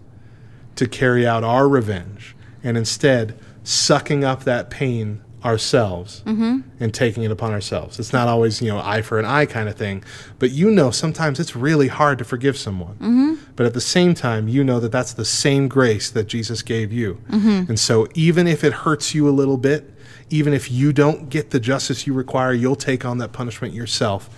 to 0.77 0.89
carry 0.89 1.27
out 1.27 1.45
our 1.45 1.69
revenge 1.69 2.35
and 2.65 2.79
instead 2.79 3.39
sucking 3.63 4.25
up 4.25 4.45
that 4.45 4.71
pain 4.71 5.21
ourselves 5.45 6.23
mm-hmm. 6.27 6.61
and 6.81 6.93
taking 6.93 7.23
it 7.23 7.31
upon 7.31 7.53
ourselves. 7.53 7.99
It's 7.99 8.13
not 8.13 8.29
always, 8.29 8.61
you 8.61 8.69
know, 8.69 8.79
eye 8.79 9.03
for 9.03 9.19
an 9.19 9.25
eye 9.25 9.47
kind 9.47 9.69
of 9.69 9.77
thing, 9.77 10.05
but 10.39 10.51
you 10.51 10.71
know 10.71 10.91
sometimes 10.91 11.41
it's 11.41 11.57
really 11.57 11.89
hard 11.89 12.19
to 12.19 12.25
forgive 12.25 12.59
someone. 12.59 12.95
Mm-hmm. 12.97 13.35
But 13.57 13.67
at 13.67 13.75
the 13.75 13.81
same 13.81 14.15
time, 14.15 14.49
you 14.49 14.63
know 14.63 14.81
that 14.81 14.93
that's 14.93 15.13
the 15.15 15.25
same 15.25 15.69
grace 15.69 16.11
that 16.11 16.27
Jesus 16.27 16.63
gave 16.63 16.93
you. 16.93 17.23
Mm-hmm. 17.31 17.71
And 17.71 17.81
so 17.81 18.07
even 18.15 18.47
if 18.47 18.65
it 18.65 18.73
hurts 18.73 19.15
you 19.15 19.29
a 19.29 19.31
little 19.31 19.57
bit, 19.57 19.95
even 20.31 20.53
if 20.53 20.71
you 20.71 20.93
don't 20.93 21.29
get 21.29 21.51
the 21.51 21.61
justice 21.61 22.07
you 22.07 22.13
require, 22.13 22.53
you'll 22.53 22.77
take 22.77 23.05
on 23.05 23.19
that 23.19 23.33
punishment 23.33 23.75
yourself 23.75 24.29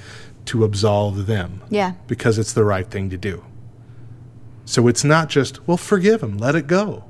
to 0.46 0.64
absolve 0.64 1.26
them 1.26 1.62
Yeah. 1.70 1.92
because 2.06 2.38
it's 2.38 2.52
the 2.52 2.64
right 2.64 2.88
thing 2.88 3.10
to 3.10 3.16
do. 3.16 3.44
So 4.64 4.88
it's 4.88 5.04
not 5.04 5.28
just, 5.28 5.66
well, 5.68 5.76
forgive 5.76 6.20
them, 6.20 6.38
let 6.38 6.54
it 6.54 6.66
go. 6.66 7.04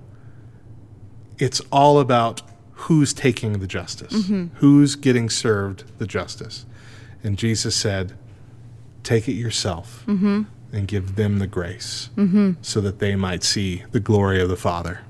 It's 1.39 1.61
all 1.71 1.99
about 2.01 2.43
who's 2.83 3.13
taking 3.13 3.59
the 3.61 3.67
justice, 3.67 4.31
who's 4.57 4.97
getting 4.97 5.29
served 5.31 5.85
the 5.99 6.07
justice. 6.07 6.67
And 7.23 7.39
Jesus 7.39 7.75
said, 7.77 8.15
take 9.03 9.29
it 9.29 9.35
yourself 9.35 10.05
and 10.07 10.47
give 10.89 11.17
them 11.17 11.39
the 11.39 11.47
grace 11.47 12.11
so 12.63 12.81
that 12.81 12.99
they 12.99 13.15
might 13.17 13.43
see 13.45 13.85
the 13.93 14.01
glory 14.01 14.41
of 14.41 14.49
the 14.49 14.57
Father. 14.57 15.01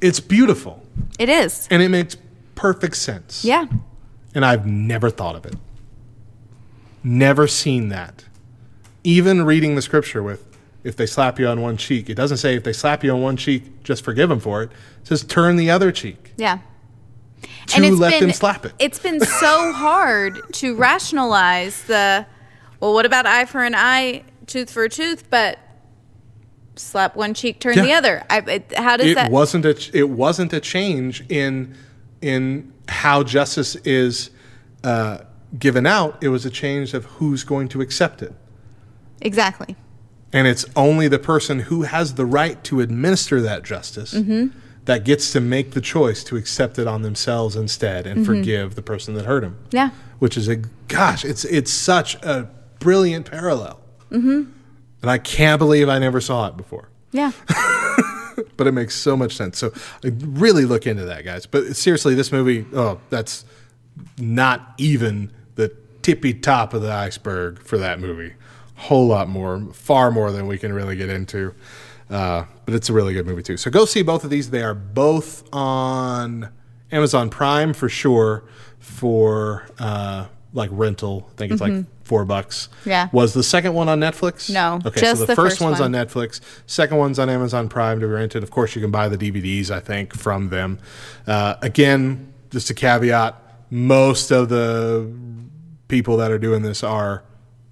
It's 0.00 0.20
beautiful 0.20 0.84
It 1.18 1.28
is. 1.28 1.66
and 1.70 1.82
it 1.82 1.88
makes 1.88 2.16
perfect 2.54 2.96
sense. 2.96 3.44
Yeah. 3.44 3.66
And 4.34 4.44
I've 4.44 4.66
never 4.66 5.10
thought 5.10 5.34
of 5.34 5.44
it. 5.46 5.56
Never 7.02 7.46
seen 7.48 7.88
that. 7.88 8.24
Even 9.02 9.44
reading 9.44 9.74
the 9.74 9.82
scripture 9.82 10.22
with 10.22 10.47
if 10.84 10.96
they 10.96 11.06
slap 11.06 11.38
you 11.38 11.46
on 11.48 11.60
one 11.60 11.76
cheek, 11.76 12.08
it 12.08 12.14
doesn't 12.14 12.36
say 12.38 12.54
if 12.56 12.64
they 12.64 12.72
slap 12.72 13.02
you 13.04 13.10
on 13.12 13.20
one 13.20 13.36
cheek, 13.36 13.82
just 13.82 14.04
forgive 14.04 14.28
them 14.28 14.40
for 14.40 14.62
it. 14.62 14.70
It 15.02 15.06
says 15.08 15.24
turn 15.24 15.56
the 15.56 15.70
other 15.70 15.90
cheek 15.92 16.32
Yeah. 16.36 16.58
to 17.66 17.92
let 17.96 18.20
them 18.20 18.32
slap 18.32 18.64
it. 18.64 18.72
It's 18.78 18.98
been 18.98 19.20
so 19.20 19.72
hard 19.74 20.38
to 20.54 20.76
rationalize 20.76 21.82
the, 21.84 22.26
well, 22.80 22.94
what 22.94 23.06
about 23.06 23.26
eye 23.26 23.44
for 23.44 23.64
an 23.64 23.74
eye, 23.74 24.22
tooth 24.46 24.70
for 24.70 24.84
a 24.84 24.88
tooth, 24.88 25.28
but 25.30 25.58
slap 26.76 27.16
one 27.16 27.34
cheek, 27.34 27.58
turn 27.60 27.74
Yeah. 27.76 27.82
the 27.82 27.92
other. 27.92 28.24
I, 28.30 28.38
it, 28.38 28.72
how 28.76 28.96
does 28.96 29.06
it 29.10 29.14
that? 29.16 29.30
wasn't 29.32 29.64
a 29.64 29.90
it 29.92 30.08
wasn't 30.08 30.52
a 30.52 30.60
change 30.60 31.24
in 31.28 31.74
in 32.22 32.72
how 32.88 33.22
justice 33.24 33.74
is 33.76 34.30
uh, 34.84 35.18
given 35.58 35.86
out. 35.86 36.18
It 36.22 36.28
was 36.28 36.46
a 36.46 36.50
change 36.50 36.94
of 36.94 37.04
who's 37.04 37.42
going 37.44 37.68
to 37.70 37.80
accept 37.80 38.22
it. 38.22 38.32
exactly. 39.20 39.74
And 40.32 40.46
it's 40.46 40.66
only 40.76 41.08
the 41.08 41.18
person 41.18 41.60
who 41.60 41.82
has 41.82 42.14
the 42.14 42.26
right 42.26 42.62
to 42.64 42.80
administer 42.80 43.40
that 43.40 43.62
justice 43.62 44.14
that 44.84 45.04
gets 45.04 45.32
to 45.32 45.40
make 45.40 45.72
the 45.72 45.80
choice 45.80 46.24
to 46.24 46.36
accept 46.36 46.78
it 46.78 46.86
on 46.86 47.02
themselves 47.02 47.56
instead 47.56 48.06
and 48.06 48.24
forgive 48.24 48.74
the 48.74 48.82
person 48.82 49.14
that 49.14 49.26
hurt 49.26 49.44
him. 49.44 49.56
Yeah. 49.70 49.90
Which 50.18 50.36
is 50.36 50.48
a 50.48 50.56
gosh, 50.88 51.24
it's 51.24 51.44
it's 51.44 51.70
such 51.70 52.16
a 52.16 52.48
brilliant 52.78 53.30
parallel. 53.30 53.80
Mm-hmm. 54.10 54.50
And 55.02 55.10
I 55.10 55.18
can't 55.18 55.58
believe 55.58 55.88
I 55.88 55.98
never 55.98 56.20
saw 56.20 56.48
it 56.48 56.56
before. 56.56 56.88
Yeah. 57.12 57.32
But 58.56 58.66
it 58.66 58.72
makes 58.72 58.94
so 58.94 59.16
much 59.16 59.36
sense. 59.36 59.58
So 59.58 59.72
uh, 60.04 60.10
really 60.20 60.64
look 60.64 60.86
into 60.86 61.04
that, 61.04 61.24
guys. 61.24 61.46
But 61.46 61.76
seriously, 61.76 62.14
this 62.14 62.32
movie, 62.32 62.66
oh, 62.72 63.00
that's 63.10 63.44
not 64.18 64.74
even 64.78 65.32
the 65.56 65.74
tippy 66.02 66.34
top 66.34 66.74
of 66.74 66.82
the 66.82 66.92
iceberg 66.92 67.62
for 67.62 67.78
that 67.78 68.00
movie. 68.00 68.34
Whole 68.78 69.06
lot 69.06 69.28
more, 69.28 69.60
far 69.72 70.10
more 70.10 70.30
than 70.32 70.46
we 70.46 70.56
can 70.58 70.72
really 70.72 70.96
get 70.96 71.08
into. 71.10 71.54
Uh, 72.08 72.44
but 72.64 72.74
it's 72.74 72.88
a 72.88 72.92
really 72.92 73.12
good 73.12 73.26
movie 73.26 73.42
too. 73.42 73.56
So 73.56 73.70
go 73.70 73.84
see 73.84 74.02
both 74.02 74.24
of 74.24 74.30
these. 74.30 74.50
They 74.50 74.62
are 74.62 74.74
both 74.74 75.44
on 75.52 76.48
Amazon 76.90 77.28
Prime 77.28 77.74
for 77.74 77.88
sure 77.88 78.44
for 78.78 79.68
uh, 79.78 80.26
like 80.54 80.70
rental. 80.72 81.28
I 81.32 81.36
think 81.36 81.52
it's 81.52 81.60
like 81.60 81.84
four 82.04 82.24
bucks. 82.24 82.68
Mm-hmm. 82.80 82.90
Yeah. 82.90 83.08
Was 83.12 83.34
the 83.34 83.42
second 83.42 83.74
one 83.74 83.88
on 83.90 84.00
Netflix? 84.00 84.48
No, 84.50 84.80
Okay, 84.86 85.00
just 85.00 85.20
so 85.20 85.26
the, 85.26 85.32
the 85.32 85.36
first, 85.36 85.58
first 85.58 85.60
one's 85.60 85.80
one. 85.80 85.94
on 85.94 86.06
Netflix. 86.06 86.40
Second 86.66 86.96
one's 86.96 87.18
on 87.18 87.28
Amazon 87.28 87.68
Prime 87.68 88.00
to 88.00 88.06
be 88.06 88.12
rented. 88.12 88.42
Of 88.42 88.50
course, 88.50 88.74
you 88.74 88.80
can 88.80 88.90
buy 88.90 89.08
the 89.08 89.18
DVDs. 89.18 89.70
I 89.70 89.80
think 89.80 90.14
from 90.14 90.48
them. 90.48 90.78
Uh, 91.26 91.56
again, 91.60 92.32
just 92.50 92.70
a 92.70 92.74
caveat: 92.74 93.34
most 93.70 94.30
of 94.30 94.48
the 94.48 95.12
people 95.88 96.16
that 96.18 96.30
are 96.30 96.38
doing 96.38 96.62
this 96.62 96.82
are 96.82 97.22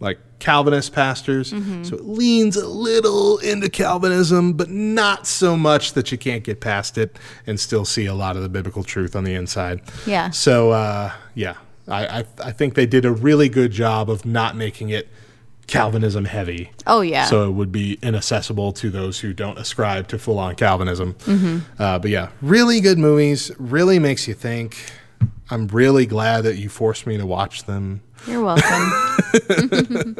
like 0.00 0.18
Calvinist 0.38 0.92
pastors, 0.92 1.52
Mm-hmm. 1.52 1.84
so 1.84 1.96
it 1.96 2.04
leans 2.04 2.56
a 2.56 2.68
little 2.68 3.38
into 3.38 3.68
Calvinism, 3.70 4.52
but 4.52 4.68
not 4.70 5.26
so 5.26 5.56
much 5.56 5.94
that 5.94 6.12
you 6.12 6.18
can't 6.18 6.44
get 6.44 6.60
past 6.60 6.98
it 6.98 7.18
and 7.46 7.58
still 7.58 7.84
see 7.84 8.06
a 8.06 8.14
lot 8.14 8.36
of 8.36 8.42
the 8.42 8.48
biblical 8.48 8.84
truth 8.84 9.16
on 9.16 9.24
the 9.24 9.34
inside. 9.34 9.80
Yeah. 10.06 10.30
So 10.30 10.70
uh, 10.72 11.12
yeah, 11.34 11.54
I, 11.88 12.06
I 12.20 12.24
I 12.44 12.52
think 12.52 12.74
they 12.74 12.86
did 12.86 13.04
a 13.04 13.12
really 13.12 13.48
good 13.48 13.72
job 13.72 14.10
of 14.10 14.24
not 14.26 14.56
making 14.56 14.90
it 14.90 15.08
Calvinism 15.66 16.26
heavy. 16.26 16.70
Oh, 16.86 17.00
yeah. 17.00 17.24
So 17.24 17.48
it 17.48 17.52
would 17.52 17.72
be 17.72 17.98
inaccessible 18.00 18.72
to 18.74 18.88
those 18.90 19.18
who 19.18 19.32
don't 19.32 19.58
ascribe 19.58 20.06
to 20.08 20.18
full 20.18 20.38
on 20.38 20.54
Calvinism. 20.54 21.14
Mm-hmm. 21.14 21.82
Uh, 21.82 21.98
but 21.98 22.10
yeah, 22.10 22.28
really 22.40 22.80
good 22.80 22.98
movies. 22.98 23.50
Really 23.58 23.98
makes 23.98 24.28
you 24.28 24.34
think. 24.34 24.76
I'm 25.50 25.68
really 25.68 26.06
glad 26.06 26.42
that 26.42 26.56
you 26.56 26.68
forced 26.68 27.06
me 27.06 27.16
to 27.18 27.26
watch 27.26 27.64
them 27.64 28.02
You're 28.26 28.42
welcome. 28.42 28.66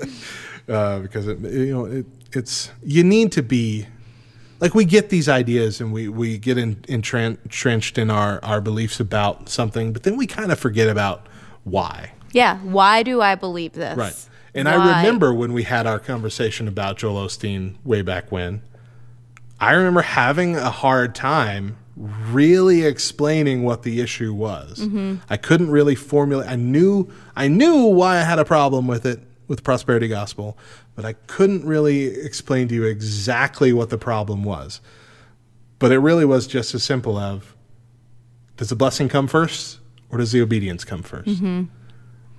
uh, 0.69 1.01
because 1.01 1.27
it, 1.27 1.40
you 1.40 1.74
know 1.74 1.85
it, 1.86 2.07
it's 2.32 2.70
you 2.82 3.03
need 3.03 3.32
to 3.32 3.43
be 3.43 3.86
like 4.61 4.74
we 4.74 4.85
get 4.85 5.11
these 5.11 5.28
ideas 5.28 5.81
and 5.81 5.93
we 5.93 6.09
we 6.09 6.39
get 6.39 6.59
in, 6.59 6.85
entrenched 6.89 7.98
in 7.98 8.11
our 8.11 8.43
our 8.44 8.61
beliefs 8.61 9.01
about 9.01 9.48
something, 9.48 9.93
but 9.93 10.03
then 10.05 10.16
we 10.16 10.27
kind 10.27 10.53
of 10.53 10.59
forget 10.59 10.89
about 10.89 11.27
why. 11.65 12.12
yeah. 12.32 12.59
Why 12.59 13.03
do 13.03 13.20
I 13.20 13.35
believe 13.35 13.73
this? 13.73 13.97
Right. 13.97 14.28
And 14.57 14.66
Why? 14.66 14.74
I 14.74 14.98
remember 15.03 15.35
when 15.35 15.53
we 15.53 15.65
had 15.65 15.86
our 15.86 15.98
conversation 15.98 16.66
about 16.66 16.97
Joel 16.97 17.27
Osteen 17.27 17.74
way 17.85 18.01
back 18.01 18.32
when. 18.32 18.62
I 19.61 19.73
remember 19.73 20.01
having 20.01 20.57
a 20.57 20.70
hard 20.70 21.15
time 21.15 21.77
really 21.97 22.82
explaining 22.82 23.62
what 23.62 23.82
the 23.82 24.01
issue 24.01 24.35
was. 24.35 24.81
Mm-hmm. 24.81 25.16
I 25.31 25.36
couldn't 25.36 25.70
really 25.70 25.94
formulate. 25.94 26.48
I 26.48 26.56
knew 26.56 27.10
I 27.35 27.48
knew 27.48 27.86
why 27.86 28.18
I 28.18 28.23
had 28.23 28.39
a 28.39 28.44
problem 28.44 28.86
with 28.86 29.06
it 29.06 29.20
with 29.48 29.62
prosperity 29.62 30.09
gospel, 30.09 30.59
but 30.94 31.05
I 31.05 31.14
couldn't 31.14 31.64
really 31.64 32.06
explain 32.06 32.68
to 32.68 32.74
you 32.74 32.85
exactly 32.85 33.73
what 33.73 33.90
the 33.90 33.98
problem 33.98 34.44
was. 34.44 34.81
But 35.78 35.93
it 35.93 35.98
really 35.98 36.24
was 36.24 36.47
just 36.47 36.74
as 36.74 36.82
simple 36.82 37.16
of 37.16 37.55
does 38.56 38.70
the 38.70 38.77
blessing 38.77 39.09
come 39.09 39.27
first 39.27 39.78
or 40.10 40.18
does 40.18 40.32
the 40.32 40.40
obedience 40.40 40.85
come 40.85 41.02
1st 41.02 41.68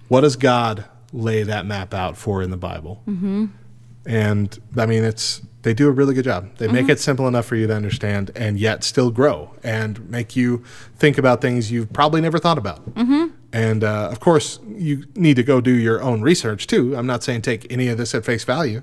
What 0.07 0.21
does 0.21 0.35
God 0.35 0.85
lay 1.13 1.43
that 1.43 1.65
map 1.65 1.93
out 1.93 2.17
for 2.17 2.41
in 2.41 2.49
the 2.49 2.57
Bible? 2.57 3.03
Mm-hmm. 3.07 3.45
And 4.05 4.59
I 4.75 4.85
mean, 4.85 5.03
it's 5.03 5.41
they 5.67 5.73
do 5.73 5.89
a 5.89 5.91
really 5.91 6.13
good 6.13 6.23
job. 6.23 6.47
They 6.59 6.69
make 6.69 6.87
it 6.87 6.97
simple 6.97 7.27
enough 7.27 7.45
for 7.45 7.57
you 7.57 7.67
to 7.67 7.75
understand, 7.75 8.31
and 8.37 8.57
yet 8.57 8.85
still 8.85 9.11
grow 9.11 9.53
and 9.65 10.09
make 10.09 10.33
you 10.33 10.63
think 10.95 11.17
about 11.17 11.41
things 11.41 11.69
you've 11.69 11.91
probably 11.91 12.21
never 12.21 12.39
thought 12.39 12.57
about. 12.57 12.89
Mm-hmm. 12.95 13.35
And 13.51 13.83
uh, 13.83 14.07
of 14.09 14.21
course, 14.21 14.61
you 14.65 15.03
need 15.15 15.35
to 15.35 15.43
go 15.43 15.59
do 15.59 15.73
your 15.73 16.01
own 16.01 16.21
research 16.21 16.67
too. 16.67 16.95
I'm 16.95 17.05
not 17.05 17.21
saying 17.21 17.41
take 17.41 17.69
any 17.69 17.89
of 17.89 17.97
this 17.97 18.15
at 18.15 18.23
face 18.23 18.45
value, 18.45 18.81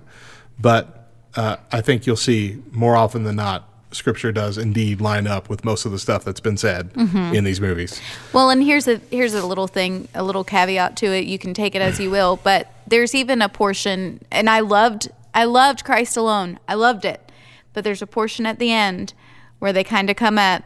but 0.61 1.09
uh, 1.36 1.56
I 1.73 1.81
think 1.81 2.06
you'll 2.06 2.16
see 2.16 2.62
more 2.70 2.97
often 2.97 3.24
than 3.24 3.36
not, 3.36 3.66
Scripture 3.90 4.31
does 4.31 4.59
indeed 4.59 5.01
line 5.01 5.27
up 5.27 5.48
with 5.48 5.65
most 5.65 5.86
of 5.86 5.93
the 5.93 5.98
stuff 5.98 6.23
that's 6.23 6.40
been 6.40 6.59
said 6.59 6.90
in 7.35 7.44
these 7.44 7.62
movies. 7.62 7.98
Well, 8.35 8.51
and 8.51 8.62
here's 8.62 8.86
a 8.89 9.01
here's 9.11 9.32
a 9.32 9.47
little 9.47 9.69
thing, 9.69 10.09
a 10.15 10.23
little 10.23 10.44
caveat 10.44 10.98
to 10.98 11.06
it. 11.06 11.24
You 11.24 11.39
can 11.39 11.55
take 11.55 11.74
it 11.74 11.81
as 11.81 11.98
you 11.98 12.11
will, 12.11 12.36
but 12.36 12.70
there's 12.86 13.15
even 13.15 13.40
a 13.40 13.48
portion, 13.48 14.20
and 14.31 14.51
I 14.51 14.61
loved 14.61 15.09
I 15.35 15.44
loved 15.44 15.85
Christ 15.85 16.16
alone. 16.16 16.59
I 16.69 16.74
loved 16.74 17.05
it, 17.05 17.31
but 17.73 17.82
there's 17.85 18.01
a 18.02 18.06
portion 18.06 18.47
at 18.47 18.59
the 18.59 18.70
end 18.73 19.12
where 19.59 19.73
they 19.73 19.85
kind 19.85 20.09
of 20.09 20.16
come 20.16 20.39
at 20.39 20.65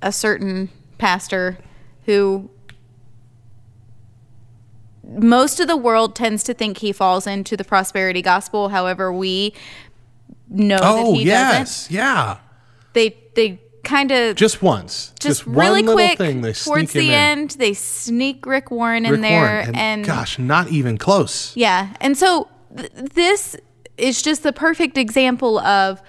a 0.00 0.12
certain 0.12 0.68
pastor 0.98 1.58
who 2.06 2.48
most 5.04 5.58
of 5.60 5.66
the 5.68 5.76
world 5.76 6.14
tends 6.14 6.42
to 6.44 6.54
think 6.54 6.78
he 6.78 6.92
falls 6.92 7.26
into 7.26 7.56
the 7.56 7.64
prosperity 7.64 8.22
gospel. 8.22 8.68
However, 8.68 9.12
we 9.12 9.54
know 10.48 10.78
that 10.78 10.84
Oh 10.84 11.14
he 11.14 11.24
yes, 11.24 11.84
doesn't. 11.86 11.94
yeah. 11.96 12.38
They 12.92 13.16
they 13.34 13.60
kind 13.84 14.10
of 14.12 14.36
Just 14.36 14.60
once, 14.62 15.14
just, 15.18 15.46
one 15.46 15.56
really 15.56 15.80
little 15.82 15.94
quick 15.94 16.18
thing 16.18 16.42
towards 16.52 16.92
the 16.92 17.08
in. 17.08 17.14
end 17.14 17.50
they 17.58 17.72
sneak 17.72 18.44
rick 18.44 18.70
warren 18.70 19.06
in 19.06 19.12
Rick 19.12 19.20
there 19.22 19.40
Warren, 19.62 19.74
and, 19.74 20.04
gosh, 20.04 20.38
not 20.38 20.68
even 20.68 20.98
close. 20.98 21.56
yeah 21.56 21.94
and 22.00 22.14
so 22.18 22.48
th- 22.76 22.90
this 22.94 23.56
is 23.96 24.22
just 24.22 24.42
the 24.42 24.52
perfect 24.52 24.96
example 24.98 25.58
of 25.58 26.00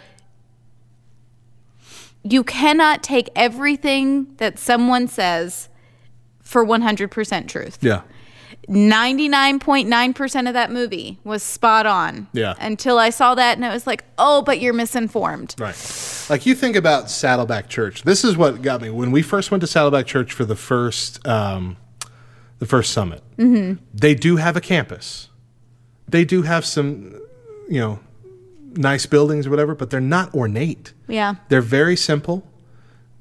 you 2.23 2.43
cannot 2.43 3.01
take 3.01 3.29
everything 3.35 4.35
that 4.37 4.59
someone 4.59 5.07
says 5.07 5.69
for 6.41 6.65
100% 6.65 7.47
truth 7.47 7.77
Yeah, 7.81 8.01
99.9% 8.67 10.47
of 10.47 10.53
that 10.53 10.71
movie 10.71 11.19
was 11.23 11.41
spot 11.43 11.85
on 11.85 12.27
Yeah. 12.33 12.53
until 12.59 12.97
i 12.99 13.09
saw 13.09 13.35
that 13.35 13.57
and 13.57 13.65
it 13.65 13.69
was 13.69 13.87
like 13.87 14.03
oh 14.17 14.41
but 14.41 14.59
you're 14.59 14.73
misinformed 14.73 15.55
right. 15.57 15.75
Like 16.29 16.45
you 16.45 16.53
think 16.53 16.75
about 16.75 17.09
Saddleback 17.09 17.69
Church. 17.69 18.03
This 18.03 18.23
is 18.23 18.37
what 18.37 18.61
got 18.61 18.81
me 18.83 18.91
when 18.91 19.09
we 19.09 19.23
first 19.23 19.49
went 19.49 19.61
to 19.61 19.67
Saddleback 19.67 20.05
Church 20.05 20.31
for 20.31 20.45
the 20.45 20.55
first 20.55 21.25
um, 21.27 21.75
the 22.59 22.67
first 22.67 22.91
summit. 22.93 23.23
Mm-hmm. 23.39 23.83
They 23.95 24.13
do 24.13 24.35
have 24.35 24.55
a 24.55 24.61
campus. 24.61 25.28
They 26.11 26.25
do 26.25 26.41
have 26.43 26.65
some, 26.65 27.19
you 27.69 27.79
know, 27.79 27.99
nice 28.75 29.05
buildings 29.05 29.47
or 29.47 29.49
whatever, 29.49 29.75
but 29.75 29.89
they're 29.89 30.01
not 30.01 30.33
ornate. 30.33 30.93
yeah 31.07 31.35
They're 31.49 31.61
very 31.61 31.95
simple. 31.95 32.47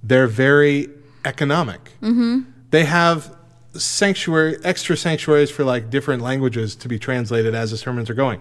They're 0.03 0.27
very 0.27 0.89
economic. 1.25 1.93
Mm-hmm. 2.03 2.51
They 2.71 2.85
have 2.85 3.35
sanctuary, 3.75 4.57
extra 4.65 4.97
sanctuaries 4.97 5.51
for 5.51 5.65
like 5.65 5.91
different 5.91 6.23
languages 6.23 6.75
to 6.77 6.89
be 6.89 6.99
translated 6.99 7.55
as 7.55 7.71
the 7.71 7.77
sermons 7.77 8.11
are 8.11 8.15
going. 8.15 8.41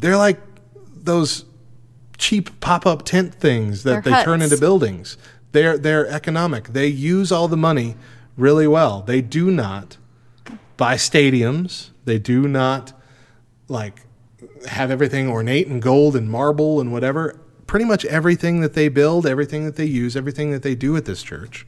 They're 0.00 0.16
like 0.16 0.40
those 0.94 1.44
cheap 2.18 2.60
pop-up 2.60 3.04
tent 3.04 3.34
things 3.34 3.82
that 3.84 4.04
They're 4.04 4.14
they 4.14 4.24
turn 4.24 4.42
into 4.42 4.58
buildings. 4.58 5.16
They're 5.52 5.78
they're 5.78 6.06
economic. 6.08 6.68
They 6.68 6.86
use 6.86 7.30
all 7.30 7.48
the 7.48 7.56
money 7.56 7.96
really 8.36 8.66
well. 8.66 9.02
They 9.02 9.20
do 9.20 9.50
not 9.50 9.96
buy 10.76 10.96
stadiums. 10.96 11.90
They 12.04 12.18
do 12.18 12.48
not 12.48 12.92
like 13.68 14.02
have 14.68 14.90
everything 14.90 15.28
ornate 15.28 15.66
and 15.66 15.80
gold 15.82 16.16
and 16.16 16.30
marble 16.30 16.80
and 16.80 16.92
whatever. 16.92 17.40
Pretty 17.66 17.84
much 17.84 18.04
everything 18.04 18.60
that 18.60 18.74
they 18.74 18.88
build, 18.88 19.26
everything 19.26 19.64
that 19.64 19.76
they 19.76 19.84
use, 19.86 20.16
everything 20.16 20.52
that 20.52 20.62
they 20.62 20.74
do 20.74 20.96
at 20.96 21.04
this 21.04 21.22
church 21.22 21.66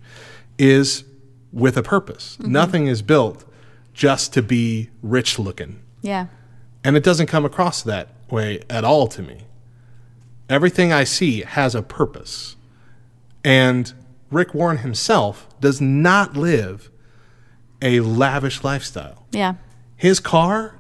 is 0.59 1.05
with 1.53 1.77
a 1.77 1.83
purpose. 1.83 2.37
Mm-hmm. 2.41 2.53
Nothing 2.53 2.87
is 2.87 3.03
built 3.03 3.45
just 3.93 4.33
to 4.35 4.43
be 4.43 4.91
rich 5.03 5.39
looking. 5.39 5.81
yeah 6.03 6.27
And 6.85 6.97
it 6.97 7.03
doesn't 7.03 7.27
come 7.27 7.45
across 7.45 7.83
that 7.83 8.11
way 8.31 8.63
at 8.71 8.85
all 8.85 9.09
to 9.09 9.23
me. 9.23 9.45
Everything 10.49 10.93
I 10.93 11.05
see 11.05 11.41
has 11.43 11.75
a 11.75 11.83
purpose. 11.83 12.57
And 13.43 13.93
Rick 14.31 14.55
Warren 14.55 14.79
himself 14.79 15.49
does 15.61 15.81
not 15.81 16.37
live 16.37 16.91
a 17.83 18.01
lavish 18.01 18.63
lifestyle. 18.63 19.27
yeah 19.33 19.55
His 19.97 20.21
car 20.21 20.78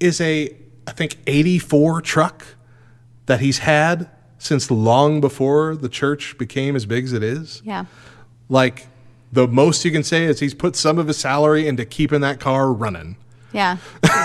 is 0.00 0.20
a, 0.20 0.54
I 0.86 0.92
think, 0.92 1.16
84 1.26 2.00
truck 2.02 2.46
that 3.26 3.40
he's 3.40 3.58
had 3.58 4.08
since 4.38 4.70
long 4.70 5.20
before 5.20 5.76
the 5.76 5.88
church 5.88 6.36
became 6.38 6.74
as 6.74 6.86
big 6.86 7.04
as 7.04 7.12
it 7.12 7.22
is. 7.22 7.62
yeah 7.64 7.84
Like, 8.48 8.86
the 9.32 9.46
most 9.46 9.84
you 9.84 9.92
can 9.92 10.02
say 10.02 10.24
is 10.24 10.40
he's 10.40 10.54
put 10.54 10.74
some 10.74 10.98
of 10.98 11.06
his 11.06 11.16
salary 11.18 11.68
into 11.68 11.84
keeping 11.84 12.20
that 12.22 12.40
car 12.40 12.72
running. 12.72 13.16
yeah 13.52 13.76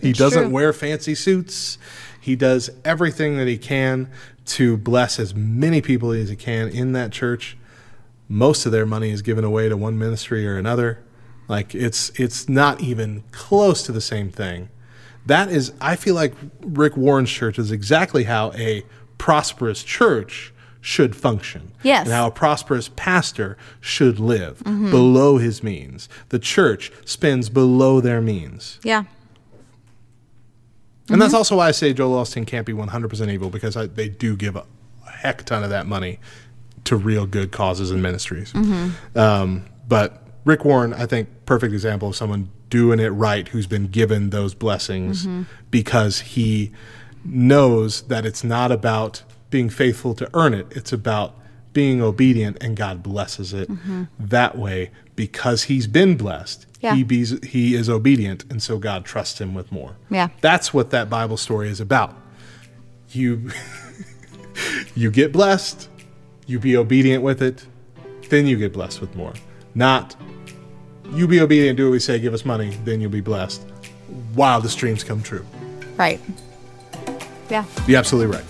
He 0.00 0.12
doesn't 0.12 0.44
true. 0.44 0.50
wear 0.50 0.72
fancy 0.72 1.14
suits. 1.14 1.78
He 2.20 2.36
does 2.36 2.70
everything 2.84 3.36
that 3.38 3.46
he 3.48 3.56
can 3.58 4.10
to 4.46 4.76
bless 4.76 5.18
as 5.18 5.34
many 5.34 5.80
people 5.80 6.10
as 6.12 6.28
he 6.28 6.36
can 6.36 6.68
in 6.68 6.92
that 6.92 7.10
church. 7.12 7.56
Most 8.28 8.66
of 8.66 8.72
their 8.72 8.86
money 8.86 9.10
is 9.10 9.22
given 9.22 9.44
away 9.44 9.68
to 9.68 9.76
one 9.76 9.98
ministry 9.98 10.46
or 10.46 10.56
another. 10.56 11.02
Like 11.48 11.74
it's 11.74 12.10
it's 12.18 12.48
not 12.48 12.80
even 12.80 13.24
close 13.32 13.82
to 13.84 13.92
the 13.92 14.00
same 14.00 14.30
thing. 14.30 14.68
That 15.26 15.50
is 15.50 15.72
I 15.80 15.96
feel 15.96 16.14
like 16.14 16.34
Rick 16.60 16.96
Warren's 16.96 17.30
church 17.30 17.58
is 17.58 17.70
exactly 17.70 18.24
how 18.24 18.52
a 18.52 18.84
prosperous 19.18 19.82
church 19.84 20.52
should 20.80 21.14
function. 21.14 21.70
Yes. 21.84 22.06
And 22.06 22.12
how 22.12 22.26
a 22.26 22.30
prosperous 22.32 22.88
pastor 22.96 23.56
should 23.80 24.18
live 24.18 24.62
below 24.64 25.38
his 25.38 25.62
means. 25.62 26.08
The 26.30 26.40
church 26.40 26.90
spends 27.04 27.48
below 27.48 28.00
their 28.00 28.20
means. 28.20 28.80
yeah 28.82 29.04
And 31.08 31.22
that's 31.22 31.34
also 31.34 31.56
why 31.56 31.68
I 31.68 31.70
say 31.70 31.92
Joel 31.92 32.20
Osteen 32.22 32.46
can't 32.46 32.66
be 32.66 32.72
100% 32.72 33.30
evil 33.30 33.48
because 33.48 33.76
I, 33.76 33.86
they 33.86 34.08
do 34.08 34.34
give 34.36 34.56
a, 34.56 34.64
a 35.06 35.10
heck 35.10 35.44
ton 35.44 35.62
of 35.62 35.70
that 35.70 35.86
money 35.86 36.18
to 36.84 36.96
real 36.96 37.26
good 37.26 37.52
causes 37.52 37.92
and 37.92 38.02
ministries. 38.02 38.52
Um, 39.14 39.66
but 39.86 40.26
Rick 40.44 40.64
Warren, 40.64 40.92
I 40.94 41.06
think, 41.06 41.28
perfect 41.46 41.72
example 41.72 42.08
of 42.08 42.16
someone 42.16 42.50
doing 42.72 42.98
it 42.98 43.10
right 43.10 43.48
who's 43.48 43.66
been 43.66 43.86
given 43.86 44.30
those 44.30 44.54
blessings 44.54 45.28
because 45.70 46.20
he 46.20 46.72
knows 47.22 48.00
that 48.04 48.24
it's 48.24 48.42
not 48.42 48.72
about 48.72 49.22
being 49.50 49.68
faithful 49.68 50.14
to 50.14 50.26
earn 50.32 50.54
it. 50.54 50.66
It's 50.70 50.90
about 50.90 51.34
being 51.74 52.00
obedient 52.00 52.56
and 52.62 52.74
God 52.74 53.02
blesses 53.02 53.52
it 53.52 53.68
that 54.18 54.56
way 54.56 54.90
because 55.14 55.64
he's 55.64 55.86
been 55.86 56.16
blessed. 56.16 56.64
Yeah. 56.80 56.94
He, 56.94 57.02
be, 57.02 57.26
he 57.46 57.74
is 57.74 57.90
obedient 57.90 58.50
and 58.50 58.62
so 58.62 58.78
God 58.78 59.04
trusts 59.04 59.38
him 59.38 59.52
with 59.52 59.70
more. 59.70 59.96
Yeah. 60.08 60.28
That's 60.40 60.72
what 60.72 60.88
that 60.92 61.10
Bible 61.10 61.36
story 61.36 61.68
is 61.68 61.78
about. 61.78 62.16
You 63.10 63.50
you 64.94 65.10
get 65.10 65.30
blessed, 65.30 65.90
you 66.46 66.58
be 66.58 66.74
obedient 66.74 67.22
with 67.22 67.42
it, 67.42 67.66
then 68.30 68.46
you 68.46 68.56
get 68.56 68.72
blessed 68.72 69.02
with 69.02 69.14
more. 69.14 69.34
Not 69.74 70.16
you 71.12 71.26
be 71.26 71.40
obedient, 71.40 71.76
do 71.76 71.86
what 71.86 71.92
we 71.92 71.98
say, 71.98 72.18
give 72.18 72.34
us 72.34 72.44
money, 72.44 72.70
then 72.84 73.00
you'll 73.00 73.10
be 73.10 73.20
blessed. 73.20 73.62
While 74.34 74.60
the 74.60 74.68
streams 74.68 75.04
come 75.04 75.22
true. 75.22 75.44
Right. 75.96 76.20
Yeah. 77.50 77.64
You're 77.86 77.98
absolutely 77.98 78.34
right. 78.36 78.44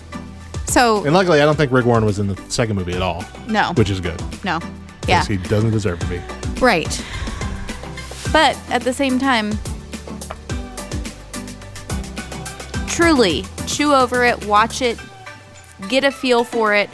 So 0.67 1.03
And 1.05 1.13
luckily, 1.13 1.41
I 1.41 1.45
don't 1.45 1.55
think 1.55 1.71
Rick 1.71 1.85
Warren 1.85 2.05
was 2.05 2.19
in 2.19 2.27
the 2.27 2.37
second 2.49 2.75
movie 2.75 2.93
at 2.93 3.01
all. 3.01 3.23
No. 3.47 3.73
Which 3.75 3.89
is 3.89 3.99
good. 3.99 4.21
no. 4.43 4.59
Yeah. 5.07 5.25
He 5.25 5.35
doesn't 5.37 5.71
deserve 5.71 5.99
to 5.99 6.07
be. 6.07 6.21
Right. 6.61 6.87
But 8.31 8.57
at 8.69 8.81
the 8.83 8.93
same 8.93 9.19
time, 9.19 9.51
truly 12.87 13.43
chew 13.67 13.93
over 13.93 14.23
it, 14.23 14.45
watch 14.45 14.81
it, 14.81 14.97
get 15.89 16.03
a 16.03 16.11
feel 16.11 16.43
for 16.43 16.73
it, 16.73 16.89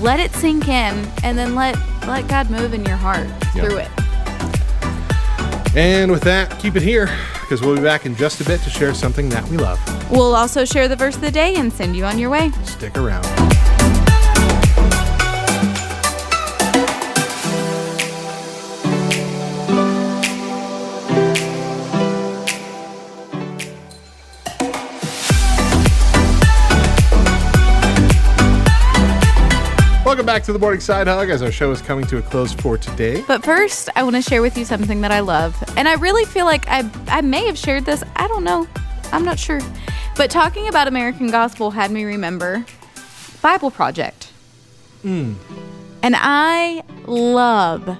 let 0.00 0.18
it 0.18 0.32
sink 0.32 0.66
in, 0.68 1.06
and 1.22 1.38
then 1.38 1.54
let 1.54 1.76
let 2.06 2.26
God 2.28 2.50
move 2.50 2.74
in 2.74 2.84
your 2.84 2.96
heart 2.96 3.28
Yeah. 3.54 3.62
through 3.64 3.76
it. 3.78 3.88
And 5.76 6.10
with 6.10 6.22
that, 6.22 6.58
keep 6.58 6.74
it 6.76 6.82
here 6.82 7.06
because 7.42 7.60
we'll 7.60 7.76
be 7.76 7.82
back 7.82 8.04
in 8.04 8.16
just 8.16 8.40
a 8.40 8.44
bit 8.44 8.60
to 8.62 8.70
share 8.70 8.92
something 8.92 9.28
that 9.28 9.46
we 9.48 9.56
love. 9.56 9.78
We'll 10.10 10.34
also 10.34 10.64
share 10.64 10.88
the 10.88 10.96
verse 10.96 11.14
of 11.14 11.20
the 11.20 11.30
day 11.30 11.54
and 11.56 11.72
send 11.72 11.96
you 11.96 12.04
on 12.04 12.18
your 12.18 12.30
way. 12.30 12.50
Stick 12.64 12.98
around. 12.98 13.24
Welcome 30.20 30.34
back 30.34 30.44
to 30.44 30.52
the 30.52 30.58
Morning 30.58 30.80
Sidehug 30.80 31.30
as 31.30 31.40
our 31.40 31.50
show 31.50 31.70
is 31.70 31.80
coming 31.80 32.06
to 32.08 32.18
a 32.18 32.22
close 32.22 32.52
for 32.52 32.76
today. 32.76 33.24
But 33.26 33.42
first, 33.42 33.88
I 33.96 34.02
want 34.02 34.16
to 34.16 34.20
share 34.20 34.42
with 34.42 34.58
you 34.58 34.66
something 34.66 35.00
that 35.00 35.10
I 35.10 35.20
love. 35.20 35.56
And 35.78 35.88
I 35.88 35.94
really 35.94 36.26
feel 36.26 36.44
like 36.44 36.68
I, 36.68 36.86
I 37.06 37.22
may 37.22 37.46
have 37.46 37.56
shared 37.56 37.86
this. 37.86 38.04
I 38.16 38.28
don't 38.28 38.44
know. 38.44 38.68
I'm 39.12 39.24
not 39.24 39.38
sure. 39.38 39.62
But 40.16 40.30
talking 40.30 40.68
about 40.68 40.88
American 40.88 41.30
Gospel 41.30 41.70
had 41.70 41.90
me 41.90 42.04
remember 42.04 42.66
Bible 43.40 43.70
Project. 43.70 44.30
Mm. 45.02 45.36
And 46.02 46.14
I 46.18 46.82
love, 47.06 47.96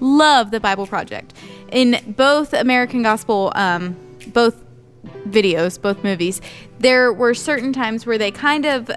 love 0.00 0.50
the 0.50 0.60
Bible 0.60 0.86
Project. 0.86 1.32
In 1.72 2.14
both 2.14 2.52
American 2.52 3.02
Gospel, 3.02 3.52
um, 3.54 3.96
both 4.34 4.62
videos, 5.30 5.80
both 5.80 6.04
movies, 6.04 6.42
there 6.78 7.10
were 7.10 7.32
certain 7.32 7.72
times 7.72 8.04
where 8.04 8.18
they 8.18 8.30
kind 8.30 8.66
of 8.66 8.90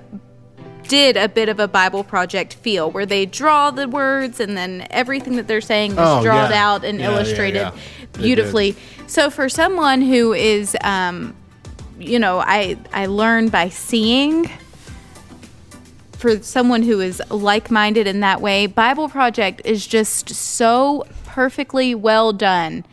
did 0.88 1.18
a 1.18 1.28
bit 1.30 1.50
of 1.50 1.60
a 1.60 1.68
Bible 1.68 2.04
project 2.04 2.54
feel 2.56 2.90
where 2.92 3.06
they 3.06 3.26
draw 3.26 3.72
the 3.72 3.88
words 3.88 4.40
and 4.40 4.58
then 4.58 4.88
everything 4.90 5.36
that 5.36 5.48
they're 5.48 5.62
saying 5.62 5.92
is 5.92 5.98
Oh, 6.00 6.22
drawn 6.24 6.50
yeah. 6.52 6.66
out 6.72 6.84
and 6.84 7.00
Yeah, 7.00 7.12
illustrated 7.12 7.60
yeah. 7.60 7.72
Beautifully. 8.14 8.76
So 9.08 9.30
for 9.30 9.48
someone 9.50 10.02
who 10.02 10.34
is 10.34 10.76
um, 10.84 11.36
you 12.00 12.20
know, 12.20 12.40
I 12.40 12.78
I 12.94 13.06
learn 13.08 13.50
by 13.50 13.70
seeing 13.70 14.50
for 16.14 16.42
someone 16.42 16.82
who 16.84 17.00
is 17.00 17.22
like-minded 17.30 18.08
in 18.08 18.22
that 18.22 18.42
way, 18.42 18.66
Bible 18.66 19.08
Project 19.08 19.62
is 19.66 19.86
just 19.86 20.30
so 20.30 21.06
perfectly 21.26 21.94
well 21.94 22.34
done 22.34 22.84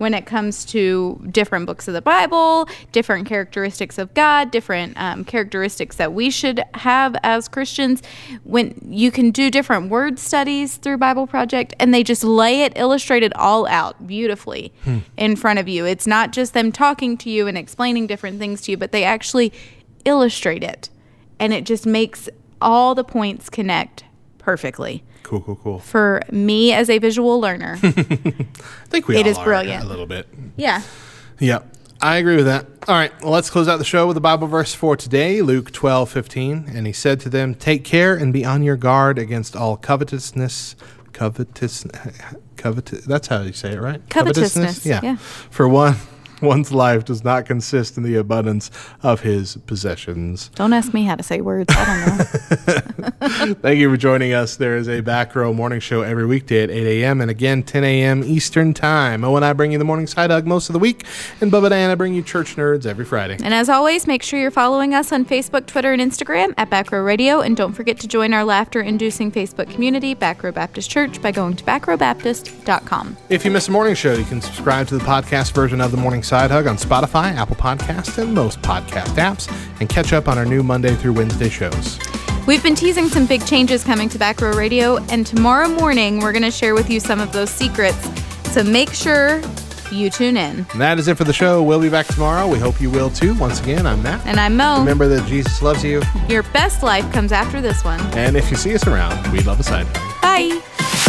when 0.00 0.14
it 0.14 0.24
comes 0.24 0.64
to 0.64 1.20
different 1.30 1.66
books 1.66 1.86
of 1.86 1.92
the 1.92 2.00
Bible, 2.00 2.66
different 2.90 3.28
characteristics 3.28 3.98
of 3.98 4.14
God, 4.14 4.50
different 4.50 4.94
um, 4.96 5.24
characteristics 5.24 5.96
that 5.96 6.14
we 6.14 6.30
should 6.30 6.64
have 6.72 7.14
as 7.22 7.48
Christians. 7.48 8.00
When 8.44 8.80
you 8.88 9.10
can 9.10 9.30
do 9.30 9.50
different 9.50 9.90
word 9.90 10.18
studies 10.18 10.78
through 10.78 10.96
Bible 10.96 11.26
Project, 11.26 11.74
and 11.78 11.92
they 11.92 12.02
just 12.02 12.24
lay 12.24 12.62
it 12.62 12.72
illustrated 12.76 13.34
all 13.34 13.66
out 13.66 14.06
beautifully 14.06 14.72
in 15.18 15.36
front 15.36 15.58
of 15.58 15.68
you. 15.68 15.84
It's 15.84 16.06
not 16.06 16.32
just 16.32 16.54
them 16.54 16.72
talking 16.72 17.18
to 17.18 17.28
you 17.28 17.46
and 17.46 17.58
explaining 17.58 18.06
different 18.06 18.38
things 18.38 18.62
to 18.62 18.70
you, 18.70 18.78
but 18.78 18.92
they 18.92 19.04
actually 19.04 19.52
illustrate 20.06 20.64
it, 20.64 20.88
and 21.38 21.52
it 21.52 21.66
just 21.66 21.84
makes 21.84 22.26
all 22.58 22.94
the 22.94 23.04
points 23.04 23.50
connect 23.50 24.04
perfectly. 24.38 25.04
Cool, 25.30 25.40
cool, 25.42 25.56
cool. 25.62 25.78
For 25.78 26.22
me 26.32 26.72
as 26.72 26.90
a 26.90 26.98
visual 26.98 27.40
learner, 27.40 27.78
I 27.82 27.92
think 28.88 29.06
we 29.06 29.16
It 29.16 29.26
all 29.26 29.30
is 29.30 29.38
are 29.38 29.44
brilliant. 29.44 29.84
a 29.84 29.86
little 29.86 30.06
bit. 30.06 30.26
yeah. 30.56 30.82
Yeah, 31.38 31.60
I 32.02 32.16
agree 32.16 32.34
with 32.34 32.46
that. 32.46 32.66
All 32.88 32.96
right, 32.96 33.12
well, 33.22 33.30
let's 33.30 33.48
close 33.48 33.68
out 33.68 33.76
the 33.78 33.84
show 33.84 34.08
with 34.08 34.16
the 34.16 34.20
Bible 34.20 34.48
verse 34.48 34.74
for 34.74 34.96
today, 34.96 35.40
Luke 35.40 35.70
twelve 35.70 36.10
fifteen. 36.10 36.64
And 36.74 36.84
he 36.84 36.92
said 36.92 37.20
to 37.20 37.28
them, 37.28 37.54
Take 37.54 37.84
care 37.84 38.16
and 38.16 38.32
be 38.32 38.44
on 38.44 38.64
your 38.64 38.76
guard 38.76 39.18
against 39.20 39.54
all 39.54 39.76
covetousness. 39.76 40.74
Covetous, 41.12 41.86
covetous. 42.56 43.04
That's 43.04 43.28
how 43.28 43.42
you 43.42 43.52
say 43.52 43.72
it, 43.74 43.80
right? 43.80 44.00
Covetousness, 44.10 44.84
Yeah. 44.84 45.00
yeah. 45.02 45.16
For 45.16 45.68
one, 45.68 45.94
one's 46.40 46.72
life 46.72 47.04
does 47.04 47.24
not 47.24 47.46
consist 47.46 47.96
in 47.96 48.02
the 48.02 48.16
abundance 48.16 48.70
of 49.02 49.20
his 49.20 49.56
possessions. 49.66 50.50
Don't 50.54 50.72
ask 50.72 50.92
me 50.94 51.04
how 51.04 51.16
to 51.16 51.22
say 51.22 51.40
words. 51.40 51.74
I 51.76 52.06
don't 52.06 52.98
know. 52.98 53.54
Thank 53.62 53.78
you 53.78 53.90
for 53.90 53.96
joining 53.96 54.32
us. 54.32 54.56
There 54.56 54.76
is 54.76 54.88
a 54.88 55.00
back 55.00 55.34
row 55.34 55.52
morning 55.52 55.80
show 55.80 56.02
every 56.02 56.26
weekday 56.26 56.62
at 56.62 56.70
8 56.70 57.02
a.m. 57.02 57.20
and 57.20 57.30
again 57.30 57.62
10 57.62 57.84
a.m. 57.84 58.24
Eastern 58.24 58.74
Time. 58.74 59.20
Mo 59.22 59.36
and 59.36 59.44
I 59.44 59.52
bring 59.52 59.72
you 59.72 59.78
the 59.78 59.84
Morning 59.84 60.06
Sidehug 60.06 60.44
most 60.44 60.68
of 60.68 60.72
the 60.72 60.78
week, 60.78 61.04
and 61.40 61.50
Bubba 61.52 61.64
and 61.64 61.70
Diana 61.70 61.96
bring 61.96 62.14
you 62.14 62.22
church 62.22 62.56
nerds 62.56 62.86
every 62.86 63.04
Friday. 63.04 63.36
and 63.42 63.54
as 63.54 63.68
always, 63.68 64.06
make 64.06 64.22
sure 64.22 64.40
you're 64.40 64.50
following 64.50 64.94
us 64.94 65.12
on 65.12 65.24
Facebook, 65.24 65.66
Twitter, 65.66 65.92
and 65.92 66.00
Instagram 66.02 66.54
at 66.56 66.70
Back 66.70 66.92
Row 66.92 67.02
Radio. 67.02 67.40
And 67.40 67.56
don't 67.56 67.72
forget 67.72 67.98
to 68.00 68.08
join 68.08 68.32
our 68.34 68.44
laughter 68.44 68.80
inducing 68.80 69.30
Facebook 69.30 69.70
community, 69.70 70.14
Back 70.14 70.42
Row 70.42 70.52
Baptist 70.52 70.90
Church, 70.90 71.20
by 71.22 71.30
going 71.32 71.56
to 71.56 71.64
backrowbaptist.com. 71.64 73.16
If 73.28 73.44
you 73.44 73.50
miss 73.50 73.68
a 73.68 73.70
morning 73.70 73.94
show, 73.94 74.14
you 74.14 74.24
can 74.24 74.40
subscribe 74.40 74.88
to 74.88 74.98
the 74.98 75.04
podcast 75.04 75.52
version 75.54 75.80
of 75.80 75.90
the 75.90 75.96
Morning 75.96 76.22
Sidehug 76.30 76.70
on 76.70 76.76
Spotify, 76.76 77.34
Apple 77.34 77.56
Podcasts, 77.56 78.16
and 78.22 78.32
most 78.32 78.62
podcast 78.62 79.16
apps, 79.16 79.50
and 79.80 79.88
catch 79.88 80.12
up 80.12 80.28
on 80.28 80.38
our 80.38 80.44
new 80.44 80.62
Monday 80.62 80.94
through 80.94 81.14
Wednesday 81.14 81.48
shows. 81.48 81.98
We've 82.46 82.62
been 82.62 82.76
teasing 82.76 83.08
some 83.08 83.26
big 83.26 83.44
changes 83.44 83.82
coming 83.82 84.08
to 84.10 84.16
Back 84.18 84.40
Row 84.40 84.52
Radio, 84.52 84.98
and 85.08 85.26
tomorrow 85.26 85.66
morning 85.66 86.20
we're 86.20 86.30
going 86.30 86.44
to 86.44 86.52
share 86.52 86.74
with 86.74 86.88
you 86.88 87.00
some 87.00 87.18
of 87.20 87.32
those 87.32 87.50
secrets. 87.50 87.98
So 88.52 88.62
make 88.62 88.92
sure 88.94 89.42
you 89.90 90.08
tune 90.08 90.36
in. 90.36 90.66
And 90.70 90.80
that 90.80 91.00
is 91.00 91.08
it 91.08 91.16
for 91.16 91.24
the 91.24 91.32
show. 91.32 91.64
We'll 91.64 91.80
be 91.80 91.88
back 91.88 92.06
tomorrow. 92.06 92.46
We 92.46 92.60
hope 92.60 92.80
you 92.80 92.90
will 92.90 93.10
too. 93.10 93.34
Once 93.34 93.60
again, 93.60 93.84
I'm 93.84 94.00
Matt. 94.00 94.24
And 94.24 94.38
I'm 94.38 94.56
Mo. 94.56 94.78
Remember 94.78 95.08
that 95.08 95.26
Jesus 95.26 95.60
loves 95.62 95.82
you, 95.82 96.00
Your 96.28 96.44
best 96.44 96.84
life 96.84 97.12
comes 97.12 97.32
after 97.32 97.60
this 97.60 97.82
one. 97.84 97.98
and 98.16 98.36
if 98.36 98.52
you 98.52 98.56
see 98.56 98.72
us 98.72 98.86
around, 98.86 99.32
we 99.32 99.40
love 99.40 99.58
a 99.58 99.64
side 99.64 99.84
hug. 99.90 100.22
Bye. 100.22 100.99